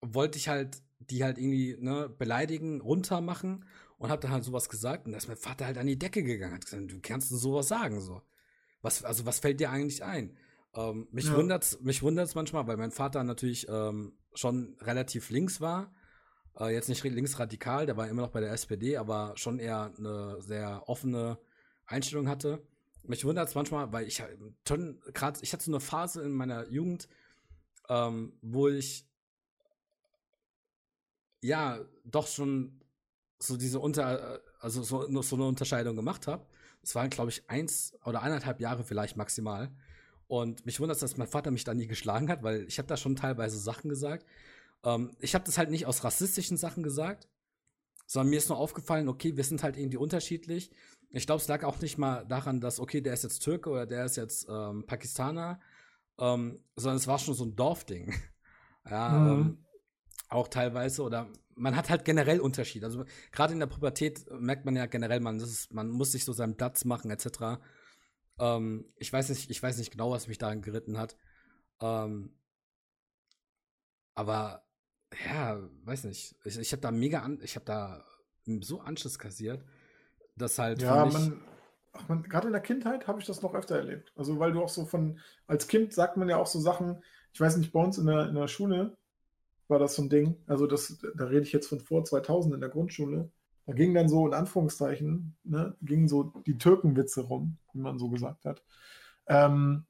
wollte 0.00 0.38
ich 0.38 0.48
halt 0.48 0.80
die 1.10 1.22
halt 1.22 1.38
irgendwie 1.38 1.76
ne, 1.78 2.08
beleidigen, 2.08 2.80
runtermachen 2.80 3.66
und 4.04 4.10
hab 4.10 4.20
dann 4.20 4.30
halt 4.30 4.44
sowas 4.44 4.68
gesagt 4.68 5.06
und 5.06 5.12
da 5.12 5.18
ist 5.18 5.28
mein 5.28 5.36
Vater 5.36 5.66
halt 5.66 5.78
an 5.78 5.86
die 5.86 5.98
Decke 5.98 6.22
gegangen, 6.22 6.54
hat 6.54 6.64
gesagt, 6.64 6.90
du 6.90 7.00
kannst 7.00 7.30
denn 7.30 7.38
sowas 7.38 7.68
sagen 7.68 8.00
so. 8.00 8.22
Was, 8.82 9.02
also 9.02 9.24
was 9.24 9.38
fällt 9.38 9.60
dir 9.60 9.70
eigentlich 9.70 10.04
ein? 10.04 10.36
Ähm, 10.74 11.08
mich 11.10 11.26
ja. 11.26 11.36
wundert's, 11.36 11.80
mich 11.80 12.02
wundert's 12.02 12.34
manchmal, 12.34 12.66
weil 12.66 12.76
mein 12.76 12.90
Vater 12.90 13.24
natürlich 13.24 13.66
ähm, 13.68 14.18
schon 14.34 14.76
relativ 14.80 15.30
links 15.30 15.60
war 15.60 15.90
äh, 16.58 16.72
jetzt 16.72 16.88
nicht 16.88 17.02
linksradikal, 17.02 17.86
der 17.86 17.96
war 17.96 18.08
immer 18.08 18.22
noch 18.22 18.30
bei 18.30 18.40
der 18.40 18.52
SPD, 18.52 18.96
aber 18.96 19.32
schon 19.36 19.58
eher 19.58 19.92
eine 19.96 20.40
sehr 20.40 20.88
offene 20.88 21.38
Einstellung 21.86 22.28
hatte. 22.28 22.62
Mich 23.02 23.24
wundert 23.24 23.48
es 23.48 23.54
manchmal, 23.54 23.92
weil 23.92 24.06
ich 24.06 24.22
schon 24.66 25.00
gerade, 25.12 25.40
ich 25.42 25.52
hatte 25.52 25.64
so 25.64 25.72
eine 25.72 25.80
Phase 25.80 26.22
in 26.22 26.32
meiner 26.32 26.68
Jugend, 26.68 27.08
ähm, 27.88 28.38
wo 28.40 28.68
ich 28.68 29.06
ja 31.40 31.80
doch 32.04 32.26
schon 32.26 32.83
so 33.46 33.56
diese 33.56 33.80
unter, 33.80 34.40
also 34.60 34.82
so, 34.82 35.22
so 35.22 35.36
eine 35.36 35.46
Unterscheidung 35.46 35.96
gemacht 35.96 36.26
habe. 36.26 36.46
Es 36.82 36.94
waren, 36.94 37.10
glaube 37.10 37.30
ich, 37.30 37.48
eins 37.48 37.94
oder 38.04 38.22
eineinhalb 38.22 38.60
Jahre 38.60 38.84
vielleicht 38.84 39.16
maximal. 39.16 39.70
Und 40.26 40.64
mich 40.66 40.80
wundert 40.80 40.96
es, 40.96 41.00
dass 41.00 41.16
mein 41.16 41.28
Vater 41.28 41.50
mich 41.50 41.64
da 41.64 41.74
nie 41.74 41.86
geschlagen 41.86 42.28
hat, 42.28 42.42
weil 42.42 42.64
ich 42.66 42.78
habe 42.78 42.88
da 42.88 42.96
schon 42.96 43.16
teilweise 43.16 43.58
Sachen 43.58 43.88
gesagt, 43.88 44.26
ähm, 44.84 45.10
ich 45.20 45.34
habe 45.34 45.44
das 45.44 45.58
halt 45.58 45.70
nicht 45.70 45.86
aus 45.86 46.04
rassistischen 46.04 46.56
Sachen 46.56 46.82
gesagt, 46.82 47.28
sondern 48.06 48.30
mir 48.30 48.36
ist 48.36 48.48
nur 48.48 48.58
aufgefallen, 48.58 49.08
okay, 49.08 49.36
wir 49.36 49.44
sind 49.44 49.62
halt 49.62 49.76
irgendwie 49.76 49.96
unterschiedlich. 49.96 50.70
Ich 51.10 51.26
glaube, 51.26 51.40
es 51.40 51.48
lag 51.48 51.64
auch 51.64 51.80
nicht 51.80 51.98
mal 51.98 52.24
daran, 52.26 52.60
dass, 52.60 52.80
okay, 52.80 53.00
der 53.00 53.14
ist 53.14 53.22
jetzt 53.22 53.40
Türke 53.40 53.70
oder 53.70 53.86
der 53.86 54.04
ist 54.04 54.16
jetzt 54.16 54.46
ähm, 54.48 54.84
Pakistaner, 54.86 55.60
ähm, 56.18 56.62
sondern 56.76 56.96
es 56.96 57.06
war 57.06 57.18
schon 57.18 57.34
so 57.34 57.44
ein 57.44 57.56
Dorfding. 57.56 58.14
ja, 58.90 59.08
mhm. 59.10 59.40
ähm, 59.40 59.64
auch 60.28 60.48
teilweise 60.48 61.02
oder 61.02 61.28
man 61.56 61.76
hat 61.76 61.90
halt 61.90 62.04
generell 62.04 62.40
Unterschied. 62.40 62.84
Also 62.84 63.04
gerade 63.32 63.52
in 63.52 63.60
der 63.60 63.66
Pubertät 63.66 64.24
merkt 64.30 64.64
man 64.64 64.76
ja 64.76 64.86
generell, 64.86 65.20
man, 65.20 65.38
ist, 65.38 65.72
man 65.72 65.88
muss 65.90 66.12
sich 66.12 66.24
so 66.24 66.32
seinen 66.32 66.56
Platz 66.56 66.84
machen 66.84 67.10
etc. 67.10 67.60
Ähm, 68.38 68.92
ich 68.96 69.12
weiß 69.12 69.28
nicht, 69.28 69.50
ich 69.50 69.62
weiß 69.62 69.78
nicht 69.78 69.90
genau, 69.90 70.10
was 70.10 70.28
mich 70.28 70.38
daran 70.38 70.62
geritten 70.62 70.98
hat. 70.98 71.16
Ähm, 71.80 72.36
aber 74.14 74.64
ja, 75.26 75.60
weiß 75.84 76.04
nicht. 76.04 76.36
Ich, 76.44 76.58
ich 76.58 76.72
habe 76.72 76.82
da 76.82 76.90
mega 76.90 77.20
an, 77.20 77.40
ich 77.42 77.56
habe 77.56 77.64
da 77.64 78.04
so 78.60 78.80
Anschluss 78.80 79.18
kassiert, 79.18 79.64
dass 80.36 80.58
halt. 80.58 80.82
Ja, 80.82 81.06
man, 81.06 81.42
ach 81.92 82.08
man, 82.08 82.22
gerade 82.24 82.48
in 82.48 82.52
der 82.52 82.62
Kindheit 82.62 83.06
habe 83.06 83.20
ich 83.20 83.26
das 83.26 83.42
noch 83.42 83.54
öfter 83.54 83.76
erlebt. 83.76 84.12
Also, 84.16 84.38
weil 84.38 84.52
du 84.52 84.62
auch 84.62 84.68
so 84.68 84.84
von, 84.84 85.20
als 85.46 85.68
Kind 85.68 85.92
sagt 85.92 86.16
man 86.16 86.28
ja 86.28 86.36
auch 86.36 86.46
so 86.46 86.60
Sachen, 86.60 87.02
ich 87.32 87.40
weiß 87.40 87.56
nicht, 87.56 87.72
bei 87.72 87.80
uns 87.80 87.98
in 87.98 88.06
der, 88.06 88.28
in 88.28 88.34
der 88.34 88.48
Schule 88.48 88.96
war 89.68 89.78
das 89.78 89.94
so 89.94 90.02
ein 90.02 90.10
Ding. 90.10 90.36
Also, 90.46 90.66
das, 90.66 90.98
da 91.16 91.26
rede 91.26 91.42
ich 91.42 91.52
jetzt 91.52 91.68
von 91.68 91.80
vor 91.80 92.04
2000 92.04 92.54
in 92.54 92.60
der 92.60 92.70
Grundschule. 92.70 93.30
Da 93.66 93.72
ging 93.72 93.94
dann 93.94 94.08
so 94.08 94.26
in 94.26 94.34
Anführungszeichen, 94.34 95.36
ne, 95.44 95.76
gingen 95.80 96.08
so 96.08 96.24
die 96.46 96.58
Türkenwitze 96.58 97.22
rum, 97.22 97.56
wie 97.72 97.80
man 97.80 97.98
so 97.98 98.10
gesagt 98.10 98.44
hat. 98.44 98.62
Ähm, 99.26 99.86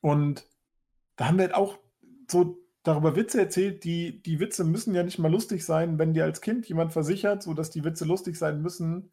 und 0.00 0.46
da 1.16 1.26
haben 1.26 1.38
wir 1.38 1.46
halt 1.46 1.54
auch 1.54 1.78
so 2.30 2.58
darüber 2.84 3.16
Witze 3.16 3.40
erzählt, 3.40 3.84
die, 3.84 4.22
die 4.22 4.40
Witze 4.40 4.64
müssen 4.64 4.94
ja 4.94 5.02
nicht 5.02 5.18
mal 5.18 5.30
lustig 5.30 5.64
sein. 5.64 5.98
Wenn 5.98 6.14
dir 6.14 6.24
als 6.24 6.40
Kind 6.40 6.68
jemand 6.68 6.92
versichert, 6.92 7.42
so 7.42 7.54
dass 7.54 7.70
die 7.70 7.84
Witze 7.84 8.04
lustig 8.04 8.38
sein 8.38 8.62
müssen, 8.62 9.12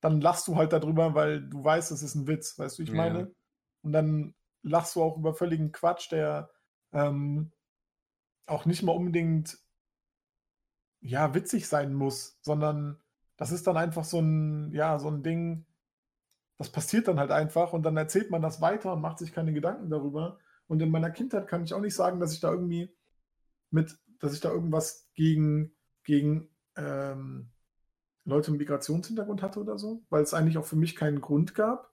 dann 0.00 0.20
lachst 0.20 0.46
du 0.48 0.56
halt 0.56 0.72
darüber, 0.72 1.14
weil 1.14 1.42
du 1.42 1.64
weißt, 1.64 1.90
es 1.90 2.02
ist 2.02 2.14
ein 2.14 2.26
Witz, 2.26 2.58
weißt 2.58 2.78
du, 2.78 2.82
ich 2.82 2.90
ja. 2.90 2.94
meine? 2.94 3.34
Und 3.82 3.92
dann 3.92 4.34
lachst 4.62 4.96
du 4.96 5.02
auch 5.02 5.16
über 5.16 5.34
völligen 5.34 5.72
Quatsch, 5.72 6.10
der 6.12 6.50
ähm, 6.92 7.52
auch 8.46 8.66
nicht 8.66 8.82
mal 8.82 8.92
unbedingt 8.92 9.58
ja, 11.00 11.34
witzig 11.34 11.68
sein 11.68 11.94
muss, 11.94 12.38
sondern 12.40 13.00
das 13.36 13.52
ist 13.52 13.66
dann 13.66 13.76
einfach 13.76 14.04
so 14.04 14.20
ein, 14.20 14.72
ja, 14.72 14.98
so 14.98 15.08
ein 15.08 15.22
Ding, 15.22 15.66
das 16.56 16.70
passiert 16.70 17.08
dann 17.08 17.18
halt 17.18 17.30
einfach 17.30 17.72
und 17.72 17.82
dann 17.82 17.96
erzählt 17.96 18.30
man 18.30 18.42
das 18.42 18.60
weiter 18.60 18.92
und 18.94 19.02
macht 19.02 19.18
sich 19.18 19.32
keine 19.32 19.52
Gedanken 19.52 19.90
darüber. 19.90 20.38
Und 20.66 20.80
in 20.80 20.90
meiner 20.90 21.10
Kindheit 21.10 21.46
kann 21.46 21.64
ich 21.64 21.74
auch 21.74 21.80
nicht 21.80 21.94
sagen, 21.94 22.20
dass 22.20 22.32
ich 22.32 22.40
da 22.40 22.50
irgendwie 22.50 22.94
mit, 23.70 23.98
dass 24.20 24.32
ich 24.32 24.40
da 24.40 24.50
irgendwas 24.50 25.10
gegen, 25.14 25.74
gegen 26.04 26.48
ähm, 26.76 27.50
Leute 28.24 28.50
mit 28.50 28.60
Migrationshintergrund 28.60 29.42
hatte 29.42 29.60
oder 29.60 29.76
so, 29.76 30.04
weil 30.08 30.22
es 30.22 30.32
eigentlich 30.32 30.56
auch 30.56 30.64
für 30.64 30.76
mich 30.76 30.96
keinen 30.96 31.20
Grund 31.20 31.54
gab. 31.54 31.92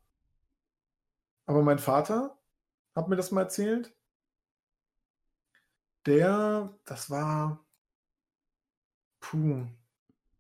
Aber 1.46 1.64
mein 1.64 1.80
Vater 1.80 2.40
hat 2.96 3.10
mir 3.10 3.18
das 3.18 3.32
mal 3.32 3.42
erzählt. 3.42 3.94
Der, 6.06 6.78
das 6.86 7.10
war, 7.10 7.66
puh, 9.20 9.66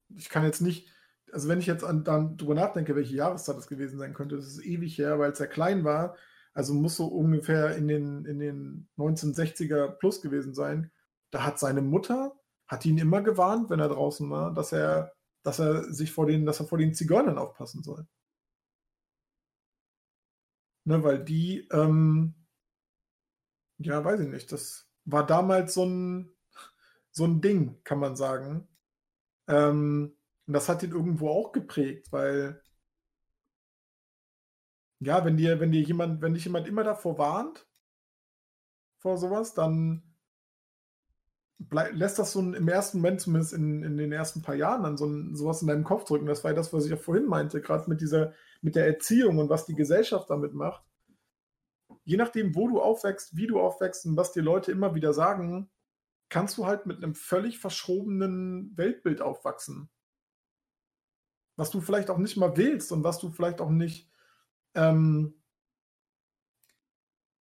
ich 0.09 0.29
kann 0.29 0.43
jetzt 0.43 0.61
nicht, 0.61 0.89
also 1.31 1.47
wenn 1.47 1.59
ich 1.59 1.67
jetzt 1.67 1.83
an, 1.83 2.03
dann 2.03 2.37
drüber 2.37 2.55
nachdenke, 2.55 2.95
welche 2.95 3.15
Jahreszeit 3.15 3.57
das 3.57 3.67
gewesen 3.67 3.99
sein 3.99 4.13
könnte, 4.13 4.35
das 4.35 4.47
ist 4.47 4.65
ewig 4.65 4.97
her, 4.97 5.19
weil 5.19 5.31
es 5.31 5.37
sehr 5.37 5.47
klein 5.47 5.83
war 5.83 6.15
also 6.53 6.73
muss 6.73 6.97
so 6.97 7.07
ungefähr 7.07 7.75
in 7.77 7.87
den, 7.87 8.25
in 8.25 8.39
den 8.39 8.89
1960er 8.97 9.89
plus 9.91 10.21
gewesen 10.21 10.53
sein. 10.53 10.91
Da 11.31 11.45
hat 11.45 11.59
seine 11.59 11.81
Mutter, 11.81 12.37
hat 12.67 12.85
ihn 12.85 12.97
immer 12.97 13.21
gewarnt, 13.21 13.69
wenn 13.69 13.79
er 13.79 13.89
draußen 13.89 14.29
war, 14.29 14.53
dass 14.53 14.73
er, 14.73 15.13
dass 15.43 15.59
er 15.59 15.93
sich 15.93 16.11
vor 16.11 16.25
den, 16.25 16.45
dass 16.45 16.59
er 16.59 16.67
vor 16.67 16.77
den 16.77 16.93
Zigeunern 16.93 17.37
aufpassen 17.37 17.83
soll. 17.83 18.05
Ne, 20.83 21.03
weil 21.03 21.23
die, 21.23 21.67
ähm, 21.71 22.33
ja, 23.77 24.03
weiß 24.03 24.19
ich 24.21 24.27
nicht, 24.27 24.51
das 24.51 24.90
war 25.05 25.25
damals 25.25 25.73
so 25.73 25.85
ein, 25.85 26.31
so 27.11 27.25
ein 27.25 27.41
Ding, 27.41 27.81
kann 27.83 27.99
man 27.99 28.15
sagen. 28.15 28.67
Ähm, 29.47 30.15
und 30.47 30.53
das 30.53 30.69
hat 30.69 30.83
ihn 30.83 30.91
irgendwo 30.91 31.29
auch 31.29 31.51
geprägt, 31.51 32.11
weil 32.11 32.61
ja, 34.99 35.25
wenn 35.25 35.37
dir, 35.37 35.59
wenn 35.59 35.71
dir 35.71 35.81
jemand, 35.81 36.21
wenn 36.21 36.33
dich 36.33 36.45
jemand 36.45 36.67
immer 36.67 36.83
davor 36.83 37.17
warnt, 37.17 37.67
vor 38.99 39.17
sowas, 39.17 39.53
dann 39.55 40.03
bleib, 41.57 41.93
lässt 41.93 42.19
das 42.19 42.33
so 42.33 42.39
ein, 42.41 42.53
im 42.53 42.67
ersten 42.67 42.99
Moment, 42.99 43.21
zumindest 43.21 43.53
in, 43.53 43.83
in 43.83 43.97
den 43.97 44.11
ersten 44.11 44.41
paar 44.41 44.55
Jahren, 44.55 44.83
dann 44.83 44.97
so 44.97 45.05
ein, 45.05 45.35
sowas 45.35 45.61
in 45.61 45.67
deinem 45.67 45.83
Kopf 45.83 46.05
drücken. 46.05 46.27
Das 46.27 46.43
war 46.43 46.51
ja 46.51 46.55
das, 46.55 46.71
was 46.73 46.85
ich 46.85 46.91
ja 46.91 46.97
vorhin 46.97 47.25
meinte, 47.25 47.61
gerade 47.61 47.89
mit 47.89 48.01
dieser, 48.01 48.33
mit 48.61 48.75
der 48.75 48.85
Erziehung 48.87 49.39
und 49.39 49.49
was 49.49 49.65
die 49.65 49.75
Gesellschaft 49.75 50.29
damit 50.29 50.53
macht. 50.53 50.83
Je 52.03 52.17
nachdem, 52.17 52.55
wo 52.55 52.67
du 52.67 52.81
aufwächst, 52.81 53.35
wie 53.35 53.47
du 53.47 53.59
aufwächst 53.59 54.05
und 54.05 54.17
was 54.17 54.31
dir 54.31 54.41
Leute 54.41 54.71
immer 54.71 54.95
wieder 54.95 55.13
sagen, 55.13 55.69
kannst 56.29 56.57
du 56.57 56.65
halt 56.65 56.85
mit 56.85 56.97
einem 56.97 57.15
völlig 57.15 57.59
verschrobenen 57.59 58.75
Weltbild 58.77 59.21
aufwachsen. 59.21 59.89
Was 61.57 61.69
du 61.69 61.81
vielleicht 61.81 62.09
auch 62.09 62.17
nicht 62.17 62.37
mal 62.37 62.57
willst 62.57 62.91
und 62.91 63.03
was 63.03 63.19
du 63.19 63.29
vielleicht 63.29 63.61
auch 63.61 63.69
nicht 63.69 64.09
ähm, 64.73 65.41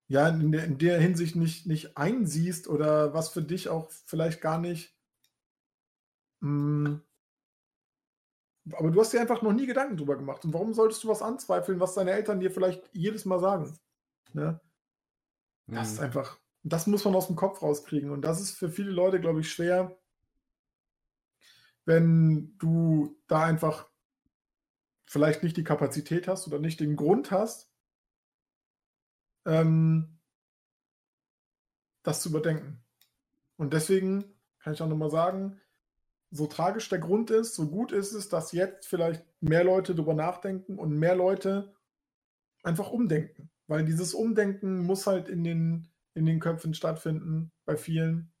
ja, 0.09 0.27
in 0.27 0.51
der, 0.51 0.63
in 0.65 0.77
der 0.79 0.99
Hinsicht 0.99 1.35
nicht, 1.35 1.67
nicht 1.67 1.95
einsiehst 1.95 2.67
oder 2.67 3.13
was 3.13 3.29
für 3.29 3.43
dich 3.43 3.69
auch 3.69 3.91
vielleicht 3.91 4.41
gar 4.41 4.57
nicht. 4.57 4.95
Hm, 6.41 7.01
aber 8.73 8.91
du 8.91 8.99
hast 8.99 9.13
dir 9.13 9.21
einfach 9.21 9.41
noch 9.41 9.53
nie 9.53 9.65
Gedanken 9.67 9.97
drüber 9.97 10.15
gemacht. 10.17 10.43
Und 10.45 10.53
warum 10.53 10.73
solltest 10.73 11.03
du 11.03 11.07
was 11.07 11.21
anzweifeln, 11.21 11.79
was 11.79 11.93
deine 11.93 12.11
Eltern 12.11 12.39
dir 12.39 12.51
vielleicht 12.51 12.89
jedes 12.93 13.25
Mal 13.25 13.39
sagen? 13.39 13.79
Ne? 14.33 14.59
Das 15.67 15.89
mhm. 15.89 15.93
ist 15.93 15.99
einfach, 15.99 16.39
das 16.63 16.87
muss 16.87 17.05
man 17.05 17.15
aus 17.15 17.27
dem 17.27 17.35
Kopf 17.35 17.61
rauskriegen. 17.61 18.11
Und 18.11 18.21
das 18.21 18.41
ist 18.41 18.51
für 18.51 18.69
viele 18.69 18.91
Leute, 18.91 19.19
glaube 19.19 19.41
ich, 19.41 19.51
schwer, 19.51 19.97
wenn 21.85 22.57
du 22.57 23.17
da 23.27 23.43
einfach 23.43 23.89
vielleicht 25.05 25.41
nicht 25.41 25.57
die 25.57 25.63
Kapazität 25.63 26.27
hast 26.27 26.47
oder 26.47 26.59
nicht 26.59 26.79
den 26.79 26.95
Grund 26.95 27.31
hast, 27.31 27.71
ähm, 29.45 30.19
das 32.03 32.21
zu 32.21 32.29
überdenken. 32.29 32.83
Und 33.57 33.73
deswegen 33.73 34.23
kann 34.59 34.73
ich 34.73 34.81
auch 34.81 34.87
nochmal 34.87 35.09
sagen, 35.09 35.59
so 36.31 36.45
tragisch 36.45 36.89
der 36.89 36.99
Grund 36.99 37.31
ist, 37.31 37.55
so 37.55 37.69
gut 37.69 37.91
ist 37.91 38.13
es, 38.13 38.29
dass 38.29 38.51
jetzt 38.51 38.87
vielleicht 38.87 39.25
mehr 39.41 39.63
Leute 39.63 39.95
darüber 39.95 40.13
nachdenken 40.13 40.77
und 40.77 40.97
mehr 40.97 41.15
Leute 41.15 41.73
einfach 42.61 42.91
umdenken. 42.91 43.49
Weil 43.69 43.85
dieses 43.85 44.15
Umdenken 44.15 44.79
muss 44.79 45.05
halt 45.05 45.29
in 45.29 45.43
den, 45.43 45.87
in 46.15 46.25
den 46.25 46.39
Köpfen 46.39 46.73
stattfinden, 46.73 47.51
bei 47.65 47.77
vielen. 47.77 48.33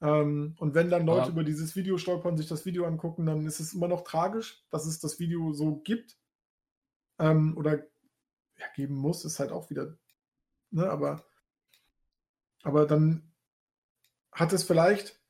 Ähm, 0.00 0.54
und 0.60 0.76
wenn 0.76 0.90
dann 0.90 1.06
Leute 1.06 1.26
ja. 1.26 1.32
über 1.32 1.42
dieses 1.42 1.74
Video 1.74 1.98
stolpern, 1.98 2.36
sich 2.36 2.46
das 2.46 2.64
Video 2.64 2.86
angucken, 2.86 3.26
dann 3.26 3.44
ist 3.46 3.58
es 3.58 3.74
immer 3.74 3.88
noch 3.88 4.04
tragisch, 4.04 4.64
dass 4.70 4.86
es 4.86 5.00
das 5.00 5.18
Video 5.18 5.52
so 5.52 5.74
gibt. 5.80 6.16
Ähm, 7.18 7.56
oder 7.56 7.78
ja, 8.58 8.66
geben 8.76 8.94
muss, 8.94 9.24
ist 9.24 9.40
halt 9.40 9.50
auch 9.50 9.70
wieder. 9.70 9.98
Ne, 10.70 10.88
aber, 10.88 11.24
aber 12.62 12.86
dann 12.86 13.32
hat 14.30 14.52
es 14.52 14.62
vielleicht, 14.62 15.20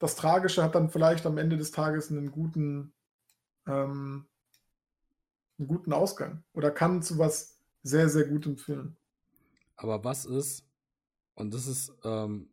das 0.00 0.16
Tragische 0.16 0.64
hat 0.64 0.74
dann 0.74 0.90
vielleicht 0.90 1.26
am 1.26 1.38
Ende 1.38 1.56
des 1.56 1.70
Tages 1.70 2.10
einen 2.10 2.32
guten, 2.32 2.92
ähm, 3.68 4.26
einen 5.60 5.68
guten 5.68 5.92
Ausgang 5.92 6.42
oder 6.54 6.72
kann 6.72 7.02
zu 7.02 7.16
was 7.16 7.59
sehr, 7.82 8.08
sehr 8.08 8.26
Gutem 8.26 8.56
führen. 8.56 8.96
Aber 9.76 10.04
was 10.04 10.24
ist, 10.24 10.64
und 11.34 11.54
das 11.54 11.66
ist 11.66 11.92
ähm, 12.04 12.50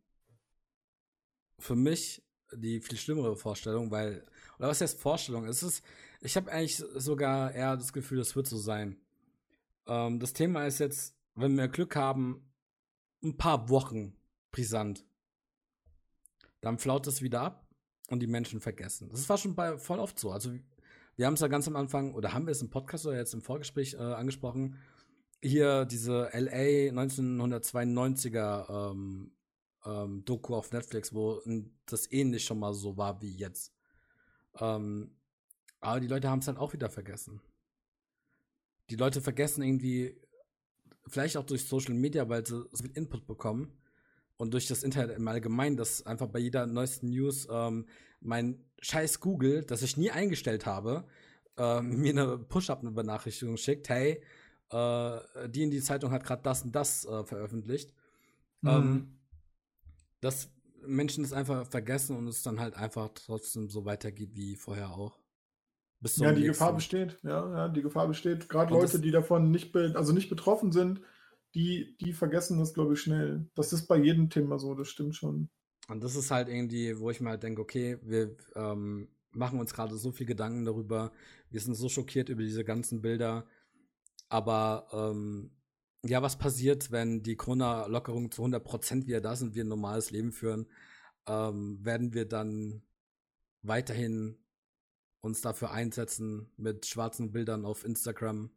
für 1.59 1.75
mich 1.75 2.23
die 2.53 2.79
viel 2.79 2.97
schlimmere 2.97 3.35
Vorstellung, 3.35 3.91
weil, 3.91 4.25
oder 4.57 4.69
was 4.69 4.81
heißt 4.81 4.99
Vorstellung? 4.99 5.45
Es 5.45 5.63
ist, 5.63 5.83
ich 6.21 6.37
habe 6.37 6.51
eigentlich 6.51 6.77
sogar 6.95 7.53
eher 7.53 7.75
das 7.75 7.91
Gefühl, 7.91 8.19
es 8.19 8.35
wird 8.35 8.47
so 8.47 8.57
sein. 8.57 8.97
Ähm, 9.87 10.19
das 10.19 10.33
Thema 10.33 10.65
ist 10.65 10.79
jetzt, 10.79 11.15
wenn 11.35 11.57
wir 11.57 11.67
Glück 11.67 11.95
haben, 11.95 12.49
ein 13.23 13.37
paar 13.37 13.69
Wochen 13.69 14.15
brisant. 14.51 15.05
Dann 16.61 16.79
flaut 16.79 17.07
es 17.07 17.21
wieder 17.21 17.41
ab 17.41 17.67
und 18.09 18.19
die 18.19 18.27
Menschen 18.27 18.61
vergessen. 18.61 19.09
Das 19.09 19.27
war 19.27 19.37
schon 19.37 19.55
bei 19.55 19.77
voll 19.77 19.99
oft 19.99 20.17
so. 20.17 20.31
Also 20.31 20.53
wir 21.15 21.25
haben 21.25 21.33
es 21.33 21.41
ja 21.41 21.47
ganz 21.47 21.67
am 21.67 21.75
Anfang, 21.75 22.13
oder 22.13 22.33
haben 22.33 22.45
wir 22.45 22.51
es 22.51 22.61
im 22.61 22.69
Podcast 22.69 23.05
oder 23.05 23.17
jetzt 23.17 23.33
im 23.33 23.41
Vorgespräch 23.41 23.95
äh, 23.95 23.97
angesprochen, 23.97 24.77
hier 25.41 25.85
diese 25.85 26.29
LA 26.33 26.91
1992er 26.91 28.91
ähm, 28.91 29.31
ähm, 29.85 30.25
Doku 30.25 30.55
auf 30.55 30.71
Netflix, 30.71 31.13
wo 31.13 31.41
das 31.85 32.11
ähnlich 32.11 32.45
schon 32.45 32.59
mal 32.59 32.73
so 32.73 32.97
war 32.97 33.21
wie 33.21 33.35
jetzt. 33.35 33.73
Ähm, 34.59 35.15
aber 35.79 35.99
die 35.99 36.07
Leute 36.07 36.29
haben 36.29 36.39
es 36.39 36.47
halt 36.47 36.57
auch 36.57 36.73
wieder 36.73 36.89
vergessen. 36.89 37.41
Die 38.89 38.95
Leute 38.95 39.21
vergessen 39.21 39.61
irgendwie, 39.61 40.19
vielleicht 41.07 41.37
auch 41.37 41.45
durch 41.45 41.65
Social 41.65 41.93
Media, 41.93 42.27
weil 42.29 42.45
sie 42.45 42.65
so 42.71 42.83
viel 42.83 42.91
Input 42.91 43.27
bekommen 43.27 43.77
und 44.37 44.53
durch 44.53 44.67
das 44.67 44.83
Internet 44.83 45.17
im 45.17 45.27
Allgemeinen, 45.27 45.77
dass 45.77 46.05
einfach 46.05 46.27
bei 46.27 46.39
jeder 46.39 46.65
neuesten 46.65 47.09
News 47.09 47.47
ähm, 47.49 47.85
mein 48.21 48.63
scheiß 48.81 49.19
Google, 49.19 49.63
das 49.63 49.81
ich 49.81 49.97
nie 49.97 50.11
eingestellt 50.11 50.65
habe, 50.65 51.05
äh, 51.57 51.81
mir 51.81 52.11
eine 52.11 52.37
Push-Up-Benachrichtigung 52.37 53.57
schickt, 53.57 53.89
hey, 53.89 54.21
äh, 54.71 55.49
die 55.49 55.63
in 55.63 55.71
die 55.71 55.81
Zeitung 55.81 56.11
hat 56.11 56.23
gerade 56.23 56.43
das 56.43 56.63
und 56.63 56.75
das 56.75 57.05
äh, 57.05 57.23
veröffentlicht. 57.23 57.93
Mhm. 58.61 58.69
Ähm, 58.69 59.19
dass 60.21 60.49
Menschen 60.85 61.23
das 61.23 61.33
einfach 61.33 61.67
vergessen 61.67 62.15
und 62.17 62.27
es 62.27 62.43
dann 62.43 62.59
halt 62.59 62.75
einfach 62.75 63.09
trotzdem 63.13 63.69
so 63.69 63.85
weitergeht 63.85 64.35
wie 64.35 64.55
vorher 64.55 64.91
auch. 64.91 65.19
ja, 66.17 66.31
die 66.31 66.43
Gefahr 66.43 66.73
besteht, 66.73 67.17
ja, 67.23 67.49
ja, 67.49 67.67
die 67.69 67.81
Gefahr 67.81 68.07
besteht. 68.07 68.49
Gerade 68.49 68.73
Leute, 68.73 68.99
die 68.99 69.11
davon 69.11 69.51
nicht, 69.51 69.75
also 69.75 70.13
nicht 70.13 70.29
betroffen 70.29 70.71
sind, 70.71 71.01
die, 71.55 71.97
die 71.97 72.13
vergessen 72.13 72.59
das, 72.59 72.73
glaube 72.73 72.93
ich, 72.93 73.01
schnell. 73.01 73.49
Das 73.55 73.73
ist 73.73 73.87
bei 73.87 73.97
jedem 73.97 74.29
Thema 74.29 74.59
so, 74.59 74.75
das 74.75 74.87
stimmt 74.87 75.15
schon. 75.15 75.49
Und 75.87 76.03
das 76.03 76.15
ist 76.15 76.31
halt 76.31 76.49
irgendwie, 76.49 76.99
wo 76.99 77.09
ich 77.09 77.21
mal 77.21 77.31
halt 77.31 77.43
denke, 77.43 77.61
okay, 77.61 77.97
wir 78.01 78.35
ähm, 78.55 79.07
machen 79.31 79.59
uns 79.59 79.73
gerade 79.73 79.95
so 79.95 80.11
viel 80.11 80.25
Gedanken 80.25 80.65
darüber, 80.65 81.11
wir 81.49 81.61
sind 81.61 81.75
so 81.75 81.89
schockiert 81.89 82.29
über 82.29 82.43
diese 82.43 82.63
ganzen 82.63 83.01
Bilder, 83.01 83.45
aber 84.29 84.87
ähm, 84.91 85.51
ja, 86.03 86.21
was 86.21 86.37
passiert, 86.37 86.91
wenn 86.91 87.23
die 87.23 87.35
Corona-Lockerungen 87.35 88.31
zu 88.31 88.43
100% 88.43 89.07
wieder 89.07 89.21
da 89.21 89.35
sind, 89.35 89.55
wir 89.55 89.63
ein 89.63 89.69
normales 89.69 90.11
Leben 90.11 90.31
führen? 90.31 90.67
Ähm, 91.27 91.83
werden 91.83 92.13
wir 92.13 92.25
dann 92.25 92.81
weiterhin 93.61 94.37
uns 95.21 95.41
dafür 95.41 95.71
einsetzen 95.71 96.49
mit 96.57 96.85
schwarzen 96.85 97.31
Bildern 97.31 97.65
auf 97.65 97.83
Instagram, 97.83 98.51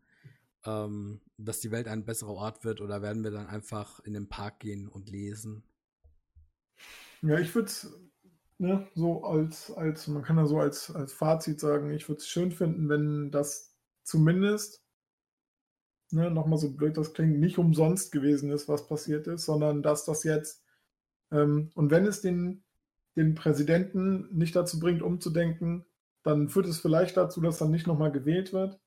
ähm, 0.65 1.21
dass 1.39 1.61
die 1.61 1.71
Welt 1.71 1.89
ein 1.89 2.05
besserer 2.05 2.35
Ort 2.35 2.65
wird 2.65 2.81
oder 2.81 3.03
werden 3.03 3.25
wir 3.25 3.31
dann 3.31 3.47
einfach 3.47 4.01
in 4.01 4.13
den 4.13 4.29
Park 4.29 4.61
gehen 4.61 4.89
und 4.89 5.09
lesen? 5.09 5.65
Ja, 7.23 7.39
ich 7.39 7.55
würde 7.55 7.67
es 7.67 7.93
ne, 8.59 8.87
so 8.95 9.25
als, 9.25 9.71
als, 9.73 10.07
man 10.07 10.23
kann 10.23 10.37
ja 10.37 10.47
so 10.47 10.59
als, 10.59 10.91
als 10.95 11.13
Fazit 11.13 11.59
sagen, 11.61 11.91
ich 11.91 12.09
würde 12.09 12.21
es 12.21 12.29
schön 12.29 12.53
finden, 12.53 12.89
wenn 12.89 13.31
das 13.31 13.75
zumindest, 14.05 14.83
ne, 16.13 16.31
nochmal 16.31 16.59
so 16.59 16.73
blöd 16.73 16.97
das 16.97 17.13
klingt, 17.13 17.39
nicht 17.39 17.59
umsonst 17.59 18.13
gewesen 18.13 18.51
ist, 18.51 18.69
was 18.69 18.87
passiert 18.87 19.27
ist, 19.27 19.45
sondern 19.45 19.83
dass 19.83 20.05
das 20.05 20.25
jetzt, 20.25 20.65
ähm, 21.31 21.71
und 21.75 21.91
wenn 21.91 22.07
es 22.07 22.21
den, 22.21 22.65
den 23.17 23.35
Präsidenten 23.35 24.29
nicht 24.37 24.55
dazu 24.57 24.79
bringt, 24.79 25.03
umzudenken, 25.03 25.85
dann 26.23 26.49
führt 26.49 26.67
es 26.67 26.79
vielleicht 26.79 27.17
dazu, 27.17 27.41
dass 27.41 27.59
dann 27.59 27.71
nicht 27.71 27.87
nochmal 27.87 28.13
gewählt 28.13 28.53
wird. 28.53 28.79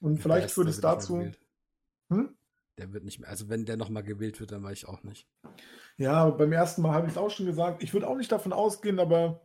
Und 0.00 0.16
ja, 0.16 0.22
vielleicht 0.22 0.50
führt 0.50 0.68
es 0.68 0.80
dazu. 0.80 1.30
Hm? 2.10 2.36
Der 2.78 2.92
wird 2.92 3.04
nicht 3.04 3.20
mehr, 3.20 3.28
also 3.28 3.48
wenn 3.48 3.66
der 3.66 3.76
nochmal 3.76 4.02
gewählt 4.02 4.40
wird, 4.40 4.52
dann 4.52 4.62
weiß 4.62 4.78
ich 4.78 4.88
auch 4.88 5.02
nicht. 5.02 5.28
Ja, 5.96 6.30
beim 6.30 6.52
ersten 6.52 6.82
Mal 6.82 6.94
habe 6.94 7.06
ich 7.06 7.12
es 7.12 7.18
auch 7.18 7.30
schon 7.30 7.46
gesagt. 7.46 7.82
Ich 7.82 7.92
würde 7.92 8.08
auch 8.08 8.16
nicht 8.16 8.32
davon 8.32 8.52
ausgehen, 8.52 8.98
aber 8.98 9.42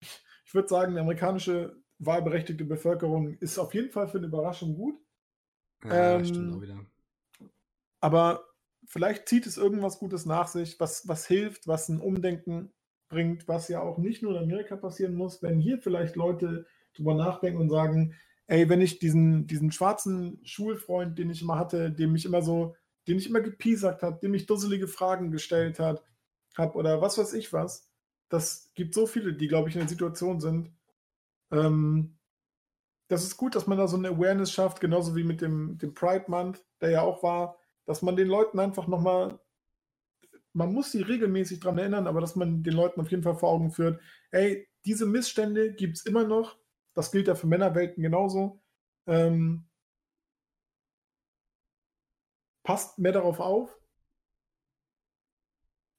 ich 0.00 0.54
würde 0.54 0.68
sagen, 0.68 0.94
die 0.94 1.00
amerikanische 1.00 1.76
wahlberechtigte 1.98 2.64
Bevölkerung 2.64 3.34
ist 3.38 3.58
auf 3.58 3.74
jeden 3.74 3.90
Fall 3.90 4.08
für 4.08 4.18
eine 4.18 4.28
Überraschung 4.28 4.74
gut. 4.74 4.98
Ja, 5.84 6.16
ähm, 6.16 6.24
stimmt 6.24 6.54
auch 6.54 6.62
wieder. 6.62 6.78
Aber 8.00 8.44
vielleicht 8.86 9.28
zieht 9.28 9.46
es 9.46 9.56
irgendwas 9.56 9.98
Gutes 9.98 10.26
nach 10.26 10.48
sich, 10.48 10.78
was, 10.80 11.08
was 11.08 11.26
hilft, 11.26 11.66
was 11.66 11.88
ein 11.88 12.00
Umdenken 12.00 12.72
bringt, 13.08 13.48
was 13.48 13.68
ja 13.68 13.80
auch 13.80 13.98
nicht 13.98 14.22
nur 14.22 14.32
in 14.36 14.42
Amerika 14.42 14.76
passieren 14.76 15.14
muss, 15.14 15.42
wenn 15.42 15.58
hier 15.58 15.78
vielleicht 15.78 16.16
Leute 16.16 16.66
drüber 16.94 17.14
nachdenken 17.14 17.60
und 17.60 17.70
sagen, 17.70 18.14
ey, 18.46 18.68
wenn 18.68 18.80
ich 18.80 18.98
diesen, 18.98 19.46
diesen 19.46 19.72
schwarzen 19.72 20.40
Schulfreund, 20.44 21.18
den 21.18 21.30
ich 21.30 21.42
immer 21.42 21.58
hatte, 21.58 21.90
dem 21.90 22.14
ich 22.14 22.24
immer 22.24 22.42
so, 22.42 22.76
den 23.06 23.18
ich 23.18 23.28
immer 23.28 23.40
gepiesackt 23.40 24.02
hat, 24.02 24.22
dem 24.22 24.34
ich 24.34 24.46
dusselige 24.46 24.88
Fragen 24.88 25.30
gestellt 25.30 25.78
hat, 25.78 26.02
hab 26.56 26.74
oder 26.74 27.00
was 27.00 27.18
weiß 27.18 27.34
ich 27.34 27.52
was, 27.52 27.88
das 28.28 28.70
gibt 28.74 28.94
so 28.94 29.06
viele, 29.06 29.34
die, 29.34 29.48
glaube 29.48 29.68
ich, 29.68 29.74
in 29.74 29.80
der 29.80 29.88
Situation 29.88 30.40
sind. 30.40 30.70
Ähm, 31.50 32.17
das 33.08 33.24
ist 33.24 33.36
gut, 33.36 33.54
dass 33.54 33.66
man 33.66 33.78
da 33.78 33.88
so 33.88 33.96
eine 33.96 34.08
Awareness 34.08 34.52
schafft, 34.52 34.80
genauso 34.80 35.16
wie 35.16 35.24
mit 35.24 35.40
dem, 35.40 35.78
dem 35.78 35.94
Pride 35.94 36.26
Month, 36.28 36.64
der 36.80 36.90
ja 36.90 37.02
auch 37.02 37.22
war, 37.22 37.58
dass 37.86 38.02
man 38.02 38.16
den 38.16 38.28
Leuten 38.28 38.58
einfach 38.58 38.86
nochmal, 38.86 39.40
man 40.52 40.72
muss 40.72 40.92
sie 40.92 41.02
regelmäßig 41.02 41.60
daran 41.60 41.78
erinnern, 41.78 42.06
aber 42.06 42.20
dass 42.20 42.36
man 42.36 42.62
den 42.62 42.74
Leuten 42.74 43.00
auf 43.00 43.10
jeden 43.10 43.22
Fall 43.22 43.36
vor 43.36 43.50
Augen 43.50 43.70
führt, 43.70 44.00
ey, 44.30 44.68
diese 44.84 45.06
Missstände 45.06 45.72
gibt 45.72 45.96
es 45.96 46.06
immer 46.06 46.24
noch, 46.24 46.58
das 46.94 47.10
gilt 47.10 47.28
ja 47.28 47.34
für 47.34 47.46
Männerwelten 47.46 48.02
genauso. 48.02 48.62
Ähm, 49.06 49.66
passt 52.62 52.98
mehr 52.98 53.12
darauf 53.12 53.40
auf. 53.40 53.74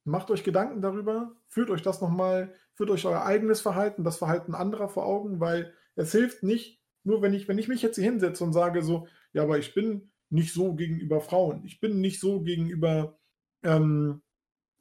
Macht 0.04 0.30
euch 0.30 0.44
Gedanken 0.44 0.82
darüber, 0.82 1.36
führt 1.48 1.70
euch 1.72 1.82
das 1.82 2.02
nochmal, 2.02 2.54
führt 2.74 2.90
euch 2.92 3.06
euer 3.06 3.24
eigenes 3.24 3.62
Verhalten, 3.62 4.04
das 4.04 4.18
Verhalten 4.18 4.54
anderer 4.54 4.90
vor 4.90 5.06
Augen, 5.06 5.40
weil 5.40 5.74
es 5.96 6.12
hilft 6.12 6.44
nicht, 6.44 6.79
nur 7.04 7.22
wenn 7.22 7.34
ich, 7.34 7.48
wenn 7.48 7.58
ich 7.58 7.68
mich 7.68 7.82
jetzt 7.82 7.96
hier 7.96 8.06
hinsetze 8.06 8.44
und 8.44 8.54
sage 8.54 8.82
so, 8.82 9.08
ja, 9.34 9.44
aber 9.44 9.58
ich 9.58 9.74
bin 9.74 10.12
nicht 10.30 10.54
so 10.54 10.76
gegenüber 10.76 11.22
Frauen, 11.22 11.64
ich 11.66 11.80
bin 11.80 12.02
nicht 12.02 12.20
so 12.20 12.42
gegenüber, 12.42 13.18
ähm, 13.64 14.22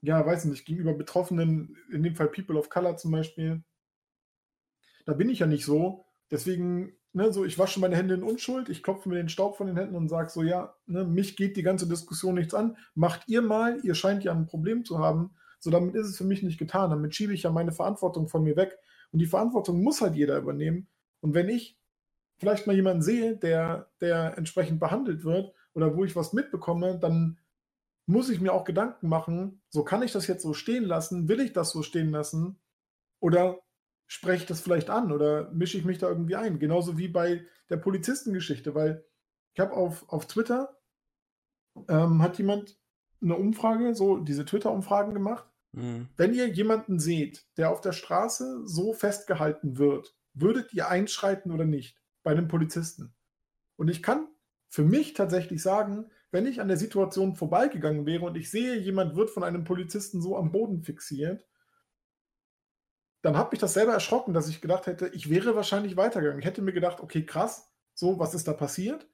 ja, 0.03 0.25
weiß 0.25 0.45
nicht, 0.47 0.65
gegenüber 0.65 0.95
Betroffenen, 0.95 1.77
in 1.91 2.03
dem 2.03 2.17
Fall 2.17 2.29
People 2.29 2.59
of 2.59 2.71
Color 2.71 2.97
zum 2.97 3.13
Beispiel, 3.13 3.63
da 5.07 5.15
bin 5.15 5.31
ich 5.31 5.39
ja 5.39 5.47
nicht 5.47 5.65
so, 5.65 6.09
Deswegen, 6.31 6.93
ne, 7.13 7.33
so, 7.33 7.45
ich 7.45 7.59
wasche 7.59 7.81
meine 7.81 7.97
Hände 7.97 8.15
in 8.15 8.23
Unschuld, 8.23 8.69
ich 8.69 8.83
klopfe 8.83 9.09
mir 9.09 9.17
den 9.17 9.29
Staub 9.29 9.57
von 9.57 9.67
den 9.67 9.77
Händen 9.77 9.97
und 9.97 10.09
sage 10.09 10.29
so, 10.29 10.43
ja, 10.43 10.75
ne, 10.87 11.05
mich 11.05 11.37
geht 11.37 11.57
die 11.57 11.63
ganze 11.63 11.89
Diskussion 11.89 12.35
nichts 12.35 12.55
an. 12.55 12.77
Macht 12.95 13.29
ihr 13.29 13.43
mal, 13.43 13.81
ihr 13.83 13.95
scheint 13.95 14.25
ja 14.25 14.33
ein 14.33 14.47
Problem 14.47 14.85
zu 14.85 14.99
haben. 14.99 15.35
So, 15.59 15.71
damit 15.71 15.95
ist 15.95 16.07
es 16.07 16.17
für 16.17 16.25
mich 16.25 16.43
nicht 16.43 16.59
getan. 16.59 16.91
Damit 16.91 17.15
schiebe 17.15 17.33
ich 17.33 17.43
ja 17.43 17.51
meine 17.51 17.73
Verantwortung 17.73 18.29
von 18.29 18.45
mir 18.45 18.57
weg. 18.57 18.79
Und 19.11 19.21
die 19.21 19.27
Verantwortung 19.27 19.83
muss 19.83 20.01
halt 20.01 20.15
jeder 20.15 20.39
übernehmen. 20.39 20.89
Und 21.21 21.35
wenn 21.35 21.49
ich 21.49 21.78
vielleicht 22.39 22.67
mal 22.67 22.77
jemanden 22.77 23.03
sehe, 23.03 23.37
der, 23.37 23.91
der 24.01 24.37
entsprechend 24.37 24.81
behandelt 24.81 25.25
wird 25.25 25.53
oder 25.75 25.97
wo 25.97 26.05
ich 26.05 26.17
was 26.17 26.33
mitbekomme, 26.33 26.99
dann 26.99 27.39
muss 28.07 28.31
ich 28.31 28.41
mir 28.41 28.53
auch 28.53 28.65
Gedanken 28.65 29.09
machen, 29.09 29.61
so 29.69 29.85
kann 29.85 30.03
ich 30.03 30.13
das 30.13 30.27
jetzt 30.27 30.43
so 30.43 30.55
stehen 30.55 30.85
lassen, 30.85 31.29
will 31.29 31.41
ich 31.41 31.53
das 31.53 31.71
so 31.71 31.83
stehen 31.83 32.11
lassen 32.11 32.59
oder 33.21 33.59
spreche 34.07 34.45
ich 34.45 34.49
das 34.49 34.61
vielleicht 34.61 34.89
an 34.89 35.13
oder 35.13 35.51
mische 35.51 35.77
ich 35.77 35.85
mich 35.85 35.99
da 35.99 36.09
irgendwie 36.09 36.37
ein. 36.37 36.59
Genauso 36.59 36.97
wie 36.97 37.09
bei 37.09 37.45
der 37.69 37.77
Polizistengeschichte, 37.77 38.75
weil 38.75 39.05
ich 39.53 39.61
habe 39.61 39.75
auf, 39.75 40.09
auf 40.09 40.27
Twitter, 40.27 40.79
ähm, 41.89 42.23
hat 42.23 42.39
jemand 42.39 42.79
eine 43.21 43.37
Umfrage, 43.37 43.95
so 43.95 44.19
diese 44.19 44.47
Twitter-Umfragen 44.47 45.13
gemacht 45.13 45.49
Mhm. 45.73 46.09
Wenn 46.17 46.35
ihr 46.35 46.49
jemanden 46.49 46.99
seht, 46.99 47.47
der 47.57 47.71
auf 47.71 47.81
der 47.81 47.93
Straße 47.93 48.67
so 48.67 48.93
festgehalten 48.93 49.79
wird, 49.79 50.15
würdet 50.35 50.73
ihr 50.73 50.89
einschreiten 50.89 51.53
oder 51.53 51.65
nicht 51.65 51.98
bei 52.23 52.33
einem 52.33 52.49
Polizisten? 52.49 53.15
Und 53.77 53.89
ich 53.89 54.03
kann 54.03 54.29
für 54.69 54.83
mich 54.83 55.15
tatsächlich 55.15 55.63
sagen, 55.63 56.11
wenn 56.31 56.47
ich 56.47 56.61
an 56.61 56.69
der 56.69 56.77
Situation 56.77 57.37
vorbeigegangen 57.37 58.05
wäre 58.05 58.27
und 58.27 58.37
ich 58.37 58.51
sehe, 58.51 58.77
jemand 58.77 59.17
wird 59.17 59.31
von 59.31 59.45
einem 59.45 59.65
Polizisten 59.65 60.21
so 60.21 60.37
am 60.37 60.53
Boden 60.53 60.83
fixiert, 60.83 61.47
dann 63.23 63.37
hat 63.37 63.51
mich 63.51 63.61
das 63.61 63.75
selber 63.75 63.93
erschrocken, 63.93 64.35
dass 64.35 64.49
ich 64.49 64.61
gedacht 64.61 64.87
hätte, 64.87 65.09
ich 65.09 65.31
wäre 65.31 65.57
wahrscheinlich 65.57 65.97
weitergegangen. 65.97 66.39
Ich 66.39 66.47
hätte 66.47 66.63
mir 66.63 66.73
gedacht, 66.73 67.01
okay, 67.01 67.25
krass, 67.25 67.73
so, 67.95 68.19
was 68.19 68.35
ist 68.35 68.47
da 68.47 68.53
passiert? 68.53 69.09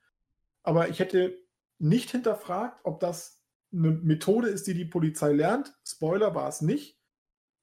Aber 0.63 0.89
ich 0.89 0.99
hätte 0.99 1.39
nicht 1.79 2.11
hinterfragt, 2.11 2.81
ob 2.85 3.01
das 3.01 3.41
eine 3.73 3.91
Methode 3.91 4.49
ist, 4.49 4.67
die 4.67 4.75
die 4.75 4.85
Polizei 4.85 5.33
lernt. 5.33 5.75
Spoiler 5.85 6.35
war 6.35 6.49
es 6.49 6.61
nicht. 6.61 7.01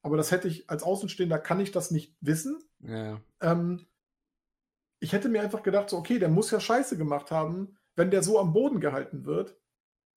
Aber 0.01 0.18
das 0.18 0.31
hätte 0.31 0.47
ich 0.47 0.69
als 0.69 0.84
Außenstehender 0.84 1.39
kann 1.39 1.59
ich 1.59 1.72
das 1.72 1.91
nicht 1.91 2.15
wissen. 2.22 2.59
Ja. 2.80 3.22
Ähm, 3.39 3.85
ich 5.02 5.14
hätte 5.14 5.30
mir 5.30 5.41
einfach 5.41 5.64
gedacht, 5.64 5.90
so, 5.90 5.98
okay, 5.98 6.19
der 6.19 6.30
muss 6.30 6.52
ja 6.52 6.60
Scheiße 6.60 6.95
gemacht 6.95 7.32
haben, 7.32 7.78
wenn 7.95 8.11
der 8.11 8.23
so 8.23 8.40
am 8.40 8.53
Boden 8.53 8.80
gehalten 8.80 9.26
wird. 9.26 9.60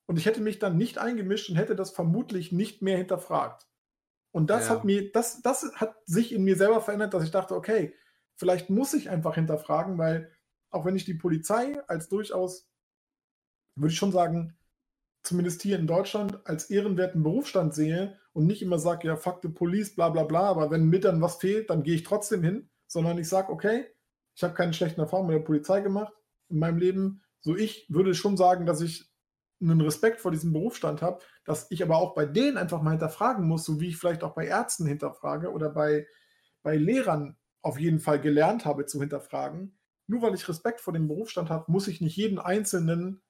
Und 0.07 0.19
ich 0.19 0.27
hätte 0.27 0.43
mich 0.43 0.59
dann 0.59 0.77
nicht 0.77 0.99
eingemischt 0.99 1.49
und 1.49 1.57
hätte 1.57 1.75
das 1.75 1.91
vermutlich 1.91 2.53
nicht 2.53 2.83
mehr 2.83 2.99
hinterfragt. 2.99 3.67
Und 4.31 4.51
das 4.51 4.69
ja. 4.69 4.75
hat 4.75 4.85
mir, 4.85 5.11
das, 5.11 5.41
das 5.41 5.73
hat 5.77 5.97
sich 6.05 6.33
in 6.33 6.45
mir 6.45 6.57
selber 6.57 6.83
verändert, 6.83 7.15
dass 7.15 7.25
ich 7.25 7.31
dachte, 7.31 7.55
okay, 7.55 7.95
vielleicht 8.37 8.69
muss 8.69 8.93
ich 8.93 9.09
einfach 9.09 9.37
hinterfragen, 9.37 9.97
weil 9.97 10.31
auch 10.71 10.85
wenn 10.85 10.97
ich 10.97 11.07
die 11.07 11.15
Polizei 11.15 11.81
als 11.89 12.11
durchaus, 12.11 12.69
würde 13.77 13.93
ich 13.93 13.99
schon 13.99 14.13
sagen, 14.13 14.59
zumindest 15.23 15.63
hier 15.63 15.79
in 15.79 15.87
Deutschland 15.87 16.47
als 16.47 16.69
ehrenwerten 16.69 17.23
Berufsstand 17.23 17.75
sehe 17.75 18.19
und 18.35 18.47
nicht 18.47 18.61
immer 18.61 18.79
sage, 18.79 19.09
ja, 19.09 19.17
fuck 19.17 19.41
the 19.43 19.49
police, 19.49 19.95
bla 19.95 20.11
bla 20.11 20.25
bla, 20.25 20.51
aber 20.51 20.71
wenn 20.71 20.91
mir 20.91 21.01
dann 21.01 21.23
was 21.23 21.37
fehlt, 21.37 21.71
dann 21.71 21.83
gehe 21.83 21.95
ich 21.95 22.03
trotzdem 22.03 22.43
hin, 22.43 22.69
sondern 22.87 23.17
ich 23.17 23.29
sage, 23.29 23.51
okay, 23.51 23.87
ich 24.35 24.43
habe 24.43 24.55
keine 24.55 24.73
schlechten 24.73 25.01
Erfahrungen 25.01 25.29
mit 25.29 25.39
der 25.39 25.45
Polizei 25.45 25.81
gemacht 25.81 26.13
in 26.49 26.59
meinem 26.59 26.79
Leben. 26.79 27.23
So, 27.41 27.57
ich 27.57 27.87
würde 27.89 28.15
schon 28.15 28.37
sagen, 28.37 28.67
dass 28.67 28.81
ich 28.81 29.11
einen 29.61 29.81
Respekt 29.81 30.21
vor 30.21 30.31
diesem 30.31 30.53
Berufsstand 30.53 31.03
habe, 31.03 31.21
dass 31.45 31.71
ich 31.71 31.83
aber 31.83 31.97
auch 31.97 32.15
bei 32.15 32.27
denen 32.27 32.57
einfach 32.57 32.83
mal 32.83 32.91
hinterfragen 32.91 33.47
muss, 33.47 33.65
so 33.65 33.81
wie 33.81 33.89
ich 33.89 33.97
vielleicht 33.97 34.25
auch 34.25 34.35
bei 34.35 34.47
Ärzten 34.47 34.87
hinterfrage 34.87 35.53
oder 35.53 35.71
bei, 35.71 36.07
bei 36.63 36.77
Lehrern 36.77 37.37
auf 37.63 37.79
jeden 37.79 38.01
Fall 38.01 38.21
gelernt 38.21 38.65
habe 38.65 38.87
zu 38.87 39.01
hinterfragen. 39.01 39.79
Nur 40.07 40.23
weil 40.23 40.35
ich 40.35 40.49
Respekt 40.49 40.81
vor 40.81 40.93
dem 40.93 41.09
Berufsstand 41.09 41.49
habe, 41.49 41.71
muss 41.71 41.89
ich 41.89 42.01
nicht 42.01 42.17
jeden 42.17 42.39
Einzelnen 42.39 43.23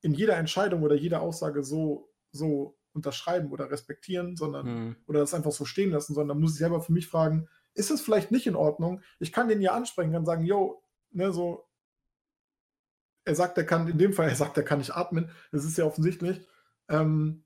in 0.00 0.14
jeder 0.14 0.36
Entscheidung 0.36 0.82
oder 0.82 0.94
jeder 0.94 1.20
Aussage 1.20 1.62
so, 1.62 2.10
so 2.30 2.78
unterschreiben 2.92 3.50
oder 3.50 3.70
respektieren, 3.70 4.36
sondern 4.36 4.66
mhm. 4.66 4.96
oder 5.06 5.20
das 5.20 5.34
einfach 5.34 5.52
so 5.52 5.64
stehen 5.64 5.90
lassen, 5.90 6.14
sondern 6.14 6.40
muss 6.40 6.52
ich 6.52 6.58
selber 6.58 6.80
für 6.80 6.92
mich 6.92 7.08
fragen, 7.08 7.48
ist 7.78 7.90
es 7.90 8.00
vielleicht 8.00 8.30
nicht 8.30 8.46
in 8.46 8.56
Ordnung? 8.56 9.02
Ich 9.20 9.32
kann 9.32 9.48
den 9.48 9.60
ja 9.62 9.72
ansprechen, 9.72 10.12
kann 10.12 10.26
sagen, 10.26 10.44
yo, 10.44 10.82
ne, 11.10 11.32
so, 11.32 11.68
er 13.24 13.34
sagt, 13.34 13.56
er 13.56 13.64
kann, 13.64 13.88
in 13.88 13.98
dem 13.98 14.12
Fall, 14.12 14.28
er 14.28 14.34
sagt, 14.34 14.56
er 14.56 14.64
kann 14.64 14.78
nicht 14.78 14.94
atmen, 14.94 15.30
das 15.52 15.64
ist 15.64 15.78
ja 15.78 15.84
offensichtlich, 15.84 16.46
ähm, 16.88 17.44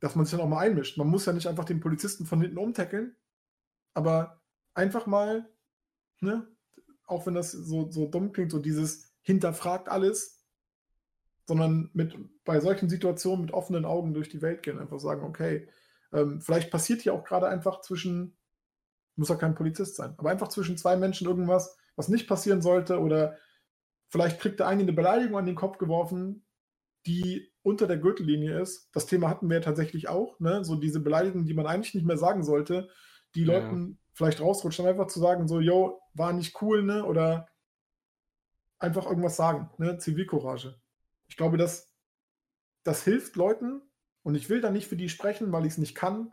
dass 0.00 0.16
man 0.16 0.24
sich 0.24 0.32
dann 0.32 0.40
auch 0.44 0.48
mal 0.48 0.58
einmischt. 0.58 0.98
Man 0.98 1.06
muss 1.06 1.26
ja 1.26 1.32
nicht 1.32 1.46
einfach 1.46 1.64
den 1.64 1.80
Polizisten 1.80 2.26
von 2.26 2.40
hinten 2.40 2.58
umtackeln, 2.58 3.16
aber 3.94 4.42
einfach 4.74 5.06
mal, 5.06 5.48
ne, 6.20 6.46
auch 7.06 7.26
wenn 7.26 7.34
das 7.34 7.52
so, 7.52 7.90
so 7.90 8.08
dumm 8.08 8.32
klingt, 8.32 8.50
so 8.50 8.58
dieses 8.58 9.14
hinterfragt 9.20 9.88
alles, 9.88 10.44
sondern 11.46 11.90
mit 11.92 12.16
bei 12.44 12.58
solchen 12.60 12.88
Situationen 12.88 13.44
mit 13.44 13.54
offenen 13.54 13.84
Augen 13.84 14.14
durch 14.14 14.28
die 14.28 14.42
Welt 14.42 14.62
gehen, 14.62 14.78
einfach 14.78 14.98
sagen, 14.98 15.22
okay, 15.22 15.68
ähm, 16.12 16.40
vielleicht 16.40 16.70
passiert 16.70 17.02
hier 17.02 17.14
auch 17.14 17.24
gerade 17.24 17.48
einfach 17.48 17.80
zwischen 17.82 18.36
muss 19.16 19.28
ja 19.28 19.36
kein 19.36 19.54
Polizist 19.54 19.96
sein. 19.96 20.14
Aber 20.16 20.30
einfach 20.30 20.48
zwischen 20.48 20.76
zwei 20.76 20.96
Menschen 20.96 21.26
irgendwas, 21.26 21.76
was 21.96 22.08
nicht 22.08 22.26
passieren 22.26 22.62
sollte 22.62 23.00
oder 23.00 23.36
vielleicht 24.08 24.40
kriegt 24.40 24.60
der 24.60 24.68
eine 24.68 24.82
eine 24.82 24.92
Beleidigung 24.92 25.38
an 25.38 25.46
den 25.46 25.54
Kopf 25.54 25.78
geworfen, 25.78 26.44
die 27.06 27.52
unter 27.62 27.86
der 27.86 27.98
Gürtellinie 27.98 28.60
ist. 28.60 28.88
Das 28.92 29.06
Thema 29.06 29.28
hatten 29.28 29.48
wir 29.48 29.56
ja 29.56 29.62
tatsächlich 29.62 30.08
auch, 30.08 30.38
ne? 30.40 30.64
So 30.64 30.76
diese 30.76 31.00
Beleidigung, 31.00 31.44
die 31.44 31.54
man 31.54 31.66
eigentlich 31.66 31.94
nicht 31.94 32.06
mehr 32.06 32.18
sagen 32.18 32.42
sollte, 32.42 32.88
die 33.34 33.44
ja. 33.44 33.58
Leuten 33.58 33.98
vielleicht 34.12 34.40
rausrutschen, 34.40 34.86
einfach 34.86 35.06
zu 35.06 35.20
sagen, 35.20 35.48
so, 35.48 35.60
yo, 35.60 36.00
war 36.14 36.32
nicht 36.32 36.60
cool, 36.62 36.82
ne? 36.82 37.04
Oder 37.04 37.48
einfach 38.78 39.06
irgendwas 39.06 39.36
sagen, 39.36 39.70
ne? 39.78 39.98
Zivilcourage. 39.98 40.80
Ich 41.28 41.36
glaube, 41.36 41.56
das, 41.56 41.94
das 42.84 43.04
hilft 43.04 43.36
Leuten 43.36 43.80
und 44.22 44.34
ich 44.34 44.48
will 44.50 44.60
da 44.60 44.70
nicht 44.70 44.86
für 44.86 44.96
die 44.96 45.08
sprechen, 45.08 45.52
weil 45.52 45.64
ich 45.64 45.72
es 45.72 45.78
nicht 45.78 45.94
kann, 45.94 46.32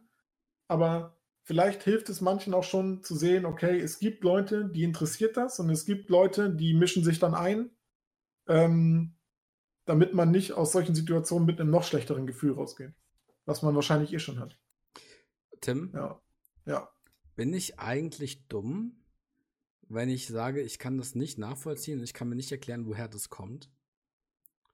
aber 0.67 1.18
vielleicht 1.49 1.81
hilft 1.81 2.09
es 2.09 2.21
manchen 2.21 2.53
auch 2.53 2.63
schon 2.63 3.01
zu 3.01 3.15
sehen, 3.15 3.47
okay, 3.47 3.79
es 3.79 3.97
gibt 3.97 4.23
Leute, 4.23 4.69
die 4.69 4.83
interessiert 4.83 5.35
das 5.35 5.59
und 5.59 5.71
es 5.71 5.83
gibt 5.83 6.11
Leute, 6.11 6.53
die 6.53 6.75
mischen 6.75 7.03
sich 7.03 7.17
dann 7.17 7.33
ein, 7.33 7.71
ähm, 8.47 9.15
damit 9.85 10.13
man 10.13 10.29
nicht 10.29 10.53
aus 10.53 10.71
solchen 10.71 10.93
Situationen 10.93 11.47
mit 11.47 11.59
einem 11.59 11.71
noch 11.71 11.83
schlechteren 11.83 12.27
Gefühl 12.27 12.53
rausgeht. 12.53 12.93
Was 13.45 13.63
man 13.63 13.73
wahrscheinlich 13.73 14.13
eh 14.13 14.19
schon 14.19 14.39
hat. 14.39 14.59
Tim? 15.59 15.89
Ja. 15.95 16.21
Ja. 16.67 16.87
Bin 17.35 17.51
ich 17.51 17.79
eigentlich 17.79 18.45
dumm, 18.47 19.03
wenn 19.87 20.09
ich 20.09 20.27
sage, 20.27 20.61
ich 20.61 20.77
kann 20.77 20.99
das 20.99 21.15
nicht 21.15 21.39
nachvollziehen 21.39 21.97
und 21.97 22.03
ich 22.03 22.13
kann 22.13 22.29
mir 22.29 22.35
nicht 22.35 22.51
erklären, 22.51 22.85
woher 22.85 23.07
das 23.07 23.31
kommt? 23.31 23.71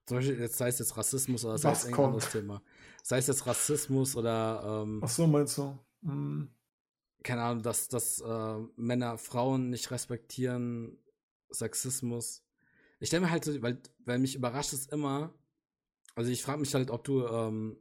Zum 0.04 0.18
Beispiel, 0.18 0.38
jetzt 0.38 0.58
sei 0.58 0.68
es 0.68 0.78
jetzt 0.78 0.94
Rassismus 0.98 1.42
oder 1.42 1.56
sei 1.56 1.72
es 1.72 1.86
ein 1.86 1.94
anderes 1.94 2.28
Thema. 2.28 2.62
Sei 3.02 3.16
es 3.16 3.28
jetzt 3.28 3.46
Rassismus 3.46 4.14
oder. 4.14 4.82
Ähm, 4.84 5.00
Ach 5.02 5.08
so, 5.08 5.26
meinst 5.26 5.56
du? 5.56 5.78
Hm 6.02 6.50
keine 7.22 7.42
Ahnung, 7.42 7.62
dass, 7.62 7.88
dass 7.88 8.20
äh, 8.20 8.58
Männer 8.76 9.18
Frauen 9.18 9.70
nicht 9.70 9.90
respektieren, 9.90 10.98
Sexismus. 11.50 12.42
Ich 13.00 13.08
stelle 13.08 13.26
mir 13.26 13.30
halt 13.30 13.44
so, 13.44 13.60
weil, 13.62 13.80
weil 14.04 14.18
mich 14.18 14.34
überrascht 14.34 14.72
es 14.72 14.86
immer, 14.86 15.34
also 16.14 16.30
ich 16.30 16.42
frage 16.42 16.60
mich 16.60 16.74
halt, 16.74 16.90
ob 16.90 17.04
du, 17.04 17.26
ähm, 17.26 17.78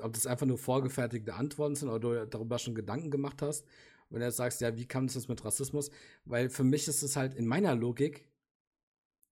ob 0.00 0.12
das 0.12 0.26
einfach 0.26 0.46
nur 0.46 0.58
vorgefertigte 0.58 1.34
Antworten 1.34 1.74
sind 1.74 1.88
oder 1.88 2.00
du 2.00 2.26
darüber 2.26 2.58
schon 2.58 2.74
Gedanken 2.74 3.10
gemacht 3.10 3.42
hast. 3.42 3.66
Wenn 4.08 4.20
du 4.20 4.26
jetzt 4.26 4.36
sagst, 4.36 4.60
ja, 4.60 4.76
wie 4.76 4.86
kam 4.86 5.06
das 5.06 5.28
mit 5.28 5.44
Rassismus? 5.44 5.90
Weil 6.24 6.50
für 6.50 6.64
mich 6.64 6.86
ist 6.86 7.02
es 7.02 7.16
halt 7.16 7.34
in 7.34 7.46
meiner 7.46 7.74
Logik, 7.74 8.28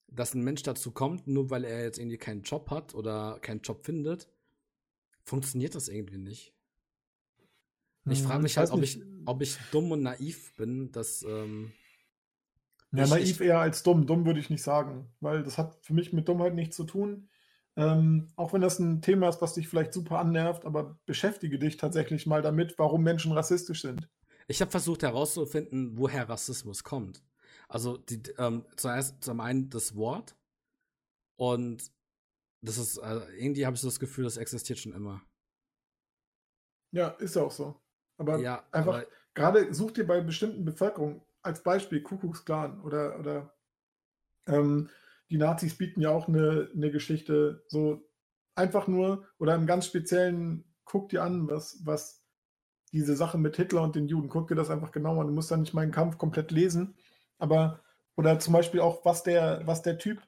dass 0.07 0.33
ein 0.33 0.43
Mensch 0.43 0.63
dazu 0.63 0.91
kommt, 0.91 1.27
nur 1.27 1.49
weil 1.49 1.65
er 1.65 1.83
jetzt 1.83 1.99
irgendwie 1.99 2.17
keinen 2.17 2.43
Job 2.43 2.69
hat 2.69 2.95
oder 2.95 3.39
keinen 3.41 3.61
Job 3.61 3.83
findet, 3.83 4.29
funktioniert 5.23 5.75
das 5.75 5.89
irgendwie 5.89 6.17
nicht. 6.17 6.56
Ich 8.09 8.21
frage 8.21 8.35
hm, 8.35 8.43
mich 8.43 8.57
halt, 8.57 8.71
ob 8.71 8.81
ich, 8.83 9.01
ob 9.25 9.41
ich 9.41 9.57
dumm 9.71 9.91
und 9.91 10.03
naiv 10.03 10.53
bin, 10.55 10.91
dass. 10.91 11.23
Ähm, 11.23 11.71
ja, 12.93 13.03
ich, 13.03 13.09
naiv 13.09 13.41
ich, 13.41 13.47
eher 13.47 13.59
als 13.59 13.83
dumm. 13.83 14.07
Dumm 14.07 14.25
würde 14.25 14.39
ich 14.39 14.49
nicht 14.49 14.63
sagen, 14.63 15.07
weil 15.19 15.43
das 15.43 15.57
hat 15.57 15.77
für 15.81 15.93
mich 15.93 16.13
mit 16.13 16.27
Dummheit 16.27 16.55
nichts 16.55 16.75
zu 16.75 16.85
tun. 16.85 17.29
Ähm, 17.75 18.29
auch 18.35 18.53
wenn 18.53 18.61
das 18.61 18.79
ein 18.79 19.01
Thema 19.01 19.29
ist, 19.29 19.41
was 19.41 19.53
dich 19.53 19.67
vielleicht 19.67 19.93
super 19.93 20.17
annervt, 20.17 20.65
aber 20.65 20.97
beschäftige 21.05 21.59
dich 21.59 21.77
tatsächlich 21.77 22.25
mal 22.25 22.41
damit, 22.41 22.79
warum 22.79 23.03
Menschen 23.03 23.33
rassistisch 23.33 23.83
sind. 23.83 24.09
Ich 24.47 24.61
habe 24.61 24.71
versucht 24.71 25.03
herauszufinden, 25.03 25.97
woher 25.97 26.27
Rassismus 26.27 26.83
kommt. 26.83 27.21
Also 27.67 27.97
die, 27.97 28.21
ähm, 28.39 28.65
zuerst 28.77 29.23
zum 29.23 29.41
einen 29.41 29.69
das 29.69 29.95
Wort 29.95 30.35
und 31.35 31.91
das 32.61 32.77
ist 32.77 32.97
äh, 32.97 33.19
irgendwie 33.37 33.65
habe 33.65 33.75
ich 33.75 33.81
so 33.81 33.87
das 33.87 33.99
Gefühl, 33.99 34.23
das 34.23 34.37
existiert 34.37 34.79
schon 34.79 34.93
immer. 34.93 35.21
Ja, 36.91 37.09
ist 37.09 37.37
auch 37.37 37.51
so. 37.51 37.79
Aber 38.17 38.39
ja, 38.39 38.63
einfach, 38.71 39.03
gerade 39.33 39.73
such 39.73 39.91
dir 39.91 40.07
bei 40.07 40.21
bestimmten 40.21 40.65
Bevölkerungen, 40.65 41.21
als 41.41 41.63
Beispiel 41.63 42.01
Kuckucksklan 42.01 42.81
oder, 42.81 43.19
oder 43.19 43.53
ähm, 44.47 44.89
die 45.29 45.37
Nazis 45.37 45.77
bieten 45.77 46.01
ja 46.01 46.09
auch 46.09 46.27
eine, 46.27 46.69
eine 46.75 46.91
Geschichte, 46.91 47.63
so 47.67 48.09
einfach 48.55 48.87
nur 48.87 49.25
oder 49.37 49.55
im 49.55 49.67
ganz 49.67 49.85
speziellen, 49.85 50.65
guck 50.83 51.09
dir 51.09 51.23
an, 51.23 51.47
was, 51.49 51.79
was 51.85 52.23
diese 52.91 53.15
Sache 53.15 53.37
mit 53.37 53.55
Hitler 53.55 53.83
und 53.83 53.95
den 53.95 54.07
Juden, 54.07 54.29
guck 54.29 54.47
dir 54.47 54.55
das 54.55 54.69
einfach 54.69 54.91
genau 54.91 55.19
an. 55.19 55.27
Du 55.27 55.33
musst 55.33 55.51
dann 55.51 55.61
nicht 55.61 55.73
meinen 55.73 55.91
Kampf 55.91 56.17
komplett 56.17 56.51
lesen, 56.51 56.95
aber 57.37 57.81
oder 58.15 58.39
zum 58.39 58.53
Beispiel 58.53 58.79
auch, 58.79 59.05
was 59.05 59.23
der, 59.23 59.61
was 59.65 59.83
der 59.83 59.99
Typ 59.99 60.21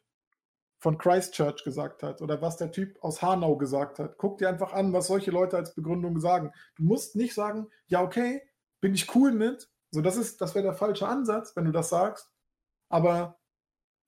von 0.79 0.97
Christchurch 0.97 1.63
gesagt 1.63 2.03
hat 2.03 2.21
oder 2.21 2.41
was 2.41 2.57
der 2.57 2.71
Typ 2.71 2.97
aus 3.03 3.21
Hanau 3.21 3.57
gesagt 3.57 3.99
hat. 3.99 4.17
Guck 4.17 4.37
dir 4.37 4.49
einfach 4.49 4.73
an, 4.73 4.93
was 4.93 5.07
solche 5.07 5.29
Leute 5.29 5.57
als 5.57 5.75
Begründung 5.75 6.19
sagen. 6.19 6.53
Du 6.75 6.83
musst 6.83 7.15
nicht 7.15 7.33
sagen, 7.33 7.67
ja, 7.87 8.01
okay, 8.01 8.41
bin 8.79 8.95
ich 8.95 9.13
cool 9.13 9.33
mit. 9.33 9.69
So, 9.91 10.01
das 10.01 10.15
ist, 10.15 10.39
das 10.39 10.55
wäre 10.55 10.63
der 10.63 10.73
falsche 10.73 11.07
Ansatz, 11.07 11.55
wenn 11.55 11.65
du 11.65 11.71
das 11.71 11.89
sagst. 11.89 12.31
Aber 12.87 13.39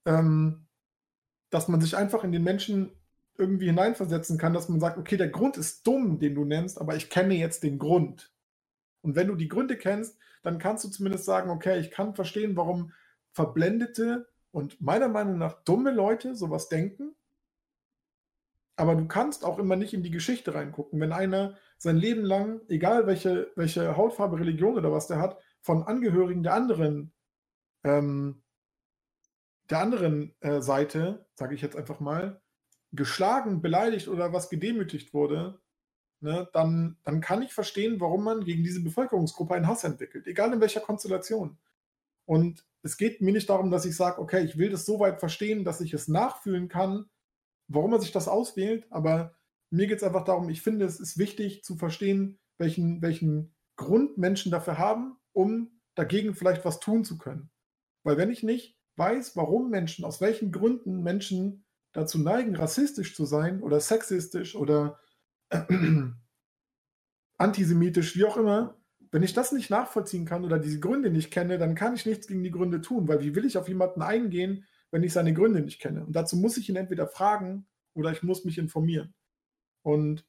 ähm, 0.05 0.67
dass 1.49 1.67
man 1.67 1.81
sich 1.81 1.97
einfach 1.97 2.23
in 2.23 2.31
den 2.31 2.43
Menschen 2.43 2.91
irgendwie 3.37 3.65
hineinversetzen 3.65 4.37
kann, 4.37 4.53
dass 4.53 4.69
man 4.69 4.79
sagt, 4.79 4.97
okay, 4.97 5.17
der 5.17 5.29
Grund 5.29 5.57
ist 5.57 5.85
dumm, 5.85 6.19
den 6.19 6.35
du 6.35 6.45
nennst, 6.45 6.79
aber 6.79 6.95
ich 6.95 7.09
kenne 7.09 7.33
jetzt 7.35 7.63
den 7.63 7.79
Grund. 7.79 8.31
Und 9.01 9.15
wenn 9.15 9.27
du 9.27 9.35
die 9.35 9.49
Gründe 9.49 9.77
kennst, 9.77 10.17
dann 10.43 10.57
kannst 10.57 10.85
du 10.85 10.89
zumindest 10.89 11.25
sagen, 11.25 11.49
okay, 11.49 11.79
ich 11.79 11.91
kann 11.91 12.15
verstehen, 12.15 12.55
warum 12.55 12.93
verblendete 13.33 14.30
und 14.51 14.81
meiner 14.81 15.07
Meinung 15.07 15.37
nach 15.37 15.63
dumme 15.63 15.91
Leute 15.91 16.35
sowas 16.35 16.69
denken. 16.69 17.15
Aber 18.75 18.95
du 18.95 19.07
kannst 19.07 19.45
auch 19.45 19.59
immer 19.59 19.75
nicht 19.75 19.93
in 19.93 20.03
die 20.03 20.11
Geschichte 20.11 20.53
reingucken. 20.53 20.99
Wenn 20.99 21.13
einer 21.13 21.57
sein 21.77 21.97
Leben 21.97 22.23
lang, 22.23 22.61
egal 22.67 23.07
welche, 23.07 23.51
welche 23.55 23.95
Hautfarbe, 23.97 24.39
Religion 24.39 24.75
oder 24.75 24.91
was 24.91 25.07
der 25.07 25.19
hat, 25.19 25.37
von 25.61 25.83
Angehörigen 25.83 26.43
der 26.43 26.53
anderen, 26.53 27.13
ähm, 27.83 28.41
der 29.69 29.79
anderen 29.79 30.35
äh, 30.41 30.61
Seite, 30.61 31.25
sage 31.35 31.55
ich 31.55 31.61
jetzt 31.61 31.75
einfach 31.75 31.99
mal, 31.99 32.41
geschlagen, 32.91 33.61
beleidigt 33.61 34.07
oder 34.07 34.33
was 34.33 34.49
gedemütigt 34.49 35.13
wurde, 35.13 35.59
ne, 36.19 36.49
dann, 36.53 36.97
dann 37.03 37.21
kann 37.21 37.41
ich 37.41 37.53
verstehen, 37.53 37.99
warum 37.99 38.23
man 38.23 38.43
gegen 38.43 38.63
diese 38.63 38.83
Bevölkerungsgruppe 38.83 39.55
einen 39.55 39.67
Hass 39.67 39.83
entwickelt, 39.83 40.27
egal 40.27 40.51
in 40.53 40.61
welcher 40.61 40.81
Konstellation. 40.81 41.57
Und 42.25 42.65
es 42.83 42.97
geht 42.97 43.21
mir 43.21 43.33
nicht 43.33 43.49
darum, 43.49 43.71
dass 43.71 43.85
ich 43.85 43.95
sage, 43.95 44.19
okay, 44.19 44.43
ich 44.43 44.57
will 44.57 44.69
das 44.69 44.85
so 44.85 44.99
weit 44.99 45.19
verstehen, 45.19 45.63
dass 45.63 45.81
ich 45.81 45.93
es 45.93 46.07
nachfühlen 46.07 46.67
kann, 46.67 47.05
warum 47.67 47.93
er 47.93 48.01
sich 48.01 48.11
das 48.11 48.27
auswählt, 48.27 48.87
aber 48.89 49.35
mir 49.69 49.87
geht 49.87 49.97
es 49.97 50.03
einfach 50.03 50.25
darum, 50.25 50.49
ich 50.49 50.61
finde, 50.61 50.85
es 50.85 50.99
ist 50.99 51.17
wichtig 51.17 51.63
zu 51.63 51.77
verstehen, 51.77 52.39
welchen, 52.57 53.01
welchen 53.01 53.55
Grund 53.77 54.17
Menschen 54.17 54.51
dafür 54.51 54.77
haben, 54.77 55.17
um 55.31 55.79
dagegen 55.95 56.35
vielleicht 56.35 56.65
was 56.65 56.79
tun 56.79 57.03
zu 57.05 57.17
können. 57.17 57.49
Weil 58.03 58.17
wenn 58.17 58.31
ich 58.31 58.43
nicht 58.43 58.77
weiß, 58.97 59.35
warum 59.35 59.69
Menschen, 59.69 60.03
aus 60.05 60.21
welchen 60.21 60.51
Gründen 60.51 61.03
Menschen 61.03 61.65
dazu 61.93 62.19
neigen, 62.19 62.55
rassistisch 62.55 63.15
zu 63.15 63.25
sein 63.25 63.61
oder 63.61 63.79
sexistisch 63.79 64.55
oder 64.55 64.99
antisemitisch, 67.37 68.15
wie 68.15 68.25
auch 68.25 68.37
immer, 68.37 68.80
wenn 69.11 69.23
ich 69.23 69.33
das 69.33 69.51
nicht 69.51 69.69
nachvollziehen 69.69 70.25
kann 70.25 70.45
oder 70.45 70.57
diese 70.57 70.79
Gründe 70.79 71.09
nicht 71.09 71.31
kenne, 71.31 71.57
dann 71.57 71.75
kann 71.75 71.93
ich 71.93 72.05
nichts 72.05 72.27
gegen 72.27 72.43
die 72.43 72.51
Gründe 72.51 72.81
tun, 72.81 73.07
weil 73.07 73.19
wie 73.21 73.35
will 73.35 73.45
ich 73.45 73.57
auf 73.57 73.67
jemanden 73.67 74.01
eingehen, 74.01 74.65
wenn 74.89 75.03
ich 75.03 75.13
seine 75.13 75.33
Gründe 75.33 75.61
nicht 75.61 75.81
kenne? 75.81 76.05
Und 76.05 76.15
dazu 76.15 76.37
muss 76.37 76.57
ich 76.57 76.69
ihn 76.69 76.77
entweder 76.77 77.07
fragen 77.07 77.67
oder 77.93 78.11
ich 78.11 78.23
muss 78.23 78.45
mich 78.45 78.57
informieren. 78.57 79.13
Und 79.83 80.25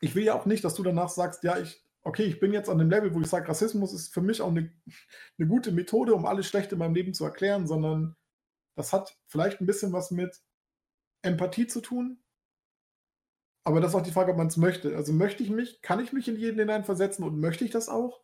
ich 0.00 0.14
will 0.14 0.24
ja 0.24 0.34
auch 0.34 0.46
nicht, 0.46 0.62
dass 0.62 0.74
du 0.74 0.82
danach 0.82 1.08
sagst, 1.08 1.42
ja, 1.42 1.58
ich, 1.58 1.82
okay, 2.02 2.24
ich 2.24 2.38
bin 2.38 2.52
jetzt 2.52 2.68
an 2.68 2.78
dem 2.78 2.90
Level, 2.90 3.14
wo 3.14 3.20
ich 3.20 3.26
sage, 3.26 3.48
Rassismus 3.48 3.94
ist 3.94 4.12
für 4.12 4.20
mich 4.20 4.42
auch 4.42 4.50
eine, 4.50 4.70
eine 5.38 5.48
gute 5.48 5.72
Methode, 5.72 6.14
um 6.14 6.26
alles 6.26 6.46
Schlechte 6.46 6.74
in 6.74 6.80
meinem 6.80 6.94
Leben 6.94 7.14
zu 7.14 7.24
erklären, 7.24 7.66
sondern 7.66 8.14
das 8.76 8.92
hat 8.92 9.16
vielleicht 9.26 9.60
ein 9.60 9.66
bisschen 9.66 9.92
was 9.92 10.10
mit 10.10 10.40
Empathie 11.22 11.66
zu 11.66 11.80
tun. 11.80 12.18
Aber 13.68 13.82
das 13.82 13.90
ist 13.90 13.96
auch 13.96 14.02
die 14.02 14.12
Frage, 14.12 14.30
ob 14.32 14.38
man 14.38 14.46
es 14.46 14.56
möchte. 14.56 14.96
Also 14.96 15.12
möchte 15.12 15.42
ich 15.42 15.50
mich, 15.50 15.82
kann 15.82 16.00
ich 16.00 16.14
mich 16.14 16.26
in 16.26 16.36
jeden 16.36 16.58
hineinversetzen 16.58 17.22
und 17.22 17.38
möchte 17.38 17.66
ich 17.66 17.70
das 17.70 17.90
auch? 17.90 18.22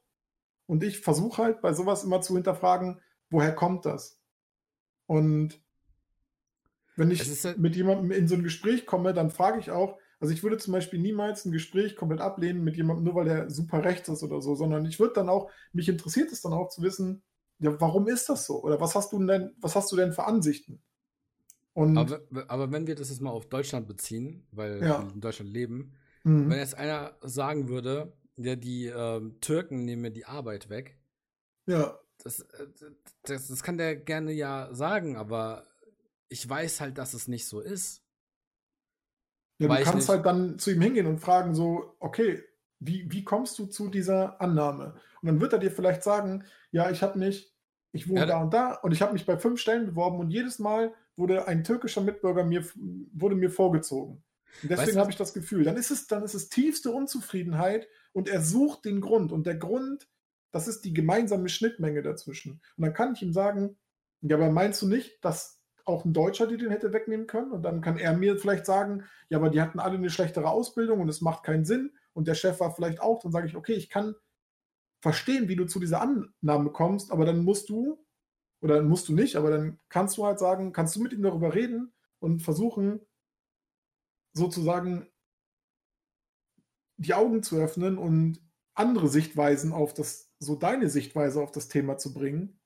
Und 0.64 0.82
ich 0.82 1.00
versuche 1.00 1.42
halt 1.42 1.60
bei 1.60 1.74
sowas 1.74 2.02
immer 2.02 2.22
zu 2.22 2.32
hinterfragen, 2.32 3.02
woher 3.28 3.54
kommt 3.54 3.84
das? 3.84 4.18
Und 5.04 5.62
wenn 6.96 7.10
ich 7.10 7.44
halt 7.44 7.58
mit 7.58 7.76
jemandem 7.76 8.10
in 8.10 8.26
so 8.26 8.36
ein 8.36 8.42
Gespräch 8.42 8.86
komme, 8.86 9.12
dann 9.12 9.30
frage 9.30 9.60
ich 9.60 9.70
auch, 9.70 9.98
also 10.18 10.32
ich 10.32 10.42
würde 10.42 10.56
zum 10.56 10.72
Beispiel 10.72 10.98
niemals 10.98 11.44
ein 11.44 11.52
Gespräch 11.52 11.94
komplett 11.94 12.22
ablehnen 12.22 12.64
mit 12.64 12.78
jemandem, 12.78 13.04
nur 13.04 13.14
weil 13.14 13.26
der 13.26 13.50
super 13.50 13.84
rechts 13.84 14.08
ist 14.08 14.22
oder 14.22 14.40
so, 14.40 14.54
sondern 14.54 14.86
ich 14.86 14.98
würde 14.98 15.12
dann 15.12 15.28
auch, 15.28 15.50
mich 15.74 15.90
interessiert 15.90 16.32
es 16.32 16.40
dann 16.40 16.54
auch 16.54 16.70
zu 16.70 16.80
wissen, 16.80 17.22
ja, 17.58 17.78
warum 17.82 18.08
ist 18.08 18.30
das 18.30 18.46
so? 18.46 18.62
Oder 18.62 18.80
was 18.80 18.94
hast 18.94 19.12
du 19.12 19.22
denn, 19.26 19.54
was 19.60 19.76
hast 19.76 19.92
du 19.92 19.96
denn 19.96 20.14
für 20.14 20.24
Ansichten? 20.24 20.82
Und 21.74 21.98
aber, 21.98 22.20
aber 22.48 22.72
wenn 22.72 22.86
wir 22.86 22.94
das 22.94 23.10
jetzt 23.10 23.20
mal 23.20 23.30
auf 23.30 23.48
Deutschland 23.48 23.88
beziehen, 23.88 24.46
weil 24.52 24.80
ja. 24.80 25.02
wir 25.02 25.12
in 25.12 25.20
Deutschland 25.20 25.52
leben, 25.52 25.94
mhm. 26.22 26.48
wenn 26.48 26.58
jetzt 26.58 26.76
einer 26.76 27.16
sagen 27.20 27.68
würde, 27.68 28.12
ja, 28.36 28.56
die 28.56 28.86
ähm, 28.86 29.40
Türken 29.40 29.84
nehmen 29.84 30.02
mir 30.02 30.10
die 30.10 30.24
Arbeit 30.24 30.70
weg. 30.70 30.98
Ja. 31.66 31.98
Das, 32.22 32.40
äh, 32.40 32.66
das, 33.24 33.48
das 33.48 33.62
kann 33.62 33.76
der 33.76 33.96
gerne 33.96 34.32
ja 34.32 34.72
sagen, 34.72 35.16
aber 35.16 35.66
ich 36.28 36.48
weiß 36.48 36.80
halt, 36.80 36.96
dass 36.96 37.12
es 37.12 37.28
nicht 37.28 37.46
so 37.46 37.60
ist. 37.60 38.02
Ja, 39.58 39.68
du 39.68 39.84
kannst 39.84 40.08
halt 40.08 40.26
dann 40.26 40.58
zu 40.58 40.72
ihm 40.72 40.80
hingehen 40.80 41.06
und 41.06 41.20
fragen 41.20 41.54
so, 41.54 41.96
okay, 42.00 42.42
wie, 42.80 43.10
wie 43.10 43.24
kommst 43.24 43.58
du 43.58 43.66
zu 43.66 43.88
dieser 43.88 44.40
Annahme? 44.40 44.94
Und 45.22 45.28
dann 45.28 45.40
wird 45.40 45.52
er 45.52 45.58
dir 45.58 45.70
vielleicht 45.70 46.02
sagen, 46.02 46.44
ja, 46.70 46.90
ich 46.90 47.02
habe 47.02 47.18
mich, 47.18 47.52
ich 47.92 48.08
wohne 48.08 48.20
ja, 48.20 48.26
da 48.26 48.42
und 48.42 48.52
da 48.52 48.74
und 48.74 48.92
ich 48.92 49.00
habe 49.00 49.12
mich 49.12 49.26
bei 49.26 49.38
fünf 49.38 49.60
Stellen 49.60 49.86
beworben 49.86 50.18
und 50.18 50.30
jedes 50.30 50.58
Mal 50.58 50.92
wurde 51.16 51.46
ein 51.46 51.64
türkischer 51.64 52.00
Mitbürger 52.00 52.44
mir, 52.44 52.64
wurde 53.12 53.36
mir 53.36 53.50
vorgezogen. 53.50 54.24
Und 54.62 54.70
deswegen 54.70 54.98
habe 54.98 55.10
ich 55.10 55.16
das 55.16 55.34
Gefühl, 55.34 55.64
dann 55.64 55.76
ist 55.76 55.90
es, 55.90 56.06
dann 56.06 56.22
ist 56.22 56.34
es 56.34 56.48
tiefste 56.48 56.92
Unzufriedenheit 56.92 57.88
und 58.12 58.28
er 58.28 58.40
sucht 58.40 58.84
den 58.84 59.00
Grund. 59.00 59.32
Und 59.32 59.46
der 59.46 59.56
Grund, 59.56 60.08
das 60.52 60.68
ist 60.68 60.84
die 60.84 60.92
gemeinsame 60.92 61.48
Schnittmenge 61.48 62.02
dazwischen. 62.02 62.60
Und 62.76 62.84
dann 62.84 62.94
kann 62.94 63.14
ich 63.14 63.22
ihm 63.22 63.32
sagen, 63.32 63.76
ja, 64.20 64.36
aber 64.36 64.50
meinst 64.50 64.80
du 64.82 64.88
nicht, 64.88 65.24
dass 65.24 65.60
auch 65.84 66.04
ein 66.04 66.14
Deutscher, 66.14 66.46
die 66.46 66.56
den 66.56 66.70
hätte 66.70 66.92
wegnehmen 66.92 67.26
können. 67.26 67.52
Und 67.52 67.62
dann 67.62 67.80
kann 67.80 67.98
er 67.98 68.16
mir 68.16 68.38
vielleicht 68.38 68.64
sagen, 68.64 69.04
ja, 69.28 69.38
aber 69.38 69.50
die 69.50 69.60
hatten 69.60 69.80
alle 69.80 69.98
eine 69.98 70.10
schlechtere 70.10 70.48
Ausbildung 70.48 71.00
und 71.00 71.08
es 71.08 71.20
macht 71.20 71.44
keinen 71.44 71.64
Sinn. 71.64 71.92
Und 72.12 72.28
der 72.28 72.34
Chef 72.34 72.60
war 72.60 72.74
vielleicht 72.74 73.00
auch. 73.00 73.20
Dann 73.20 73.32
sage 73.32 73.48
ich, 73.48 73.56
okay, 73.56 73.74
ich 73.74 73.90
kann 73.90 74.14
verstehen, 75.00 75.48
wie 75.48 75.56
du 75.56 75.66
zu 75.66 75.80
dieser 75.80 76.00
Annahme 76.00 76.70
kommst, 76.70 77.12
aber 77.12 77.26
dann 77.26 77.44
musst 77.44 77.68
du, 77.68 78.03
oder 78.64 78.82
musst 78.82 79.08
du 79.08 79.14
nicht, 79.14 79.36
aber 79.36 79.50
dann 79.50 79.78
kannst 79.88 80.16
du 80.16 80.24
halt 80.24 80.38
sagen, 80.38 80.72
kannst 80.72 80.96
du 80.96 81.02
mit 81.02 81.12
ihm 81.12 81.22
darüber 81.22 81.54
reden 81.54 81.92
und 82.18 82.40
versuchen, 82.40 83.00
sozusagen 84.32 85.06
die 86.96 87.14
Augen 87.14 87.42
zu 87.42 87.56
öffnen 87.56 87.98
und 87.98 88.40
andere 88.74 89.08
Sichtweisen 89.08 89.72
auf 89.72 89.94
das, 89.94 90.32
so 90.38 90.56
deine 90.56 90.88
Sichtweise 90.88 91.42
auf 91.42 91.52
das 91.52 91.68
Thema 91.68 91.98
zu 91.98 92.12
bringen 92.12 92.58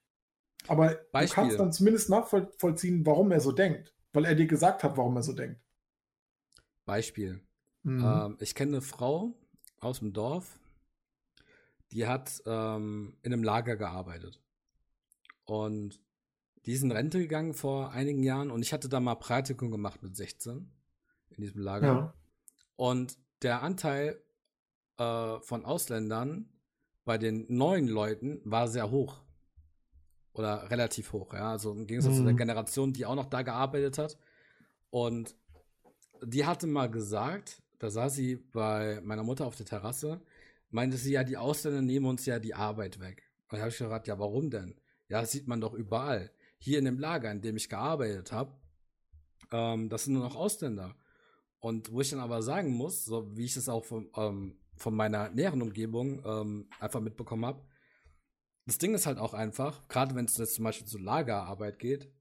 aber 0.66 0.96
Beispiel. 1.12 1.28
du 1.28 1.34
kannst 1.34 1.60
dann 1.60 1.72
zumindest 1.72 2.10
nachvollziehen, 2.10 3.06
warum 3.06 3.30
er 3.30 3.40
so 3.40 3.52
denkt, 3.52 3.94
weil 4.12 4.24
er 4.24 4.34
dir 4.34 4.46
gesagt 4.46 4.82
hat, 4.82 4.96
warum 4.96 5.16
er 5.16 5.22
so 5.22 5.32
denkt. 5.32 5.60
Beispiel. 6.84 7.40
Mhm. 7.82 8.04
Ähm, 8.04 8.36
ich 8.40 8.54
kenne 8.54 8.72
eine 8.72 8.80
Frau 8.80 9.34
aus 9.80 10.00
dem 10.00 10.12
Dorf, 10.12 10.58
die 11.92 12.06
hat 12.06 12.42
ähm, 12.46 13.16
in 13.22 13.32
einem 13.32 13.44
Lager 13.44 13.76
gearbeitet. 13.76 14.40
Und 15.48 15.98
die 16.66 16.72
ist 16.72 16.82
in 16.82 16.92
Rente 16.92 17.18
gegangen 17.18 17.54
vor 17.54 17.92
einigen 17.92 18.22
Jahren 18.22 18.50
und 18.50 18.60
ich 18.60 18.74
hatte 18.74 18.90
da 18.90 19.00
mal 19.00 19.14
Praktikum 19.14 19.70
gemacht 19.70 20.02
mit 20.02 20.14
16 20.14 20.70
in 21.30 21.42
diesem 21.42 21.62
Lager. 21.62 21.86
Ja. 21.86 22.14
Und 22.76 23.16
der 23.40 23.62
Anteil 23.62 24.22
äh, 24.98 25.40
von 25.40 25.64
Ausländern 25.64 26.50
bei 27.06 27.16
den 27.16 27.46
neuen 27.48 27.88
Leuten 27.88 28.42
war 28.44 28.68
sehr 28.68 28.90
hoch. 28.90 29.22
Oder 30.34 30.70
relativ 30.70 31.14
hoch, 31.14 31.32
ja. 31.32 31.52
Also 31.52 31.72
im 31.72 31.86
Gegensatz 31.86 32.12
mhm. 32.12 32.18
zu 32.18 32.24
der 32.24 32.32
mhm. 32.34 32.38
Generation, 32.38 32.92
die 32.92 33.06
auch 33.06 33.14
noch 33.14 33.30
da 33.30 33.40
gearbeitet 33.40 33.96
hat. 33.96 34.18
Und 34.90 35.34
die 36.22 36.44
hatte 36.44 36.66
mal 36.66 36.90
gesagt, 36.90 37.62
da 37.78 37.88
saß 37.88 38.14
sie 38.14 38.36
bei 38.36 39.00
meiner 39.02 39.22
Mutter 39.22 39.46
auf 39.46 39.56
der 39.56 39.64
Terrasse, 39.64 40.20
meinte 40.68 40.98
sie, 40.98 41.12
ja, 41.12 41.24
die 41.24 41.38
Ausländer 41.38 41.80
nehmen 41.80 42.04
uns 42.04 42.26
ja 42.26 42.38
die 42.38 42.52
Arbeit 42.52 43.00
weg. 43.00 43.22
Und 43.48 43.54
da 43.54 43.60
habe 43.60 43.70
ich 43.70 43.78
gefragt, 43.78 44.08
ja, 44.08 44.18
warum 44.18 44.50
denn? 44.50 44.78
Ja, 45.09 45.24
sieht 45.24 45.48
man 45.48 45.60
doch 45.60 45.74
überall. 45.74 46.30
Hier 46.59 46.78
in 46.78 46.85
dem 46.85 46.98
Lager, 46.98 47.30
in 47.30 47.40
dem 47.40 47.56
ich 47.56 47.68
gearbeitet 47.68 48.32
habe, 48.32 48.59
ähm, 49.52 49.89
das 49.89 50.05
sind 50.05 50.14
nur 50.14 50.24
noch 50.24 50.36
Ausländer. 50.36 50.97
Und 51.60 51.90
wo 51.93 52.01
ich 52.01 52.10
dann 52.10 52.20
aber 52.20 52.43
sagen 52.43 52.72
muss, 52.72 53.05
so 53.05 53.36
wie 53.36 53.44
ich 53.44 53.56
es 53.56 53.68
auch 53.68 53.85
von, 53.85 54.10
ähm, 54.16 54.60
von 54.76 54.94
meiner 54.94 55.30
näheren 55.30 55.62
Umgebung 55.62 56.22
ähm, 56.24 56.70
einfach 56.78 57.01
mitbekommen 57.01 57.47
habe, 57.47 57.66
das 58.66 58.78
Ding 58.78 58.94
ist 58.94 59.06
halt 59.06 59.18
auch 59.18 59.35
einfach, 59.35 59.89
gerade 59.89 60.14
wenn 60.14 60.26
es 60.26 60.36
jetzt 60.36 60.55
zum 60.55 60.64
Beispiel 60.64 60.86
zu 60.86 60.98
Lagerarbeit 60.98 61.78
geht, 61.78 62.12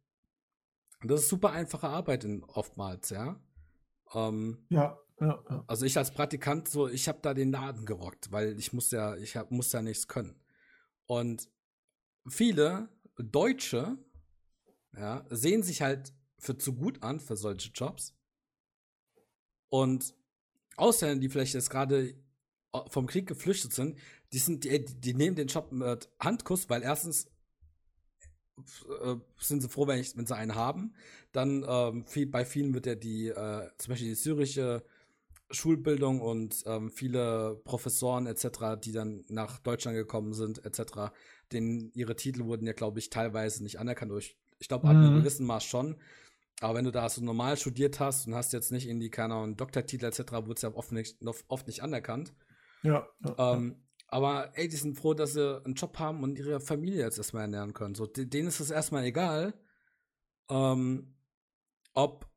das 1.04 1.24
ist 1.24 1.30
super 1.30 1.52
einfache 1.52 1.90
Arbeit 1.90 2.24
in, 2.24 2.44
oftmals, 2.44 3.10
ja. 3.10 3.40
Ähm, 4.14 4.66
ja, 4.70 4.98
ja, 5.20 5.44
ja, 5.50 5.64
Also 5.68 5.86
ich 5.86 5.98
als 5.98 6.12
Praktikant, 6.12 6.70
so, 6.70 6.88
ich 6.88 7.08
habe 7.08 7.20
da 7.22 7.34
den 7.34 7.52
Laden 7.52 7.86
gerockt, 7.86 8.32
weil 8.32 8.58
ich 8.58 8.72
muss 8.72 8.92
ja, 8.92 9.16
ich 9.18 9.36
hab, 9.36 9.52
muss 9.52 9.72
ja 9.72 9.82
nichts 9.82 10.08
können. 10.08 10.40
Und 11.06 11.50
viele 12.30 12.90
Deutsche, 13.18 13.98
ja, 14.96 15.26
sehen 15.30 15.64
sich 15.64 15.82
halt 15.82 16.14
für 16.38 16.58
zu 16.58 16.74
gut 16.74 17.04
an 17.04 17.20
für 17.20 17.36
solche 17.36 17.72
Jobs. 17.72 18.16
Und 19.70 20.14
Ausländer, 20.76 21.20
die 21.20 21.30
vielleicht 21.30 21.54
jetzt 21.54 21.70
gerade 21.70 22.14
vom 22.90 23.08
Krieg 23.08 23.28
geflüchtet 23.28 23.74
sind, 23.74 23.98
die 24.34 24.40
sind, 24.40 24.64
die, 24.64 24.86
die 24.86 25.14
nehmen 25.14 25.36
den 25.36 25.48
Job 25.48 25.72
mit 25.72 26.10
Handkuss, 26.20 26.70
weil 26.70 26.84
erstens 26.84 27.28
äh, 28.58 29.16
sind 29.40 29.62
sie 29.62 29.70
froh, 29.70 29.88
wenn, 29.88 30.00
ich, 30.00 30.16
wenn 30.16 30.26
sie 30.26 30.36
einen 30.36 30.56
haben. 30.56 30.94
Dann 31.32 31.66
ähm, 31.68 32.06
viel, 32.06 32.28
bei 32.28 32.46
vielen 32.46 32.74
wird 32.74 32.86
ja 32.86 32.96
die, 32.96 33.28
äh, 33.28 33.70
zum 33.78 33.92
Beispiel 33.92 34.10
die 34.10 34.16
syrische 34.16 34.84
Schulbildung 35.50 36.22
und 36.22 36.64
ähm, 36.66 36.90
viele 36.90 37.62
Professoren 37.64 38.28
etc., 38.28 38.80
die 38.84 38.92
dann 38.92 39.24
nach 39.30 39.60
Deutschland 39.60 39.96
gekommen 39.96 40.34
sind 40.34 40.66
etc., 40.66 41.12
denen 41.52 41.92
ihre 41.94 42.16
Titel 42.16 42.46
wurden 42.46 42.66
ja, 42.66 42.74
glaube 42.74 43.00
ich, 43.00 43.10
teilweise 43.10 43.64
nicht 43.64 43.80
anerkannt. 43.80 44.12
Ich, 44.18 44.38
ich 44.60 44.68
glaube, 44.68 44.88
mhm. 44.88 44.92
ab 44.92 44.98
einem 44.98 45.20
gewissen 45.20 45.46
Maß 45.46 45.64
schon. 45.64 45.98
Aber 46.60 46.76
wenn 46.76 46.86
du 46.86 46.92
da 46.92 47.08
so 47.08 47.24
normal 47.24 47.58
studiert 47.58 48.00
hast 48.00 48.28
und 48.28 48.34
hast 48.34 48.54
jetzt 48.54 48.72
nicht 48.72 48.88
in 48.88 49.00
die, 49.00 49.10
keine 49.10 49.36
Ahnung, 49.36 49.58
Doktortitel 49.58 50.06
etc., 50.06 50.32
wurde 50.32 50.54
es 50.54 50.62
ja 50.64 50.74
oft 50.74 50.92
nicht, 50.92 51.18
oft 51.48 51.68
nicht 51.68 51.84
anerkannt. 51.84 52.34
Ja. 52.82 53.08
ja, 53.24 53.54
ähm, 53.54 53.84
aber 54.08 54.52
ey, 54.54 54.68
die 54.68 54.76
sind 54.76 54.98
froh, 54.98 55.14
dass 55.14 55.34
sie 55.34 55.62
einen 55.64 55.76
Job 55.76 56.00
haben 56.00 56.24
und 56.24 56.40
ihre 56.40 56.60
Familie 56.60 57.04
jetzt 57.04 57.18
erstmal 57.18 57.44
ernähren 57.44 57.74
können. 57.74 57.94
So, 57.94 58.08
denen 58.08 58.48
ist 58.48 58.60
es 58.60 58.72
erstmal 58.72 59.04
egal, 59.04 59.54
ähm, 60.50 61.14
ob 61.94 62.28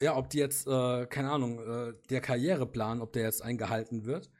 ja, 0.00 0.16
ob 0.16 0.30
die 0.30 0.38
jetzt, 0.38 0.66
äh, 0.66 1.06
keine 1.06 1.30
Ahnung, 1.30 1.58
äh, 1.58 1.94
der 2.08 2.20
Karriereplan, 2.20 3.00
ob 3.00 3.12
der 3.12 3.24
jetzt 3.24 3.42
eingehalten 3.42 4.04
wird. 4.04 4.30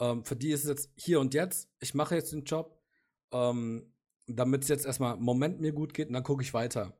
Ähm, 0.00 0.24
für 0.24 0.36
die 0.36 0.50
ist 0.50 0.64
es 0.64 0.68
jetzt 0.68 0.90
hier 0.96 1.20
und 1.20 1.34
jetzt, 1.34 1.70
ich 1.80 1.94
mache 1.94 2.14
jetzt 2.14 2.32
den 2.32 2.44
Job, 2.44 2.77
ähm, 3.32 3.92
damit 4.26 4.62
es 4.62 4.68
jetzt 4.68 4.86
erstmal 4.86 5.16
im 5.16 5.22
Moment 5.22 5.60
mir 5.60 5.72
gut 5.72 5.94
geht 5.94 6.08
und 6.08 6.14
dann 6.14 6.22
gucke 6.22 6.42
ich 6.42 6.54
weiter. 6.54 6.92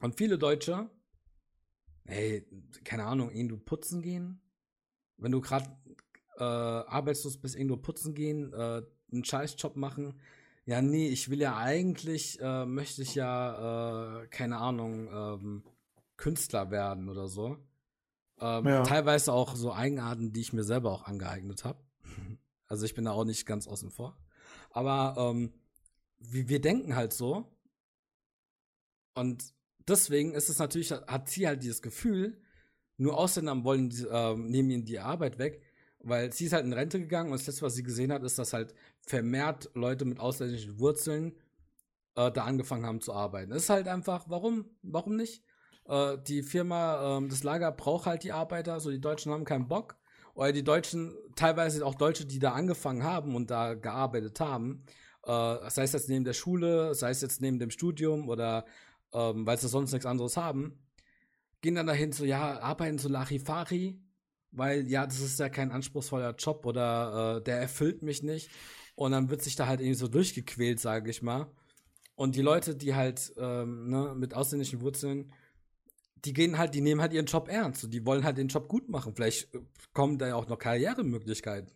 Und 0.00 0.16
viele 0.16 0.38
Deutsche, 0.38 0.90
hey, 2.04 2.46
keine 2.84 3.04
Ahnung, 3.04 3.30
irgendwo 3.30 3.56
putzen 3.56 4.02
gehen, 4.02 4.40
wenn 5.16 5.32
du 5.32 5.40
gerade 5.40 5.66
äh, 6.38 6.42
arbeitslos 6.44 7.38
bist, 7.38 7.56
irgendwo 7.56 7.76
putzen 7.76 8.14
gehen, 8.14 8.52
äh, 8.52 8.82
einen 9.12 9.24
Scheißjob 9.24 9.76
machen. 9.76 10.20
Ja, 10.66 10.82
nee, 10.82 11.08
ich 11.08 11.30
will 11.30 11.40
ja 11.40 11.56
eigentlich, 11.56 12.40
äh, 12.40 12.66
möchte 12.66 13.02
ich 13.02 13.14
ja, 13.14 14.22
äh, 14.22 14.26
keine 14.28 14.58
Ahnung, 14.58 15.08
ähm, 15.08 15.62
Künstler 16.16 16.70
werden 16.70 17.08
oder 17.08 17.28
so. 17.28 17.56
Ähm, 18.38 18.66
ja. 18.66 18.82
Teilweise 18.82 19.32
auch 19.32 19.54
so 19.54 19.72
Eigenarten, 19.72 20.32
die 20.32 20.40
ich 20.40 20.52
mir 20.52 20.64
selber 20.64 20.90
auch 20.90 21.04
angeeignet 21.04 21.64
habe. 21.64 21.82
Also 22.68 22.84
ich 22.84 22.94
bin 22.94 23.04
da 23.04 23.12
auch 23.12 23.24
nicht 23.24 23.46
ganz 23.46 23.68
außen 23.68 23.92
vor. 23.92 24.16
Aber 24.76 25.14
ähm, 25.16 25.54
wir, 26.18 26.50
wir 26.50 26.60
denken 26.60 26.96
halt 26.96 27.14
so. 27.14 27.50
Und 29.14 29.42
deswegen 29.88 30.34
ist 30.34 30.50
es 30.50 30.58
natürlich, 30.58 30.92
hat 30.92 31.30
sie 31.30 31.46
halt 31.46 31.62
dieses 31.62 31.80
Gefühl, 31.80 32.38
nur 32.98 33.16
Ausländer 33.16 33.64
wollen, 33.64 33.90
äh, 33.90 34.34
nehmen 34.34 34.68
ihnen 34.68 34.84
die 34.84 34.98
Arbeit 34.98 35.38
weg, 35.38 35.62
weil 36.00 36.30
sie 36.30 36.44
ist 36.44 36.52
halt 36.52 36.66
in 36.66 36.74
Rente 36.74 37.00
gegangen 37.00 37.32
und 37.32 37.40
das 37.40 37.46
letzte, 37.46 37.62
was 37.62 37.74
sie 37.74 37.84
gesehen 37.84 38.12
hat, 38.12 38.22
ist, 38.22 38.38
dass 38.38 38.52
halt 38.52 38.74
vermehrt 39.00 39.70
Leute 39.72 40.04
mit 40.04 40.20
ausländischen 40.20 40.78
Wurzeln 40.78 41.32
äh, 42.14 42.30
da 42.30 42.44
angefangen 42.44 42.84
haben 42.84 43.00
zu 43.00 43.14
arbeiten. 43.14 43.52
Ist 43.52 43.70
halt 43.70 43.88
einfach, 43.88 44.26
warum, 44.28 44.66
warum 44.82 45.16
nicht? 45.16 45.42
Äh, 45.86 46.18
die 46.26 46.42
Firma, 46.42 47.18
äh, 47.18 47.28
das 47.28 47.44
Lager 47.44 47.72
braucht 47.72 48.04
halt 48.04 48.24
die 48.24 48.32
Arbeiter, 48.32 48.78
so 48.80 48.90
die 48.90 49.00
Deutschen 49.00 49.32
haben 49.32 49.46
keinen 49.46 49.68
Bock. 49.68 49.96
Oder 50.36 50.52
die 50.52 50.64
Deutschen, 50.64 51.14
teilweise 51.34 51.84
auch 51.84 51.94
Deutsche, 51.94 52.26
die 52.26 52.38
da 52.38 52.52
angefangen 52.52 53.02
haben 53.02 53.34
und 53.34 53.50
da 53.50 53.72
gearbeitet 53.72 54.38
haben, 54.38 54.84
äh, 55.24 55.70
sei 55.70 55.84
es 55.84 55.92
jetzt 55.92 56.10
neben 56.10 56.24
der 56.24 56.34
Schule, 56.34 56.94
sei 56.94 57.10
es 57.10 57.22
jetzt 57.22 57.40
neben 57.40 57.58
dem 57.58 57.70
Studium 57.70 58.28
oder 58.28 58.66
ähm, 59.14 59.46
weil 59.46 59.58
sie 59.58 59.68
sonst 59.68 59.92
nichts 59.92 60.04
anderes 60.04 60.36
haben, 60.36 60.78
gehen 61.62 61.74
dann 61.74 61.86
dahin 61.86 62.12
so, 62.12 62.26
ja, 62.26 62.60
arbeiten 62.60 62.98
so 62.98 63.08
Larifari, 63.08 63.98
weil 64.52 64.86
ja, 64.88 65.06
das 65.06 65.20
ist 65.20 65.40
ja 65.40 65.48
kein 65.48 65.72
anspruchsvoller 65.72 66.34
Job 66.36 66.66
oder 66.66 67.38
äh, 67.38 67.42
der 67.42 67.58
erfüllt 67.58 68.02
mich 68.02 68.22
nicht. 68.22 68.50
Und 68.94 69.12
dann 69.12 69.30
wird 69.30 69.42
sich 69.42 69.56
da 69.56 69.66
halt 69.66 69.80
irgendwie 69.80 69.98
so 69.98 70.08
durchgequält, 70.08 70.80
sage 70.80 71.10
ich 71.10 71.22
mal. 71.22 71.46
Und 72.14 72.36
die 72.36 72.42
Leute, 72.42 72.76
die 72.76 72.94
halt 72.94 73.32
ähm, 73.38 73.88
ne, 73.88 74.14
mit 74.14 74.34
ausländischen 74.34 74.82
Wurzeln, 74.82 75.32
die 76.26 76.32
gehen 76.32 76.58
halt, 76.58 76.74
die 76.74 76.80
nehmen 76.80 77.00
halt 77.00 77.12
ihren 77.12 77.26
Job 77.26 77.48
ernst 77.48 77.84
und 77.84 77.94
die 77.94 78.04
wollen 78.04 78.24
halt 78.24 78.38
den 78.38 78.48
Job 78.48 78.68
gut 78.68 78.88
machen. 78.88 79.14
Vielleicht 79.14 79.54
äh, 79.54 79.60
kommen 79.92 80.18
da 80.18 80.28
ja 80.28 80.34
auch 80.34 80.48
noch 80.48 80.58
Karrieremöglichkeiten. 80.58 81.70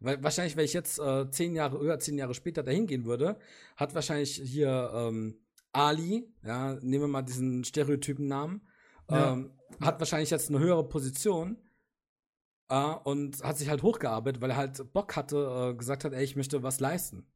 Weil 0.00 0.22
wahrscheinlich, 0.22 0.56
wenn 0.56 0.64
ich 0.64 0.72
jetzt 0.72 0.98
äh, 0.98 1.30
zehn 1.30 1.54
Jahre, 1.54 1.78
über 1.78 1.98
zehn 1.98 2.18
Jahre 2.18 2.34
später 2.34 2.62
dahin 2.62 2.86
gehen 2.86 3.04
würde, 3.04 3.38
hat 3.76 3.94
wahrscheinlich 3.94 4.34
hier 4.44 4.90
ähm, 4.94 5.38
Ali, 5.72 6.28
ja, 6.42 6.74
nehmen 6.74 7.04
wir 7.04 7.08
mal 7.08 7.22
diesen 7.22 7.64
Stereotypen-Namen, 7.64 8.60
ja. 9.10 9.32
ähm, 9.32 9.52
hat 9.80 9.98
wahrscheinlich 10.00 10.30
jetzt 10.30 10.50
eine 10.50 10.58
höhere 10.58 10.86
Position 10.86 11.56
äh, 12.68 12.94
und 13.04 13.42
hat 13.42 13.58
sich 13.58 13.68
halt 13.68 13.82
hochgearbeitet, 13.82 14.42
weil 14.42 14.50
er 14.50 14.56
halt 14.56 14.92
Bock 14.92 15.16
hatte, 15.16 15.70
äh, 15.72 15.74
gesagt 15.74 16.04
hat, 16.04 16.12
ey, 16.12 16.24
ich 16.24 16.36
möchte 16.36 16.62
was 16.62 16.80
leisten. 16.80 17.26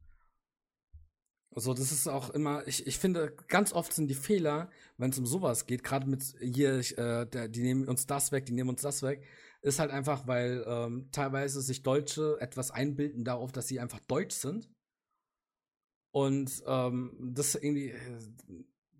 Also, 1.55 1.73
das 1.73 1.91
ist 1.91 2.07
auch 2.07 2.29
immer, 2.29 2.67
ich, 2.67 2.85
ich 2.85 2.99
finde, 2.99 3.35
ganz 3.47 3.73
oft 3.73 3.91
sind 3.93 4.07
die 4.07 4.15
Fehler, 4.15 4.69
wenn 4.97 5.09
es 5.09 5.17
um 5.17 5.25
sowas 5.25 5.65
geht, 5.65 5.83
gerade 5.83 6.07
mit 6.07 6.23
hier, 6.39 6.79
äh, 6.97 7.25
der, 7.25 7.47
die 7.47 7.63
nehmen 7.63 7.87
uns 7.87 8.05
das 8.05 8.31
weg, 8.31 8.45
die 8.45 8.53
nehmen 8.53 8.69
uns 8.69 8.81
das 8.81 9.01
weg, 9.01 9.23
ist 9.61 9.79
halt 9.79 9.91
einfach, 9.91 10.27
weil 10.27 10.63
ähm, 10.67 11.09
teilweise 11.11 11.61
sich 11.61 11.83
Deutsche 11.83 12.37
etwas 12.39 12.71
einbilden 12.71 13.23
darauf, 13.23 13.51
dass 13.51 13.67
sie 13.67 13.79
einfach 13.79 13.99
deutsch 14.01 14.35
sind. 14.35 14.69
Und 16.11 16.63
ähm, 16.65 17.33
das 17.33 17.55
irgendwie, 17.55 17.89
äh, 17.89 18.19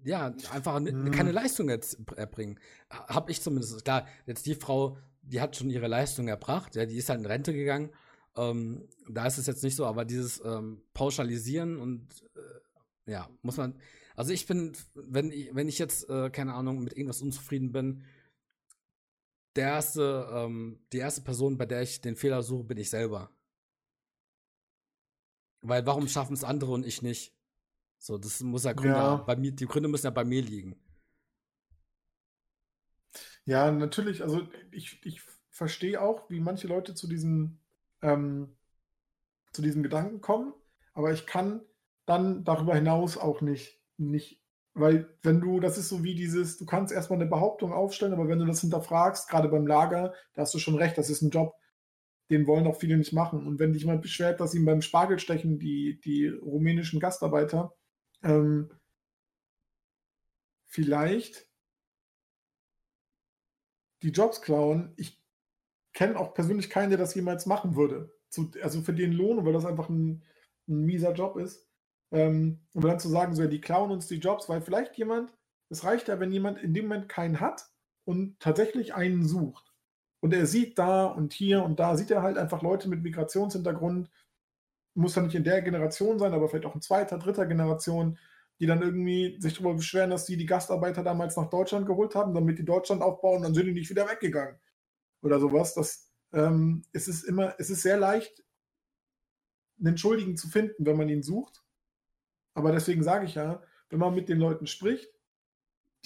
ja, 0.04 0.34
einfach 0.52 0.80
mhm. 0.80 1.12
keine 1.12 1.32
Leistung 1.32 1.70
jetzt 1.70 1.98
erbringen. 2.16 2.60
Hab 2.90 3.30
ich 3.30 3.42
zumindest. 3.42 3.84
Klar, 3.84 4.08
jetzt 4.26 4.46
die 4.46 4.56
Frau, 4.56 4.98
die 5.22 5.42
hat 5.42 5.56
schon 5.56 5.70
ihre 5.70 5.88
Leistung 5.88 6.28
erbracht, 6.28 6.76
ja, 6.76 6.86
die 6.86 6.98
ist 6.98 7.10
halt 7.10 7.20
in 7.20 7.26
Rente 7.26 7.54
gegangen. 7.54 7.92
Ähm, 8.36 8.88
da 9.10 9.26
ist 9.28 9.38
es 9.38 9.48
jetzt 9.48 9.64
nicht 9.64 9.76
so, 9.76 9.86
aber 9.86 10.06
dieses 10.06 10.44
ähm, 10.44 10.82
Pauschalisieren 10.94 11.78
und 11.78 12.08
äh, 12.36 13.12
ja, 13.12 13.30
muss 13.42 13.58
man. 13.58 13.80
Also 14.16 14.34
ich 14.34 14.46
bin, 14.46 14.74
wenn 14.94 15.32
ich, 15.32 15.54
wenn 15.56 15.68
ich 15.68 15.80
jetzt, 15.80 16.10
äh, 16.10 16.30
keine 16.30 16.54
Ahnung, 16.54 16.84
mit 16.84 16.94
irgendwas 16.94 17.22
unzufrieden 17.22 17.72
bin, 17.72 18.04
der 19.56 19.68
erste, 19.68 20.30
ähm, 20.32 20.80
die 20.94 20.98
erste 20.98 21.22
Person, 21.22 21.58
bei 21.58 21.66
der 21.66 21.82
ich 21.82 22.02
den 22.02 22.16
Fehler 22.16 22.44
suche, 22.44 22.66
bin 22.66 22.78
ich 22.78 22.90
selber. 22.90 23.32
Weil 25.62 25.86
warum 25.86 26.08
schaffen 26.08 26.34
es 26.34 26.44
andere 26.44 26.72
und 26.72 26.86
ich 26.86 27.02
nicht? 27.02 27.36
So, 27.98 28.18
das 28.18 28.42
muss 28.42 28.64
ja 28.64 28.74
Gründe 28.74 28.96
ja. 28.96 29.16
bei 29.18 29.36
mir, 29.36 29.52
die 29.52 29.66
Gründe 29.66 29.90
müssen 29.90 30.06
ja 30.06 30.12
bei 30.12 30.24
mir 30.24 30.42
liegen. 30.42 30.80
Ja, 33.46 33.72
natürlich, 33.72 34.22
also 34.22 34.48
ich, 34.72 35.04
ich 35.06 35.22
verstehe 35.50 36.02
auch, 36.02 36.30
wie 36.30 36.40
manche 36.40 36.68
Leute 36.68 36.94
zu 36.94 37.08
diesem, 37.08 37.60
ähm, 38.02 38.56
zu 39.52 39.62
diesem 39.62 39.84
Gedanken 39.84 40.22
kommen, 40.22 40.54
aber 40.94 41.12
ich 41.12 41.26
kann 41.26 41.62
dann 42.06 42.44
darüber 42.44 42.76
hinaus 42.76 43.18
auch 43.18 43.42
nicht, 43.42 43.80
nicht 43.98 44.42
weil 44.74 45.14
wenn 45.24 45.42
du, 45.42 45.60
das 45.60 45.78
ist 45.78 45.90
so 45.90 46.04
wie 46.04 46.16
dieses, 46.16 46.58
du 46.58 46.66
kannst 46.66 46.94
erstmal 46.94 47.20
eine 47.20 47.30
Behauptung 47.30 47.74
aufstellen, 47.74 48.14
aber 48.14 48.28
wenn 48.28 48.40
du 48.40 48.46
das 48.46 48.62
hinterfragst, 48.62 49.28
gerade 49.30 49.50
beim 49.50 49.68
Lager, 49.68 50.14
da 50.34 50.44
hast 50.44 50.54
du 50.54 50.60
schon 50.60 50.76
recht, 50.76 50.98
das 50.98 51.10
ist 51.10 51.22
ein 51.22 51.32
Job, 51.32 51.54
den 52.30 52.48
wollen 52.48 52.68
auch 52.68 52.80
viele 52.80 52.98
nicht 52.98 53.12
machen. 53.12 53.46
Und 53.46 53.60
wenn 53.60 53.74
dich 53.74 53.86
mal 53.86 53.98
beschwert, 53.98 54.40
dass 54.40 54.54
ihm 54.54 54.66
beim 54.66 54.82
Spargelstechen 54.82 55.60
die, 55.60 56.00
die 56.02 56.28
rumänischen 56.28 57.00
Gastarbeiter 57.00 57.74
ähm, 58.24 58.72
vielleicht 60.66 61.48
die 64.02 64.12
Jobs 64.12 64.42
klauen, 64.42 64.94
ich 64.96 65.19
kenne 65.94 66.18
auch 66.18 66.34
persönlich 66.34 66.70
keinen, 66.70 66.90
der 66.90 67.00
das 67.00 67.16
jemals 67.16 67.46
machen 67.46 67.76
würde. 67.76 68.14
Zu, 68.30 68.52
also 68.62 68.82
für 68.82 68.94
den 68.94 69.12
Lohn, 69.14 69.46
weil 69.46 69.54
das 69.54 69.66
einfach 69.66 69.90
ein, 69.90 70.24
ein 70.68 70.86
mieser 70.86 71.14
Job 71.14 71.38
ist. 71.38 71.68
Ähm, 72.12 72.60
und 72.74 72.84
dann 72.84 73.00
zu 73.00 73.10
sagen, 73.10 73.36
so, 73.36 73.44
ja, 73.44 73.48
die 73.48 73.62
klauen 73.62 73.92
uns 73.92 74.08
die 74.08 74.16
Jobs, 74.20 74.50
weil 74.50 74.62
vielleicht 74.62 74.98
jemand, 74.98 75.34
es 75.70 75.84
reicht 75.84 76.08
ja, 76.08 76.20
wenn 76.20 76.32
jemand 76.32 76.60
in 76.60 76.74
dem 76.74 76.88
Moment 76.88 77.10
keinen 77.10 77.40
hat 77.40 77.70
und 78.06 78.40
tatsächlich 78.40 78.94
einen 78.94 79.28
sucht. 79.28 79.74
Und 80.22 80.34
er 80.34 80.46
sieht 80.46 80.78
da 80.78 81.06
und 81.06 81.34
hier 81.34 81.64
und 81.64 81.80
da, 81.80 81.96
sieht 81.96 82.12
er 82.12 82.22
halt 82.22 82.38
einfach 82.38 82.62
Leute 82.62 82.90
mit 82.90 83.04
Migrationshintergrund, 83.04 84.10
muss 84.96 85.16
ja 85.16 85.22
nicht 85.22 85.36
in 85.36 85.44
der 85.44 85.62
Generation 85.62 86.20
sein, 86.20 86.34
aber 86.34 86.50
vielleicht 86.50 86.66
auch 86.66 86.76
in 86.76 86.82
zweiter, 86.82 87.18
dritter 87.18 87.46
Generation, 87.46 88.18
die 88.60 88.66
dann 88.66 88.82
irgendwie 88.82 89.40
sich 89.40 89.54
darüber 89.54 89.76
beschweren, 89.76 90.10
dass 90.10 90.26
sie 90.26 90.36
die 90.36 90.46
Gastarbeiter 90.46 91.04
damals 91.04 91.38
nach 91.38 91.50
Deutschland 91.50 91.86
geholt 91.86 92.16
haben, 92.16 92.34
damit 92.34 92.60
die 92.60 92.66
Deutschland 92.66 93.02
aufbauen, 93.02 93.44
dann 93.44 93.54
sind 93.54 93.68
die 93.68 93.74
nicht 93.74 93.90
wieder 93.90 94.10
weggegangen. 94.10 94.60
Oder 95.22 95.40
sowas. 95.40 95.74
Das, 95.74 96.12
ähm, 96.34 96.84
es 96.94 97.08
ist 97.08 97.24
immer, 97.24 97.56
es 97.58 97.70
ist 97.70 97.82
sehr 97.82 97.98
leicht, 97.98 98.44
einen 99.80 99.98
Schuldigen 99.98 100.38
zu 100.38 100.50
finden, 100.50 100.86
wenn 100.86 100.98
man 100.98 101.10
ihn 101.10 101.24
sucht. 101.24 101.64
Aber 102.54 102.72
deswegen 102.72 103.04
sage 103.04 103.26
ich 103.26 103.36
ja, 103.36 103.64
wenn 103.90 104.00
man 104.00 104.14
mit 104.14 104.30
den 104.30 104.40
Leuten 104.40 104.68
spricht, 104.68 105.10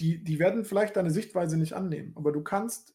die, 0.00 0.22
die 0.22 0.38
werden 0.38 0.64
vielleicht 0.64 0.96
deine 0.96 1.10
Sichtweise 1.10 1.56
nicht 1.56 1.74
annehmen, 1.74 2.12
aber 2.16 2.32
du 2.32 2.42
kannst 2.42 2.94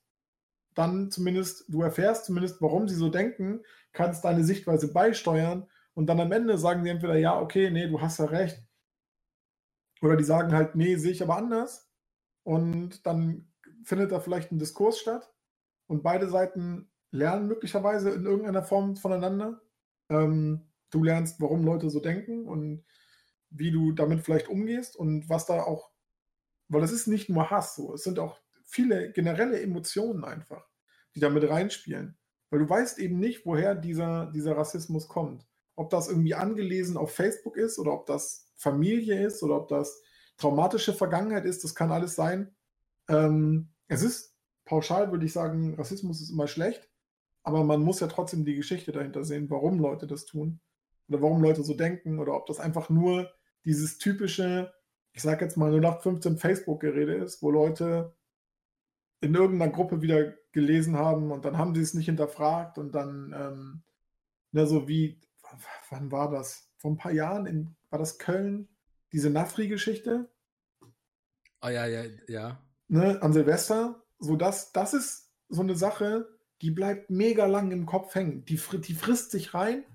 dann 0.75 1.11
zumindest, 1.11 1.65
du 1.67 1.81
erfährst 1.81 2.25
zumindest, 2.25 2.61
warum 2.61 2.87
sie 2.87 2.95
so 2.95 3.09
denken, 3.09 3.61
kannst 3.91 4.23
deine 4.23 4.43
Sichtweise 4.43 4.91
beisteuern 4.93 5.67
und 5.93 6.07
dann 6.07 6.19
am 6.19 6.31
Ende 6.31 6.57
sagen 6.57 6.83
sie 6.83 6.89
entweder, 6.89 7.15
ja, 7.15 7.39
okay, 7.39 7.69
nee, 7.71 7.87
du 7.87 8.01
hast 8.01 8.19
ja 8.19 8.25
recht. 8.25 8.61
Oder 10.01 10.15
die 10.15 10.23
sagen 10.23 10.53
halt, 10.53 10.75
nee, 10.75 10.95
sehe 10.95 11.11
ich 11.11 11.21
aber 11.21 11.35
anders. 11.35 11.89
Und 12.43 13.05
dann 13.05 13.51
findet 13.83 14.11
da 14.11 14.19
vielleicht 14.19 14.51
ein 14.51 14.59
Diskurs 14.59 14.99
statt 14.99 15.33
und 15.89 16.03
beide 16.03 16.29
Seiten 16.29 16.87
lernen 17.11 17.47
möglicherweise 17.47 18.11
in 18.11 18.25
irgendeiner 18.25 18.61
Form 18.61 18.95
voneinander. 18.95 19.59
Ähm, 20.09 20.69
du 20.91 21.03
lernst, 21.03 21.41
warum 21.41 21.65
Leute 21.65 21.89
so 21.89 21.99
denken 21.99 22.45
und 22.47 22.85
wie 23.49 23.71
du 23.71 23.91
damit 23.91 24.21
vielleicht 24.21 24.49
umgehst 24.49 24.95
und 24.95 25.27
was 25.29 25.47
da 25.47 25.63
auch, 25.63 25.89
weil 26.67 26.83
es 26.83 26.91
ist 26.91 27.07
nicht 27.07 27.27
nur 27.29 27.49
Hass 27.49 27.75
so, 27.75 27.95
es 27.95 28.03
sind 28.03 28.19
auch 28.19 28.39
viele 28.63 29.11
generelle 29.11 29.59
Emotionen 29.59 30.23
einfach, 30.23 30.69
die 31.15 31.19
damit 31.19 31.49
reinspielen. 31.49 32.15
Weil 32.51 32.59
du 32.59 32.69
weißt 32.69 32.99
eben 32.99 33.17
nicht, 33.17 33.45
woher 33.47 33.73
dieser, 33.73 34.27
dieser 34.27 34.55
Rassismus 34.55 35.07
kommt. 35.07 35.47
Ob 35.75 35.89
das 35.89 36.07
irgendwie 36.07 36.35
angelesen 36.35 36.97
auf 36.97 37.15
Facebook 37.15 37.57
ist 37.57 37.79
oder 37.79 37.93
ob 37.93 38.05
das 38.05 38.51
Familie 38.55 39.25
ist 39.25 39.41
oder 39.41 39.55
ob 39.55 39.69
das 39.69 40.03
traumatische 40.37 40.93
Vergangenheit 40.93 41.45
ist, 41.45 41.63
das 41.63 41.73
kann 41.73 41.91
alles 41.91 42.15
sein. 42.15 42.55
Ähm, 43.07 43.69
es 43.87 44.03
ist 44.03 44.35
pauschal, 44.69 45.11
würde 45.11 45.25
ich 45.25 45.33
sagen, 45.33 45.73
Rassismus 45.73 46.21
ist 46.21 46.29
immer 46.29 46.47
schlecht, 46.47 46.87
aber 47.41 47.63
man 47.63 47.81
muss 47.81 47.99
ja 47.99 48.07
trotzdem 48.07 48.45
die 48.45 48.55
Geschichte 48.55 48.91
dahinter 48.91 49.23
sehen, 49.23 49.49
warum 49.49 49.79
Leute 49.79 50.05
das 50.05 50.25
tun 50.25 50.61
oder 51.07 51.23
warum 51.23 51.41
Leute 51.41 51.63
so 51.63 51.73
denken 51.73 52.19
oder 52.19 52.35
ob 52.35 52.45
das 52.45 52.59
einfach 52.59 52.89
nur 52.89 53.31
dieses 53.65 53.97
typische, 53.97 54.71
ich 55.11 55.23
sage 55.23 55.43
jetzt 55.43 55.57
mal 55.57 55.73
0815 55.73 56.37
Facebook-Gerede 56.37 57.15
ist, 57.15 57.41
wo 57.41 57.49
Leute 57.49 58.15
in 59.21 59.33
irgendeiner 59.33 59.71
Gruppe 59.71 60.03
wieder 60.03 60.35
gelesen 60.51 60.95
haben 60.97 61.31
und 61.31 61.45
dann 61.45 61.57
haben 61.57 61.73
sie 61.73 61.81
es 61.81 61.95
nicht 61.95 62.05
hinterfragt 62.05 62.77
und 62.77 62.93
dann, 62.93 63.33
ähm, 63.35 63.83
ne, 64.51 64.67
so 64.67 64.87
wie, 64.87 65.19
wann 65.89 66.11
war 66.11 66.29
das? 66.29 66.69
Vor 66.77 66.91
ein 66.91 66.97
paar 66.97 67.11
Jahren 67.11 67.47
in, 67.47 67.75
war 67.89 67.97
das 67.97 68.19
Köln, 68.19 68.69
diese 69.11 69.31
Nafri-Geschichte? 69.31 70.29
Oh 71.61 71.69
ja, 71.69 71.87
ja, 71.87 72.03
ja. 72.27 72.63
Ne, 72.87 73.21
an 73.21 73.33
Silvester. 73.33 74.03
So, 74.19 74.35
das, 74.35 74.71
das 74.71 74.93
ist 74.93 75.31
so 75.47 75.61
eine 75.61 75.75
Sache, 75.75 76.27
die 76.61 76.71
bleibt 76.71 77.09
mega 77.09 77.45
lang 77.45 77.71
im 77.71 77.85
Kopf 77.85 78.13
hängen. 78.15 78.45
Die, 78.45 78.59
die 78.81 78.93
frisst 78.93 79.31
sich 79.31 79.53
rein 79.53 79.85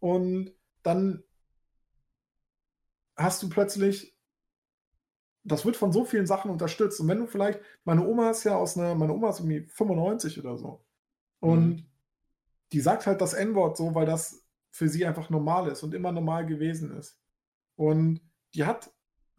und 0.00 0.52
dann 0.82 1.22
hast 3.16 3.42
du 3.42 3.48
plötzlich, 3.48 4.16
das 5.44 5.64
wird 5.64 5.76
von 5.76 5.92
so 5.92 6.04
vielen 6.04 6.26
Sachen 6.26 6.50
unterstützt. 6.50 7.00
Und 7.00 7.08
wenn 7.08 7.18
du 7.18 7.26
vielleicht, 7.26 7.60
meine 7.84 8.06
Oma 8.06 8.30
ist 8.30 8.44
ja 8.44 8.56
aus 8.56 8.76
einer, 8.76 8.94
meine 8.94 9.12
Oma 9.12 9.30
ist 9.30 9.40
irgendwie 9.40 9.66
95 9.68 10.40
oder 10.40 10.56
so. 10.56 10.84
Und 11.40 11.68
mhm. 11.68 11.86
die 12.72 12.80
sagt 12.80 13.06
halt 13.06 13.20
das 13.20 13.34
N-Wort 13.34 13.76
so, 13.76 13.94
weil 13.94 14.06
das 14.06 14.44
für 14.70 14.88
sie 14.88 15.04
einfach 15.06 15.30
normal 15.30 15.68
ist 15.68 15.82
und 15.82 15.94
immer 15.94 16.10
normal 16.10 16.46
gewesen 16.46 16.96
ist. 16.96 17.20
Und 17.76 18.20
die 18.54 18.64
hat, 18.64 18.92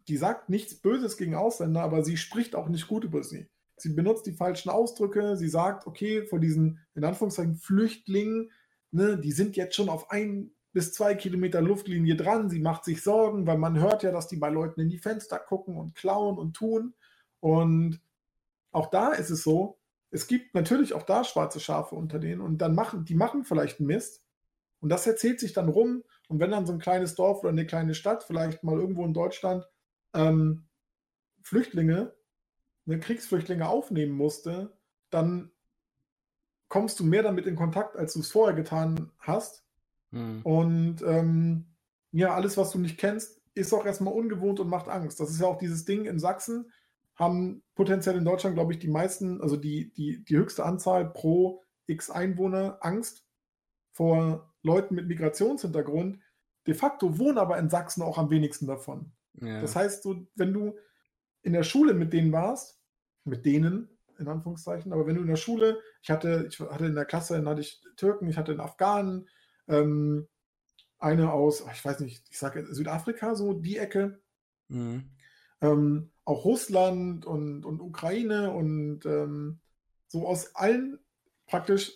die 0.08 0.16
sagt 0.16 0.48
nichts 0.48 0.80
Böses 0.80 1.16
gegen 1.16 1.34
Ausländer, 1.34 1.82
aber 1.82 2.04
sie 2.04 2.16
spricht 2.16 2.54
auch 2.54 2.68
nicht 2.68 2.86
gut 2.86 3.04
über 3.04 3.22
sie. 3.22 3.48
Sie 3.76 3.90
benutzt 3.90 4.26
die 4.26 4.32
falschen 4.32 4.70
Ausdrücke, 4.70 5.36
sie 5.36 5.48
sagt, 5.48 5.86
okay, 5.86 6.26
vor 6.26 6.40
diesen, 6.40 6.80
in 6.94 7.04
Anführungszeichen, 7.04 7.56
Flüchtlingen, 7.56 8.50
ne, 8.90 9.18
die 9.18 9.32
sind 9.32 9.56
jetzt 9.56 9.76
schon 9.76 9.88
auf 9.88 10.10
ein 10.10 10.50
bis 10.72 10.92
zwei 10.92 11.14
Kilometer 11.14 11.62
Luftlinie 11.62 12.16
dran. 12.16 12.50
Sie 12.50 12.60
macht 12.60 12.84
sich 12.84 13.02
Sorgen, 13.02 13.46
weil 13.46 13.58
man 13.58 13.78
hört 13.78 14.02
ja, 14.02 14.12
dass 14.12 14.28
die 14.28 14.36
bei 14.36 14.50
Leuten 14.50 14.80
in 14.80 14.90
die 14.90 14.98
Fenster 14.98 15.38
gucken 15.38 15.76
und 15.76 15.94
klauen 15.94 16.38
und 16.38 16.54
tun. 16.54 16.94
Und 17.40 18.00
auch 18.72 18.90
da 18.90 19.12
ist 19.12 19.30
es 19.30 19.42
so, 19.42 19.78
es 20.10 20.26
gibt 20.26 20.54
natürlich 20.54 20.92
auch 20.94 21.02
da 21.02 21.24
schwarze 21.24 21.60
Schafe 21.60 21.94
unter 21.94 22.18
denen 22.18 22.40
und 22.40 22.58
dann 22.58 22.74
machen, 22.74 23.04
die 23.04 23.14
machen 23.14 23.44
vielleicht 23.44 23.80
Mist. 23.80 24.22
Und 24.80 24.90
das 24.90 25.06
erzählt 25.06 25.40
sich 25.40 25.52
dann 25.52 25.68
rum. 25.68 26.04
Und 26.28 26.40
wenn 26.40 26.50
dann 26.50 26.66
so 26.66 26.72
ein 26.72 26.78
kleines 26.78 27.14
Dorf 27.14 27.40
oder 27.40 27.50
eine 27.50 27.66
kleine 27.66 27.94
Stadt, 27.94 28.24
vielleicht 28.24 28.62
mal 28.62 28.78
irgendwo 28.78 29.04
in 29.04 29.14
Deutschland, 29.14 29.64
ähm, 30.14 30.66
Flüchtlinge, 31.42 32.15
eine 32.86 33.00
Kriegsflüchtlinge 33.00 33.68
aufnehmen 33.68 34.12
musste, 34.12 34.76
dann 35.10 35.50
kommst 36.68 36.98
du 37.00 37.04
mehr 37.04 37.22
damit 37.22 37.46
in 37.46 37.56
Kontakt, 37.56 37.96
als 37.96 38.14
du 38.14 38.20
es 38.20 38.30
vorher 38.30 38.54
getan 38.54 39.10
hast. 39.18 39.64
Mhm. 40.10 40.42
Und 40.42 41.02
ähm, 41.02 41.66
ja, 42.12 42.34
alles, 42.34 42.56
was 42.56 42.70
du 42.70 42.78
nicht 42.78 42.98
kennst, 42.98 43.40
ist 43.54 43.72
auch 43.72 43.86
erstmal 43.86 44.14
ungewohnt 44.14 44.60
und 44.60 44.68
macht 44.68 44.88
Angst. 44.88 45.20
Das 45.20 45.30
ist 45.30 45.40
ja 45.40 45.46
auch 45.46 45.58
dieses 45.58 45.84
Ding 45.84 46.04
in 46.04 46.18
Sachsen, 46.18 46.70
haben 47.14 47.62
potenziell 47.74 48.16
in 48.16 48.24
Deutschland, 48.24 48.54
glaube 48.54 48.72
ich, 48.72 48.78
die 48.78 48.88
meisten, 48.88 49.40
also 49.40 49.56
die, 49.56 49.92
die, 49.94 50.24
die 50.24 50.36
höchste 50.36 50.64
Anzahl 50.64 51.10
pro 51.10 51.62
X 51.86 52.10
Einwohner 52.10 52.78
Angst 52.80 53.24
vor 53.92 54.52
Leuten 54.62 54.94
mit 54.94 55.08
Migrationshintergrund. 55.08 56.18
De 56.66 56.74
facto 56.74 57.18
wohnen 57.18 57.38
aber 57.38 57.58
in 57.58 57.70
Sachsen 57.70 58.02
auch 58.02 58.18
am 58.18 58.30
wenigsten 58.30 58.66
davon. 58.66 59.12
Ja. 59.40 59.60
Das 59.60 59.76
heißt, 59.76 60.02
so, 60.02 60.26
wenn 60.34 60.52
du 60.52 60.76
in 61.42 61.52
der 61.52 61.62
Schule 61.62 61.94
mit 61.94 62.12
denen 62.12 62.32
warst, 62.32 62.75
mit 63.26 63.44
denen, 63.44 63.88
in 64.18 64.28
Anführungszeichen, 64.28 64.92
aber 64.92 65.06
wenn 65.06 65.16
du 65.16 65.22
in 65.22 65.28
der 65.28 65.36
Schule, 65.36 65.80
ich 66.02 66.10
hatte, 66.10 66.46
ich 66.48 66.58
hatte 66.60 66.86
in 66.86 66.94
der 66.94 67.04
Klasse, 67.04 67.34
dann 67.34 67.48
hatte 67.48 67.60
ich 67.60 67.82
Türken, 67.96 68.28
ich 68.28 68.38
hatte 68.38 68.52
einen 68.52 68.60
Afghanen, 68.60 69.28
ähm, 69.68 70.28
eine 70.98 71.32
aus, 71.32 71.64
ich 71.72 71.84
weiß 71.84 72.00
nicht, 72.00 72.24
ich 72.30 72.38
sage 72.38 72.66
Südafrika, 72.72 73.34
so 73.34 73.52
die 73.52 73.76
Ecke. 73.76 74.20
Mhm. 74.68 75.10
Ähm, 75.60 76.10
auch 76.24 76.44
Russland 76.44 77.26
und, 77.26 77.64
und 77.64 77.80
Ukraine 77.80 78.52
und 78.52 79.04
ähm, 79.06 79.60
so 80.08 80.26
aus 80.26 80.54
allen 80.54 80.98
praktisch 81.46 81.92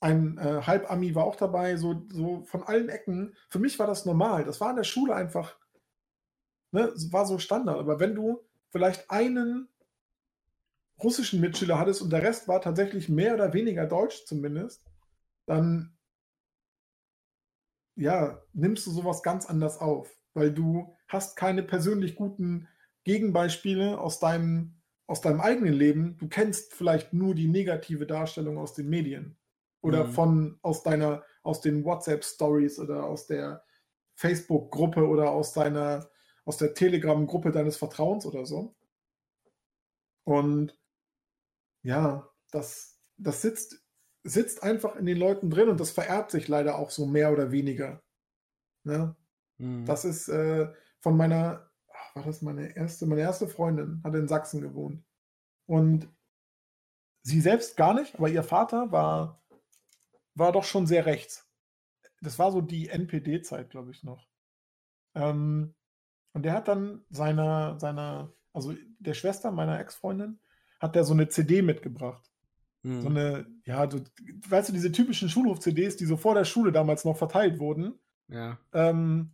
ein 0.00 0.38
äh, 0.38 0.62
Halbami 0.62 1.14
war 1.14 1.24
auch 1.24 1.36
dabei, 1.36 1.76
so, 1.76 2.06
so 2.10 2.42
von 2.44 2.62
allen 2.62 2.88
Ecken. 2.88 3.34
Für 3.48 3.58
mich 3.58 3.78
war 3.78 3.86
das 3.86 4.04
normal. 4.04 4.44
Das 4.44 4.60
war 4.60 4.70
in 4.70 4.76
der 4.76 4.84
Schule 4.84 5.14
einfach, 5.14 5.56
ne, 6.72 6.92
war 7.10 7.24
so 7.24 7.38
Standard. 7.38 7.78
Aber 7.78 8.00
wenn 8.00 8.14
du 8.14 8.40
vielleicht 8.70 9.10
einen 9.10 9.68
russischen 11.02 11.40
Mitschüler 11.40 11.78
hattest 11.78 12.02
und 12.02 12.10
der 12.10 12.22
Rest 12.22 12.48
war 12.48 12.60
tatsächlich 12.60 13.08
mehr 13.08 13.34
oder 13.34 13.52
weniger 13.52 13.86
deutsch 13.86 14.24
zumindest, 14.26 14.84
dann 15.46 15.96
ja, 17.96 18.42
nimmst 18.52 18.86
du 18.86 18.90
sowas 18.90 19.22
ganz 19.22 19.46
anders 19.46 19.78
auf, 19.78 20.16
weil 20.34 20.52
du 20.52 20.96
hast 21.08 21.36
keine 21.36 21.62
persönlich 21.62 22.16
guten 22.16 22.68
Gegenbeispiele 23.04 23.98
aus 23.98 24.18
deinem, 24.18 24.80
aus 25.06 25.20
deinem 25.20 25.40
eigenen 25.40 25.74
Leben. 25.74 26.16
Du 26.18 26.28
kennst 26.28 26.74
vielleicht 26.74 27.12
nur 27.12 27.34
die 27.34 27.48
negative 27.48 28.06
Darstellung 28.06 28.58
aus 28.58 28.74
den 28.74 28.88
Medien 28.88 29.36
oder 29.80 30.04
mhm. 30.04 30.12
von 30.12 30.58
aus 30.62 30.82
deiner, 30.82 31.22
aus 31.42 31.60
den 31.60 31.84
WhatsApp-Stories 31.84 32.78
oder 32.78 33.04
aus 33.04 33.26
der 33.26 33.62
Facebook-Gruppe 34.14 35.06
oder 35.06 35.30
aus 35.30 35.52
deiner, 35.52 36.08
aus 36.44 36.56
der 36.56 36.74
Telegram-Gruppe 36.74 37.52
deines 37.52 37.76
Vertrauens 37.76 38.26
oder 38.26 38.46
so. 38.46 38.74
Und 40.24 40.76
ja, 41.84 42.28
das, 42.50 43.00
das 43.16 43.40
sitzt 43.40 43.84
sitzt 44.24 44.62
einfach 44.62 44.96
in 44.96 45.06
den 45.06 45.18
Leuten 45.18 45.50
drin 45.50 45.68
und 45.68 45.78
das 45.78 45.90
vererbt 45.90 46.30
sich 46.30 46.48
leider 46.48 46.78
auch 46.78 46.90
so 46.90 47.06
mehr 47.06 47.30
oder 47.30 47.52
weniger. 47.52 48.02
Ne? 48.82 49.14
Mhm. 49.58 49.84
Das 49.84 50.04
ist 50.04 50.28
äh, 50.28 50.72
von 51.00 51.16
meiner, 51.16 51.70
ach, 51.92 52.16
war 52.16 52.24
das 52.24 52.40
meine 52.40 52.74
erste, 52.74 53.06
meine 53.06 53.20
erste 53.20 53.46
Freundin, 53.46 54.00
hat 54.02 54.14
in 54.14 54.26
Sachsen 54.26 54.62
gewohnt. 54.62 55.04
Und 55.66 56.08
sie 57.22 57.40
selbst 57.40 57.76
gar 57.76 57.94
nicht, 57.94 58.16
aber 58.16 58.28
ihr 58.28 58.42
Vater 58.42 58.90
war, 58.90 59.42
war 60.34 60.52
doch 60.52 60.64
schon 60.64 60.86
sehr 60.86 61.04
rechts. 61.04 61.46
Das 62.22 62.38
war 62.38 62.50
so 62.50 62.62
die 62.62 62.88
NPD-Zeit, 62.88 63.70
glaube 63.70 63.90
ich, 63.90 64.02
noch. 64.02 64.26
Ähm, 65.14 65.74
und 66.32 66.44
der 66.44 66.54
hat 66.54 66.68
dann 66.68 67.04
seiner, 67.10 67.78
seiner, 67.78 68.32
also 68.54 68.74
der 68.98 69.14
Schwester 69.14 69.50
meiner 69.50 69.78
Ex-Freundin, 69.78 70.40
hat 70.84 70.94
der 70.94 71.04
so 71.04 71.14
eine 71.14 71.28
CD 71.28 71.62
mitgebracht. 71.62 72.30
Mhm. 72.82 73.00
So 73.00 73.08
eine, 73.08 73.46
ja, 73.64 73.86
du, 73.86 74.04
weißt 74.48 74.68
du, 74.68 74.72
diese 74.72 74.92
typischen 74.92 75.28
Schulhof-CDs, 75.28 75.96
die 75.96 76.04
so 76.04 76.16
vor 76.16 76.34
der 76.34 76.44
Schule 76.44 76.70
damals 76.70 77.04
noch 77.04 77.16
verteilt 77.16 77.58
wurden. 77.58 77.98
Ja. 78.28 78.58
Ähm, 78.72 79.32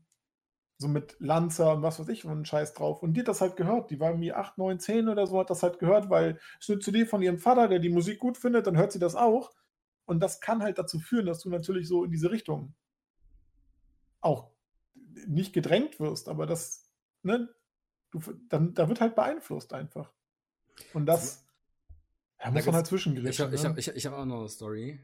so 0.78 0.89
mit 0.89 1.16
Lanzer 1.18 1.74
und 1.74 1.82
was 1.82 1.98
weiß 1.98 2.09
ich, 2.09 2.24
und 2.24 2.47
Scheiß 2.47 2.72
drauf. 2.72 3.02
Und 3.02 3.14
die 3.14 3.20
hat 3.20 3.28
das 3.28 3.40
halt 3.40 3.56
gehört. 3.56 3.90
Die 3.90 4.01
war 4.01 4.10
irgendwie 4.10 4.32
8, 4.32 4.56
9, 4.56 4.78
10 4.78 5.09
oder 5.09 5.27
so, 5.27 5.39
hat 5.39 5.51
das 5.51 5.62
halt 5.62 5.78
gehört, 5.78 6.09
weil 6.09 6.39
es 6.59 6.70
eine 6.70 6.78
CD 6.78 7.05
von 7.05 7.20
ihrem 7.20 7.39
Vater, 7.39 7.68
der 7.68 7.81
die 7.81 7.90
Musik 7.90 8.20
gut 8.20 8.39
findet, 8.39 8.66
dann 8.66 8.77
hört 8.77 8.93
sie 8.93 8.98
das 9.01 9.16
auch. 9.16 9.52
Und 10.06 10.20
das 10.20 10.40
kann 10.40 10.62
halt 10.62 10.78
dazu 10.78 10.98
führen, 10.98 11.27
dass 11.27 11.40
du 11.40 11.51
natürlich 11.51 11.86
so 11.86 12.05
in 12.05 12.10
diese 12.10 12.31
Richtung 12.31 12.74
auch 14.20 14.51
nicht 15.27 15.52
gedrängt 15.52 16.01
wirst, 16.01 16.28
aber 16.28 16.47
das, 16.47 16.90
ne, 17.22 17.48
du, 18.10 18.20
dann, 18.48 18.74
da 18.74 18.89
wird 18.89 19.01
halt 19.01 19.16
beeinflusst 19.16 19.72
einfach. 19.72 20.12
Und 20.94 21.07
das, 21.07 21.44
da 22.39 22.51
muss 22.51 22.66
man 22.66 22.74
halt 22.74 22.86
zwischengerichtet. 22.86 23.35
Ich 23.35 23.65
habe 23.65 23.78
ich 23.78 23.86
hab, 23.86 23.97
ich, 23.97 24.07
hab 24.07 24.15
auch 24.15 24.24
noch 24.24 24.40
eine 24.40 24.48
Story. 24.48 25.01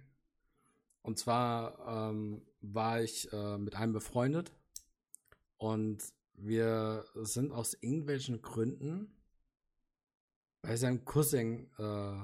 Und 1.02 1.18
zwar 1.18 2.10
ähm, 2.10 2.42
war 2.60 3.02
ich 3.02 3.32
äh, 3.32 3.58
mit 3.58 3.76
einem 3.76 3.92
befreundet 3.92 4.52
und 5.56 6.02
wir 6.34 7.04
sind 7.14 7.52
aus 7.52 7.74
irgendwelchen 7.74 8.42
Gründen 8.42 9.14
bei 10.62 10.76
seinem 10.76 11.04
Cousin 11.04 11.70
äh, 11.78 12.18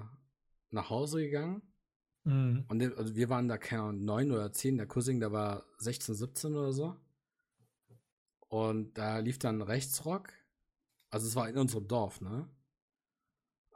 nach 0.70 0.90
Hause 0.90 1.20
gegangen. 1.20 1.62
Mhm. 2.24 2.64
Und 2.68 2.98
also 2.98 3.14
wir 3.14 3.28
waren 3.28 3.48
da, 3.48 3.58
keine 3.58 3.82
Ahnung, 3.82 4.04
9 4.04 4.32
oder 4.32 4.52
10. 4.52 4.78
Der 4.78 4.86
Cousin, 4.86 5.20
der 5.20 5.32
war 5.32 5.64
16, 5.78 6.14
17 6.14 6.54
oder 6.54 6.72
so. 6.72 6.96
Und 8.48 8.98
da 8.98 9.18
lief 9.18 9.38
dann 9.38 9.62
Rechtsrock. 9.62 10.28
Also 11.10 11.26
es 11.26 11.36
war 11.36 11.48
in 11.48 11.56
unserem 11.56 11.88
Dorf, 11.88 12.20
ne? 12.20 12.48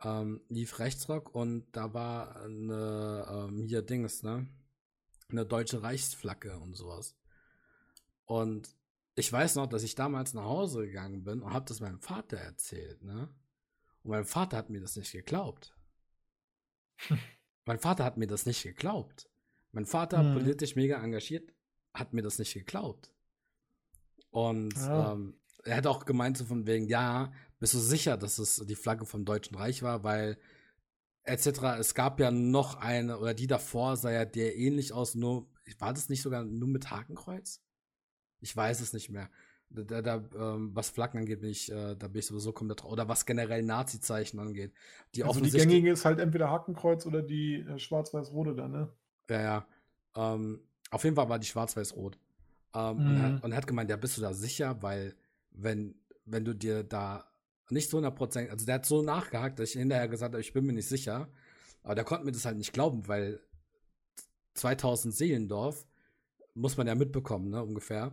Ähm, 0.07 0.41
lief 0.49 0.78
Rechtsrock 0.78 1.35
und 1.35 1.66
da 1.73 1.93
war 1.93 2.37
eine, 2.43 3.27
ähm, 3.28 3.65
hier 3.66 3.83
Dings, 3.83 4.23
ne? 4.23 4.47
Eine 5.28 5.45
deutsche 5.45 5.83
Reichsflagge 5.83 6.59
und 6.59 6.74
sowas. 6.74 7.16
Und 8.24 8.69
ich 9.16 9.33
weiß 9.33 9.57
noch, 9.57 9.66
dass 9.66 9.83
ich 9.83 9.97
damals 9.97 10.35
nach 10.35 10.45
Hause 10.45 10.87
gegangen 10.87 11.24
bin 11.24 11.43
und 11.43 11.53
habe 11.53 11.65
das 11.66 11.81
meinem 11.81 12.01
Vater 12.01 12.37
erzählt, 12.37 13.03
ne? 13.03 13.28
Und 14.03 14.11
mein 14.12 14.24
Vater 14.24 14.57
hat 14.57 14.70
mir 14.70 14.81
das 14.81 14.97
nicht 14.97 15.11
geglaubt. 15.11 15.77
mein 17.65 17.81
Vater 17.81 18.05
hat 18.05 18.16
mir 18.16 18.28
das 18.28 18.47
nicht 18.47 18.62
geglaubt. 18.62 19.28
Mein 19.73 19.87
Vater, 19.87 20.20
hm. 20.20 20.35
politisch 20.35 20.77
mega 20.77 21.03
engagiert, 21.03 21.53
hat 21.93 22.12
mir 22.15 22.23
das 22.23 22.39
nicht 22.39 22.55
geglaubt. 22.55 23.12
Und 24.31 24.77
ja. 24.77 25.12
ähm, 25.12 25.41
er 25.65 25.77
hat 25.78 25.87
auch 25.89 26.05
gemeint, 26.05 26.39
so 26.39 26.45
von 26.45 26.66
wegen, 26.66 26.87
ja, 26.87 27.33
bist 27.59 27.74
du 27.74 27.78
sicher, 27.78 28.16
dass 28.16 28.39
es 28.39 28.57
die 28.66 28.74
Flagge 28.74 29.07
vom 29.07 29.24
Deutschen 29.24 29.57
Reich 29.57 29.83
war, 29.83 30.05
weil 30.05 30.39
etc. 31.24 31.78
Es 31.78 31.95
gab 31.95 32.20
ja 32.20 32.31
noch 32.31 32.77
eine, 32.77 33.19
oder 33.19 33.35
die 33.35 33.47
davor 33.47 33.97
sah 33.97 34.11
ja 34.11 34.24
der 34.24 34.57
ähnlich 34.57 34.93
aus, 34.93 35.15
nur, 35.15 35.49
war 35.78 35.93
das 35.93 36.09
nicht 36.09 36.23
sogar 36.23 36.45
nur 36.45 36.69
mit 36.69 36.91
Hakenkreuz? 36.91 37.62
Ich 38.41 38.57
weiß 38.57 38.81
es 38.81 38.93
nicht 38.93 39.11
mehr. 39.11 39.31
Da, 39.69 40.01
da 40.01 40.23
ähm, 40.37 40.70
was 40.74 40.91
Flaggen 40.91 41.19
angeht, 41.19 41.41
bin 41.41 41.51
ich, 41.51 41.73
äh, 41.73 41.97
da 41.97 42.07
bin 42.07 42.20
ich 42.20 42.27
sowieso 42.27 42.53
komplett 42.53 42.85
Oder 42.85 43.09
was 43.09 43.27
generell 43.27 43.65
Nazi-Zeichen 43.65 44.39
angeht. 44.39 44.73
Die 45.15 45.24
also 45.24 45.41
die 45.41 45.51
gängige 45.51 45.91
ist 45.91 46.05
halt 46.05 46.20
entweder 46.20 46.51
Hakenkreuz 46.51 47.05
oder 47.05 47.20
die 47.20 47.57
äh, 47.57 47.78
schwarz-weiß-rote 47.78 48.55
da, 48.55 48.69
ne? 48.69 48.93
Ja, 49.28 49.41
ja. 49.41 49.66
Ähm, 50.15 50.61
auf 50.91 51.03
jeden 51.03 51.16
Fall 51.16 51.28
war 51.28 51.41
die 51.41 51.49
schwarz-weiß-rot. 51.49 52.16
Ähm, 52.74 52.97
mhm. 52.97 53.07
und, 53.07 53.16
er, 53.16 53.45
und, 53.45 53.53
er, 53.53 53.57
hat 53.57 53.66
gemeint, 53.66 53.91
ja, 53.91 53.97
bist 53.97 54.16
du 54.16 54.20
da 54.20 54.33
sicher? 54.33 54.81
Weil, 54.83 55.16
wenn, 55.51 55.97
wenn 56.24 56.45
du 56.45 56.55
dir 56.55 56.85
da 56.85 57.28
nicht 57.71 57.91
so 57.91 57.99
100%, 57.99 58.51
also 58.51 58.67
der 58.67 58.77
hat 58.77 58.87
so 58.87 59.03
nachgehakt, 59.03 59.59
dass 59.59 59.71
ich 59.71 59.79
hinterher 59.79 60.09
gesagt 60.09 60.35
habe, 60.35 60.41
ich 60.41 60.53
bin 60.53 60.67
mir 60.67 60.73
nicht 60.73 60.89
sicher. 60.89 61.29
Aber 61.83 61.95
der 61.95 62.05
konnte 62.05 62.25
mir 62.25 62.33
das 62.33 62.45
halt 62.45 62.59
nicht 62.59 62.73
glauben, 62.73 63.07
weil 63.09 63.41
2000 64.55 65.15
Seelendorf 65.15 65.87
muss 66.55 66.77
man 66.77 66.87
ja 66.87 66.95
mitbekommen, 66.95 67.51
ne, 67.51 67.63
ungefähr. 67.63 68.13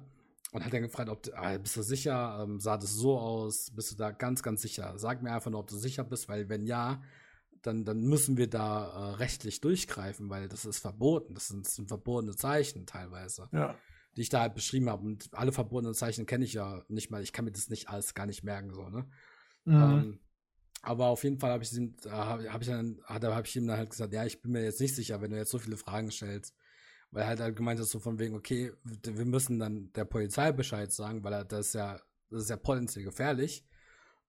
Und 0.52 0.64
hat 0.64 0.72
dann 0.72 0.84
gefragt, 0.84 1.10
ob 1.10 1.24
du, 1.24 1.36
ah, 1.36 1.58
bist 1.58 1.76
du 1.78 1.82
sicher? 1.82 2.44
Ähm, 2.44 2.60
sah 2.60 2.78
das 2.78 2.94
so 2.94 3.18
aus? 3.18 3.72
Bist 3.72 3.92
du 3.92 3.96
da 3.96 4.12
ganz, 4.12 4.44
ganz 4.44 4.62
sicher? 4.62 4.94
Sag 4.98 5.24
mir 5.24 5.32
einfach 5.32 5.50
nur, 5.50 5.62
ob 5.62 5.68
du 5.68 5.76
sicher 5.76 6.04
bist, 6.04 6.30
weil 6.30 6.48
wenn 6.50 6.68
ja, 6.68 7.02
dann, 7.64 7.86
dann 7.86 8.02
müssen 8.02 8.38
wir 8.38 8.48
da 8.48 8.86
äh, 8.86 9.16
rechtlich 9.16 9.62
durchgreifen, 9.62 10.30
weil 10.30 10.48
das 10.48 10.66
ist 10.66 10.80
verboten. 10.80 11.34
Das 11.34 11.48
sind, 11.48 11.66
das 11.66 11.76
sind 11.76 11.88
verbotene 11.88 12.36
Zeichen 12.36 12.86
teilweise. 12.86 13.50
Ja. 13.52 13.76
Die 14.16 14.22
ich 14.22 14.30
da 14.30 14.42
halt 14.42 14.54
beschrieben 14.54 14.90
habe. 14.90 15.04
Und 15.04 15.30
alle 15.32 15.52
verbotenen 15.52 15.96
Zeichen 15.96 16.28
kenne 16.28 16.46
ich 16.46 16.54
ja 16.54 16.84
nicht 16.88 17.10
mal. 17.10 17.24
Ich 17.24 17.34
kann 17.34 17.46
mir 17.46 17.52
das 17.52 17.70
nicht 17.70 17.90
alles 17.90 18.14
gar 18.14 18.28
nicht 18.28 18.44
merken, 18.44 18.72
so, 18.74 18.90
ne? 18.90 19.08
Mhm. 19.66 19.82
Ähm, 19.82 20.20
aber 20.82 21.08
auf 21.08 21.24
jeden 21.24 21.40
Fall 21.40 21.52
habe 21.52 21.64
ich 21.64 21.72
ihm, 21.74 21.96
äh, 22.06 22.10
habe 22.10 22.44
ich 22.62 22.68
dann, 22.68 23.00
habe 23.08 23.48
ich 23.48 23.56
ihm 23.56 23.68
dann 23.68 23.78
halt 23.78 23.90
gesagt, 23.90 24.14
ja, 24.14 24.26
ich 24.26 24.42
bin 24.42 24.52
mir 24.52 24.64
jetzt 24.64 24.82
nicht 24.82 24.96
sicher, 24.96 25.22
wenn 25.22 25.32
du 25.32 25.38
jetzt 25.38 25.52
so 25.52 25.60
viele 25.60 25.78
Fragen 25.78 26.12
stellst. 26.12 26.54
Weil 27.12 27.24
er 27.24 27.40
halt, 27.40 27.56
gemeint 27.56 27.80
hat, 27.80 27.88
so 27.88 28.00
von 28.00 28.20
wegen, 28.20 28.36
okay, 28.36 28.74
wir 28.84 29.26
müssen 29.26 29.60
dann 29.60 29.94
der 29.94 30.06
Polizei 30.06 30.52
Bescheid 30.52 30.92
sagen, 30.92 31.24
weil 31.24 31.46
das 31.46 31.68
ist 31.68 31.74
ja, 31.74 32.00
das 32.30 32.44
ist 32.44 32.50
ja 32.50 32.58
potenziell 32.58 33.06
gefährlich. 33.06 33.66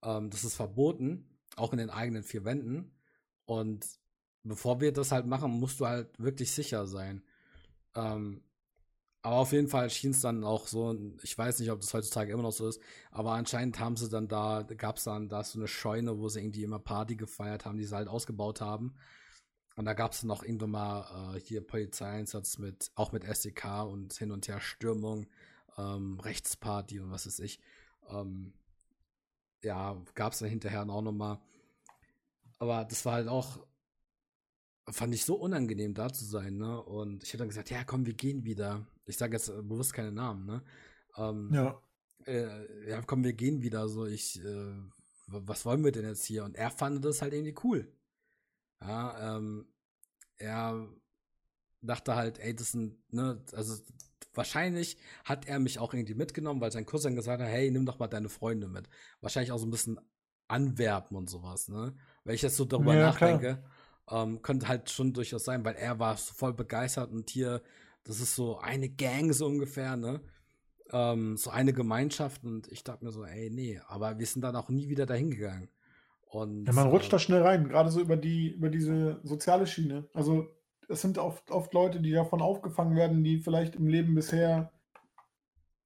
Ähm, 0.03 0.31
das 0.31 0.45
ist 0.45 0.55
verboten, 0.55 1.39
auch 1.57 1.73
in 1.73 1.79
den 1.79 1.91
eigenen 1.91 2.23
vier 2.23 2.45
Wänden. 2.45 2.93
Und 3.47 3.87
bevor 4.43 4.81
wir 4.81 4.93
das 4.93 5.13
halt 5.13 5.27
machen, 5.27 5.51
musst 5.51 5.81
du 5.81 5.87
halt 5.87 6.17
wirklich 6.19 6.53
sicher 6.53 6.87
sein. 6.87 7.25
Ähm, 7.97 8.45
aber 9.25 9.37
auf 9.37 9.53
jeden 9.53 9.69
Fall 9.69 9.89
schien 9.89 10.11
es 10.11 10.21
dann 10.21 10.45
auch 10.45 10.67
so, 10.67 10.95
ich 11.23 11.37
weiß 11.37 11.59
nicht, 11.59 11.71
ob 11.71 11.81
das 11.81 11.95
heutzutage 11.95 12.31
immer 12.31 12.43
noch 12.43 12.53
so 12.53 12.69
ist, 12.69 12.79
aber 13.11 13.33
anscheinend 13.33 13.79
haben 13.81 13.97
sie 13.97 14.11
dann 14.11 14.29
da, 14.29 14.67
gab 14.77 14.99
es 14.99 15.05
dann 15.05 15.31
da 15.31 15.43
so 15.43 15.59
eine 15.59 15.67
Scheune, 15.67 16.19
wo 16.19 16.29
sie 16.29 16.41
irgendwie 16.41 16.63
immer 16.63 16.79
Party 16.79 17.17
gefeiert 17.17 17.65
haben, 17.65 17.79
die 17.79 17.85
sie 17.85 17.97
halt 17.97 18.07
ausgebaut 18.07 18.61
haben. 18.61 18.95
Und 19.77 19.87
da 19.87 19.95
gab 19.95 20.13
es 20.13 20.25
noch 20.25 20.43
irgendwann 20.43 20.73
mal 20.73 21.37
äh, 21.37 21.41
hier 21.41 21.67
Polizeieinsatz 21.67 22.59
mit, 22.59 22.93
auch 22.97 23.13
mit 23.13 23.25
SDK 23.25 23.85
und 23.85 24.13
hin 24.13 24.31
und 24.31 24.47
her 24.47 24.61
Stürmung, 24.61 25.27
ähm, 25.79 26.21
Rechtsparty 26.21 27.01
und 27.01 27.11
was 27.11 27.27
weiß 27.27 27.39
ich. 27.39 27.61
Ähm, 28.11 28.53
ja, 29.63 29.97
gab 30.15 30.35
es 30.35 30.41
dann 30.41 30.51
hinterher 30.51 30.87
auch 30.87 31.01
nochmal. 31.01 31.41
Aber 32.59 32.85
das 32.85 33.07
war 33.07 33.15
halt 33.15 33.29
auch, 33.29 33.67
fand 34.91 35.15
ich 35.15 35.25
so 35.25 35.37
unangenehm 35.37 35.95
da 35.95 36.13
zu 36.13 36.27
sein, 36.27 36.59
ne? 36.59 36.83
Und 36.83 37.25
ich 37.25 37.31
habe 37.31 37.39
dann 37.39 37.49
gesagt, 37.49 37.71
ja, 37.71 37.85
komm, 37.85 38.05
wir 38.05 38.13
gehen 38.13 38.45
wieder. 38.45 38.87
Ich 39.07 39.17
sage 39.17 39.37
jetzt 39.37 39.49
bewusst 39.49 39.93
keine 39.93 40.13
Namen, 40.13 40.47
ne? 40.47 40.63
Ähm, 41.17 41.51
ja. 41.53 41.81
Äh, 42.27 42.91
ja, 42.91 43.03
komm, 43.03 43.25
wir 43.25 43.35
gehen 43.35 43.63
wieder. 43.63 43.89
So, 43.89 44.07
ich, 44.07 44.43
äh, 44.45 44.75
was 45.27 45.65
wollen 45.65 45.85
wir 45.85 45.93
denn 45.93 46.07
jetzt 46.07 46.25
hier? 46.25 46.45
Und 46.45 46.57
er 46.57 46.71
fand 46.71 47.05
das 47.05 47.23
halt 47.23 47.33
irgendwie 47.33 47.55
cool. 47.65 47.93
Ja, 48.81 49.37
ähm, 49.37 49.67
er 50.37 50.89
dachte 51.81 52.15
halt, 52.15 52.39
ey, 52.39 52.55
das 52.55 52.73
sind, 52.73 52.97
ne, 53.13 53.43
also 53.53 53.83
wahrscheinlich 54.35 54.99
hat 55.25 55.47
er 55.47 55.59
mich 55.59 55.79
auch 55.79 55.95
irgendwie 55.95 56.15
mitgenommen, 56.15 56.61
weil 56.61 56.73
sein 56.73 56.87
Cousin 56.87 57.15
gesagt 57.15 57.41
hat, 57.41 57.49
hey, 57.49 57.71
nimm 57.71 57.87
doch 57.87 57.99
mal 57.99 58.09
deine 58.09 58.29
Freunde 58.29 58.69
mit. 58.69 58.89
Wahrscheinlich 59.21 59.53
auch 59.53 59.59
so 59.59 59.67
ein 59.67 59.71
bisschen 59.71 60.01
anwerben 60.49 61.17
und 61.17 61.31
sowas, 61.31 61.69
ne? 61.69 61.95
Wenn 62.25 62.35
ich 62.35 62.43
jetzt 62.43 62.57
so 62.57 62.65
darüber 62.65 62.95
ja, 62.95 63.07
nachdenke, 63.07 63.65
ähm, 64.11 64.43
könnte 64.43 64.69
halt 64.69 64.91
schon 64.91 65.13
durchaus 65.13 65.45
sein, 65.45 65.65
weil 65.65 65.77
er 65.77 65.99
war 65.99 66.17
voll 66.17 66.53
begeistert 66.53 67.11
und 67.11 67.31
hier, 67.31 67.63
das 68.05 68.21
ist 68.21 68.35
so 68.35 68.59
eine 68.59 68.89
Gang 68.89 69.33
so 69.33 69.47
ungefähr, 69.47 69.97
ne? 69.97 70.21
Ähm, 70.93 71.37
so 71.37 71.51
eine 71.51 71.73
Gemeinschaft 71.73 72.45
und 72.45 72.71
ich 72.71 72.85
dachte 72.85 73.05
mir 73.05 73.11
so, 73.11 73.25
ey, 73.25 73.51
nee, 73.51 73.81
aber 73.89 74.19
wir 74.19 74.27
sind 74.27 74.43
dann 74.43 74.57
auch 74.57 74.69
nie 74.69 74.89
wieder 74.89 75.07
dahin 75.07 75.31
gegangen. 75.31 75.69
Und, 76.27 76.67
ja, 76.67 76.73
man 76.73 76.89
rutscht 76.89 77.09
äh, 77.09 77.11
da 77.13 77.19
schnell 77.19 77.43
rein, 77.43 77.69
gerade 77.69 77.91
so 77.91 78.01
über 78.01 78.17
die, 78.17 78.53
über 78.53 78.69
diese 78.69 79.21
soziale 79.23 79.67
Schiene. 79.67 80.09
Also 80.13 80.49
es 80.89 81.01
sind 81.01 81.17
oft, 81.17 81.51
oft 81.51 81.73
Leute, 81.73 82.01
die 82.01 82.13
davon 82.13 82.43
aufgefangen 82.43 82.97
werden, 82.97 83.25
die 83.25 83.39
vielleicht 83.41 83.77
im 83.77 83.87
Leben 83.87 84.15
bisher, 84.15 84.73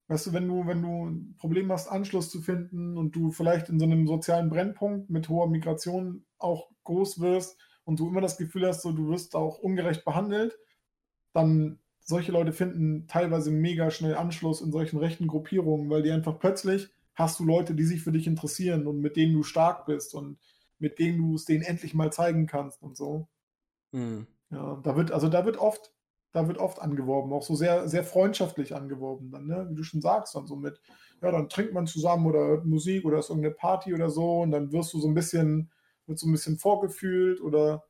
weißt 0.07 0.27
du, 0.27 0.33
wenn 0.33 0.47
du, 0.47 0.67
wenn 0.67 0.81
du 0.81 1.05
ein 1.05 1.35
Problem 1.37 1.71
hast, 1.71 1.87
Anschluss 1.87 2.29
zu 2.29 2.41
finden 2.41 2.97
und 2.97 3.15
du 3.15 3.31
vielleicht 3.31 3.69
in 3.69 3.79
so 3.79 3.85
einem 3.85 4.05
sozialen 4.05 4.49
Brennpunkt 4.49 5.09
mit 5.09 5.29
hoher 5.29 5.47
Migration 5.47 6.25
auch 6.37 6.69
groß 6.83 7.21
wirst, 7.21 7.57
und 7.89 7.99
du 7.99 8.07
immer 8.07 8.21
das 8.21 8.37
Gefühl 8.37 8.67
hast, 8.67 8.83
so, 8.83 8.91
du 8.91 9.09
wirst 9.09 9.35
auch 9.35 9.57
ungerecht 9.57 10.05
behandelt, 10.05 10.59
dann 11.33 11.79
solche 12.09 12.31
Leute 12.33 12.51
finden 12.53 13.07
teilweise 13.07 13.51
mega 13.51 13.91
schnell 13.91 14.15
Anschluss 14.15 14.61
in 14.61 14.71
solchen 14.71 14.97
rechten 14.99 15.27
Gruppierungen, 15.27 15.89
weil 15.89 16.03
die 16.03 16.11
einfach 16.11 16.39
plötzlich 16.39 16.89
hast 17.15 17.39
du 17.39 17.45
Leute, 17.45 17.75
die 17.75 17.85
sich 17.85 18.01
für 18.03 18.11
dich 18.11 18.27
interessieren 18.27 18.87
und 18.87 18.99
mit 19.01 19.15
denen 19.17 19.33
du 19.33 19.43
stark 19.43 19.85
bist 19.85 20.15
und 20.15 20.39
mit 20.79 20.99
denen 20.99 21.17
du 21.19 21.35
es 21.35 21.45
denen 21.45 21.63
endlich 21.63 21.93
mal 21.93 22.11
zeigen 22.13 22.47
kannst 22.47 22.81
und 22.83 22.97
so. 22.97 23.29
Mhm. 23.93 24.27
Ja, 24.51 24.79
da 24.83 24.95
wird, 24.95 25.11
also 25.11 25.29
da 25.29 25.45
wird 25.45 25.57
oft, 25.57 25.93
da 26.31 26.47
wird 26.47 26.57
oft 26.57 26.79
angeworben, 26.79 27.31
auch 27.33 27.43
so 27.43 27.55
sehr, 27.55 27.87
sehr 27.87 28.03
freundschaftlich 28.03 28.75
angeworben 28.75 29.31
dann, 29.31 29.45
ne? 29.47 29.67
Wie 29.69 29.75
du 29.75 29.83
schon 29.83 30.01
sagst, 30.01 30.35
dann 30.35 30.47
so 30.47 30.55
mit, 30.55 30.81
ja, 31.21 31.31
dann 31.31 31.49
trinkt 31.49 31.73
man 31.73 31.85
zusammen 31.87 32.25
oder 32.27 32.39
hört 32.39 32.65
Musik 32.65 33.05
oder 33.05 33.19
ist 33.19 33.29
irgendeine 33.29 33.55
Party 33.55 33.93
oder 33.93 34.09
so 34.09 34.41
und 34.41 34.51
dann 34.51 34.71
wirst 34.71 34.93
du 34.93 34.99
so 34.99 35.07
ein 35.07 35.13
bisschen 35.13 35.71
wird 36.07 36.17
so 36.19 36.27
ein 36.27 36.31
bisschen 36.31 36.57
vorgefühlt 36.57 37.39
oder 37.41 37.83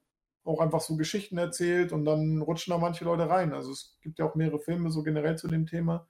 auch 0.49 0.59
einfach 0.59 0.81
so 0.81 0.97
Geschichten 0.97 1.37
erzählt 1.37 1.91
und 1.93 2.05
dann 2.05 2.41
rutschen 2.41 2.71
da 2.71 2.77
manche 2.77 3.05
Leute 3.05 3.29
rein. 3.29 3.53
Also 3.53 3.71
es 3.71 3.97
gibt 4.01 4.19
ja 4.19 4.25
auch 4.25 4.35
mehrere 4.35 4.59
Filme 4.59 4.91
so 4.91 5.03
generell 5.03 5.37
zu 5.37 5.47
dem 5.47 5.65
Thema. 5.65 6.07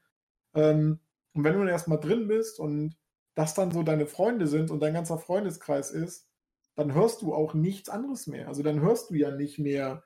Ähm, 0.56 0.99
und 1.34 1.44
wenn 1.44 1.53
du 1.53 1.60
dann 1.60 1.68
erstmal 1.68 1.99
drin 1.99 2.28
bist 2.28 2.60
und 2.60 2.95
das 3.36 3.53
dann 3.53 3.72
so 3.72 3.84
deine 3.84 4.07
Freunde 4.07 4.48
sind 4.48 4.72
und 4.72 4.80
dein 4.80 4.94
ganzer 4.94 5.18
Freundeskreis 5.18 5.91
ist, 5.91 6.28
dann 6.76 6.94
hörst 6.94 7.22
du 7.22 7.34
auch 7.34 7.53
nichts 7.53 7.90
anderes 7.90 8.28
mehr. 8.28 8.48
Also 8.48 8.64
dann 8.64 8.82
hörst 8.82 9.10
du 9.10 9.16
ja 9.16 9.32
nicht 9.32 9.60
mehr 9.60 10.03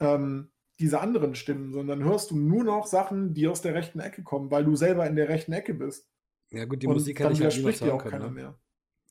ähm, 0.00 0.50
diese 0.80 1.00
anderen 1.00 1.34
Stimmen, 1.34 1.72
sondern 1.72 2.02
hörst 2.02 2.30
du 2.30 2.36
nur 2.36 2.64
noch 2.64 2.86
Sachen, 2.86 3.34
die 3.34 3.46
aus 3.46 3.62
der 3.62 3.74
rechten 3.74 4.00
Ecke 4.00 4.22
kommen, 4.22 4.50
weil 4.50 4.64
du 4.64 4.74
selber 4.74 5.06
in 5.06 5.14
der 5.14 5.28
rechten 5.28 5.52
Ecke 5.52 5.74
bist. 5.74 6.10
Ja 6.50 6.64
gut, 6.64 6.82
die 6.82 6.88
und 6.88 6.94
Musik 6.94 7.18
kann 7.18 7.32
ich 7.32 7.40
halt 7.42 7.56
niemals 7.56 7.80
hören 7.80 7.90
auch 7.92 8.04
können, 8.04 8.24
ne? 8.24 8.30
mehr. 8.30 8.58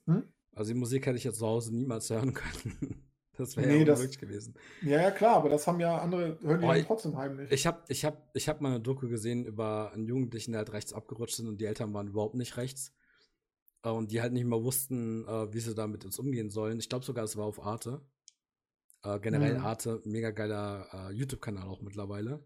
Hm? 0.05 0.23
Also 0.53 0.73
die 0.73 0.79
Musik 0.79 1.05
hätte 1.05 1.17
ich 1.17 1.23
jetzt 1.23 1.39
zu 1.39 1.47
Hause 1.47 1.73
niemals 1.73 2.09
hören 2.09 2.33
können. 2.33 3.08
Das 3.39 3.55
wäre 3.55 3.67
nee, 3.67 3.85
ja 3.85 3.93
unmöglich 3.93 4.19
gewesen. 4.19 4.53
Ja, 4.81 5.01
ja, 5.01 5.11
klar, 5.11 5.37
aber 5.37 5.47
das 5.47 5.65
haben 5.65 5.79
ja 5.79 5.97
andere, 5.97 6.35
die 6.35 6.45
oh, 6.45 6.83
trotzdem 6.85 7.15
heimlich. 7.15 7.49
Ich 7.53 7.65
habe 7.65 7.81
ich 7.87 8.03
hab, 8.03 8.29
ich 8.33 8.49
hab 8.49 8.59
mal 8.59 8.69
eine 8.69 8.81
Doku 8.81 9.07
gesehen 9.07 9.45
über 9.45 9.93
einen 9.93 10.05
Jugendlichen, 10.05 10.51
der 10.51 10.59
halt 10.59 10.73
rechts 10.73 10.91
abgerutscht 10.91 11.37
sind 11.37 11.47
und 11.47 11.61
die 11.61 11.65
Eltern 11.65 11.93
waren 11.93 12.09
überhaupt 12.09 12.35
nicht 12.35 12.57
rechts. 12.57 12.93
Äh, 13.83 13.91
und 13.91 14.11
die 14.11 14.21
halt 14.21 14.33
nicht 14.33 14.43
mehr 14.43 14.61
wussten, 14.61 15.25
äh, 15.25 15.53
wie 15.53 15.61
sie 15.61 15.73
da 15.73 15.87
mit 15.87 16.03
uns 16.03 16.19
umgehen 16.19 16.49
sollen. 16.49 16.79
Ich 16.79 16.89
glaube 16.89 17.05
sogar, 17.05 17.23
es 17.23 17.37
war 17.37 17.45
auf 17.45 17.61
Arte. 17.61 18.01
Äh, 19.03 19.21
generell 19.21 19.59
mhm. 19.59 19.65
Arte, 19.65 20.01
mega 20.03 20.31
geiler 20.31 21.09
YouTube-Kanal 21.13 21.67
auch 21.67 21.81
mittlerweile. 21.81 22.43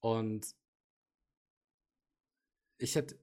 Und 0.00 0.46
ich 2.78 2.94
hätte, 2.94 3.18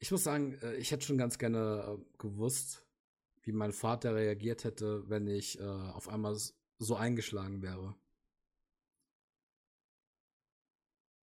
ich 0.00 0.10
muss 0.10 0.24
sagen, 0.24 0.58
ich 0.78 0.90
hätte 0.90 1.06
schon 1.06 1.18
ganz 1.18 1.38
gerne 1.38 2.04
gewusst, 2.18 2.85
wie 3.46 3.52
mein 3.52 3.72
Vater 3.72 4.14
reagiert 4.14 4.64
hätte, 4.64 5.08
wenn 5.08 5.26
ich 5.28 5.58
äh, 5.60 5.62
auf 5.62 6.08
einmal 6.08 6.36
so 6.78 6.96
eingeschlagen 6.96 7.62
wäre. 7.62 7.94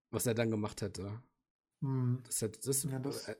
Was 0.09 0.25
er 0.25 0.33
dann 0.33 0.49
gemacht 0.49 0.81
hätte. 0.81 1.21
Hm. 1.81 2.21
Das 2.25 2.41
hätte, 2.41 2.59
das, 2.63 2.83
ja, 2.83 2.99
das 2.99 3.27
äh, 3.27 3.35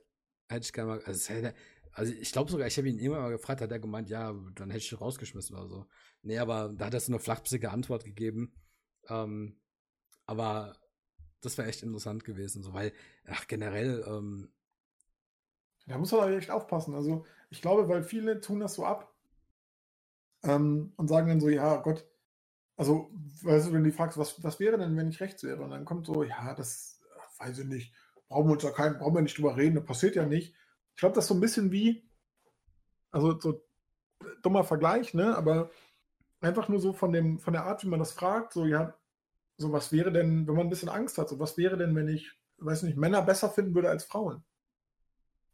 hätte 0.50 0.66
ich 0.66 0.74
gerne 0.74 0.90
mal, 0.92 1.02
also, 1.06 1.34
hätte, 1.34 1.56
also 1.94 2.12
ich 2.12 2.32
glaube 2.34 2.52
sogar, 2.52 2.68
ich 2.68 2.78
habe 2.78 2.90
ihn 2.90 3.00
immer 3.00 3.22
mal 3.22 3.30
gefragt, 3.32 3.62
hat 3.62 3.72
er 3.72 3.80
gemeint, 3.80 4.10
ja, 4.10 4.34
dann 4.56 4.70
hätte 4.70 4.84
ich 4.84 5.00
rausgeschmissen 5.00 5.56
oder 5.56 5.70
so. 5.70 5.88
Nee, 6.22 6.40
aber 6.40 6.74
da 6.76 6.88
hat 6.88 6.94
er 6.94 7.00
so 7.00 7.12
eine 7.12 7.20
flachpsige 7.20 7.72
Antwort 7.72 8.04
gegeben. 8.04 8.54
Ähm, 9.08 9.62
aber 10.26 10.78
das 11.40 11.58
wäre 11.58 11.70
echt 11.70 11.84
interessant 11.84 12.26
gewesen, 12.26 12.64
so, 12.64 12.74
weil, 12.74 12.92
ach, 13.28 13.48
generell, 13.48 14.04
ähm, 14.08 14.52
da 15.86 15.98
muss 15.98 16.12
man 16.12 16.34
echt 16.34 16.52
aufpassen. 16.52 16.96
Also, 16.96 17.26
ich 17.50 17.62
glaube, 17.62 17.88
weil 17.90 18.04
viele 18.04 18.40
tun 18.40 18.60
das 18.60 18.76
so 18.76 18.86
ab 18.86 19.14
ähm, 20.44 20.94
und 20.98 21.08
sagen 21.08 21.28
dann 21.28 21.40
so, 21.40 21.50
ja, 21.50 21.78
Gott, 21.78 22.06
also, 22.76 23.12
weißt 23.44 23.68
du, 23.68 23.74
wenn 23.74 23.84
du 23.84 23.92
fragst, 23.92 24.18
was, 24.18 24.44
was 24.44 24.60
wäre 24.60 24.78
denn, 24.78 24.98
wenn 24.98 25.10
ich 25.10 25.22
rechts 25.22 25.44
wäre? 25.44 25.62
Und 25.62 25.72
dann 25.72 25.86
kommt 25.86 26.06
so, 26.06 26.24
ja, 26.24 26.54
das 26.56 27.02
weiß 27.40 27.60
ich 27.60 27.66
nicht, 27.66 27.94
brauchen 28.28 28.48
wir 28.48 28.54
uns 28.54 28.64
da 28.64 28.72
keinen, 28.72 28.98
brauchen 28.98 29.16
wir 29.16 29.22
nicht 29.22 29.38
drüber 29.38 29.58
reden, 29.58 29.76
das 29.76 29.86
passiert 29.86 30.16
ja 30.16 30.26
nicht. 30.26 30.56
Ich 30.96 31.00
glaube, 31.00 31.16
das 31.16 31.26
ist 31.26 31.30
so 31.30 31.36
ein 31.36 31.42
bisschen 31.42 31.72
wie, 31.72 32.10
also 33.12 33.40
so 33.40 33.64
dummer 34.42 34.64
Vergleich, 34.64 35.14
ne? 35.14 35.36
Aber 35.38 35.70
einfach 36.42 36.68
nur 36.68 36.80
so 36.80 36.94
von 36.94 37.12
dem, 37.14 37.40
von 37.40 37.54
der 37.54 37.66
Art, 37.66 37.84
wie 37.84 37.88
man 37.88 38.00
das 38.00 38.12
fragt, 38.12 38.54
so, 38.54 38.66
ja, 38.66 38.96
so 39.58 39.72
was 39.72 39.92
wäre 39.92 40.12
denn, 40.12 40.48
wenn 40.48 40.56
man 40.56 40.68
ein 40.68 40.70
bisschen 40.70 40.90
Angst 40.90 41.18
hat, 41.18 41.30
so 41.30 41.40
was 41.40 41.58
wäre 41.58 41.78
denn, 41.78 41.96
wenn 41.96 42.08
ich, 42.08 42.32
weiß 42.58 42.84
nicht, 42.84 42.98
Männer 42.98 43.22
besser 43.22 43.50
finden 43.50 43.76
würde 43.76 43.90
als 43.90 44.04
Frauen? 44.04 44.44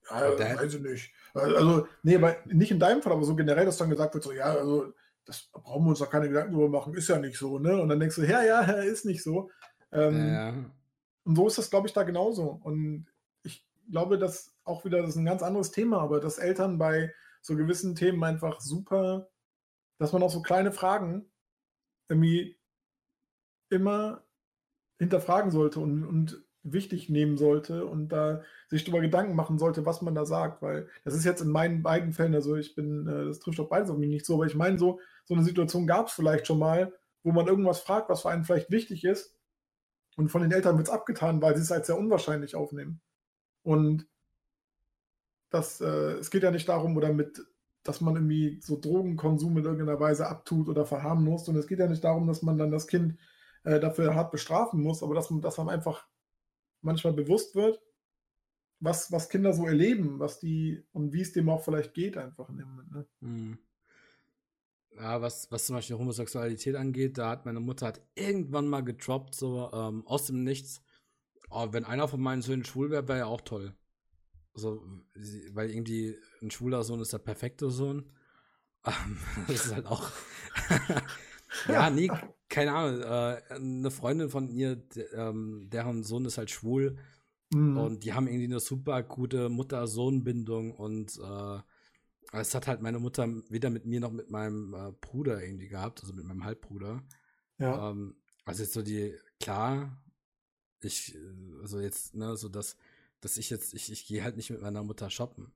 Ja, 0.10 0.38
weiß 0.40 0.74
ich 0.74 0.82
nicht. 0.82 1.14
Also, 1.34 1.88
nee, 2.04 2.16
aber 2.16 2.38
nicht 2.46 2.72
in 2.72 2.80
deinem 2.80 3.02
Fall, 3.02 3.14
aber 3.14 3.24
so 3.24 3.36
generell, 3.36 3.66
dass 3.66 3.78
dann 3.78 3.90
gesagt 3.90 4.14
wird, 4.14 4.24
so, 4.24 4.32
ja, 4.32 4.46
also, 4.46 4.94
das 5.26 5.50
brauchen 5.52 5.86
wir 5.86 5.90
uns 5.90 6.00
doch 6.00 6.10
keine 6.10 6.28
Gedanken 6.28 6.54
drüber 6.54 6.70
machen, 6.70 6.96
ist 6.96 7.10
ja 7.10 7.20
nicht 7.20 7.38
so, 7.38 7.60
ne? 7.60 7.80
Und 7.80 7.90
dann 7.90 8.00
denkst 8.00 8.16
du, 8.16 8.24
ja, 8.24 8.44
ja, 8.44 8.62
ist 8.82 9.06
nicht 9.06 9.24
so. 9.24 9.52
Ähm, 9.92 10.34
ja. 10.34 10.54
Und 11.24 11.36
so 11.36 11.48
ist 11.48 11.58
das, 11.58 11.70
glaube 11.70 11.88
ich, 11.88 11.94
da 11.94 12.04
genauso. 12.04 12.60
Und 12.64 13.08
ich 13.44 13.68
glaube, 13.92 14.18
dass 14.18 14.56
auch 14.64 14.86
wieder, 14.86 15.02
das 15.02 15.12
ist 15.12 15.16
ein 15.18 15.26
ganz 15.26 15.44
anderes 15.44 15.72
Thema, 15.72 16.02
aber 16.02 16.20
dass 16.20 16.40
Eltern 16.40 16.78
bei 16.78 17.14
so 17.42 17.56
gewissen 17.56 17.96
Themen 17.96 18.24
einfach 18.24 18.60
super, 18.60 19.30
dass 20.00 20.14
man 20.14 20.24
auch 20.24 20.32
so 20.32 20.42
kleine 20.42 20.72
Fragen 20.72 21.30
irgendwie 22.08 22.58
immer 23.70 24.24
hinterfragen 24.98 25.52
sollte 25.52 25.80
und, 25.80 26.04
und 26.04 26.44
wichtig 26.74 27.10
nehmen 27.10 27.38
sollte 27.38 27.86
und 27.86 28.10
da 28.10 28.42
sich 28.68 28.84
darüber 28.84 29.02
Gedanken 29.02 29.36
machen 29.36 29.58
sollte, 29.58 29.86
was 29.86 30.02
man 30.02 30.16
da 30.16 30.26
sagt, 30.26 30.62
weil 30.62 30.88
das 31.04 31.14
ist 31.14 31.26
jetzt 31.26 31.42
in 31.42 31.50
meinen 31.50 31.84
beiden 31.84 32.14
Fällen, 32.14 32.36
also 32.36 32.56
ich 32.56 32.76
bin, 32.76 33.08
äh, 33.08 33.26
das 33.26 33.40
trifft 33.40 33.60
auf 33.60 33.70
beides 33.70 33.90
auf 33.90 33.98
mich 33.98 34.10
nicht 34.10 34.26
so, 34.26 34.36
aber 34.36 34.46
ich 34.46 34.56
meine, 34.56 34.78
so, 34.78 35.00
so 35.26 35.34
eine 35.34 35.44
Situation 35.44 35.88
gab 35.88 36.08
es 36.08 36.14
vielleicht 36.14 36.48
schon 36.48 36.60
mal, 36.60 36.94
wo 37.24 37.32
man 37.32 37.48
irgendwas 37.48 37.82
fragt, 37.82 38.10
was 38.10 38.22
für 38.22 38.30
einen 38.30 38.44
vielleicht 38.44 38.72
wichtig 38.72 39.04
ist 39.04 39.36
und 40.18 40.30
von 40.30 40.42
den 40.42 40.52
Eltern 40.52 40.78
wird 40.78 40.88
es 40.88 40.94
abgetan, 40.94 41.42
weil 41.42 41.56
sie 41.56 41.62
es 41.62 41.72
als 41.72 41.88
sehr 41.88 41.98
unwahrscheinlich 41.98 42.56
aufnehmen. 42.56 43.02
Und 43.64 44.08
das, 45.50 45.82
äh, 45.82 46.14
es 46.20 46.30
geht 46.30 46.44
ja 46.44 46.52
nicht 46.52 46.70
darum, 46.70 46.96
oder 46.98 47.14
mit, 47.14 47.42
dass 47.84 48.02
man 48.02 48.16
irgendwie 48.16 48.60
so 48.62 48.80
Drogenkonsum 48.80 49.58
in 49.58 49.64
irgendeiner 49.64 50.00
Weise 50.00 50.28
abtut 50.28 50.70
oder 50.70 50.86
verharmlost, 50.86 51.50
und 51.50 51.56
es 51.56 51.68
geht 51.68 51.80
ja 51.80 51.88
nicht 51.88 52.04
darum, 52.04 52.28
dass 52.28 52.42
man 52.42 52.58
dann 52.58 52.72
das 52.72 52.88
Kind 52.88 53.18
äh, 53.64 53.80
dafür 53.80 54.16
hart 54.16 54.32
bestrafen 54.32 54.82
muss, 54.82 55.04
aber 55.04 55.16
dass 55.16 55.30
man, 55.30 55.42
dass 55.42 55.58
man 55.58 55.70
einfach 55.70 56.06
manchmal 56.82 57.14
bewusst 57.14 57.56
wird, 57.56 57.82
was, 58.80 59.12
was 59.12 59.30
Kinder 59.30 59.54
so 59.54 59.66
erleben, 59.66 60.20
was 60.20 60.40
die 60.40 60.84
und 60.94 61.14
wie 61.14 61.22
es 61.22 61.34
dem 61.34 61.50
auch 61.50 61.64
vielleicht 61.64 61.94
geht, 61.94 62.18
einfach 62.18 62.50
in 62.50 62.58
dem 62.58 62.70
Moment. 62.70 62.92
Ne? 62.92 63.08
Mhm. 63.20 63.60
Ja, 64.92 65.22
was, 65.22 65.52
was 65.52 65.66
zum 65.66 65.76
Beispiel 65.76 65.98
Homosexualität 65.98 66.76
angeht, 66.76 67.18
da 67.18 67.30
hat 67.30 67.46
meine 67.46 67.60
Mutter 67.60 67.88
hat 67.88 68.02
irgendwann 68.16 68.68
mal 68.68 68.84
getroppt, 68.84 69.36
so 69.36 69.70
ähm, 69.72 70.06
aus 70.08 70.26
dem 70.26 70.44
Nichts. 70.44 70.82
Oh, 71.52 71.68
wenn 71.72 71.86
einer 71.86 72.08
von 72.08 72.22
meinen 72.22 72.42
Söhnen 72.42 72.66
schwul 72.66 72.90
wäre, 72.90 73.08
wäre 73.08 73.20
ja 73.20 73.26
auch 73.26 73.42
toll. 73.42 73.74
Also, 74.54 74.84
weil 75.52 75.72
irgendwie 75.72 76.16
ein 76.42 76.52
schwuler 76.52 76.84
Sohn 76.84 77.00
ist 77.00 77.14
der 77.14 77.20
perfekte 77.20 77.70
Sohn. 77.70 78.12
Ähm, 78.86 79.18
das 79.48 79.66
ist 79.66 79.76
halt 79.76 79.88
auch. 79.88 80.10
ja, 81.68 81.90
nee, 81.90 82.10
keine 82.50 82.74
Ahnung. 82.74 83.02
Äh, 83.02 83.42
eine 83.54 83.92
Freundin 83.92 84.30
von 84.30 84.50
ihr, 84.50 84.82
ähm, 85.14 85.70
deren 85.72 86.04
Sohn 86.04 86.26
ist 86.26 86.38
halt 86.38 86.52
schwul. 86.52 86.98
Mhm. 87.52 87.78
Und 87.78 88.04
die 88.04 88.14
haben 88.14 88.28
irgendwie 88.28 88.46
eine 88.46 88.60
super 88.60 89.02
gute 89.04 89.50
Mutter-Sohn-Bindung 89.50 90.72
und 90.72 91.18
äh, 91.18 91.60
es 92.32 92.54
hat 92.54 92.68
halt 92.68 92.82
meine 92.82 93.00
Mutter 93.00 93.28
weder 93.50 93.70
mit 93.70 93.86
mir 93.86 94.00
noch 94.00 94.12
mit 94.12 94.30
meinem 94.30 94.74
äh, 94.74 94.92
Bruder 95.02 95.44
irgendwie 95.44 95.68
gehabt, 95.68 96.02
also 96.02 96.14
mit 96.14 96.26
meinem 96.26 96.44
Halbbruder. 96.44 97.04
Ja. 97.58 97.90
Ähm, 97.90 98.16
also 98.46 98.64
jetzt 98.64 98.74
so 98.74 98.82
die, 98.82 99.16
klar, 99.40 99.98
ich, 100.82 101.16
äh, 101.16 101.62
also 101.62 101.80
jetzt, 101.80 102.16
ne, 102.16 102.36
so 102.36 102.50
dass, 102.50 102.78
dass 103.20 103.38
ich 103.38 103.50
jetzt, 103.50 103.74
ich, 103.74 103.92
ich 103.92 104.06
gehe 104.06 104.24
halt 104.24 104.38
nicht 104.38 104.52
mit 104.52 104.62
meiner 104.62 104.84
Mutter 104.84 105.10
shoppen. 105.10 105.52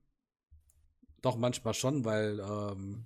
Doch, 1.22 1.36
manchmal 1.36 1.74
schon, 1.74 2.04
weil 2.04 2.40
ähm, 2.40 3.04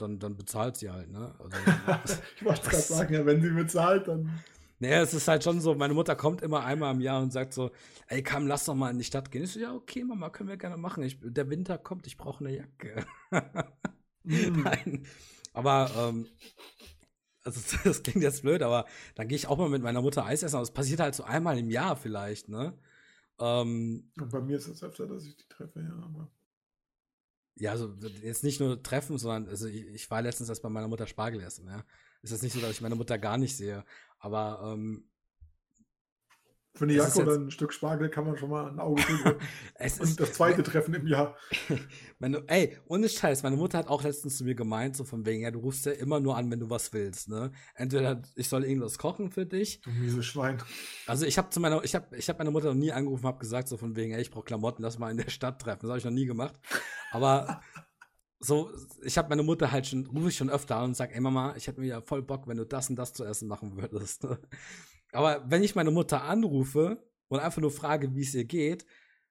dann, 0.00 0.18
dann 0.18 0.36
bezahlt 0.36 0.76
sie 0.76 0.90
halt, 0.90 1.10
ne? 1.10 1.34
Also, 1.38 1.56
ich 2.36 2.44
wollte 2.44 2.62
gerade 2.62 2.82
sagen, 2.82 3.14
ja, 3.14 3.26
wenn 3.26 3.42
sie 3.42 3.50
bezahlt, 3.50 4.08
dann. 4.08 4.42
Naja, 4.80 5.02
es 5.02 5.12
ist 5.12 5.26
halt 5.26 5.42
schon 5.42 5.60
so, 5.60 5.74
meine 5.74 5.94
Mutter 5.94 6.14
kommt 6.14 6.40
immer 6.40 6.64
einmal 6.64 6.94
im 6.94 7.00
Jahr 7.00 7.20
und 7.20 7.32
sagt 7.32 7.52
so, 7.52 7.72
ey, 8.06 8.22
komm, 8.22 8.46
lass 8.46 8.64
doch 8.64 8.76
mal 8.76 8.90
in 8.90 8.98
die 8.98 9.04
Stadt 9.04 9.30
gehen. 9.30 9.42
Ich 9.42 9.52
so, 9.52 9.60
ja, 9.60 9.74
okay, 9.74 10.04
Mama, 10.04 10.30
können 10.30 10.48
wir 10.48 10.56
gerne 10.56 10.76
machen. 10.76 11.02
Ich, 11.02 11.18
der 11.20 11.50
Winter 11.50 11.78
kommt, 11.78 12.06
ich 12.06 12.16
brauche 12.16 12.44
eine 12.44 12.56
Jacke. 12.56 13.04
mm. 14.22 14.62
Nein. 14.62 15.04
Aber, 15.52 15.90
ähm, 15.96 16.26
also 17.42 17.60
das 17.84 18.02
klingt 18.04 18.22
jetzt 18.22 18.42
blöd, 18.42 18.62
aber 18.62 18.86
dann 19.16 19.26
gehe 19.26 19.36
ich 19.36 19.48
auch 19.48 19.58
mal 19.58 19.68
mit 19.68 19.82
meiner 19.82 20.02
Mutter 20.02 20.24
Eis 20.24 20.44
essen. 20.44 20.56
Aber 20.56 20.62
es 20.62 20.70
passiert 20.70 21.00
halt 21.00 21.16
so 21.16 21.24
einmal 21.24 21.58
im 21.58 21.70
Jahr 21.70 21.96
vielleicht, 21.96 22.48
ne? 22.48 22.74
Ähm, 23.40 24.10
und 24.20 24.30
bei 24.30 24.40
mir 24.40 24.56
ist 24.56 24.68
es 24.68 24.82
öfter, 24.82 25.06
dass 25.06 25.24
ich 25.24 25.36
die 25.36 25.48
treffe, 25.48 25.80
ja, 25.80 25.92
aber. 25.92 26.30
Ja, 27.60 27.72
also 27.72 27.94
jetzt 28.22 28.44
nicht 28.44 28.60
nur 28.60 28.82
treffen, 28.82 29.18
sondern 29.18 29.48
also 29.48 29.66
ich, 29.66 29.86
ich 29.88 30.10
war 30.10 30.22
letztens 30.22 30.48
erst 30.48 30.62
bei 30.62 30.68
meiner 30.68 30.88
Mutter 30.88 31.06
Spargel 31.06 31.40
essen, 31.40 31.66
ja. 31.66 31.84
Es 32.22 32.32
ist 32.32 32.42
nicht 32.42 32.52
so, 32.52 32.60
dass 32.60 32.70
ich 32.70 32.80
meine 32.80 32.96
Mutter 32.96 33.18
gar 33.18 33.38
nicht 33.38 33.56
sehe. 33.56 33.84
Aber 34.18 34.72
ähm, 34.74 35.08
für 36.78 36.84
eine 36.84 36.94
Jacke 36.94 37.22
oder 37.22 37.34
ein 37.34 37.50
Stück 37.50 37.72
Spargel 37.72 38.08
kann 38.08 38.24
man 38.24 38.36
schon 38.36 38.50
mal 38.50 38.70
ein 38.70 38.78
Auge 38.78 39.02
drücken. 39.22 39.40
und 40.00 40.20
das 40.20 40.32
zweite 40.32 40.62
Treffen 40.64 40.94
im 40.94 41.06
Jahr. 41.06 41.36
meine, 42.18 42.44
ey, 42.46 42.78
ohne 42.86 43.08
Scheiß, 43.08 43.42
meine 43.42 43.56
Mutter 43.56 43.78
hat 43.78 43.88
auch 43.88 44.04
letztens 44.04 44.38
zu 44.38 44.44
mir 44.44 44.54
gemeint, 44.54 44.96
so 44.96 45.04
von 45.04 45.26
wegen, 45.26 45.42
ja, 45.42 45.50
du 45.50 45.58
rufst 45.58 45.86
ja 45.86 45.92
immer 45.92 46.20
nur 46.20 46.36
an, 46.36 46.50
wenn 46.50 46.60
du 46.60 46.70
was 46.70 46.92
willst, 46.92 47.28
ne? 47.28 47.50
Entweder 47.74 48.22
ich 48.36 48.48
soll 48.48 48.64
irgendwas 48.64 48.96
kochen 48.96 49.30
für 49.30 49.44
dich. 49.44 49.80
Du 49.80 49.90
miese 49.90 50.22
Schwein. 50.22 50.62
Also 51.06 51.26
ich 51.26 51.36
habe 51.36 51.50
zu 51.50 51.60
meiner, 51.60 51.82
ich 51.84 51.94
habe 51.94 52.16
ich 52.16 52.28
hab 52.28 52.38
meine 52.38 52.52
Mutter 52.52 52.68
noch 52.68 52.74
nie 52.74 52.92
angerufen, 52.92 53.26
habe 53.26 53.38
gesagt, 53.38 53.68
so 53.68 53.76
von 53.76 53.96
wegen, 53.96 54.12
ey, 54.12 54.22
ich 54.22 54.30
brauche 54.30 54.44
Klamotten, 54.44 54.82
lass 54.82 54.98
mal 54.98 55.10
in 55.10 55.16
der 55.16 55.30
Stadt 55.30 55.60
treffen. 55.60 55.80
Das 55.82 55.90
habe 55.90 55.98
ich 55.98 56.04
noch 56.04 56.12
nie 56.12 56.26
gemacht. 56.26 56.54
Aber 57.10 57.60
so, 58.40 58.70
ich 59.02 59.18
habe 59.18 59.28
meine 59.30 59.42
Mutter 59.42 59.72
halt 59.72 59.86
schon, 59.86 60.06
rufe 60.06 60.28
ich 60.28 60.36
schon 60.36 60.50
öfter 60.50 60.76
an 60.76 60.84
und 60.84 60.96
sage, 60.96 61.14
ey 61.14 61.20
Mama, 61.20 61.54
ich 61.56 61.66
hätte 61.66 61.80
mir 61.80 61.88
ja 61.88 62.00
voll 62.00 62.22
Bock, 62.22 62.46
wenn 62.46 62.56
du 62.56 62.64
das 62.64 62.88
und 62.88 62.96
das 62.96 63.12
zu 63.12 63.24
essen 63.24 63.48
machen 63.48 63.76
würdest. 63.76 64.26
Aber 65.18 65.42
wenn 65.50 65.64
ich 65.64 65.74
meine 65.74 65.90
Mutter 65.90 66.22
anrufe 66.22 67.02
und 67.26 67.40
einfach 67.40 67.60
nur 67.60 67.72
frage, 67.72 68.14
wie 68.14 68.22
es 68.22 68.36
ihr 68.36 68.44
geht, 68.44 68.86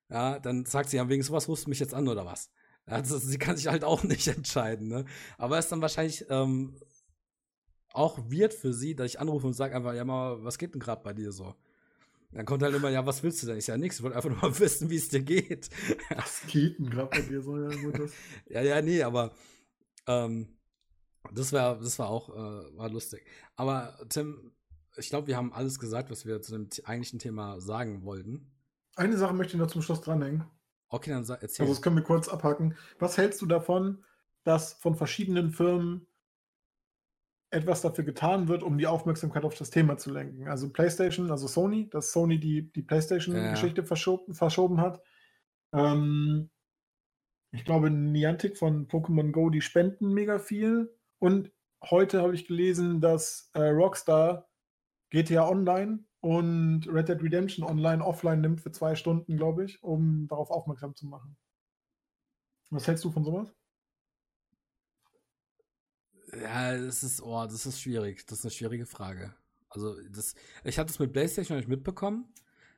ja, 0.09 0.37
dann 0.37 0.65
sagt 0.65 0.89
sie 0.89 0.97
ja, 0.97 1.07
wegen 1.07 1.23
sowas 1.23 1.47
rufst 1.47 1.65
du 1.65 1.69
mich 1.69 1.79
jetzt 1.79 1.93
an 1.93 2.09
oder 2.09 2.25
was? 2.25 2.51
Also, 2.85 3.17
sie 3.17 3.37
kann 3.37 3.55
sich 3.55 3.67
halt 3.67 3.85
auch 3.85 4.03
nicht 4.03 4.27
entscheiden, 4.27 4.89
ne? 4.89 5.05
Aber 5.37 5.57
es 5.57 5.67
ist 5.67 5.71
dann 5.71 5.79
wahrscheinlich 5.79 6.25
ähm, 6.29 6.75
auch 7.93 8.19
wird 8.29 8.53
für 8.53 8.73
sie, 8.73 8.97
dass 8.97 9.11
ich 9.11 9.21
anrufe 9.21 9.47
und 9.47 9.53
sage 9.53 9.77
einfach, 9.77 9.93
ja 9.93 10.03
mal, 10.03 10.43
was 10.43 10.57
geht 10.57 10.73
denn 10.73 10.81
gerade 10.81 11.01
bei 11.03 11.13
dir 11.13 11.31
so? 11.31 11.55
Dann 12.33 12.45
kommt 12.45 12.63
halt 12.63 12.75
immer, 12.75 12.89
ja, 12.89 13.05
was 13.05 13.23
willst 13.23 13.41
du 13.43 13.47
denn? 13.47 13.57
Ich 13.57 13.67
ja 13.67 13.77
nichts, 13.77 13.99
ich 13.99 14.03
wollte 14.03 14.17
einfach 14.17 14.29
nur 14.41 14.41
mal 14.41 14.59
wissen, 14.59 14.89
wie 14.89 14.97
es 14.97 15.07
dir 15.07 15.21
geht. 15.21 15.69
Was 16.13 16.41
geht 16.47 16.79
denn 16.79 16.89
gerade 16.89 17.11
bei 17.11 17.21
dir 17.21 17.41
so? 17.41 17.57
Ja, 17.57 17.69
ja, 18.49 18.61
ja, 18.61 18.81
nee, 18.81 19.03
aber 19.03 19.31
ähm, 20.05 20.49
das 21.31 21.53
war, 21.53 21.79
das 21.79 21.97
war 21.97 22.09
auch 22.09 22.27
äh, 22.27 22.77
war 22.77 22.89
lustig. 22.89 23.25
Aber 23.55 23.97
Tim, 24.09 24.51
ich 24.97 25.09
glaube, 25.09 25.27
wir 25.27 25.37
haben 25.37 25.53
alles 25.53 25.79
gesagt, 25.79 26.09
was 26.09 26.25
wir 26.25 26.41
zu 26.41 26.51
dem 26.53 26.69
eigentlichen 26.85 27.19
Thema 27.19 27.59
sagen 27.59 28.03
wollten. 28.03 28.51
Eine 28.95 29.17
Sache 29.17 29.33
möchte 29.33 29.53
ich 29.53 29.59
noch 29.59 29.69
zum 29.69 29.81
Schluss 29.81 30.01
dranhängen. 30.01 30.45
Okay, 30.89 31.11
dann 31.11 31.23
erzähl. 31.23 31.63
Also, 31.63 31.73
das 31.73 31.81
können 31.81 31.97
wir 31.97 32.03
kurz 32.03 32.27
abhaken. 32.27 32.75
Was 32.99 33.17
hältst 33.17 33.41
du 33.41 33.45
davon, 33.45 34.03
dass 34.43 34.73
von 34.73 34.95
verschiedenen 34.95 35.51
Firmen 35.51 36.07
etwas 37.49 37.81
dafür 37.81 38.03
getan 38.03 38.47
wird, 38.47 38.63
um 38.63 38.77
die 38.77 38.87
Aufmerksamkeit 38.87 39.45
auf 39.45 39.55
das 39.55 39.69
Thema 39.69 39.97
zu 39.97 40.11
lenken? 40.11 40.47
Also, 40.47 40.69
PlayStation, 40.69 41.29
also 41.29 41.47
Sony, 41.47 41.89
dass 41.89 42.11
Sony 42.11 42.39
die, 42.39 42.71
die 42.71 42.81
PlayStation-Geschichte 42.81 43.81
ja. 43.81 43.87
verschoben, 43.87 44.33
verschoben 44.33 44.81
hat. 44.81 45.01
Ähm, 45.73 46.49
ich 47.51 47.65
glaube, 47.65 47.89
Niantic 47.89 48.57
von 48.57 48.87
Pokémon 48.87 49.31
Go, 49.31 49.49
die 49.49 49.61
spenden 49.61 50.13
mega 50.13 50.39
viel. 50.39 50.93
Und 51.19 51.51
heute 51.83 52.21
habe 52.21 52.33
ich 52.35 52.47
gelesen, 52.47 53.01
dass 53.01 53.49
äh, 53.53 53.61
Rockstar 53.61 54.46
GTA 55.09 55.47
Online 55.47 56.03
und 56.19 56.87
Red 56.87 57.09
Dead 57.09 57.21
Redemption 57.21 57.65
Online 57.65 58.03
offline 58.03 58.41
nimmt 58.41 58.61
für 58.61 58.71
zwei 58.71 58.95
Stunden, 58.95 59.37
glaube 59.37 59.65
ich, 59.65 59.81
um 59.83 60.27
darauf 60.27 60.49
aufmerksam 60.49 60.95
zu 60.95 61.05
machen. 61.05 61.37
Was 62.69 62.87
hältst 62.87 63.03
du 63.05 63.11
von 63.11 63.23
sowas? 63.23 63.53
Ja, 66.33 66.77
das 66.77 67.03
ist, 67.03 67.21
oh, 67.21 67.45
das 67.45 67.65
ist 67.65 67.81
schwierig. 67.81 68.25
Das 68.25 68.39
ist 68.39 68.45
eine 68.45 68.51
schwierige 68.51 68.85
Frage. 68.85 69.33
Also, 69.69 69.95
das, 70.09 70.35
ich 70.63 70.77
hatte 70.77 70.91
es 70.91 70.99
mit 70.99 71.13
PlayStation 71.13 71.57
nicht 71.57 71.69
mitbekommen, 71.69 72.33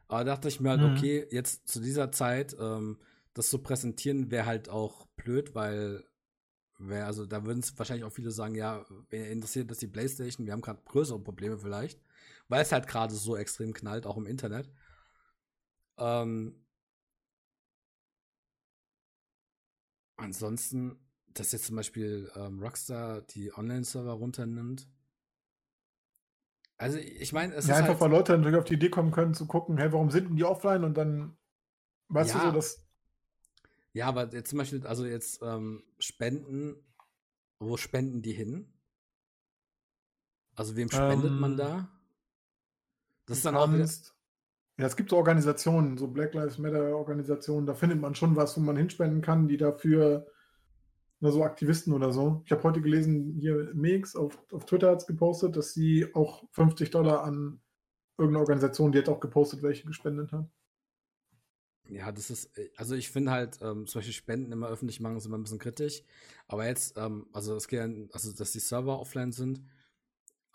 aber 0.07 0.23
da 0.23 0.35
dachte 0.35 0.47
ich 0.47 0.59
mir 0.59 0.69
halt, 0.69 0.81
mhm. 0.81 0.95
okay, 0.95 1.27
jetzt 1.31 1.67
zu 1.67 1.79
dieser 1.79 2.11
Zeit, 2.11 2.55
ähm, 2.59 2.99
das 3.33 3.49
zu 3.49 3.59
präsentieren, 3.59 4.31
wäre 4.31 4.45
halt 4.45 4.69
auch 4.69 5.07
blöd, 5.15 5.55
weil 5.55 6.03
wär, 6.77 7.05
also 7.05 7.25
da 7.25 7.45
würden 7.45 7.59
es 7.59 7.77
wahrscheinlich 7.77 8.05
auch 8.05 8.13
viele 8.13 8.31
sagen, 8.31 8.55
ja, 8.55 8.85
wer 9.09 9.31
interessiert 9.31 9.71
das 9.71 9.79
die 9.79 9.87
PlayStation? 9.87 10.45
Wir 10.45 10.53
haben 10.53 10.61
gerade 10.61 10.81
größere 10.85 11.19
Probleme 11.19 11.57
vielleicht 11.57 11.99
weil 12.49 12.61
es 12.61 12.71
halt 12.71 12.87
gerade 12.87 13.13
so 13.13 13.37
extrem 13.37 13.73
knallt, 13.73 14.05
auch 14.05 14.17
im 14.17 14.25
Internet. 14.25 14.69
Ähm, 15.97 16.65
ansonsten, 20.17 20.99
dass 21.27 21.51
jetzt 21.51 21.65
zum 21.65 21.77
Beispiel 21.77 22.31
ähm, 22.35 22.59
Rockstar 22.59 23.21
die 23.21 23.53
Online-Server 23.53 24.13
runternimmt. 24.13 24.89
Also 26.77 26.97
ich 26.97 27.33
meine, 27.33 27.53
es 27.53 27.67
ja, 27.67 27.73
ist 27.73 27.79
einfach 27.79 27.93
halt, 27.93 28.01
weil 28.01 28.11
Leute 28.11 28.37
natürlich 28.37 28.57
auf 28.57 28.65
die 28.65 28.75
Idee 28.75 28.89
kommen 28.89 29.11
können 29.11 29.33
zu 29.33 29.45
gucken, 29.45 29.77
hey, 29.77 29.91
warum 29.91 30.11
sind 30.11 30.29
denn 30.29 30.35
die 30.37 30.45
offline 30.45 30.83
und 30.83 30.97
dann 30.97 31.37
weißt 32.07 32.33
ja, 32.33 32.39
du 32.39 32.45
so, 32.47 32.51
dass 32.53 32.89
ja, 33.93 34.07
aber 34.07 34.31
jetzt 34.33 34.49
zum 34.49 34.59
Beispiel, 34.59 34.85
also 34.85 35.05
jetzt 35.05 35.41
ähm, 35.41 35.83
Spenden, 35.99 36.75
wo 37.59 37.75
spenden 37.75 38.21
die 38.21 38.33
hin? 38.33 38.73
Also 40.55 40.75
wem 40.75 40.89
spendet 40.89 41.31
ähm, 41.31 41.39
man 41.39 41.57
da? 41.57 41.98
Das 43.29 43.37
ist 43.37 43.45
dann 43.45 43.55
auch 43.55 43.71
wieder. 43.71 43.87
Ja, 44.79 44.85
es 44.85 44.95
gibt 44.95 45.09
so 45.09 45.17
Organisationen, 45.17 45.97
so 45.97 46.07
Black 46.07 46.33
Lives 46.33 46.57
Matter 46.57 46.95
Organisationen, 46.95 47.67
da 47.67 47.75
findet 47.75 47.99
man 47.99 48.15
schon 48.15 48.35
was, 48.35 48.57
wo 48.57 48.61
man 48.61 48.77
hinspenden 48.77 49.21
kann, 49.21 49.47
die 49.47 49.57
dafür, 49.57 50.25
na, 51.19 51.31
so 51.31 51.43
Aktivisten 51.43 51.93
oder 51.93 52.11
so. 52.11 52.41
Ich 52.45 52.51
habe 52.51 52.63
heute 52.63 52.81
gelesen, 52.81 53.35
hier 53.39 53.71
Mix 53.73 54.15
auf, 54.15 54.41
auf 54.51 54.65
Twitter 54.65 54.91
hat 54.91 55.01
es 55.01 55.07
gepostet, 55.07 55.57
dass 55.57 55.73
sie 55.73 56.07
auch 56.15 56.43
50 56.51 56.89
Dollar 56.91 57.23
an 57.23 57.61
irgendeine 58.17 58.39
Organisation, 58.39 58.91
die 58.91 58.99
hat 58.99 59.09
auch 59.09 59.19
gepostet, 59.19 59.61
welche 59.61 59.85
gespendet 59.85 60.31
hat. 60.31 60.49
Ja, 61.89 62.11
das 62.11 62.29
ist, 62.29 62.57
äh, 62.57 62.69
also 62.77 62.95
ich 62.95 63.09
finde 63.11 63.31
halt, 63.31 63.59
ähm, 63.61 63.83
Beispiel 63.83 64.13
Spenden 64.13 64.51
immer 64.51 64.69
öffentlich 64.69 65.01
machen, 65.01 65.17
ist 65.17 65.25
immer 65.25 65.37
ein 65.37 65.43
bisschen 65.43 65.59
kritisch. 65.59 66.03
Aber 66.47 66.65
jetzt, 66.65 66.97
ähm, 66.97 67.27
also 67.33 67.55
es 67.55 67.67
geht, 67.67 67.81
also 68.13 68.31
dass 68.31 68.51
die 68.51 68.59
Server 68.59 68.99
offline 68.99 69.33
sind, 69.33 69.61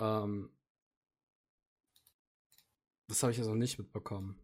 ähm, 0.01 0.51
das 3.07 3.23
habe 3.23 3.33
ich 3.33 3.39
jetzt 3.39 3.47
noch 3.47 3.55
nicht 3.55 3.79
mitbekommen. 3.79 4.39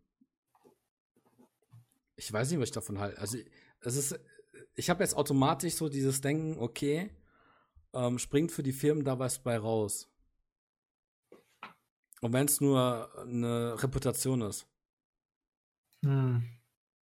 Ich 2.16 2.32
weiß 2.32 2.50
nicht, 2.50 2.60
was 2.60 2.68
ich 2.68 2.74
davon 2.74 2.98
halte. 2.98 3.18
Also 3.18 3.38
es 3.80 3.96
ist, 3.96 4.20
ich 4.74 4.90
habe 4.90 5.02
jetzt 5.02 5.16
automatisch 5.16 5.74
so 5.74 5.88
dieses 5.88 6.20
Denken, 6.20 6.58
okay, 6.58 7.10
ähm, 7.92 8.18
springt 8.18 8.52
für 8.52 8.62
die 8.62 8.72
Firmen 8.72 9.04
da 9.04 9.18
was 9.18 9.42
bei 9.42 9.58
raus. 9.58 10.08
Und 12.20 12.32
wenn 12.32 12.46
es 12.46 12.60
nur 12.60 13.10
eine 13.18 13.82
Reputation 13.82 14.42
ist. 14.42 14.66
Hm. 16.04 16.42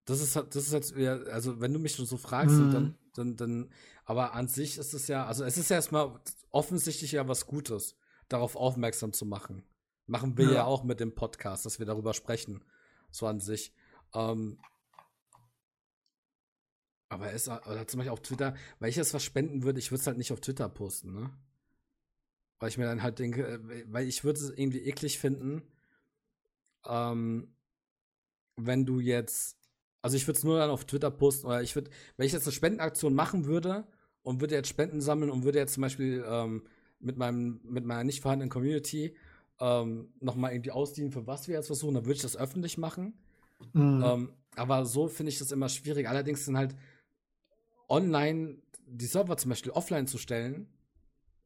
Das 0.05 0.21
ist, 0.21 0.35
das 0.35 0.55
ist 0.55 0.73
jetzt 0.73 0.95
wieder, 0.95 1.27
also 1.31 1.59
wenn 1.61 1.71
du 1.71 1.79
mich 1.79 1.93
schon 1.93 2.07
so 2.07 2.17
fragst, 2.17 2.55
mhm. 2.55 2.71
dann, 2.71 2.97
dann, 3.13 3.35
dann, 3.35 3.73
aber 4.05 4.33
an 4.33 4.47
sich 4.47 4.79
ist 4.79 4.95
es 4.95 5.07
ja, 5.07 5.27
also 5.27 5.43
es 5.43 5.55
ist 5.55 5.69
ja 5.69 5.75
erstmal 5.75 6.19
offensichtlich 6.49 7.11
ja 7.11 7.27
was 7.27 7.45
Gutes, 7.45 7.95
darauf 8.27 8.55
aufmerksam 8.55 9.13
zu 9.13 9.27
machen. 9.27 9.68
Machen 10.09 10.37
wir 10.37 10.45
ja. 10.45 10.51
ja 10.51 10.63
auch 10.65 10.83
mit 10.83 10.99
dem 10.99 11.13
Podcast, 11.13 11.65
dass 11.65 11.79
wir 11.79 11.85
darüber 11.85 12.13
sprechen, 12.13 12.63
so 13.11 13.27
an 13.27 13.39
sich. 13.39 13.73
Ähm, 14.13 14.59
aber 17.09 17.31
es, 17.31 17.47
oder 17.47 17.87
zum 17.87 17.99
Beispiel 17.99 18.11
auf 18.11 18.21
Twitter, 18.21 18.55
weil 18.79 18.89
ich 18.89 18.95
jetzt 18.95 19.13
was 19.13 19.23
spenden 19.23 19.63
würde, 19.63 19.79
ich 19.79 19.91
würde 19.91 20.01
es 20.01 20.07
halt 20.07 20.17
nicht 20.17 20.31
auf 20.31 20.41
Twitter 20.41 20.69
posten, 20.69 21.13
ne? 21.13 21.29
Weil 22.59 22.69
ich 22.69 22.77
mir 22.77 22.85
dann 22.85 23.03
halt 23.03 23.19
denke, 23.19 23.47
äh, 23.47 23.85
weil 23.87 24.07
ich 24.07 24.23
würde 24.23 24.39
es 24.39 24.49
irgendwie 24.49 24.81
eklig 24.81 25.19
finden, 25.19 25.63
ähm, 26.85 27.55
wenn 28.57 28.85
du 28.85 28.99
jetzt 28.99 29.59
also 30.01 30.15
ich 30.15 30.27
würde 30.27 30.37
es 30.37 30.43
nur 30.43 30.57
dann 30.57 30.69
auf 30.69 30.85
Twitter 30.85 31.11
posten 31.11 31.47
oder 31.47 31.61
ich 31.61 31.75
würde, 31.75 31.91
wenn 32.17 32.25
ich 32.25 32.33
jetzt 32.33 32.45
eine 32.45 32.53
Spendenaktion 32.53 33.13
machen 33.13 33.45
würde 33.45 33.85
und 34.21 34.41
würde 34.41 34.55
jetzt 34.55 34.69
Spenden 34.69 35.01
sammeln 35.01 35.29
und 35.29 35.43
würde 35.43 35.59
jetzt 35.59 35.73
zum 35.73 35.81
Beispiel 35.81 36.23
ähm, 36.27 36.63
mit 36.99 37.17
meinem, 37.17 37.59
mit 37.63 37.85
meiner 37.85 38.03
nicht 38.03 38.21
vorhandenen 38.21 38.49
Community 38.49 39.15
ähm, 39.59 40.13
nochmal 40.19 40.53
irgendwie 40.53 40.71
ausdienen, 40.71 41.11
für 41.11 41.27
was 41.27 41.47
wir 41.47 41.55
jetzt 41.55 41.67
versuchen, 41.67 41.95
dann 41.95 42.05
würde 42.05 42.15
ich 42.15 42.21
das 42.21 42.37
öffentlich 42.37 42.77
machen. 42.77 43.13
Mhm. 43.73 44.03
Ähm, 44.05 44.33
aber 44.55 44.85
so 44.85 45.07
finde 45.07 45.31
ich 45.31 45.39
das 45.39 45.51
immer 45.51 45.69
schwierig. 45.69 46.07
Allerdings 46.07 46.45
sind 46.45 46.57
halt 46.57 46.75
online 47.87 48.57
die 48.87 49.05
Server 49.05 49.37
zum 49.37 49.49
Beispiel 49.49 49.71
offline 49.71 50.07
zu 50.07 50.17
stellen, 50.17 50.67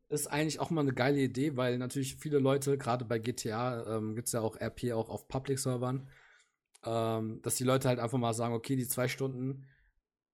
ist 0.10 0.28
eigentlich 0.28 0.60
auch 0.60 0.70
mal 0.70 0.82
eine 0.82 0.94
geile 0.94 1.20
Idee, 1.20 1.58
weil 1.58 1.78
natürlich 1.78 2.16
viele 2.16 2.40
Leute, 2.40 2.78
gerade 2.78 3.06
bei 3.06 3.20
GTA, 3.20 3.98
ähm, 3.98 4.16
gibt 4.16 4.28
es 4.28 4.34
ja 4.34 4.42
auch 4.42 4.60
RP 4.60 4.92
auch 4.94 5.10
auf 5.10 5.28
Public-Servern, 5.28 6.08
ähm, 6.86 7.42
dass 7.42 7.56
die 7.56 7.64
Leute 7.64 7.88
halt 7.88 8.00
einfach 8.00 8.18
mal 8.18 8.34
sagen, 8.34 8.54
okay, 8.54 8.76
die 8.76 8.88
zwei 8.88 9.08
Stunden, 9.08 9.66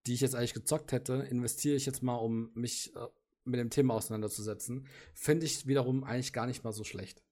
die 0.06 0.14
ich 0.14 0.22
jetzt 0.22 0.36
eigentlich 0.36 0.54
gezockt 0.54 0.92
hätte, 0.92 1.14
investiere 1.14 1.76
ich 1.76 1.86
jetzt 1.86 2.04
mal, 2.04 2.16
um 2.16 2.52
mich 2.54 2.94
äh, 2.96 3.08
mit 3.46 3.60
dem 3.60 3.70
Thema 3.70 3.94
auseinanderzusetzen, 3.96 4.88
finde 5.14 5.46
ich 5.46 5.66
wiederum 5.66 6.04
eigentlich 6.04 6.34
gar 6.34 6.46
nicht 6.46 6.64
mal 6.64 6.74
so 6.74 6.84
schlecht. 6.84 7.24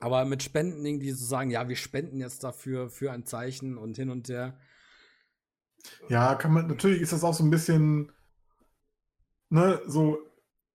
Aber 0.00 0.24
mit 0.24 0.42
Spenden 0.42 0.84
irgendwie 0.84 1.14
zu 1.14 1.24
sagen, 1.24 1.50
ja, 1.50 1.68
wir 1.68 1.76
spenden 1.76 2.20
jetzt 2.20 2.44
dafür 2.44 2.88
für 2.88 3.12
ein 3.12 3.26
Zeichen 3.26 3.76
und 3.78 3.96
hin 3.96 4.10
und 4.10 4.28
her. 4.28 4.58
Ja, 6.08 6.34
kann 6.34 6.52
man, 6.52 6.66
natürlich 6.66 7.00
ist 7.00 7.12
das 7.12 7.24
auch 7.24 7.34
so 7.34 7.44
ein 7.44 7.50
bisschen, 7.50 8.12
ne, 9.48 9.80
so 9.86 10.18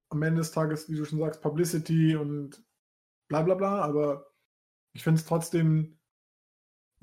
am 0.09 0.21
Ende 0.23 0.41
des 0.41 0.51
Tages, 0.51 0.89
wie 0.89 0.95
du 0.95 1.05
schon 1.05 1.19
sagst, 1.19 1.41
Publicity 1.41 2.15
und 2.15 2.63
bla 3.27 3.41
bla 3.41 3.55
bla, 3.55 3.81
aber 3.81 4.31
ich 4.93 5.03
finde 5.03 5.19
es 5.19 5.25
trotzdem 5.25 5.97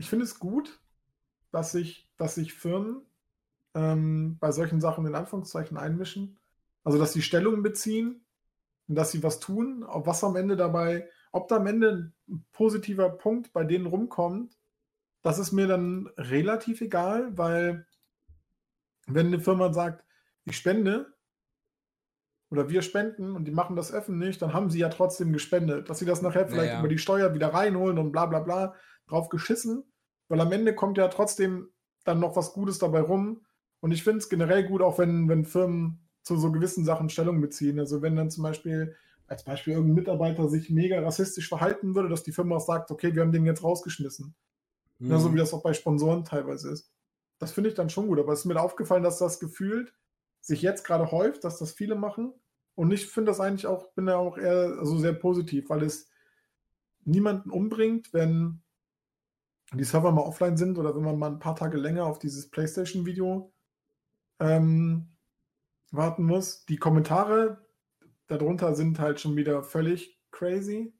ich 0.00 0.08
finde 0.08 0.24
es 0.24 0.38
gut, 0.38 0.80
dass 1.52 1.72
sich, 1.72 2.10
dass 2.16 2.34
sich 2.34 2.54
Firmen 2.54 3.02
ähm, 3.74 4.38
bei 4.40 4.50
solchen 4.50 4.80
Sachen 4.80 5.04
in 5.04 5.14
Anführungszeichen 5.14 5.76
einmischen. 5.76 6.38
Also, 6.84 6.98
dass 6.98 7.12
sie 7.12 7.20
Stellung 7.20 7.62
beziehen 7.62 8.24
und 8.88 8.94
dass 8.94 9.12
sie 9.12 9.22
was 9.22 9.40
tun, 9.40 9.84
was 9.86 10.24
am 10.24 10.36
Ende 10.36 10.56
dabei, 10.56 11.06
ob 11.32 11.48
da 11.48 11.56
am 11.56 11.66
Ende 11.66 12.12
ein 12.28 12.44
positiver 12.52 13.10
Punkt 13.10 13.52
bei 13.52 13.64
denen 13.64 13.86
rumkommt, 13.86 14.56
das 15.22 15.38
ist 15.38 15.52
mir 15.52 15.66
dann 15.66 16.08
relativ 16.16 16.80
egal, 16.80 17.36
weil 17.36 17.86
wenn 19.06 19.26
eine 19.26 19.40
Firma 19.40 19.72
sagt, 19.72 20.04
ich 20.44 20.56
spende 20.56 21.14
oder 22.50 22.68
wir 22.68 22.82
spenden 22.82 23.36
und 23.36 23.44
die 23.44 23.52
machen 23.52 23.76
das 23.76 23.92
öffentlich, 23.92 24.38
dann 24.38 24.52
haben 24.52 24.70
sie 24.70 24.80
ja 24.80 24.88
trotzdem 24.88 25.32
gespendet. 25.32 25.88
Dass 25.88 25.98
sie 25.98 26.06
das 26.06 26.22
nachher 26.22 26.48
vielleicht 26.48 26.68
ja, 26.68 26.74
ja. 26.74 26.78
über 26.80 26.88
die 26.88 26.98
Steuer 26.98 27.34
wieder 27.34 27.54
reinholen 27.54 27.98
und 27.98 28.12
bla 28.12 28.26
bla 28.26 28.40
bla, 28.40 28.74
drauf 29.06 29.28
geschissen. 29.28 29.84
Weil 30.28 30.40
am 30.40 30.52
Ende 30.52 30.74
kommt 30.74 30.98
ja 30.98 31.08
trotzdem 31.08 31.68
dann 32.04 32.20
noch 32.20 32.36
was 32.36 32.52
Gutes 32.52 32.78
dabei 32.78 33.00
rum. 33.00 33.44
Und 33.80 33.92
ich 33.92 34.02
finde 34.02 34.18
es 34.18 34.28
generell 34.28 34.66
gut, 34.66 34.82
auch 34.82 34.98
wenn, 34.98 35.28
wenn 35.28 35.44
Firmen 35.44 36.08
zu 36.22 36.36
so 36.36 36.50
gewissen 36.52 36.84
Sachen 36.84 37.08
Stellung 37.08 37.40
beziehen. 37.40 37.78
Also 37.78 38.02
wenn 38.02 38.16
dann 38.16 38.30
zum 38.30 38.42
Beispiel, 38.42 38.96
als 39.30 39.44
Beispiel 39.44 39.74
irgendein 39.74 39.94
Mitarbeiter 39.94 40.48
sich 40.48 40.70
mega 40.70 41.00
rassistisch 41.00 41.48
verhalten 41.48 41.94
würde, 41.94 42.08
dass 42.08 42.24
die 42.24 42.32
Firma 42.32 42.56
auch 42.56 42.66
sagt, 42.66 42.90
okay, 42.90 43.14
wir 43.14 43.22
haben 43.22 43.30
den 43.30 43.46
jetzt 43.46 43.62
rausgeschmissen. 43.62 44.34
Mhm. 44.98 45.10
Ja, 45.10 45.18
so 45.20 45.32
wie 45.32 45.38
das 45.38 45.54
auch 45.54 45.62
bei 45.62 45.72
Sponsoren 45.72 46.24
teilweise 46.24 46.70
ist. 46.70 46.92
Das 47.38 47.52
finde 47.52 47.70
ich 47.70 47.76
dann 47.76 47.90
schon 47.90 48.08
gut. 48.08 48.18
Aber 48.18 48.32
es 48.32 48.40
ist 48.40 48.46
mir 48.46 48.60
aufgefallen, 48.60 49.04
dass 49.04 49.18
das 49.18 49.38
gefühlt 49.38 49.94
sich 50.40 50.62
jetzt 50.62 50.84
gerade 50.84 51.12
häuft, 51.12 51.44
dass 51.44 51.60
das 51.60 51.70
viele 51.70 51.94
machen. 51.94 52.32
Und 52.74 52.90
ich 52.90 53.06
finde 53.06 53.30
das 53.30 53.38
eigentlich 53.38 53.68
auch, 53.68 53.92
bin 53.92 54.06
da 54.06 54.16
auch 54.16 54.36
eher 54.36 54.76
also 54.80 54.98
sehr 54.98 55.12
positiv, 55.12 55.70
weil 55.70 55.84
es 55.84 56.08
niemanden 57.04 57.50
umbringt, 57.50 58.12
wenn 58.12 58.62
die 59.72 59.84
Server 59.84 60.10
mal 60.10 60.22
offline 60.22 60.56
sind 60.56 60.76
oder 60.76 60.96
wenn 60.96 61.04
man 61.04 61.18
mal 61.18 61.30
ein 61.30 61.38
paar 61.38 61.54
Tage 61.54 61.76
länger 61.76 62.04
auf 62.04 62.18
dieses 62.18 62.50
PlayStation-Video 62.50 63.52
ähm, 64.40 65.06
warten 65.92 66.24
muss. 66.24 66.64
Die 66.66 66.78
Kommentare 66.78 67.64
darunter 68.30 68.74
sind 68.74 68.98
halt 68.98 69.20
schon 69.20 69.36
wieder 69.36 69.62
völlig 69.62 70.18
crazy, 70.30 70.94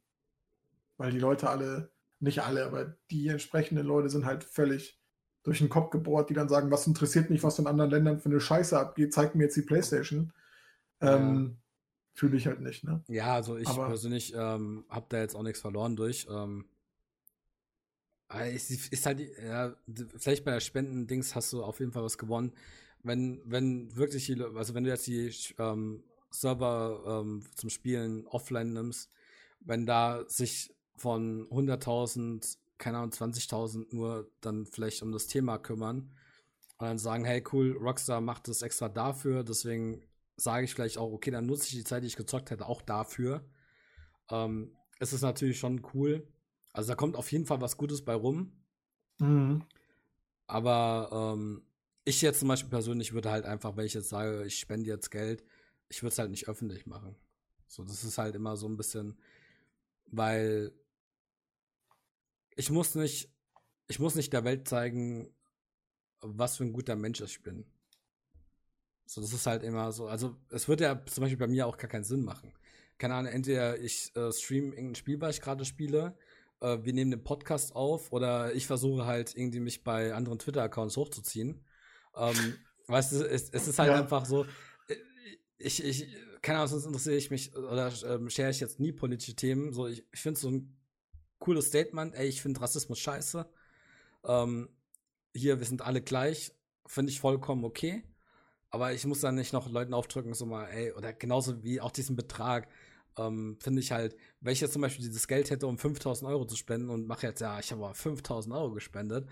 weil 0.97 1.13
die 1.13 1.19
Leute 1.19 1.49
alle, 1.49 1.93
nicht 2.19 2.43
alle, 2.43 2.65
aber 2.65 2.97
die 3.11 3.29
entsprechenden 3.29 3.87
Leute 3.87 4.11
sind 4.11 4.27
halt 4.27 4.45
völlig 4.45 5.01
durch 5.43 5.59
den 5.59 5.69
Kopf 5.69 5.91
gebohrt, 5.91 6.29
die 6.29 6.35
dann 6.35 6.49
sagen, 6.49 6.71
was 6.71 6.87
interessiert 6.87 7.31
mich, 7.31 7.43
was 7.43 7.59
in 7.59 7.67
anderen 7.67 7.91
Ländern 7.91 8.19
für 8.19 8.29
eine 8.29 8.41
Scheiße 8.41 8.79
abgeht, 8.79 9.15
zeig 9.15 9.35
mir 9.35 9.45
jetzt 9.45 9.57
die 9.57 9.63
Playstation. 9.63 10.33
Ähm, 11.01 11.51
ja. 11.51 11.57
Fühle 12.13 12.37
ich 12.37 12.47
halt 12.47 12.61
nicht, 12.61 12.85
ne? 12.85 13.03
Ja, 13.09 13.35
also 13.37 13.57
ich 13.57 13.69
aber, 13.69 13.87
persönlich 13.87 14.35
ähm, 14.35 14.85
habe 14.91 15.07
da 15.09 15.21
jetzt 15.21 15.35
auch 15.35 15.43
nichts 15.43 15.61
verloren 15.61 15.97
durch. 15.97 16.27
Ähm, 16.31 16.67
es 18.29 18.71
ist 18.71 19.07
halt, 19.07 19.21
ja, 19.43 19.75
vielleicht 20.17 20.45
bei 20.45 20.53
der 20.53 20.61
Spenden-Dings 20.61 21.35
hast 21.35 21.53
du 21.53 21.63
auf 21.63 21.81
jeden 21.81 21.93
Fall 21.93 22.03
was 22.03 22.19
gewonnen. 22.19 22.53
Wenn, 23.03 23.41
wenn 23.45 23.97
wirklich 23.97 24.27
die, 24.27 24.43
also 24.43 24.75
wenn 24.75 24.85
du 24.85 24.91
jetzt 24.91 25.07
die 25.07 25.33
ähm, 25.59 26.05
Server 26.31 27.23
ähm, 27.23 27.45
zum 27.55 27.71
Spielen 27.71 28.27
offline 28.27 28.73
nimmst, 28.73 29.11
wenn 29.61 29.87
da 29.87 30.25
sich 30.29 30.75
von 30.97 31.49
100.000, 31.49 32.59
keine 32.79 32.99
Ahnung, 32.99 33.11
20.000 33.11 33.95
nur 33.95 34.31
dann 34.41 34.67
vielleicht 34.67 35.03
um 35.03 35.13
das 35.13 35.27
Thema 35.27 35.59
kümmern 35.59 36.13
und 36.79 36.87
dann 36.87 36.99
sagen, 36.99 37.25
hey 37.25 37.43
cool, 37.53 37.77
Rockstar 37.81 38.21
macht 38.21 38.49
das 38.49 38.63
extra 38.63 38.89
dafür, 38.89 39.45
deswegen 39.45 40.03
sage 40.37 40.65
ich 40.65 40.75
vielleicht 40.75 40.99
auch, 40.99 41.13
okay, 41.13 41.31
dann 41.31 41.47
nutze 41.47 41.65
ich 41.65 41.75
die 41.75 41.85
Zeit, 41.85 42.03
die 42.03 42.07
ich 42.07 42.17
gezockt 42.17 42.51
hätte, 42.51 42.67
auch 42.67 42.83
dafür. 42.83 43.45
Ähm, 44.31 44.77
es 44.99 45.13
ist 45.13 45.23
natürlich 45.23 45.59
schon 45.59 45.83
cool, 45.95 46.27
also 46.73 46.89
da 46.89 46.95
kommt 46.95 47.17
auf 47.17 47.31
jeden 47.33 47.47
Fall 47.47 47.61
was 47.61 47.77
Gutes 47.77 48.05
bei 48.05 48.15
rum. 48.15 48.53
Mhm. 49.19 49.65
Aber 50.47 51.35
ähm, 51.35 51.63
ich 52.05 52.23
jetzt 52.23 52.41
zum 52.41 52.49
Beispiel 52.49 52.71
persönlich 52.71 53.13
würde 53.13 53.31
halt 53.31 53.45
einfach, 53.45 53.77
wenn 53.77 53.87
ich 53.87 53.95
jetzt 53.95 54.09
sage, 54.09 54.45
ich 54.45 54.59
spende 54.59 54.89
jetzt 54.89 55.11
Geld, 55.11 55.45
ich 55.91 56.03
würde 56.03 56.13
es 56.13 56.19
halt 56.19 56.31
nicht 56.31 56.49
öffentlich 56.49 56.87
machen. 56.87 57.17
So, 57.67 57.85
das 57.85 58.05
ist 58.05 58.17
halt 58.17 58.35
immer 58.35 58.57
so 58.57 58.67
ein 58.67 58.77
bisschen, 58.77 59.19
weil 60.07 60.73
ich 62.57 62.71
muss 62.71 62.95
nicht, 62.95 63.31
ich 63.89 63.99
muss 63.99 64.15
nicht 64.15 64.33
der 64.33 64.45
Welt 64.45 64.67
zeigen, 64.67 65.35
was 66.21 66.57
für 66.57 66.65
ein 66.65 66.73
guter 66.73 66.97
Mensch 66.97 67.21
ich 67.21 67.43
bin. 67.43 67.67
So, 69.05 69.21
das 69.21 69.33
ist 69.33 69.47
halt 69.47 69.63
immer 69.63 69.91
so. 69.93 70.07
Also, 70.07 70.37
es 70.51 70.69
würde 70.69 70.85
ja 70.85 71.05
zum 71.07 71.23
Beispiel 71.23 71.39
bei 71.39 71.49
mir 71.49 71.67
auch 71.67 71.77
gar 71.77 71.89
keinen 71.89 72.05
Sinn 72.05 72.25
machen. 72.25 72.55
Keine 72.99 73.15
Ahnung, 73.15 73.33
entweder 73.33 73.79
ich 73.81 74.15
äh, 74.15 74.33
stream 74.33 74.73
irgendein 74.73 74.95
Spiel, 74.95 75.21
was 75.21 75.37
ich 75.37 75.43
gerade 75.43 75.65
spiele, 75.65 76.17
äh, 76.61 76.79
wir 76.83 76.93
nehmen 76.93 77.11
den 77.11 77.25
Podcast 77.25 77.75
auf 77.75 78.13
oder 78.13 78.55
ich 78.55 78.67
versuche 78.67 79.07
halt 79.07 79.35
irgendwie 79.37 79.61
mich 79.61 79.83
bei 79.83 80.15
anderen 80.15 80.39
Twitter-Accounts 80.39 80.97
hochzuziehen. 80.97 81.65
Ähm, 82.15 82.59
weißt 82.87 83.13
du, 83.13 83.25
es, 83.29 83.51
es 83.51 83.69
ist 83.69 83.79
halt 83.79 83.91
ja. 83.91 83.99
einfach 83.99 84.27
so, 84.27 84.47
ich, 85.61 85.85
ich, 85.85 86.09
keine 86.43 86.59
Ahnung, 86.59 86.69
sonst 86.69 86.87
interessiere 86.87 87.17
ich 87.17 87.31
mich 87.31 87.55
oder 87.55 87.93
ähm, 88.07 88.31
share 88.31 88.51
ich 88.51 88.61
jetzt 88.61 88.81
nie 88.81 88.93
politische 88.93 89.37
Themen. 89.37 89.73
So, 89.73 89.87
ich, 89.87 90.05
ich 90.13 90.21
finde 90.21 90.41
so 90.41 90.51
ein 90.51 90.77
cooles 91.39 91.67
Statement, 91.67 92.15
ey, 92.15 92.29
ich 92.29 92.43
finde 92.43 92.61
Rassismus 92.61 92.99
scheiße. 92.99 93.49
ähm, 94.27 94.69
hier, 95.35 95.59
wir 95.61 95.67
sind 95.67 95.83
alle 95.83 96.03
gleich, 96.03 96.53
finde 96.87 97.13
ich 97.13 97.21
vollkommen 97.21 97.65
okay. 97.65 98.05
Aber 98.71 98.93
ich 98.93 99.05
muss 99.07 99.21
dann 99.21 99.35
nicht 99.35 99.53
noch 99.53 99.71
Leuten 99.71 99.95
aufdrücken, 99.95 100.35
so 100.35 100.47
mal, 100.47 100.67
ey, 100.67 100.93
oder 100.93 101.13
genauso 101.13 101.63
wie 101.65 101.81
auch 101.81 101.91
diesen 101.91 102.17
Betrag, 102.17 102.69
ähm, 103.19 103.59
finde 103.61 103.81
ich 103.81 103.93
halt, 103.93 104.17
wenn 104.41 104.53
ich 104.53 104.61
jetzt 104.61 104.73
zum 104.73 104.83
Beispiel 104.83 105.05
dieses 105.05 105.29
Geld 105.29 105.51
hätte, 105.51 105.67
um 105.67 105.79
5000 105.79 106.31
Euro 106.31 106.47
zu 106.47 106.57
spenden 106.57 106.91
und 106.91 107.07
mache 107.07 107.27
jetzt, 107.27 107.41
ja, 107.41 107.59
ich 107.59 107.73
habe 107.73 107.85
aber 107.85 107.95
5000 107.95 108.55
Euro 108.55 108.73
gespendet, 108.73 109.29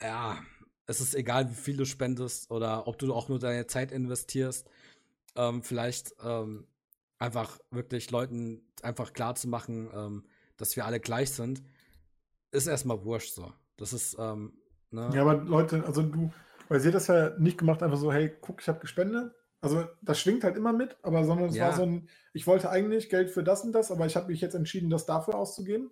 ja, 0.00 0.38
es 0.86 1.00
ist 1.00 1.14
egal, 1.14 1.50
wie 1.50 1.54
viel 1.54 1.76
du 1.76 1.86
spendest 1.86 2.50
oder 2.50 2.86
ob 2.86 2.98
du 2.98 3.12
auch 3.14 3.28
nur 3.28 3.38
deine 3.38 3.66
Zeit 3.66 3.92
investierst, 3.92 4.68
ähm, 5.36 5.62
vielleicht 5.62 6.14
ähm, 6.24 6.66
einfach 7.18 7.58
wirklich 7.70 8.10
Leuten 8.10 8.62
einfach 8.82 9.12
klar 9.12 9.34
zu 9.34 9.48
machen, 9.48 9.88
ähm, 9.94 10.24
dass 10.56 10.76
wir 10.76 10.86
alle 10.86 11.00
gleich 11.00 11.32
sind, 11.32 11.62
ist 12.50 12.66
erstmal 12.66 13.04
wurscht 13.04 13.34
so. 13.34 13.52
Das 13.76 13.92
ist, 13.92 14.16
ähm, 14.18 14.52
ne? 14.90 15.10
Ja, 15.14 15.22
aber 15.22 15.34
Leute, 15.34 15.84
also 15.84 16.02
du, 16.02 16.30
weil 16.68 16.80
sie 16.80 16.90
das 16.90 17.08
ja 17.08 17.30
nicht 17.38 17.58
gemacht, 17.58 17.82
einfach 17.82 17.98
so, 17.98 18.12
hey, 18.12 18.32
guck, 18.40 18.60
ich 18.60 18.68
habe 18.68 18.80
gespendet. 18.80 19.34
Also 19.60 19.86
das 20.02 20.20
schwingt 20.20 20.44
halt 20.44 20.56
immer 20.56 20.74
mit, 20.74 20.96
aber 21.02 21.24
sondern 21.24 21.48
es 21.48 21.56
ja. 21.56 21.68
war 21.68 21.76
so 21.76 21.82
ein, 21.82 22.08
ich 22.34 22.46
wollte 22.46 22.68
eigentlich 22.68 23.08
Geld 23.08 23.30
für 23.30 23.42
das 23.42 23.64
und 23.64 23.72
das, 23.72 23.90
aber 23.90 24.04
ich 24.04 24.14
habe 24.14 24.26
mich 24.26 24.42
jetzt 24.42 24.54
entschieden, 24.54 24.90
das 24.90 25.06
dafür 25.06 25.36
auszugeben. 25.36 25.90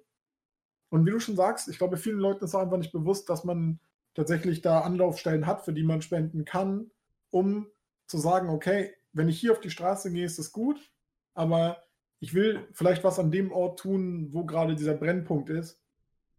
Und 0.91 1.07
wie 1.07 1.11
du 1.11 1.19
schon 1.19 1.37
sagst, 1.37 1.69
ich 1.69 1.79
glaube, 1.79 1.97
vielen 1.97 2.19
Leuten 2.19 2.45
ist 2.45 2.55
auch 2.55 2.61
einfach 2.61 2.77
nicht 2.77 2.93
bewusst, 2.93 3.31
dass 3.31 3.45
man 3.45 3.81
tatsächlich 4.15 4.61
da 4.61 4.81
Anlaufstellen 4.81 5.47
hat, 5.47 5.65
für 5.65 5.73
die 5.73 5.85
man 5.85 6.03
spenden 6.03 6.45
kann, 6.45 6.91
um 7.31 7.67
zu 8.07 8.19
sagen, 8.19 8.51
okay, 8.51 8.93
wenn 9.13 9.29
ich 9.29 9.39
hier 9.39 9.53
auf 9.53 9.61
die 9.61 9.71
Straße 9.71 10.13
gehe, 10.13 10.25
ist 10.25 10.39
das 10.39 10.53
gut, 10.53 10.93
aber 11.35 11.83
ich 12.21 12.35
will 12.35 12.67
vielleicht 12.73 13.05
was 13.05 13.19
an 13.19 13.31
dem 13.31 13.53
Ort 13.53 13.81
tun, 13.81 14.29
wo 14.33 14.45
gerade 14.45 14.77
dieser 14.77 14.95
Brennpunkt 14.95 15.51
ist. 15.51 15.81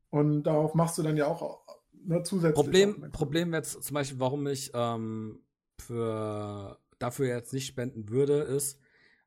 Und 0.10 0.44
darauf 0.44 0.76
machst 0.76 0.98
du 0.98 1.04
dann 1.04 1.18
ja 1.18 1.28
auch 1.28 1.66
ne, 1.92 2.24
zusätzlich. 2.24 2.56
Problem, 2.56 3.12
Problem 3.12 3.54
jetzt 3.54 3.84
zum 3.84 3.94
Beispiel, 3.96 4.20
warum 4.20 4.48
ich 4.48 4.72
ähm, 4.74 5.44
für, 5.80 6.80
dafür 7.00 7.28
jetzt 7.28 7.54
nicht 7.54 7.68
spenden 7.68 8.10
würde, 8.10 8.42
ist, 8.42 8.80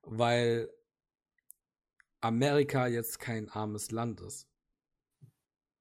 weil 0.03 0.71
Amerika 2.21 2.87
jetzt 2.87 3.19
kein 3.19 3.49
armes 3.51 3.91
Land 3.91 4.21
ist. 4.21 4.49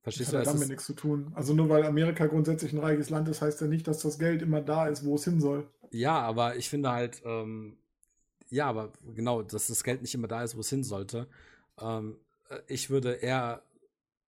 Verstehst 0.06 0.34
das 0.34 0.42
hat 0.42 0.46
du? 0.46 0.52
damit 0.54 0.70
nichts 0.70 0.86
zu 0.86 0.94
tun. 0.94 1.32
Also 1.34 1.56
nur 1.56 1.68
weil 1.68 1.84
Amerika 1.84 2.28
grundsätzlich 2.28 2.72
ein 2.74 2.78
reiches 2.78 3.10
Land 3.10 3.28
ist, 3.28 3.42
heißt 3.42 3.60
ja 3.62 3.66
nicht, 3.66 3.88
dass 3.88 4.04
das 4.04 4.20
Geld 4.20 4.44
immer 4.44 4.62
da 4.62 4.88
ist, 4.88 5.04
wo 5.04 5.16
es 5.16 5.24
hin 5.24 5.42
soll. 5.42 5.68
Ja, 5.90 6.20
aber 6.20 6.58
ich 6.58 6.70
finde 6.70 6.92
halt, 6.92 7.24
ähm, 7.26 7.76
ja, 8.52 8.68
aber 8.68 8.94
genau, 9.16 9.42
dass 9.42 9.66
das 9.66 9.84
Geld 9.84 10.04
nicht 10.04 10.14
immer 10.14 10.28
da 10.28 10.44
ist, 10.44 10.56
wo 10.56 10.60
es 10.60 10.70
hin 10.70 10.84
sollte. 10.84 11.28
Ähm, 11.82 12.18
ich 12.68 12.92
würde 12.92 13.14
eher, 13.14 13.64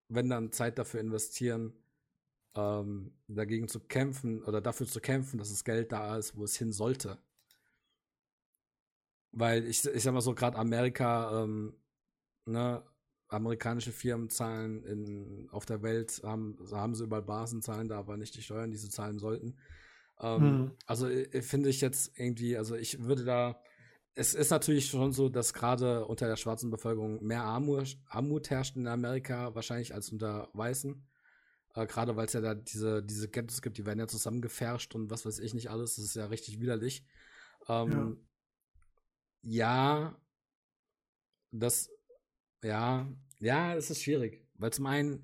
wenn 0.10 0.30
dann 0.30 0.52
Zeit 0.52 0.80
dafür 0.80 1.00
investieren, 1.00 1.74
ähm, 2.56 3.12
dagegen 3.28 3.68
zu 3.68 3.80
kämpfen 3.80 4.44
oder 4.46 4.62
dafür 4.62 4.88
zu 4.88 5.00
kämpfen, 5.00 5.38
dass 5.38 5.52
das 5.52 5.64
Geld 5.64 5.92
da 5.92 6.18
ist, 6.18 6.36
wo 6.36 6.44
es 6.44 6.58
hin 6.58 6.74
sollte. 6.74 7.20
Weil 9.32 9.68
ich, 9.68 9.86
ich 9.86 10.02
sag 10.02 10.12
mal 10.16 10.22
so, 10.22 10.34
gerade 10.34 10.58
Amerika, 10.58 11.44
ähm, 11.44 11.76
ne, 12.46 12.82
amerikanische 13.30 13.92
Firmen 13.92 14.30
zahlen 14.30 14.84
in, 14.84 15.50
auf 15.52 15.66
der 15.66 15.82
Welt, 15.82 16.22
haben, 16.24 16.58
haben 16.72 16.96
sie 16.96 17.04
überall 17.04 17.24
Basen, 17.24 17.62
zahlen 17.62 17.90
da 17.90 17.98
aber 17.98 18.18
nicht 18.18 18.36
die 18.36 18.42
Steuern, 18.42 18.72
die 18.72 18.78
sie 18.78 18.90
zahlen 18.90 19.20
sollten. 19.20 19.58
Ähm, 20.20 20.42
hm. 20.42 20.72
Also 20.86 21.08
äh, 21.08 21.42
finde 21.42 21.70
ich 21.70 21.82
jetzt 21.82 22.18
irgendwie, 22.18 22.58
also 22.58 22.76
ich 22.76 23.04
würde 23.04 23.26
da, 23.26 23.62
es 24.16 24.34
ist 24.34 24.50
natürlich 24.50 24.88
schon 24.88 25.12
so, 25.12 25.30
dass 25.30 25.54
gerade 25.54 26.06
unter 26.06 26.28
der 26.28 26.38
schwarzen 26.38 26.72
Bevölkerung 26.72 27.24
mehr 27.24 27.44
Armut, 27.44 27.98
Armut 28.08 28.50
herrscht 28.50 28.76
in 28.76 28.88
Amerika, 28.88 29.54
wahrscheinlich 29.54 29.94
als 29.94 30.10
unter 30.12 30.50
Weißen. 30.54 31.06
Äh, 31.76 31.86
gerade 31.86 32.16
weil 32.16 32.26
es 32.26 32.34
ja 32.34 32.42
da 32.42 32.56
diese, 32.56 33.04
diese 33.04 33.30
Ghettos 33.30 33.62
gibt, 33.62 33.78
die 33.78 33.86
werden 33.86 34.00
ja 34.00 34.08
zusammengefärscht 34.08 34.96
und 34.96 35.12
was 35.12 35.26
weiß 35.26 35.40
ich 35.40 35.54
nicht 35.54 35.70
alles. 35.70 35.98
Das 35.98 36.06
ist 36.06 36.16
ja 36.16 36.26
richtig 36.26 36.60
widerlich. 36.60 37.06
Ähm, 37.68 38.26
ja. 39.44 40.08
ja, 40.08 40.22
das, 41.52 41.90
ja, 42.64 43.08
ja, 43.40 43.76
es 43.76 43.90
ist 43.90 44.04
schwierig. 44.04 44.46
Weil 44.56 44.72
zum 44.74 44.86
einen, 44.88 45.24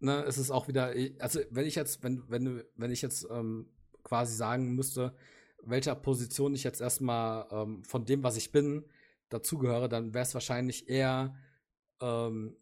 ne, 0.00 0.24
es 0.24 0.38
ist 0.38 0.50
auch 0.50 0.68
wieder, 0.68 0.94
also 1.18 1.40
wenn 1.50 1.66
ich 1.66 1.74
jetzt, 1.74 2.02
wenn, 2.02 2.24
wenn, 2.28 2.62
wenn 2.76 2.90
ich 2.90 3.02
jetzt 3.02 3.26
ähm, 3.30 3.68
quasi 4.02 4.34
sagen 4.34 4.74
müsste, 4.74 5.14
welcher 5.62 5.94
Position 5.94 6.54
ich 6.54 6.64
jetzt 6.64 6.80
erstmal 6.80 7.46
ähm, 7.50 7.84
von 7.84 8.04
dem, 8.04 8.22
was 8.22 8.36
ich 8.36 8.52
bin, 8.52 8.84
dazugehöre, 9.28 9.88
dann 9.88 10.14
wäre 10.14 10.24
es 10.24 10.34
wahrscheinlich 10.34 10.88
eher, 10.88 11.34
ähm, 12.00 12.56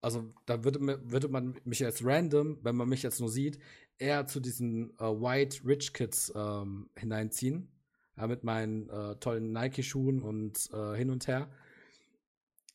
also 0.00 0.34
da 0.46 0.64
würde, 0.64 0.80
würde 1.04 1.28
man 1.28 1.60
mich 1.64 1.78
jetzt 1.78 2.04
random, 2.04 2.58
wenn 2.62 2.74
man 2.74 2.88
mich 2.88 3.02
jetzt 3.02 3.20
nur 3.20 3.28
sieht, 3.28 3.58
eher 3.98 4.26
zu 4.26 4.40
diesen 4.40 4.90
äh, 4.98 5.04
White 5.04 5.60
Rich 5.64 5.92
Kids 5.92 6.32
ähm, 6.34 6.90
hineinziehen. 6.96 7.68
Ja, 8.16 8.26
mit 8.26 8.44
meinen 8.44 8.90
äh, 8.90 9.16
tollen 9.16 9.52
Nike-Schuhen 9.52 10.20
und 10.20 10.68
äh, 10.74 10.96
hin 10.96 11.08
und 11.08 11.26
her. 11.28 11.48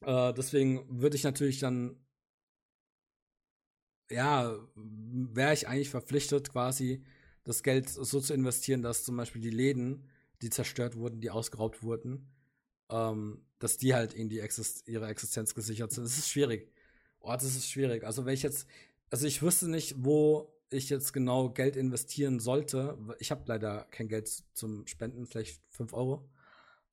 Äh, 0.01 0.33
deswegen 0.33 0.85
würde 0.89 1.15
ich 1.15 1.23
natürlich 1.23 1.59
dann, 1.59 1.97
ja, 4.09 4.57
wäre 4.75 5.53
ich 5.53 5.67
eigentlich 5.67 5.89
verpflichtet, 5.89 6.49
quasi 6.51 7.03
das 7.43 7.63
Geld 7.63 7.89
so 7.89 8.19
zu 8.19 8.33
investieren, 8.33 8.81
dass 8.81 9.03
zum 9.03 9.17
Beispiel 9.17 9.41
die 9.41 9.49
Läden, 9.49 10.09
die 10.41 10.49
zerstört 10.49 10.95
wurden, 10.95 11.21
die 11.21 11.31
ausgeraubt 11.31 11.83
wurden, 11.83 12.29
ähm, 12.89 13.45
dass 13.59 13.77
die 13.77 13.93
halt 13.93 14.13
irgendwie 14.15 14.39
Exist 14.39 14.87
ihre 14.87 15.07
Existenz 15.07 15.55
gesichert 15.55 15.91
sind. 15.91 16.03
Das 16.03 16.17
ist 16.17 16.29
schwierig. 16.29 16.71
Oh, 17.19 17.31
das 17.33 17.43
ist 17.43 17.69
schwierig. 17.69 18.03
Also 18.03 18.25
wenn 18.25 18.33
ich 18.33 18.43
jetzt, 18.43 18.67
also 19.09 19.25
ich 19.25 19.41
wüsste 19.41 19.69
nicht, 19.69 19.95
wo 19.97 20.53
ich 20.69 20.89
jetzt 20.89 21.13
genau 21.13 21.49
Geld 21.49 21.75
investieren 21.75 22.39
sollte. 22.39 22.97
Ich 23.19 23.31
habe 23.31 23.43
leider 23.45 23.87
kein 23.91 24.07
Geld 24.09 24.27
zum 24.53 24.85
Spenden, 24.87 25.25
vielleicht 25.25 25.61
5 25.69 25.93
Euro. 25.93 26.29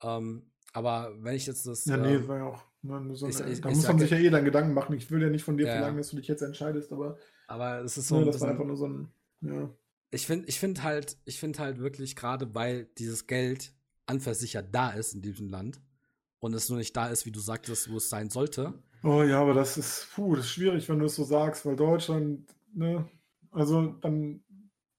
Ähm, 0.02 0.50
aber 0.74 1.14
wenn 1.20 1.34
ich 1.34 1.46
jetzt 1.46 1.66
das. 1.66 1.86
Ja, 1.86 1.96
nee, 1.96 2.16
ähm, 2.16 2.28
war 2.28 2.36
ja 2.36 2.44
auch. 2.44 2.62
Ne, 2.82 3.16
so 3.16 3.24
eine, 3.24 3.32
ich, 3.32 3.60
da 3.62 3.70
ich, 3.70 3.76
muss 3.76 3.88
man 3.88 3.98
sich 3.98 4.10
ja 4.10 4.18
eh 4.18 4.28
dann 4.28 4.44
Gedanken 4.44 4.74
machen. 4.74 4.94
Ich 4.94 5.10
will 5.10 5.22
ja 5.22 5.30
nicht 5.30 5.44
von 5.44 5.56
dir 5.56 5.66
ja, 5.66 5.72
verlangen, 5.72 5.96
dass 5.96 6.10
du 6.10 6.16
dich 6.16 6.28
jetzt 6.28 6.42
entscheidest, 6.42 6.92
aber. 6.92 7.16
Aber 7.46 7.80
es 7.82 7.96
ist 7.96 8.08
so. 8.08 8.18
Ne, 8.18 8.26
das 8.26 8.40
war 8.42 8.50
einfach 8.50 8.66
nur 8.66 8.76
so 8.76 8.86
ein. 8.86 9.08
Ja 9.40 9.70
ich 10.14 10.26
finde 10.26 10.48
ich 10.48 10.60
finde 10.60 10.82
halt, 10.84 11.16
ich 11.24 11.40
finde 11.40 11.58
halt 11.58 11.78
wirklich 11.78 12.14
gerade, 12.14 12.54
weil 12.54 12.86
dieses 12.98 13.26
Geld 13.26 13.72
an 14.06 14.20
für 14.20 14.34
sich 14.34 14.52
ja 14.52 14.62
da 14.62 14.90
ist 14.90 15.14
in 15.14 15.22
diesem 15.22 15.48
Land 15.48 15.80
und 16.38 16.54
es 16.54 16.68
nur 16.68 16.78
nicht 16.78 16.96
da 16.96 17.08
ist, 17.08 17.26
wie 17.26 17.32
du 17.32 17.40
sagtest, 17.40 17.90
wo 17.90 17.96
es 17.96 18.10
sein 18.10 18.30
sollte. 18.30 18.74
Oh 19.02 19.22
ja, 19.22 19.40
aber 19.40 19.54
das 19.54 19.76
ist, 19.76 20.08
puh, 20.14 20.36
das 20.36 20.46
ist 20.46 20.52
schwierig, 20.52 20.88
wenn 20.88 21.00
du 21.00 21.06
es 21.06 21.16
so 21.16 21.24
sagst, 21.24 21.66
weil 21.66 21.76
Deutschland, 21.76 22.46
ne, 22.72 23.08
also 23.50 23.88
dann 24.00 24.44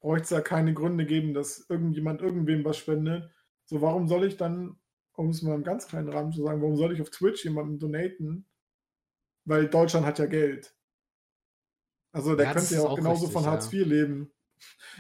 bräuchte 0.01 0.23
es 0.25 0.29
ja 0.31 0.41
keine 0.41 0.73
Gründe 0.73 1.05
geben, 1.05 1.33
dass 1.33 1.65
irgendjemand 1.69 2.21
irgendwem 2.21 2.65
was 2.65 2.77
spendet. 2.77 3.29
So, 3.63 3.81
warum 3.81 4.07
soll 4.07 4.25
ich 4.25 4.37
dann, 4.37 4.75
um 5.15 5.29
es 5.29 5.41
mal 5.41 5.55
im 5.55 5.63
ganz 5.63 5.87
kleinen 5.87 6.09
Rahmen 6.09 6.31
zu 6.31 6.43
sagen, 6.43 6.61
warum 6.61 6.75
soll 6.75 6.93
ich 6.93 7.01
auf 7.01 7.09
Twitch 7.09 7.43
jemanden 7.43 7.79
donaten? 7.79 8.45
Weil 9.45 9.67
Deutschland 9.69 10.05
hat 10.05 10.19
ja 10.19 10.25
Geld. 10.25 10.75
Also 12.11 12.35
der 12.35 12.47
ja, 12.47 12.53
könnte 12.53 12.75
ja 12.75 12.81
auch, 12.81 12.91
auch 12.91 12.95
genauso 12.95 13.25
richtig, 13.25 13.33
von 13.33 13.45
Hartz 13.45 13.71
IV 13.71 13.81
ja. 13.81 13.87
leben. 13.87 14.31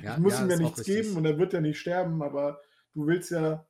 Ja, 0.03 0.13
ich 0.13 0.19
muss 0.19 0.39
ihm 0.39 0.49
ja 0.49 0.57
nichts 0.57 0.83
geben 0.83 1.15
und 1.15 1.25
er 1.25 1.37
wird 1.37 1.53
ja 1.53 1.61
nicht 1.61 1.79
sterben, 1.79 2.21
aber 2.21 2.61
du 2.93 3.07
willst 3.07 3.31
ja, 3.31 3.65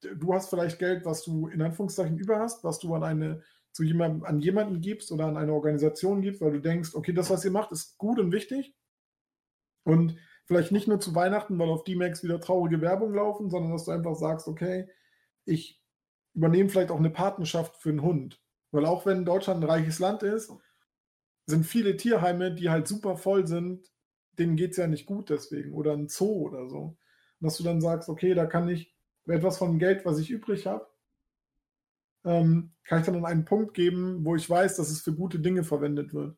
du 0.00 0.34
hast 0.34 0.50
vielleicht 0.50 0.78
Geld, 0.78 1.04
was 1.04 1.22
du 1.22 1.48
in 1.48 1.62
Anführungszeichen 1.62 2.18
über 2.18 2.38
hast, 2.38 2.64
was 2.64 2.78
du 2.78 2.94
an 2.94 3.02
eine 3.02 3.42
zu 3.72 3.82
jemandem, 3.82 4.24
an 4.24 4.40
jemanden 4.40 4.80
gibst 4.80 5.10
oder 5.12 5.26
an 5.26 5.36
eine 5.36 5.52
Organisation 5.52 6.20
gibst, 6.20 6.42
weil 6.42 6.52
du 6.52 6.60
denkst, 6.60 6.94
okay, 6.94 7.12
das, 7.12 7.30
was 7.30 7.44
ihr 7.44 7.50
macht, 7.50 7.72
ist 7.72 7.96
gut 7.96 8.18
und 8.18 8.30
wichtig. 8.30 8.76
Und 9.84 10.18
vielleicht 10.44 10.72
nicht 10.72 10.88
nur 10.88 11.00
zu 11.00 11.14
Weihnachten, 11.14 11.58
weil 11.58 11.70
auf 11.70 11.84
D-Max 11.84 12.22
wieder 12.22 12.40
traurige 12.40 12.80
Werbung 12.80 13.14
laufen, 13.14 13.50
sondern 13.50 13.72
dass 13.72 13.86
du 13.86 13.92
einfach 13.92 14.14
sagst, 14.14 14.46
okay, 14.46 14.88
ich 15.44 15.81
übernehme 16.34 16.68
vielleicht 16.68 16.90
auch 16.90 16.98
eine 16.98 17.10
Patenschaft 17.10 17.76
für 17.76 17.90
einen 17.90 18.02
Hund. 18.02 18.40
Weil 18.70 18.86
auch 18.86 19.04
wenn 19.04 19.24
Deutschland 19.24 19.62
ein 19.62 19.70
reiches 19.70 19.98
Land 19.98 20.22
ist, 20.22 20.52
sind 21.46 21.64
viele 21.64 21.96
Tierheime, 21.96 22.54
die 22.54 22.70
halt 22.70 22.88
super 22.88 23.16
voll 23.16 23.46
sind, 23.46 23.90
denen 24.38 24.56
geht 24.56 24.72
es 24.72 24.76
ja 24.78 24.86
nicht 24.86 25.06
gut 25.06 25.30
deswegen 25.30 25.72
oder 25.72 25.92
ein 25.92 26.08
Zoo 26.08 26.48
oder 26.48 26.68
so. 26.68 26.78
Und 26.78 26.98
dass 27.40 27.58
du 27.58 27.64
dann 27.64 27.80
sagst, 27.80 28.08
okay, 28.08 28.34
da 28.34 28.46
kann 28.46 28.68
ich 28.68 28.94
etwas 29.26 29.58
von 29.58 29.78
Geld, 29.78 30.04
was 30.04 30.18
ich 30.18 30.30
übrig 30.30 30.66
habe, 30.66 30.86
ähm, 32.24 32.72
kann 32.84 33.00
ich 33.00 33.06
dann 33.06 33.16
an 33.16 33.26
einen 33.26 33.44
Punkt 33.44 33.74
geben, 33.74 34.24
wo 34.24 34.36
ich 34.36 34.48
weiß, 34.48 34.76
dass 34.76 34.90
es 34.90 35.00
für 35.00 35.14
gute 35.14 35.40
Dinge 35.40 35.64
verwendet 35.64 36.14
wird. 36.14 36.36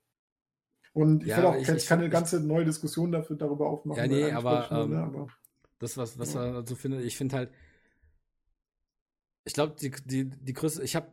Und 0.92 1.22
ich 1.22 1.30
ja, 1.30 1.38
will 1.38 1.44
auch 1.46 1.56
ich, 1.56 1.68
ich, 1.68 1.86
keine 1.86 2.06
ich, 2.06 2.10
ganze 2.10 2.40
neue 2.40 2.64
Diskussion 2.64 3.12
dafür, 3.12 3.36
darüber 3.36 3.66
aufmachen. 3.66 4.02
Ja, 4.02 4.06
nee, 4.06 4.30
aber, 4.30 4.70
ähm, 4.70 4.90
ne, 4.90 5.02
aber, 5.02 5.26
das, 5.78 5.96
was, 5.96 6.18
was 6.18 6.34
ja. 6.34 6.40
also 6.40 6.76
finde, 6.76 7.02
ich 7.02 7.16
finde 7.16 7.36
halt, 7.36 7.50
ich 9.44 9.54
glaube, 9.54 9.76
die, 9.80 9.90
die, 10.04 10.24
die 10.30 10.52
größte, 10.52 10.82
ich 10.82 10.96
habe, 10.96 11.08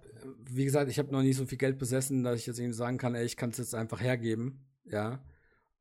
wie 0.45 0.65
gesagt, 0.65 0.89
ich 0.89 0.99
habe 0.99 1.11
noch 1.11 1.21
nie 1.21 1.33
so 1.33 1.45
viel 1.45 1.57
Geld 1.57 1.77
besessen, 1.77 2.23
dass 2.23 2.39
ich 2.39 2.47
jetzt 2.47 2.59
irgendwie 2.59 2.77
sagen 2.77 2.97
kann, 2.97 3.15
ey, 3.15 3.25
ich 3.25 3.37
kann 3.37 3.49
es 3.51 3.57
jetzt 3.57 3.75
einfach 3.75 4.01
hergeben, 4.01 4.65
ja. 4.85 5.23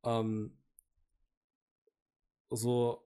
Ähm, 0.04 0.52
so, 2.50 3.02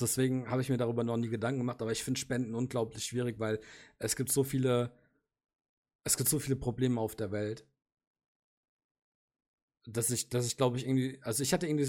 deswegen 0.00 0.50
habe 0.50 0.62
ich 0.62 0.68
mir 0.70 0.76
darüber 0.78 1.04
noch 1.04 1.16
nie 1.16 1.28
Gedanken 1.28 1.60
gemacht, 1.60 1.82
aber 1.82 1.92
ich 1.92 2.04
finde 2.04 2.20
Spenden 2.20 2.54
unglaublich 2.54 3.04
schwierig, 3.04 3.38
weil 3.38 3.60
es 3.98 4.16
gibt 4.16 4.30
so 4.32 4.44
viele, 4.44 4.92
es 6.04 6.16
gibt 6.16 6.30
so 6.30 6.38
viele 6.38 6.56
Probleme 6.56 6.98
auf 6.98 7.16
der 7.16 7.32
Welt. 7.32 7.66
dass 9.86 10.10
ich, 10.10 10.28
dass 10.28 10.46
ich 10.46 10.56
glaube 10.56 10.76
ich 10.78 10.86
irgendwie, 10.86 11.18
also 11.22 11.42
ich 11.42 11.52
hatte 11.52 11.66
irgendwie, 11.66 11.88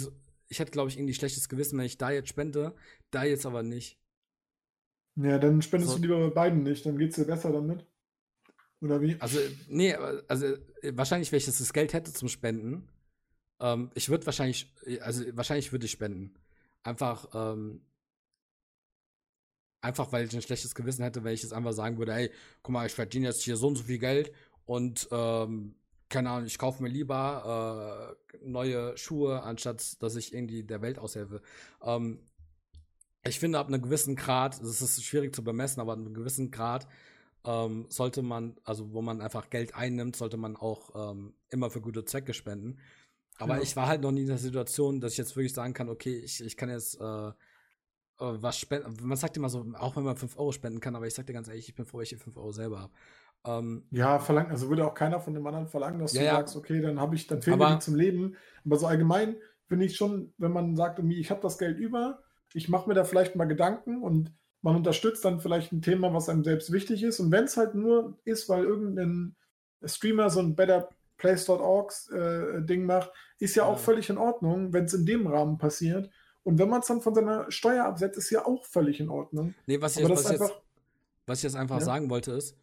ich 0.49 0.59
hatte 0.59 0.71
glaube 0.71 0.89
ich 0.89 0.97
irgendwie 0.97 1.13
schlechtes 1.13 1.49
Gewissen, 1.49 1.77
wenn 1.77 1.85
ich 1.85 1.97
da 1.97 2.11
jetzt 2.11 2.29
spende, 2.29 2.75
da 3.11 3.23
jetzt 3.23 3.45
aber 3.45 3.63
nicht. 3.63 3.97
Ja, 5.17 5.39
dann 5.39 5.61
spendest 5.61 5.91
So. 5.91 5.97
du 5.97 6.03
lieber 6.03 6.29
bei 6.29 6.33
beiden 6.33 6.63
nicht, 6.63 6.85
dann 6.85 6.97
geht's 6.97 7.15
dir 7.15 7.25
besser 7.25 7.51
damit. 7.51 7.85
Oder 8.81 9.01
wie? 9.01 9.19
Also, 9.19 9.39
nee, 9.67 9.93
also 10.27 10.45
äh, 10.45 10.91
wahrscheinlich, 10.93 11.31
wenn 11.31 11.37
ich 11.37 11.45
das 11.45 11.73
Geld 11.73 11.93
hätte 11.93 12.13
zum 12.13 12.27
Spenden, 12.27 12.87
ähm, 13.59 13.89
ich 13.95 14.09
würde 14.09 14.25
wahrscheinlich, 14.27 14.71
also 15.01 15.23
wahrscheinlich 15.35 15.71
würde 15.71 15.85
ich 15.85 15.91
spenden. 15.91 16.35
Einfach, 16.83 17.27
ähm, 17.33 17.81
einfach 19.81 20.11
weil 20.11 20.25
ich 20.25 20.35
ein 20.35 20.41
schlechtes 20.43 20.75
Gewissen 20.75 21.03
hätte, 21.03 21.23
wenn 21.23 21.33
ich 21.33 21.41
jetzt 21.41 21.53
einfach 21.53 21.73
sagen 21.73 21.97
würde, 21.97 22.13
hey, 22.13 22.31
guck 22.61 22.73
mal, 22.73 22.85
ich 22.85 22.93
verdiene 22.93 23.27
jetzt 23.27 23.41
hier 23.41 23.57
so 23.57 23.67
und 23.67 23.75
so 23.77 23.83
viel 23.83 23.97
Geld 23.99 24.31
und 24.65 25.07
ähm, 25.11 25.75
keine 26.09 26.29
Ahnung, 26.29 26.45
ich 26.45 26.57
kaufe 26.57 26.83
mir 26.83 26.89
lieber 26.89 28.15
äh, 28.31 28.37
neue 28.47 28.95
Schuhe, 28.97 29.41
anstatt 29.43 30.01
dass 30.01 30.15
ich 30.15 30.33
irgendwie 30.33 30.63
der 30.63 30.81
Welt 30.81 30.99
aushelfe. 30.99 31.41
Ähm, 31.81 32.19
ich 33.27 33.39
finde, 33.39 33.59
ab 33.59 33.67
einem 33.67 33.81
gewissen 33.81 34.15
Grad, 34.15 34.61
es 34.61 34.81
ist 34.81 35.03
schwierig 35.03 35.33
zu 35.35 35.43
bemessen, 35.43 35.79
aber 35.81 35.93
ab 35.93 35.99
einem 35.99 36.13
gewissen 36.13 36.51
Grad 36.51 36.87
ähm, 37.45 37.85
sollte 37.89 38.21
man, 38.21 38.57
also 38.63 38.91
wo 38.93 39.01
man 39.01 39.21
einfach 39.21 39.49
Geld 39.49 39.75
einnimmt, 39.75 40.15
sollte 40.15 40.37
man 40.37 40.55
auch 40.55 41.11
ähm, 41.11 41.33
immer 41.49 41.69
für 41.69 41.81
gute 41.81 42.03
Zwecke 42.05 42.33
spenden. 42.33 42.79
Aber 43.37 43.57
Ja. 43.57 43.61
ich 43.61 43.75
war 43.75 43.87
halt 43.87 44.01
noch 44.01 44.11
nie 44.11 44.21
in 44.21 44.27
der 44.27 44.37
Situation, 44.37 44.99
dass 44.99 45.13
ich 45.13 45.17
jetzt 45.19 45.35
wirklich 45.35 45.53
sagen 45.53 45.73
kann, 45.73 45.89
okay, 45.89 46.17
ich, 46.17 46.43
ich 46.43 46.57
kann 46.57 46.69
jetzt 46.69 46.99
äh, 46.99 47.27
äh, 47.27 47.33
was 48.19 48.57
spenden. 48.57 48.95
Man 49.07 49.17
sagt 49.17 49.37
immer 49.37 49.49
so, 49.49 49.65
auch 49.75 49.95
wenn 49.95 50.03
man 50.03 50.17
5 50.17 50.37
Euro 50.39 50.51
spenden 50.51 50.79
kann, 50.79 50.95
aber 50.95 51.07
ich 51.07 51.13
sag 51.13 51.25
dir 51.27 51.33
ganz 51.33 51.47
ehrlich, 51.47 51.69
ich 51.69 51.75
bin 51.75 51.85
froh, 51.85 52.01
ich 52.01 52.09
die 52.09 52.15
5 52.17 52.35
Euro 52.37 52.51
selber 52.51 52.79
habe. 52.81 52.93
Ähm, 53.45 53.85
Ja, 53.91 54.19
verlangt, 54.19 54.49
also 54.49 54.67
würde 54.69 54.85
auch 54.85 54.95
keiner 54.95 55.19
von 55.19 55.33
dem 55.33 55.45
anderen 55.45 55.67
verlangen, 55.67 55.99
dass 55.99 56.13
Ja, 56.13 56.21
du 56.23 56.27
sagst, 56.37 56.55
okay, 56.57 56.81
dann 56.81 56.99
habe 56.99 57.15
ich, 57.15 57.27
dann 57.27 57.41
fehlen 57.41 57.59
mir 57.59 57.65
Aber- 57.67 57.75
die 57.75 57.81
zum 57.81 57.95
Leben. 57.95 58.35
Aber 58.65 58.77
so 58.77 58.87
allgemein 58.87 59.37
finde 59.67 59.85
ich 59.85 59.95
schon, 59.95 60.33
wenn 60.37 60.51
man 60.51 60.75
sagt, 60.75 60.99
irgendwie, 60.99 61.19
ich 61.19 61.29
habe 61.29 61.41
das 61.41 61.57
Geld 61.59 61.77
über, 61.77 62.23
ich 62.57 62.69
mache 62.69 62.89
mir 62.89 62.95
da 62.95 63.03
vielleicht 63.03 63.35
mal 63.35 63.45
Gedanken 63.45 64.01
und 64.01 64.33
man 64.61 64.75
unterstützt 64.75 65.23
dann 65.23 65.39
vielleicht 65.39 65.71
ein 65.71 65.81
Thema, 65.81 66.13
was 66.13 66.27
einem 66.27 66.43
selbst 66.43 66.71
wichtig 66.71 67.03
ist. 67.03 67.19
Und 67.19 67.31
wenn 67.31 67.43
es 67.45 67.55
halt 67.55 67.75
nur 67.75 68.17
ist, 68.25 68.49
weil 68.49 68.63
irgendein 68.63 69.35
Streamer 69.85 70.29
so 70.29 70.39
ein 70.39 70.55
Better 70.55 70.89
Place.org 71.17 71.93
äh, 72.11 72.61
Ding 72.63 72.85
macht, 72.85 73.11
ist 73.39 73.55
ja, 73.55 73.63
auch 73.65 73.77
Ja. 73.77 73.77
völlig 73.77 74.09
in 74.09 74.17
Ordnung, 74.17 74.73
wenn 74.73 74.85
es 74.85 74.93
in 74.93 75.05
dem 75.05 75.27
Rahmen 75.27 75.57
passiert. 75.57 76.09
Und 76.43 76.57
wenn 76.59 76.69
man 76.69 76.81
es 76.81 76.87
dann 76.87 77.01
von 77.01 77.13
seiner 77.13 77.51
Steuer 77.51 77.85
absetzt, 77.85 78.17
ist 78.17 78.29
ja 78.31 78.45
auch 78.45 78.65
völlig 78.65 78.99
in 78.99 79.09
Ordnung. 79.09 79.53
nee, 79.67 79.79
was 79.79 79.95
ich, 79.95 79.99
jetzt, 79.99 80.09
was, 80.09 80.25
ich 80.25 80.31
jetzt, 80.31 80.41
einfach, 80.41 80.61
was 81.27 81.37
ich 81.39 81.43
jetzt 81.43 81.55
einfach 81.55 81.79
Ja. 81.79 81.85
sagen 81.85 82.09
wollte 82.09 82.31
ist, 82.31 82.57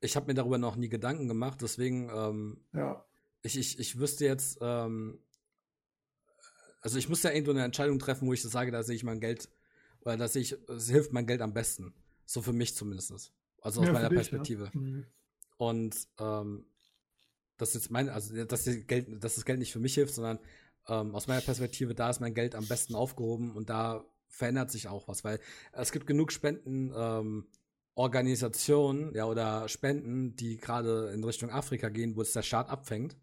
ich 0.00 0.16
habe 0.16 0.26
mir 0.26 0.34
darüber 0.34 0.58
noch 0.58 0.76
nie 0.76 0.88
Gedanken 0.88 1.28
gemacht, 1.28 1.58
deswegen 1.62 2.10
ähm, 2.14 2.60
ja, 2.72 3.04
ich, 3.42 3.58
ich, 3.58 3.78
ich 3.78 3.98
wüsste 3.98 4.24
jetzt, 4.24 4.58
ähm, 4.60 5.20
also 6.86 6.98
ich 6.98 7.08
muss 7.08 7.24
ja 7.24 7.32
irgendwo 7.32 7.50
eine 7.50 7.64
Entscheidung 7.64 7.98
treffen, 7.98 8.28
wo 8.28 8.32
ich 8.32 8.40
so 8.40 8.48
sage, 8.48 8.70
da 8.70 8.84
sehe 8.84 8.94
ich 8.94 9.02
mein 9.02 9.18
Geld, 9.18 9.48
oder 10.02 10.16
da 10.16 10.28
sehe 10.28 10.42
ich, 10.42 10.56
es 10.68 10.88
hilft 10.88 11.12
mein 11.12 11.26
Geld 11.26 11.40
am 11.40 11.52
besten. 11.52 11.92
So 12.26 12.42
für 12.42 12.52
mich 12.52 12.76
zumindest. 12.76 13.32
Also 13.60 13.80
aus 13.80 13.86
Ja, 13.88 13.92
meiner 13.92 14.08
dich, 14.08 14.18
Perspektive. 14.18 14.70
Ja. 14.72 14.80
Mhm. 14.80 15.06
Und 15.56 15.96
ähm, 16.20 16.64
das 17.56 17.70
ist 17.70 17.74
jetzt 17.74 17.90
meine, 17.90 18.12
also 18.12 18.44
dass, 18.44 18.66
Geld, 18.86 19.24
dass 19.24 19.34
das 19.34 19.44
Geld 19.44 19.58
nicht 19.58 19.72
für 19.72 19.80
mich 19.80 19.94
hilft, 19.94 20.14
sondern 20.14 20.38
ähm, 20.86 21.12
aus 21.16 21.26
meiner 21.26 21.40
Perspektive, 21.40 21.96
da 21.96 22.08
ist 22.08 22.20
mein 22.20 22.34
Geld 22.34 22.54
am 22.54 22.68
besten 22.68 22.94
aufgehoben 22.94 23.56
und 23.56 23.68
da 23.68 24.04
verändert 24.28 24.70
sich 24.70 24.86
auch 24.86 25.08
was, 25.08 25.24
weil 25.24 25.40
es 25.72 25.90
gibt 25.90 26.06
genug 26.06 26.30
Spenden, 26.30 26.92
ähm, 26.96 27.48
Organisationen, 27.96 29.12
ja, 29.12 29.24
oder 29.24 29.68
Spenden, 29.68 30.36
die 30.36 30.56
gerade 30.56 31.10
in 31.12 31.24
Richtung 31.24 31.50
Afrika 31.50 31.88
gehen, 31.88 32.14
wo 32.14 32.22
es 32.22 32.32
der 32.32 32.42
Staat 32.42 32.68
abfängt. 32.68 33.16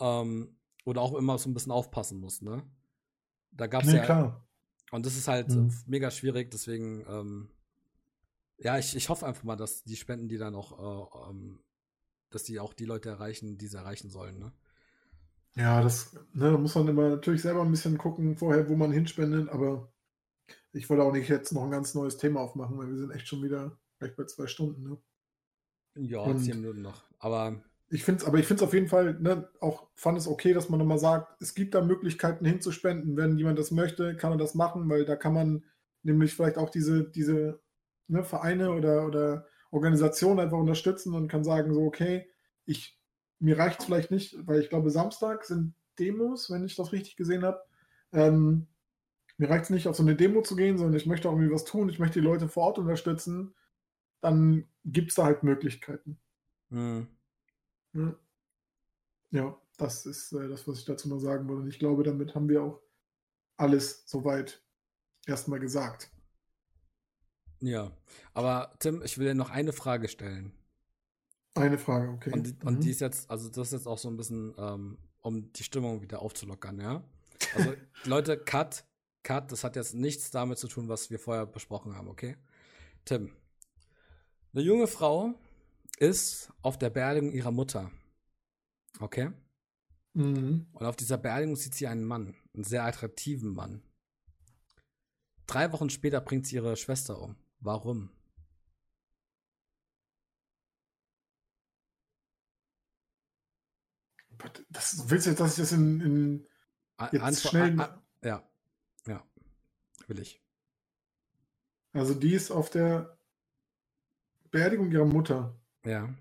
Ähm, 0.00 0.55
oder 0.86 1.02
auch 1.02 1.14
immer 1.14 1.36
so 1.36 1.50
ein 1.50 1.54
bisschen 1.54 1.72
aufpassen 1.72 2.18
muss, 2.20 2.40
ne? 2.40 2.62
Da 3.50 3.66
gab 3.66 3.82
es 3.82 3.88
Nee, 3.90 3.96
ja, 3.96 4.04
klar. 4.04 4.46
und 4.92 5.04
das 5.04 5.16
ist 5.16 5.28
halt 5.28 5.50
Mhm. 5.50 5.70
mega 5.86 6.10
schwierig, 6.10 6.50
deswegen, 6.50 7.04
ähm, 7.08 7.50
ja, 8.58 8.78
ich, 8.78 8.96
ich 8.96 9.08
hoffe 9.10 9.26
einfach 9.26 9.42
mal, 9.44 9.56
dass 9.56 9.84
die 9.84 9.96
Spenden, 9.96 10.28
die 10.28 10.38
dann 10.38 10.54
auch, 10.54 10.72
äh, 11.26 11.30
ähm, 11.30 11.58
dass 12.30 12.44
die 12.44 12.58
auch 12.60 12.72
die 12.72 12.84
Leute 12.86 13.08
erreichen, 13.10 13.58
die 13.58 13.66
sie 13.66 13.76
erreichen 13.76 14.08
sollen, 14.10 14.38
ne? 14.38 14.52
Ja, 15.56 15.82
das 15.82 16.12
ne, 16.34 16.52
da 16.52 16.58
muss 16.58 16.74
man 16.74 16.86
immer 16.88 17.08
natürlich 17.08 17.42
selber 17.42 17.62
ein 17.62 17.70
bisschen 17.70 17.96
gucken 17.98 18.36
vorher, 18.36 18.68
wo 18.68 18.76
man 18.76 18.92
hinspendet, 18.92 19.48
aber 19.48 19.90
ich 20.72 20.88
wollte 20.90 21.02
auch 21.02 21.12
nicht 21.12 21.28
jetzt 21.30 21.52
noch 21.52 21.64
ein 21.64 21.70
ganz 21.70 21.94
neues 21.94 22.18
Thema 22.18 22.40
aufmachen, 22.40 22.76
weil 22.78 22.88
wir 22.88 22.96
sind 22.98 23.10
echt 23.10 23.26
schon 23.26 23.42
wieder 23.42 23.78
gleich 23.98 24.14
bei 24.16 24.24
zwei 24.26 24.46
Stunden. 24.46 24.82
Ne? 24.82 24.98
Ja, 25.96 26.20
Und- 26.20 26.40
zehn 26.40 26.60
Minuten 26.60 26.82
noch. 26.82 27.02
Aber 27.18 27.62
Ich 27.88 28.02
finde 28.04 28.22
es, 28.22 28.26
aber 28.26 28.38
ich 28.38 28.46
finde 28.46 28.62
es 28.62 28.68
auf 28.68 28.74
jeden 28.74 28.88
Fall, 28.88 29.14
ne, 29.20 29.48
auch 29.60 29.88
fand 29.94 30.18
es 30.18 30.26
okay, 30.26 30.52
dass 30.52 30.68
man 30.68 30.80
nochmal 30.80 30.98
sagt, 30.98 31.40
es 31.40 31.54
gibt 31.54 31.74
da 31.74 31.82
Möglichkeiten 31.82 32.44
hinzuspenden. 32.44 33.16
Wenn 33.16 33.38
jemand 33.38 33.58
das 33.58 33.70
möchte, 33.70 34.16
kann 34.16 34.32
er 34.32 34.38
das 34.38 34.54
machen, 34.54 34.88
weil 34.88 35.04
da 35.04 35.14
kann 35.16 35.34
man 35.34 35.64
nämlich 36.02 36.34
vielleicht 36.34 36.58
auch 36.58 36.70
diese, 36.70 37.04
diese 37.08 37.60
ne, 38.08 38.24
Vereine 38.24 38.72
oder, 38.72 39.06
oder 39.06 39.46
Organisationen 39.70 40.40
einfach 40.40 40.58
unterstützen 40.58 41.14
und 41.14 41.28
kann 41.28 41.44
sagen, 41.44 41.72
so, 41.74 41.82
okay, 41.84 42.28
ich, 42.64 42.98
mir 43.38 43.58
reicht 43.58 43.80
es 43.80 43.86
vielleicht 43.86 44.10
nicht, 44.10 44.36
weil 44.46 44.60
ich 44.60 44.68
glaube, 44.68 44.90
Samstag 44.90 45.44
sind 45.44 45.74
Demos, 45.98 46.50
wenn 46.50 46.64
ich 46.64 46.76
das 46.76 46.92
richtig 46.92 47.16
gesehen 47.16 47.44
habe. 47.44 47.60
Ähm, 48.12 48.66
mir 49.38 49.50
reicht 49.50 49.64
es 49.64 49.70
nicht, 49.70 49.86
auf 49.86 49.96
so 49.96 50.02
eine 50.02 50.16
Demo 50.16 50.42
zu 50.42 50.56
gehen, 50.56 50.78
sondern 50.78 50.96
ich 50.96 51.06
möchte 51.06 51.28
auch 51.28 51.32
irgendwie 51.32 51.52
was 51.52 51.64
tun, 51.64 51.88
ich 51.88 51.98
möchte 51.98 52.20
die 52.20 52.26
Leute 52.26 52.48
vor 52.48 52.64
Ort 52.64 52.78
unterstützen, 52.78 53.54
dann 54.20 54.66
gibt 54.84 55.10
es 55.10 55.16
da 55.16 55.24
halt 55.24 55.42
Möglichkeiten. 55.42 56.18
mh, 56.70 57.06
Ja, 59.30 59.60
das 59.76 60.06
ist 60.06 60.32
äh, 60.32 60.48
das, 60.48 60.66
was 60.66 60.78
ich 60.78 60.84
dazu 60.84 61.08
noch 61.08 61.18
sagen 61.18 61.48
wollte. 61.48 61.62
Und 61.62 61.68
ich 61.68 61.78
glaube, 61.78 62.02
damit 62.04 62.34
haben 62.34 62.48
wir 62.48 62.62
auch 62.62 62.80
alles 63.56 64.04
soweit 64.08 64.62
erstmal 65.26 65.60
gesagt. 65.60 66.10
ja. 67.60 67.90
Aber 68.34 68.74
Tim, 68.78 69.02
ich 69.02 69.18
will 69.18 69.26
dir 69.28 69.34
noch 69.34 69.50
eine 69.50 69.72
Frage 69.72 70.08
stellen. 70.08 70.52
Eine 71.54 71.78
Frage, 71.78 72.10
okay. 72.10 72.30
Und, 72.32 72.42
die- 72.46 72.66
und 72.66 72.74
Mhm. 72.76 72.80
die 72.80 72.90
ist 72.90 73.00
jetzt, 73.00 73.30
also 73.30 73.48
das 73.48 73.68
ist 73.68 73.72
jetzt 73.72 73.86
auch 73.86 73.98
so 73.98 74.08
ein 74.08 74.16
bisschen, 74.16 74.54
ähm, 74.58 74.98
um 75.22 75.52
die 75.52 75.64
Stimmung 75.64 76.02
wieder 76.02 76.20
aufzulockern, 76.20 76.78
ja? 76.80 77.02
Also, 77.54 77.72
Leute, 78.04 78.38
Cut, 78.38 78.84
Cut, 79.22 79.50
das 79.52 79.64
hat 79.64 79.74
jetzt 79.76 79.94
nichts 79.94 80.30
damit 80.30 80.58
zu 80.58 80.68
tun, 80.68 80.88
was 80.88 81.10
wir 81.10 81.18
vorher 81.18 81.46
besprochen 81.46 81.96
haben, 81.96 82.08
okay? 82.08 82.36
Tim, 83.04 83.32
eine 84.52 84.62
junge 84.62 84.86
Frau 84.86 85.34
ist 85.96 86.52
auf 86.62 86.78
der 86.78 86.90
Beerdigung 86.90 87.32
ihrer 87.32 87.50
Mutter, 87.52 87.90
okay? 89.00 89.30
Mhm. 90.14 90.66
Und 90.72 90.86
auf 90.86 90.96
dieser 90.96 91.18
Beerdigung 91.18 91.56
sieht 91.56 91.74
sie 91.74 91.86
einen 91.86 92.04
Mann, 92.04 92.34
einen 92.54 92.64
sehr 92.64 92.84
attraktiven 92.84 93.54
Mann. 93.54 93.82
Drei 95.46 95.72
Wochen 95.72 95.90
später 95.90 96.20
bringt 96.20 96.46
sie 96.46 96.56
ihre 96.56 96.76
Schwester 96.76 97.20
um. 97.20 97.36
Warum? 97.60 98.10
Das, 104.70 105.08
willst 105.10 105.26
du 105.26 105.30
jetzt, 105.30 105.40
dass 105.40 105.52
ich 105.52 105.58
das 105.58 105.72
in, 105.72 106.00
in 106.00 106.46
jetzt 107.12 107.22
Antwo- 107.22 107.48
schnell. 107.48 107.80
a- 107.80 107.84
a- 107.84 108.02
ja, 108.22 108.50
ja, 109.06 109.24
will 110.06 110.18
ich. 110.20 110.42
also, 111.92 112.14
die 112.14 112.34
ist 112.34 112.50
auf 112.50 112.68
der 112.70 113.18
Beerdigung 114.50 114.90
ihrer 114.92 115.04
Mutter. 115.06 115.58
Ja, 115.86 116.12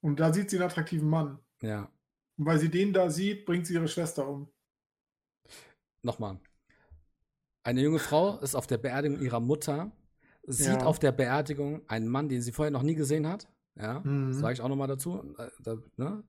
Und 0.00 0.18
da 0.20 0.32
sieht 0.32 0.50
sie 0.50 0.56
einen 0.56 0.66
attraktiven 0.70 1.08
Mann. 1.08 1.38
ja. 1.60 1.90
Und 2.38 2.46
weil 2.46 2.58
sie 2.60 2.70
den 2.70 2.92
da 2.92 3.10
sieht, 3.10 3.44
bringt 3.46 3.66
sie 3.66 3.74
ihre 3.74 3.88
Schwester 3.88 4.28
um. 4.28 4.48
Nochmal. 6.02 6.38
Eine 7.64 7.82
junge 7.82 7.98
Frau 7.98 8.38
ist 8.38 8.54
auf 8.54 8.66
der 8.68 8.78
Beerdigung 8.78 9.20
ihrer 9.20 9.40
Mutter, 9.40 9.90
sieht 10.46 10.66
Ja. 10.80 10.86
auf 10.86 10.98
der 11.00 11.10
Beerdigung 11.12 11.82
einen 11.88 12.06
Mann, 12.08 12.28
den 12.28 12.40
sie 12.40 12.52
vorher 12.52 12.70
noch 12.70 12.82
nie 12.84 12.94
gesehen 12.94 13.26
hat. 13.26 13.48
Ja, 13.74 14.00
Mhm. 14.00 14.32
sage 14.34 14.54
ich 14.54 14.60
auch 14.60 14.68
nochmal 14.68 14.88
dazu. 14.88 15.34
Äh, 15.36 15.50
da, 15.60 15.76
ne? 15.96 16.22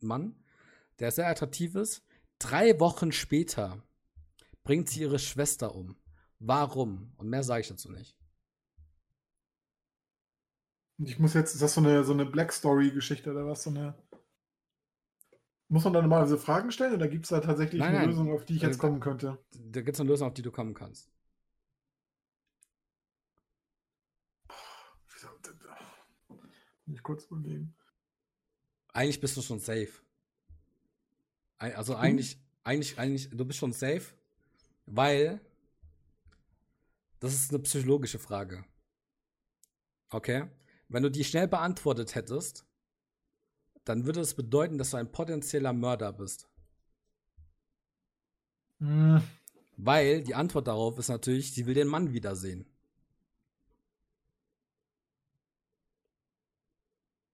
Mann, 0.00 0.34
der 0.98 1.12
sehr 1.12 1.28
attraktiv 1.28 1.74
ist. 1.76 2.02
Drei 2.40 2.78
Wochen 2.80 3.12
später 3.12 3.82
bringt 4.64 4.88
sie 4.90 5.00
ihre 5.02 5.18
Schwester 5.20 5.74
um. 5.76 5.96
Warum? 6.40 7.12
Und 7.18 7.28
mehr 7.28 7.44
sage 7.44 7.60
ich 7.60 7.68
dazu 7.68 7.88
nicht. 7.90 8.16
Ich 11.04 11.18
muss 11.18 11.34
jetzt, 11.34 11.54
ist 11.54 11.62
das 11.62 11.74
so 11.74 11.80
eine, 11.80 12.04
so 12.04 12.12
eine 12.12 12.24
Black 12.24 12.52
Story-Geschichte 12.52 13.30
oder 13.32 13.46
was? 13.46 13.62
So 13.64 13.70
eine. 13.70 13.94
Muss 15.68 15.82
man 15.82 15.92
da 15.92 16.00
normalerweise 16.02 16.38
Fragen 16.38 16.70
stellen 16.70 16.94
oder 16.94 17.08
gibt 17.08 17.24
es 17.24 17.30
da 17.30 17.40
tatsächlich 17.40 17.80
Nein, 17.80 17.94
eine 17.94 18.06
nein. 18.06 18.08
Lösung, 18.10 18.30
auf 18.32 18.44
die 18.44 18.54
ich 18.54 18.62
jetzt 18.62 18.76
Äh, 18.76 18.80
kommen 18.80 19.00
könnte? 19.00 19.38
Da 19.72 19.80
gibt 19.80 19.96
es 19.96 20.00
eine 20.00 20.10
Lösung, 20.10 20.28
auf 20.28 20.34
die 20.34 20.42
du 20.42 20.52
kommen 20.52 20.74
kannst. 20.74 21.10
Ich 26.86 27.02
kurz 27.02 27.24
überlegen. 27.24 27.74
Eigentlich 28.94 29.20
bist 29.20 29.36
du 29.36 29.42
schon 29.42 29.58
safe. 29.58 29.90
Also 31.58 31.94
Hm? 31.94 31.98
eigentlich, 32.00 32.38
eigentlich, 32.64 32.98
eigentlich, 32.98 33.30
du 33.30 33.44
bist 33.44 33.58
schon 33.58 33.72
safe, 33.72 34.02
weil 34.86 35.40
das 37.20 37.32
ist 37.32 37.50
eine 37.50 37.60
psychologische 37.60 38.18
Frage. 38.18 38.64
Okay? 40.12 40.44
Wenn 40.92 41.02
du 41.02 41.10
die 41.10 41.24
schnell 41.24 41.48
beantwortet 41.48 42.14
hättest, 42.14 42.66
dann 43.84 44.04
würde 44.04 44.20
es 44.20 44.34
bedeuten, 44.34 44.76
dass 44.78 44.90
du 44.90 44.98
ein 44.98 45.10
potenzieller 45.10 45.72
Mörder 45.72 46.12
bist. 46.12 46.48
Hm. 48.78 49.22
Weil 49.78 50.22
die 50.22 50.34
Antwort 50.34 50.68
darauf 50.68 50.98
ist 50.98 51.08
natürlich, 51.08 51.54
sie 51.54 51.66
will 51.66 51.74
den 51.74 51.88
Mann 51.88 52.12
wiedersehen. 52.12 52.66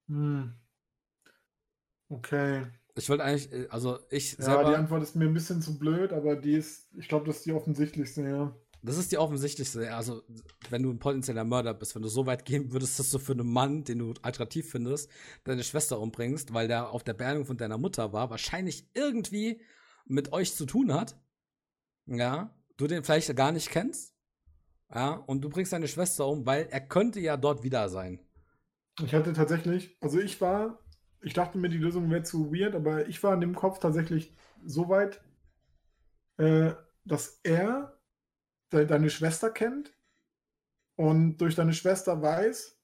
Hm. 0.09 0.55
Okay. 2.09 2.66
Ich 2.94 3.09
wollte 3.09 3.24
eigentlich, 3.24 3.52
äh, 3.52 3.68
also 3.70 3.98
ich 4.10 4.39
Ja, 4.39 4.44
selber. 4.44 4.64
die 4.70 4.76
Antwort 4.76 5.02
ist 5.02 5.14
mir 5.16 5.26
ein 5.26 5.35
bisschen 5.35 5.60
zu 5.62 5.78
blöd, 5.78 6.12
aber 6.12 6.36
die 6.36 6.55
ist, 6.55 6.89
ich 6.94 7.09
glaube, 7.09 7.26
das 7.26 7.39
ist 7.39 7.47
die 7.47 7.52
offensichtlichste, 7.52 8.22
ja. 8.22 8.56
Das 8.82 8.96
ist 8.96 9.10
die 9.10 9.18
offensichtlichste. 9.18 9.92
Also, 9.94 10.22
wenn 10.70 10.82
du 10.82 10.90
ein 10.90 11.00
potenzieller 11.00 11.44
Mörder 11.44 11.74
bist, 11.74 11.94
wenn 11.94 12.02
du 12.02 12.09
so 12.09 12.26
weit 12.26 12.44
gehen 12.44 12.72
würdest, 12.72 12.98
dass 12.98 13.10
du 13.10 13.18
für 13.18 13.32
einen 13.32 13.52
Mann, 13.52 13.82
den 13.84 13.98
du 13.98 14.14
attraktiv 14.22 14.70
findest, 14.70 15.10
deine 15.44 15.64
Schwester 15.64 16.00
umbringst, 16.00 16.55
weil 16.55 16.68
der 16.68 16.90
auf 16.90 17.02
der 17.02 17.14
Beerdigung 17.14 17.46
von 17.46 17.56
deiner 17.56 17.78
Mutter 17.78 18.12
war, 18.12 18.30
wahrscheinlich 18.30 18.88
irgendwie 18.94 19.60
mit 20.06 20.32
euch 20.32 20.55
zu 20.55 20.64
tun 20.64 20.94
hat. 20.94 21.16
Ja, 22.06 22.55
du 22.76 22.86
den 22.86 23.02
vielleicht 23.02 23.34
gar 23.36 23.52
nicht 23.52 23.70
kennst. 23.70 24.14
Ja, 24.94 25.12
und 25.12 25.42
du 25.42 25.50
bringst 25.50 25.72
deine 25.72 25.88
Schwester 25.88 26.26
um, 26.26 26.46
weil 26.46 26.68
er 26.70 26.80
könnte 26.80 27.20
ja 27.20 27.36
dort 27.36 27.62
wieder 27.62 27.88
sein. 27.88 28.20
Ich 29.02 29.12
hatte 29.12 29.32
tatsächlich, 29.32 29.96
also 30.00 30.18
ich 30.18 30.40
war, 30.40 30.78
ich 31.20 31.34
dachte 31.34 31.59
mir, 31.59 31.68
die 31.68 31.76
Lösung 31.78 32.10
wäre 32.10 32.22
zu 32.22 32.52
weird, 32.52 32.74
aber 32.74 33.06
ich 33.06 33.22
war 33.22 33.34
in 33.34 33.40
dem 33.40 33.55
Kopf 33.55 33.80
tatsächlich 33.80 34.34
so 34.64 34.88
weit, 34.88 35.20
äh, 36.38 36.72
dass 37.05 37.40
er 37.42 37.97
de 38.72 38.86
deine 38.86 39.10
Schwester 39.10 39.50
kennt 39.50 39.94
und 40.96 41.38
durch 41.38 41.54
deine 41.54 41.72
Schwester 41.72 42.20
weiß, 42.20 42.76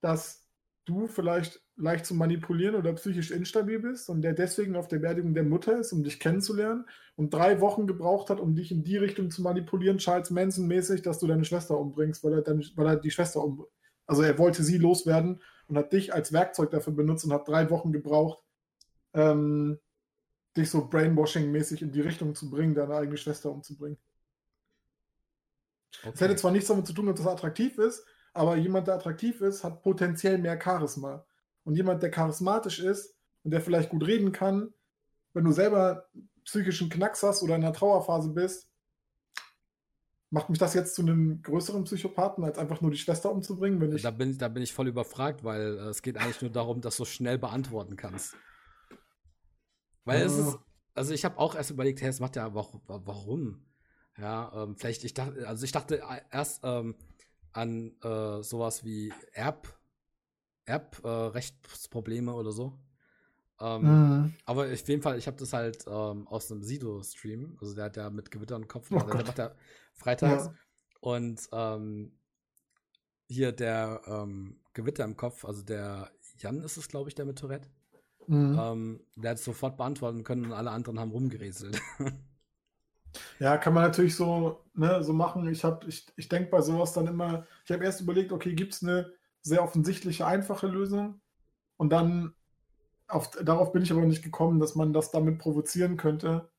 dass 0.00 0.46
du 0.84 1.08
vielleicht 1.08 1.60
leicht 1.76 2.06
zu 2.06 2.14
manipulieren 2.14 2.74
oder 2.74 2.92
psychisch 2.94 3.30
instabil 3.30 3.80
bist 3.80 4.08
und 4.08 4.22
der 4.22 4.32
deswegen 4.32 4.76
auf 4.76 4.88
der 4.88 4.98
Beerdigung 4.98 5.34
der 5.34 5.42
Mutter 5.42 5.78
ist, 5.78 5.92
um 5.92 6.02
dich 6.02 6.20
kennenzulernen 6.20 6.86
und 7.16 7.34
drei 7.34 7.60
Wochen 7.60 7.86
gebraucht 7.86 8.30
hat, 8.30 8.40
um 8.40 8.54
dich 8.54 8.72
in 8.72 8.82
die 8.82 8.96
Richtung 8.96 9.30
zu 9.30 9.42
manipulieren, 9.42 9.98
Charles 9.98 10.30
Manson-mäßig, 10.30 11.02
dass 11.02 11.18
du 11.18 11.26
deine 11.26 11.44
Schwester 11.44 11.78
umbringst, 11.78 12.24
weil 12.24 12.34
er, 12.34 12.42
deine, 12.42 12.64
weil 12.76 12.86
er 12.86 12.96
die 12.96 13.10
Schwester 13.10 13.44
um, 13.44 13.66
also 14.06 14.22
er 14.22 14.38
wollte 14.38 14.62
sie 14.62 14.78
loswerden 14.78 15.42
und 15.66 15.76
hat 15.76 15.92
dich 15.92 16.14
als 16.14 16.32
Werkzeug 16.32 16.70
dafür 16.70 16.94
benutzt 16.94 17.24
und 17.24 17.32
hat 17.32 17.48
drei 17.48 17.68
Wochen 17.68 17.92
gebraucht, 17.92 18.38
ähm, 19.12 19.78
dich 20.56 20.70
so 20.70 20.88
Brainwashing-mäßig 20.88 21.82
in 21.82 21.92
die 21.92 22.00
Richtung 22.00 22.34
zu 22.34 22.48
bringen, 22.48 22.74
deine 22.74 22.94
eigene 22.94 23.18
Schwester 23.18 23.50
umzubringen. 23.50 23.98
Es 26.02 26.20
hätte 26.20 26.36
zwar 26.36 26.52
nichts 26.52 26.68
damit 26.68 26.86
zu 26.86 26.92
tun, 26.92 27.06
dass 27.06 27.16
das 27.16 27.26
attraktiv 27.26 27.78
ist, 27.78 28.04
aber 28.32 28.56
jemand, 28.56 28.86
der 28.86 28.96
attraktiv 28.96 29.40
ist, 29.40 29.64
hat 29.64 29.82
potenziell 29.82 30.38
mehr 30.38 30.60
Charisma. 30.60 31.26
Und 31.64 31.74
jemand, 31.74 32.02
der 32.02 32.10
charismatisch 32.10 32.78
ist 32.78 33.16
und 33.42 33.50
der 33.50 33.60
vielleicht 33.60 33.90
gut 33.90 34.06
reden 34.06 34.32
kann, 34.32 34.72
wenn 35.32 35.44
du 35.44 35.52
selber 35.52 36.08
psychischen 36.44 36.88
Knacks 36.88 37.22
hast 37.22 37.42
oder 37.42 37.56
in 37.56 37.64
einer 37.64 37.72
Trauerphase 37.72 38.30
bist, 38.30 38.68
macht 40.30 40.50
mich 40.50 40.58
das 40.58 40.74
jetzt 40.74 40.94
zu 40.94 41.02
einem 41.02 41.42
größeren 41.42 41.84
Psychopathen, 41.84 42.44
als 42.44 42.58
einfach 42.58 42.80
nur 42.80 42.90
die 42.90 42.98
Schwester 42.98 43.30
umzubringen, 43.30 43.80
wenn 43.80 43.94
ich. 43.94 44.02
Da 44.02 44.10
bin, 44.10 44.36
da 44.38 44.48
bin 44.48 44.62
ich 44.62 44.72
voll 44.72 44.88
überfragt, 44.88 45.44
weil 45.44 45.78
äh, 45.78 45.88
es 45.88 46.02
geht 46.02 46.16
eigentlich 46.18 46.42
nur 46.42 46.50
darum, 46.50 46.80
dass 46.80 46.96
du 46.96 47.04
schnell 47.04 47.38
beantworten 47.38 47.96
kannst. 47.96 48.36
Weil 50.04 50.22
es 50.22 50.36
ist, 50.36 50.58
also 50.94 51.12
ich 51.12 51.24
habe 51.24 51.38
auch 51.38 51.54
erst 51.54 51.70
überlegt, 51.70 52.00
hey, 52.00 52.08
es 52.08 52.20
macht 52.20 52.36
ja, 52.36 52.54
warum? 52.54 53.66
Ja, 54.18 54.52
ähm, 54.54 54.76
vielleicht, 54.76 55.04
ich 55.04 55.14
dachte, 55.14 55.46
also 55.46 55.64
ich 55.64 55.72
dachte 55.72 56.00
äh, 56.00 56.20
erst 56.30 56.60
ähm, 56.64 56.94
an 57.52 57.92
äh, 58.02 58.42
sowas 58.42 58.84
wie 58.84 59.12
Erb, 59.32 59.78
Erbrechtsprobleme 60.64 62.32
oder 62.34 62.52
so. 62.52 62.78
Ähm, 63.60 63.82
Mhm. 63.82 64.34
Aber 64.44 64.64
auf 64.64 64.88
jeden 64.88 65.02
Fall, 65.02 65.18
ich 65.18 65.26
habe 65.26 65.36
das 65.38 65.52
halt 65.52 65.84
ähm, 65.86 66.26
aus 66.28 66.50
einem 66.50 66.62
Sido-Stream. 66.62 67.56
Also 67.60 67.74
der 67.74 67.84
hat 67.84 67.96
ja 67.96 68.10
mit 68.10 68.30
Gewitter 68.30 68.56
im 68.56 68.68
Kopf. 68.68 68.90
Oh 68.90 68.98
der, 68.98 69.14
macht 69.14 69.38
ja 69.38 69.54
freitags. 69.94 70.46
Ja. 70.46 70.54
Und 71.00 71.48
ähm, 71.52 72.12
hier 73.28 73.52
der 73.52 74.02
ähm, 74.06 74.60
Gewitter 74.72 75.04
im 75.04 75.16
Kopf, 75.16 75.44
also 75.44 75.62
der 75.62 76.10
Jan 76.38 76.60
ist 76.62 76.76
es, 76.76 76.88
glaube 76.88 77.08
ich, 77.08 77.14
der 77.14 77.24
mit 77.24 77.38
Tourette. 77.38 77.68
Mhm. 78.26 79.00
Der 79.16 79.30
hat 79.30 79.38
es 79.38 79.44
sofort 79.44 79.76
beantworten 79.76 80.24
können 80.24 80.46
und 80.46 80.52
alle 80.52 80.70
anderen 80.70 80.98
haben 80.98 81.12
rumgerätselt. 81.12 81.80
Ja, 83.38 83.56
kann 83.58 83.74
man 83.74 83.84
natürlich 83.84 84.16
so, 84.16 84.64
ne, 84.74 85.02
so 85.04 85.12
machen. 85.12 85.46
Ich, 85.48 85.64
hab- 85.64 85.86
ich, 85.86 86.06
ich 86.16 86.28
denke 86.28 86.50
bei 86.50 86.60
sowas 86.62 86.92
dann 86.92 87.06
immer, 87.06 87.46
ich 87.64 87.72
habe 87.72 87.84
erst 87.84 88.00
überlegt, 88.00 88.32
okay, 88.32 88.54
gibt 88.54 88.74
es 88.74 88.82
eine 88.82 89.12
sehr 89.42 89.62
offensichtliche, 89.62 90.26
einfache 90.26 90.66
Lösung? 90.66 91.20
Und 91.76 91.90
dann, 91.90 92.34
auf, 93.08 93.30
darauf 93.30 93.72
bin 93.72 93.82
ich 93.82 93.92
aber 93.92 94.02
nicht 94.02 94.22
gekommen, 94.24 94.60
dass 94.60 94.74
man 94.74 94.92
das 94.92 95.10
damit 95.10 95.38
provozieren 95.38 95.96
könnte. 95.96 96.50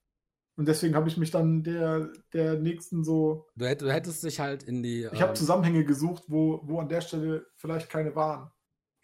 Und 0.57 0.67
deswegen 0.67 0.95
habe 0.95 1.09
ich 1.09 1.17
mich 1.17 1.31
dann 1.31 1.63
der, 1.63 2.09
der 2.33 2.59
nächsten 2.59 3.03
so, 3.03 3.47
du, 3.55 3.65
hätt, 3.65 3.81
du 3.81 3.91
hättest 3.91 4.23
dich 4.23 4.39
halt 4.39 4.63
in 4.63 4.83
die. 4.83 5.07
ich 5.11 5.21
habe 5.21 5.31
ähm, 5.31 5.35
Zusammenhänge 5.35 5.85
gesucht, 5.85 6.23
wo, 6.27 6.61
wo 6.63 6.79
an 6.79 6.89
der 6.89 7.01
Stelle 7.01 7.45
vielleicht 7.57 7.89
keine 7.89 8.15
waren. 8.15 8.51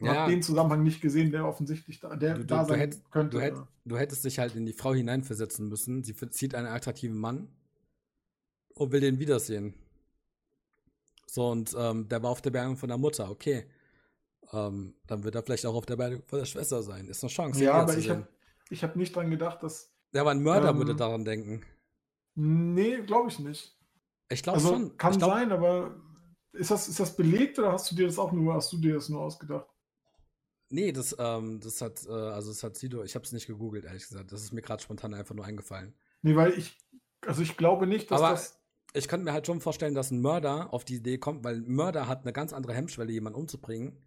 Und 0.03 0.09
Ja. 0.09 0.15
habe 0.23 0.31
den 0.31 0.41
Zusammenhang 0.43 0.83
nicht 0.83 0.99
gesehen, 1.01 1.31
der 1.31 1.45
offensichtlich 1.45 1.99
da, 2.01 2.15
der 2.15 2.33
Du- 2.33 2.39
du- 2.41 2.45
da 2.45 2.63
du 2.63 2.69
sein 2.69 2.79
hätt- 2.79 3.01
könnte. 3.09 3.37
Du, 3.37 3.41
hätt, 3.41 3.55
du 3.85 3.97
hättest 3.97 4.25
dich 4.25 4.37
halt 4.37 4.53
in 4.55 4.65
die 4.65 4.73
Frau 4.73 4.93
hineinversetzen 4.93 5.69
müssen. 5.69 6.03
Sie 6.03 6.13
zieht 6.29 6.55
einen 6.55 6.67
attraktiven 6.67 7.17
Mann 7.17 7.47
und 8.73 8.91
will 8.91 8.99
den 8.99 9.19
wiedersehen. 9.19 9.73
So, 11.27 11.49
und 11.49 11.73
ähm, 11.77 12.09
der 12.09 12.21
war 12.21 12.31
auf 12.31 12.41
der 12.41 12.51
Beerdigung 12.51 12.77
von 12.77 12.89
der 12.89 12.97
Mutter, 12.97 13.29
okay. 13.31 13.65
Ähm, 14.51 14.93
dann 15.07 15.23
wird 15.23 15.35
er 15.35 15.43
vielleicht 15.43 15.65
auch 15.65 15.73
auf 15.73 15.85
der 15.85 15.95
Beerdigung 15.95 16.25
von 16.27 16.39
der 16.39 16.45
Schwester 16.45 16.83
sein. 16.83 17.07
Ist 17.07 17.23
eine 17.23 17.31
Chance. 17.31 17.63
ja, 17.63 17.73
aber 17.73 17.97
ich 17.97 18.09
habe 18.09 18.27
ich 18.69 18.83
hab 18.83 18.95
nicht 18.95 19.15
dran 19.15 19.29
gedacht, 19.31 19.63
dass. 19.63 19.89
Ja, 20.11 20.21
aber 20.21 20.31
ein 20.31 20.43
Mörder 20.43 20.69
ähm, 20.71 20.77
würde 20.79 20.95
daran 20.95 21.23
denken. 21.23 21.63
Nee, 22.35 22.97
glaube 23.03 23.29
ich 23.29 23.39
nicht. 23.39 23.75
Ich 24.29 24.43
glaube 24.43 24.57
Also 24.57 24.69
schon. 24.69 24.97
kann 24.97 25.13
ich 25.13 25.17
glaub, 25.19 25.31
sein, 25.31 25.51
aber 25.51 25.95
ist 26.51 26.71
das, 26.71 26.87
ist 26.87 26.99
das 26.99 27.15
belegt 27.15 27.57
oder 27.57 27.71
hast 27.71 27.89
du 27.91 27.95
dir 27.95 28.05
das 28.05 28.19
auch 28.19 28.31
nur, 28.31 28.53
hast 28.53 28.71
du 28.73 28.77
dir 28.77 28.95
das 28.95 29.09
nur 29.09 29.21
ausgedacht? 29.21 29.67
Nee, 30.69 30.91
das, 30.91 31.15
ähm, 31.19 31.59
das 31.59 31.81
hat, 31.81 32.05
äh, 32.07 32.11
also 32.11 32.49
das 32.51 32.63
hat 32.63 32.75
Sido, 32.75 33.03
ich 33.03 33.15
habe 33.15 33.25
es 33.25 33.31
nicht 33.31 33.47
gegoogelt, 33.47 33.85
ehrlich 33.85 34.07
gesagt. 34.07 34.31
Das 34.31 34.41
ist 34.43 34.53
mir 34.53 34.61
gerade 34.61 34.81
spontan 34.81 35.13
einfach 35.13 35.35
nur 35.35 35.45
eingefallen. 35.45 35.93
Nee, 36.21 36.35
weil 36.35 36.53
ich, 36.53 36.77
also 37.25 37.41
ich 37.41 37.57
glaube 37.57 37.85
nicht, 37.87 38.09
dass 38.11 38.21
Aber 38.21 38.31
das. 38.31 38.59
ich 38.93 39.07
könnte 39.07 39.25
mir 39.25 39.33
halt 39.33 39.45
schon 39.45 39.61
vorstellen, 39.61 39.93
dass 39.93 40.11
ein 40.11 40.21
Mörder 40.21 40.73
auf 40.73 40.83
die 40.85 40.95
Idee 40.95 41.17
kommt, 41.17 41.43
weil 41.43 41.57
ein 41.57 41.71
Mörder 41.71 42.07
hat 42.07 42.21
eine 42.23 42.33
ganz 42.33 42.53
andere 42.53 42.73
Hemmschwelle, 42.73 43.11
jemanden 43.11 43.39
umzubringen. 43.39 43.97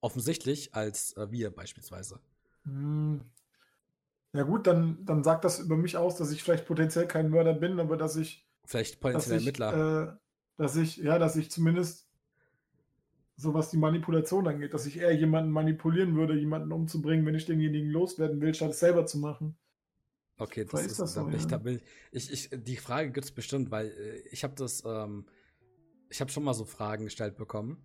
Offensichtlich 0.00 0.74
als 0.74 1.16
äh, 1.16 1.30
wir 1.30 1.50
beispielsweise. 1.54 2.20
Hm, 2.64 3.20
ja 4.32 4.42
gut, 4.42 4.66
dann, 4.66 5.04
dann 5.04 5.22
sagt 5.22 5.44
das 5.44 5.60
über 5.60 5.76
mich 5.76 5.96
aus, 5.96 6.16
dass 6.16 6.32
ich 6.32 6.42
vielleicht 6.42 6.66
potenziell 6.66 7.06
kein 7.06 7.30
Mörder 7.30 7.54
bin, 7.54 7.78
aber 7.80 7.96
dass 7.96 8.16
ich, 8.16 8.48
Vielleicht 8.66 8.94
dass 8.96 9.00
potenzieller 9.00 9.36
ich, 9.36 9.46
Ermittler. 9.46 10.14
äh, 10.14 10.16
dass 10.56 10.76
ich, 10.76 10.96
ja, 10.98 11.18
dass 11.18 11.36
ich 11.36 11.50
zumindest 11.50 12.03
so 13.36 13.52
was 13.54 13.70
die 13.70 13.76
Manipulation 13.76 14.46
angeht, 14.46 14.74
dass 14.74 14.86
ich 14.86 14.98
eher 14.98 15.14
jemanden 15.14 15.50
manipulieren 15.50 16.14
würde, 16.14 16.38
jemanden 16.38 16.72
umzubringen, 16.72 17.26
wenn 17.26 17.34
ich 17.34 17.46
denjenigen 17.46 17.90
loswerden 17.90 18.40
will, 18.40 18.54
statt 18.54 18.70
es 18.70 18.80
selber 18.80 19.06
zu 19.06 19.18
machen. 19.18 19.56
okay, 20.38 20.64
das 20.64 20.82
ist, 20.82 20.92
ist 20.92 21.00
das 21.00 21.14
da 21.14 21.22
so, 21.22 21.30
ich, 21.30 21.50
ja. 21.50 21.60
ich, 22.12 22.32
ich, 22.32 22.50
die 22.52 22.76
Frage 22.76 23.10
gibt 23.10 23.24
es 23.24 23.32
bestimmt, 23.32 23.70
weil 23.70 23.88
äh, 23.88 24.28
ich 24.30 24.44
habe 24.44 24.54
das, 24.54 24.84
ähm, 24.86 25.26
ich 26.10 26.20
habe 26.20 26.30
schon 26.30 26.44
mal 26.44 26.54
so 26.54 26.64
Fragen 26.64 27.04
gestellt 27.04 27.36
bekommen. 27.36 27.84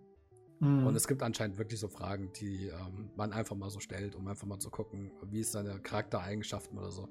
Hm. 0.60 0.86
Und 0.86 0.96
es 0.96 1.08
gibt 1.08 1.24
anscheinend 1.24 1.58
wirklich 1.58 1.80
so 1.80 1.88
Fragen, 1.88 2.32
die 2.34 2.68
ähm, 2.68 3.12
man 3.16 3.32
einfach 3.32 3.56
mal 3.56 3.70
so 3.70 3.80
stellt, 3.80 4.16
um 4.16 4.28
einfach 4.28 4.46
mal 4.46 4.60
zu 4.60 4.70
gucken, 4.70 5.12
wie 5.24 5.40
ist 5.40 5.54
seine 5.54 5.80
Charaktereigenschaften 5.80 6.78
oder 6.78 6.92
so. 6.92 7.08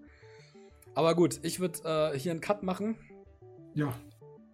Aber 0.94 1.14
gut, 1.14 1.40
ich 1.42 1.58
würde 1.58 1.78
äh, 1.84 2.18
hier 2.18 2.32
einen 2.32 2.40
Cut 2.40 2.62
machen. 2.62 2.96
ja, 3.74 3.94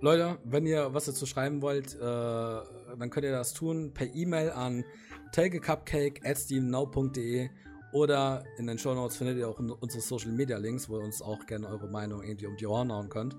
Leute, 0.05 0.39
wenn 0.45 0.67
ihr 0.67 0.93
was 0.93 1.07
dazu 1.07 1.25
schreiben 1.25 1.63
wollt, 1.63 1.95
äh, 1.95 1.99
dann 1.99 3.09
könnt 3.09 3.25
ihr 3.25 3.33
das 3.33 3.55
tun 3.55 3.95
per 3.95 4.07
E-Mail 4.15 4.51
an 4.51 4.85
takeacupcake@stevennow.de 5.33 7.49
oder 7.95 8.45
in 8.59 8.67
den 8.67 8.77
Show 8.77 8.93
Notes 8.95 9.17
findet 9.17 9.39
ihr 9.39 9.49
auch 9.49 9.59
un- 9.59 9.71
unsere 9.71 10.03
Social 10.03 10.33
Media 10.33 10.59
Links, 10.59 10.91
wo 10.91 10.99
ihr 10.99 11.05
uns 11.05 11.23
auch 11.23 11.47
gerne 11.47 11.69
eure 11.69 11.89
Meinung 11.89 12.23
irgendwie 12.23 12.47
um 12.47 12.55
die 12.57 12.67
Ohren 12.67 12.93
hauen 12.93 13.09
könnt. 13.09 13.35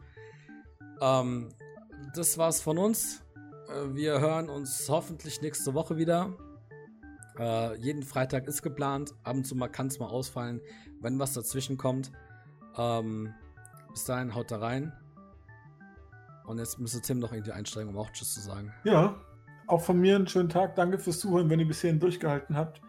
Ähm, 1.02 1.50
das 2.16 2.40
war's 2.40 2.62
von 2.62 2.80
uns. 2.80 3.22
Äh, 3.70 3.94
wir 3.94 4.20
hören 4.20 4.50
uns 4.50 4.90
hoffentlich 4.90 5.44
nächste 5.44 5.76
Woche 5.76 5.98
wieder. 5.98 6.34
Äh, 7.38 7.78
jeden 7.78 8.02
Freitag 8.02 8.48
ist 8.48 8.64
geplant. 8.64 9.14
Ab 9.22 9.36
und 9.36 9.46
zu 9.46 9.56
kann 9.56 9.86
es 9.86 10.00
mal 10.00 10.08
ausfallen, 10.08 10.62
wenn 11.00 11.20
was 11.20 11.34
dazwischen 11.34 11.78
kommt. 11.78 12.12
Ähm, 12.76 13.36
bis 13.92 14.06
dahin 14.06 14.34
haut 14.34 14.50
da 14.50 14.58
rein. 14.58 14.94
Und 16.48 16.60
jetzt 16.60 16.80
müsste 16.80 17.02
Tim 17.02 17.20
noch 17.20 17.32
irgendwie 17.34 17.52
einsteigen, 17.52 17.90
um 17.90 17.98
auch 17.98 18.12
Tschüss 18.12 18.34
zu 18.34 18.42
sagen. 18.42 18.74
Ja, 18.84 19.16
auch 19.68 19.82
von 19.82 20.00
mir 20.00 20.16
einen 20.16 20.28
schönen 20.28 20.50
Tag. 20.50 20.76
Danke 20.76 21.00
fürs 21.00 21.20
Zuhören, 21.20 21.50
wenn 21.50 21.60
ihr 21.60 21.68
bis 21.68 21.82
hierhin 21.82 22.00
durchgehalten 22.00 22.56
habt. 22.56 22.82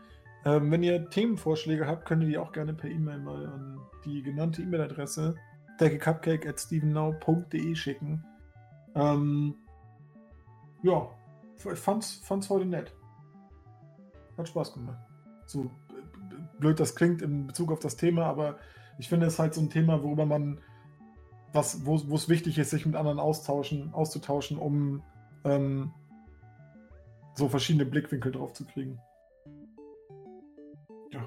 Ähm, 0.45 0.71
wenn 0.71 0.83
ihr 0.83 1.09
Themenvorschläge 1.09 1.87
habt, 1.87 2.05
könnt 2.07 2.23
ihr 2.23 2.29
die 2.29 2.39
auch 2.39 2.53
gerne 2.53 2.75
per 2.75 2.91
E-Mail 2.91 3.19
mal 3.19 3.47
an 3.47 3.81
die 4.05 4.23
genannte 4.23 4.63
E-Mail-Adresse 4.63 5.35
deckecupcake.stevennow.de 5.81 7.75
schicken. 7.75 8.25
Ähm, 8.95 9.57
ja, 10.83 11.09
ich 11.57 11.79
fand's, 11.79 12.21
fand's 12.25 12.49
heute 12.51 12.67
nett. 12.67 12.95
Hat 14.37 14.49
Spaß 14.49 14.75
gemacht. 14.75 14.99
So 15.47 15.71
blöd 16.59 16.79
das 16.81 16.95
klingt 16.95 17.23
in 17.23 17.47
Bezug 17.47 17.73
auf 17.73 17.81
das 17.81 17.97
Thema, 17.97 18.27
aber 18.27 18.59
ich 18.99 19.09
finde 19.09 19.27
es 19.27 19.39
halt 19.39 19.55
so 19.55 19.61
ein 19.61 19.71
Thema, 19.71 20.03
worüber 20.03 20.27
man 20.27 20.61
was, 21.53 21.85
wo 21.87 22.15
es 22.15 22.29
wichtig 22.29 22.59
ist, 22.59 22.71
sich 22.71 22.87
mit 22.87 22.97
anderen 22.97 23.19
austauschen, 23.19 23.93
auszutauschen, 23.95 24.59
um 24.59 25.03
ähm, 25.45 25.93
so 27.35 27.49
verschiedene 27.49 27.87
Blickwinkel 27.87 28.33
drauf 28.33 28.53
zu 28.53 28.65
kriegen. 28.65 28.99
Ja. 31.13 31.27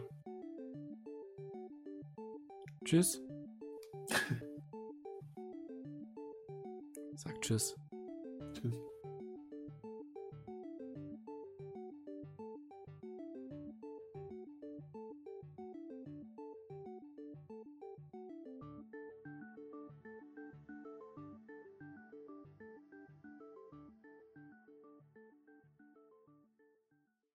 Tschüss. 2.86 3.22
Sag 7.16 7.42
Tschüss. 7.42 7.76
Tschüss. 8.54 8.74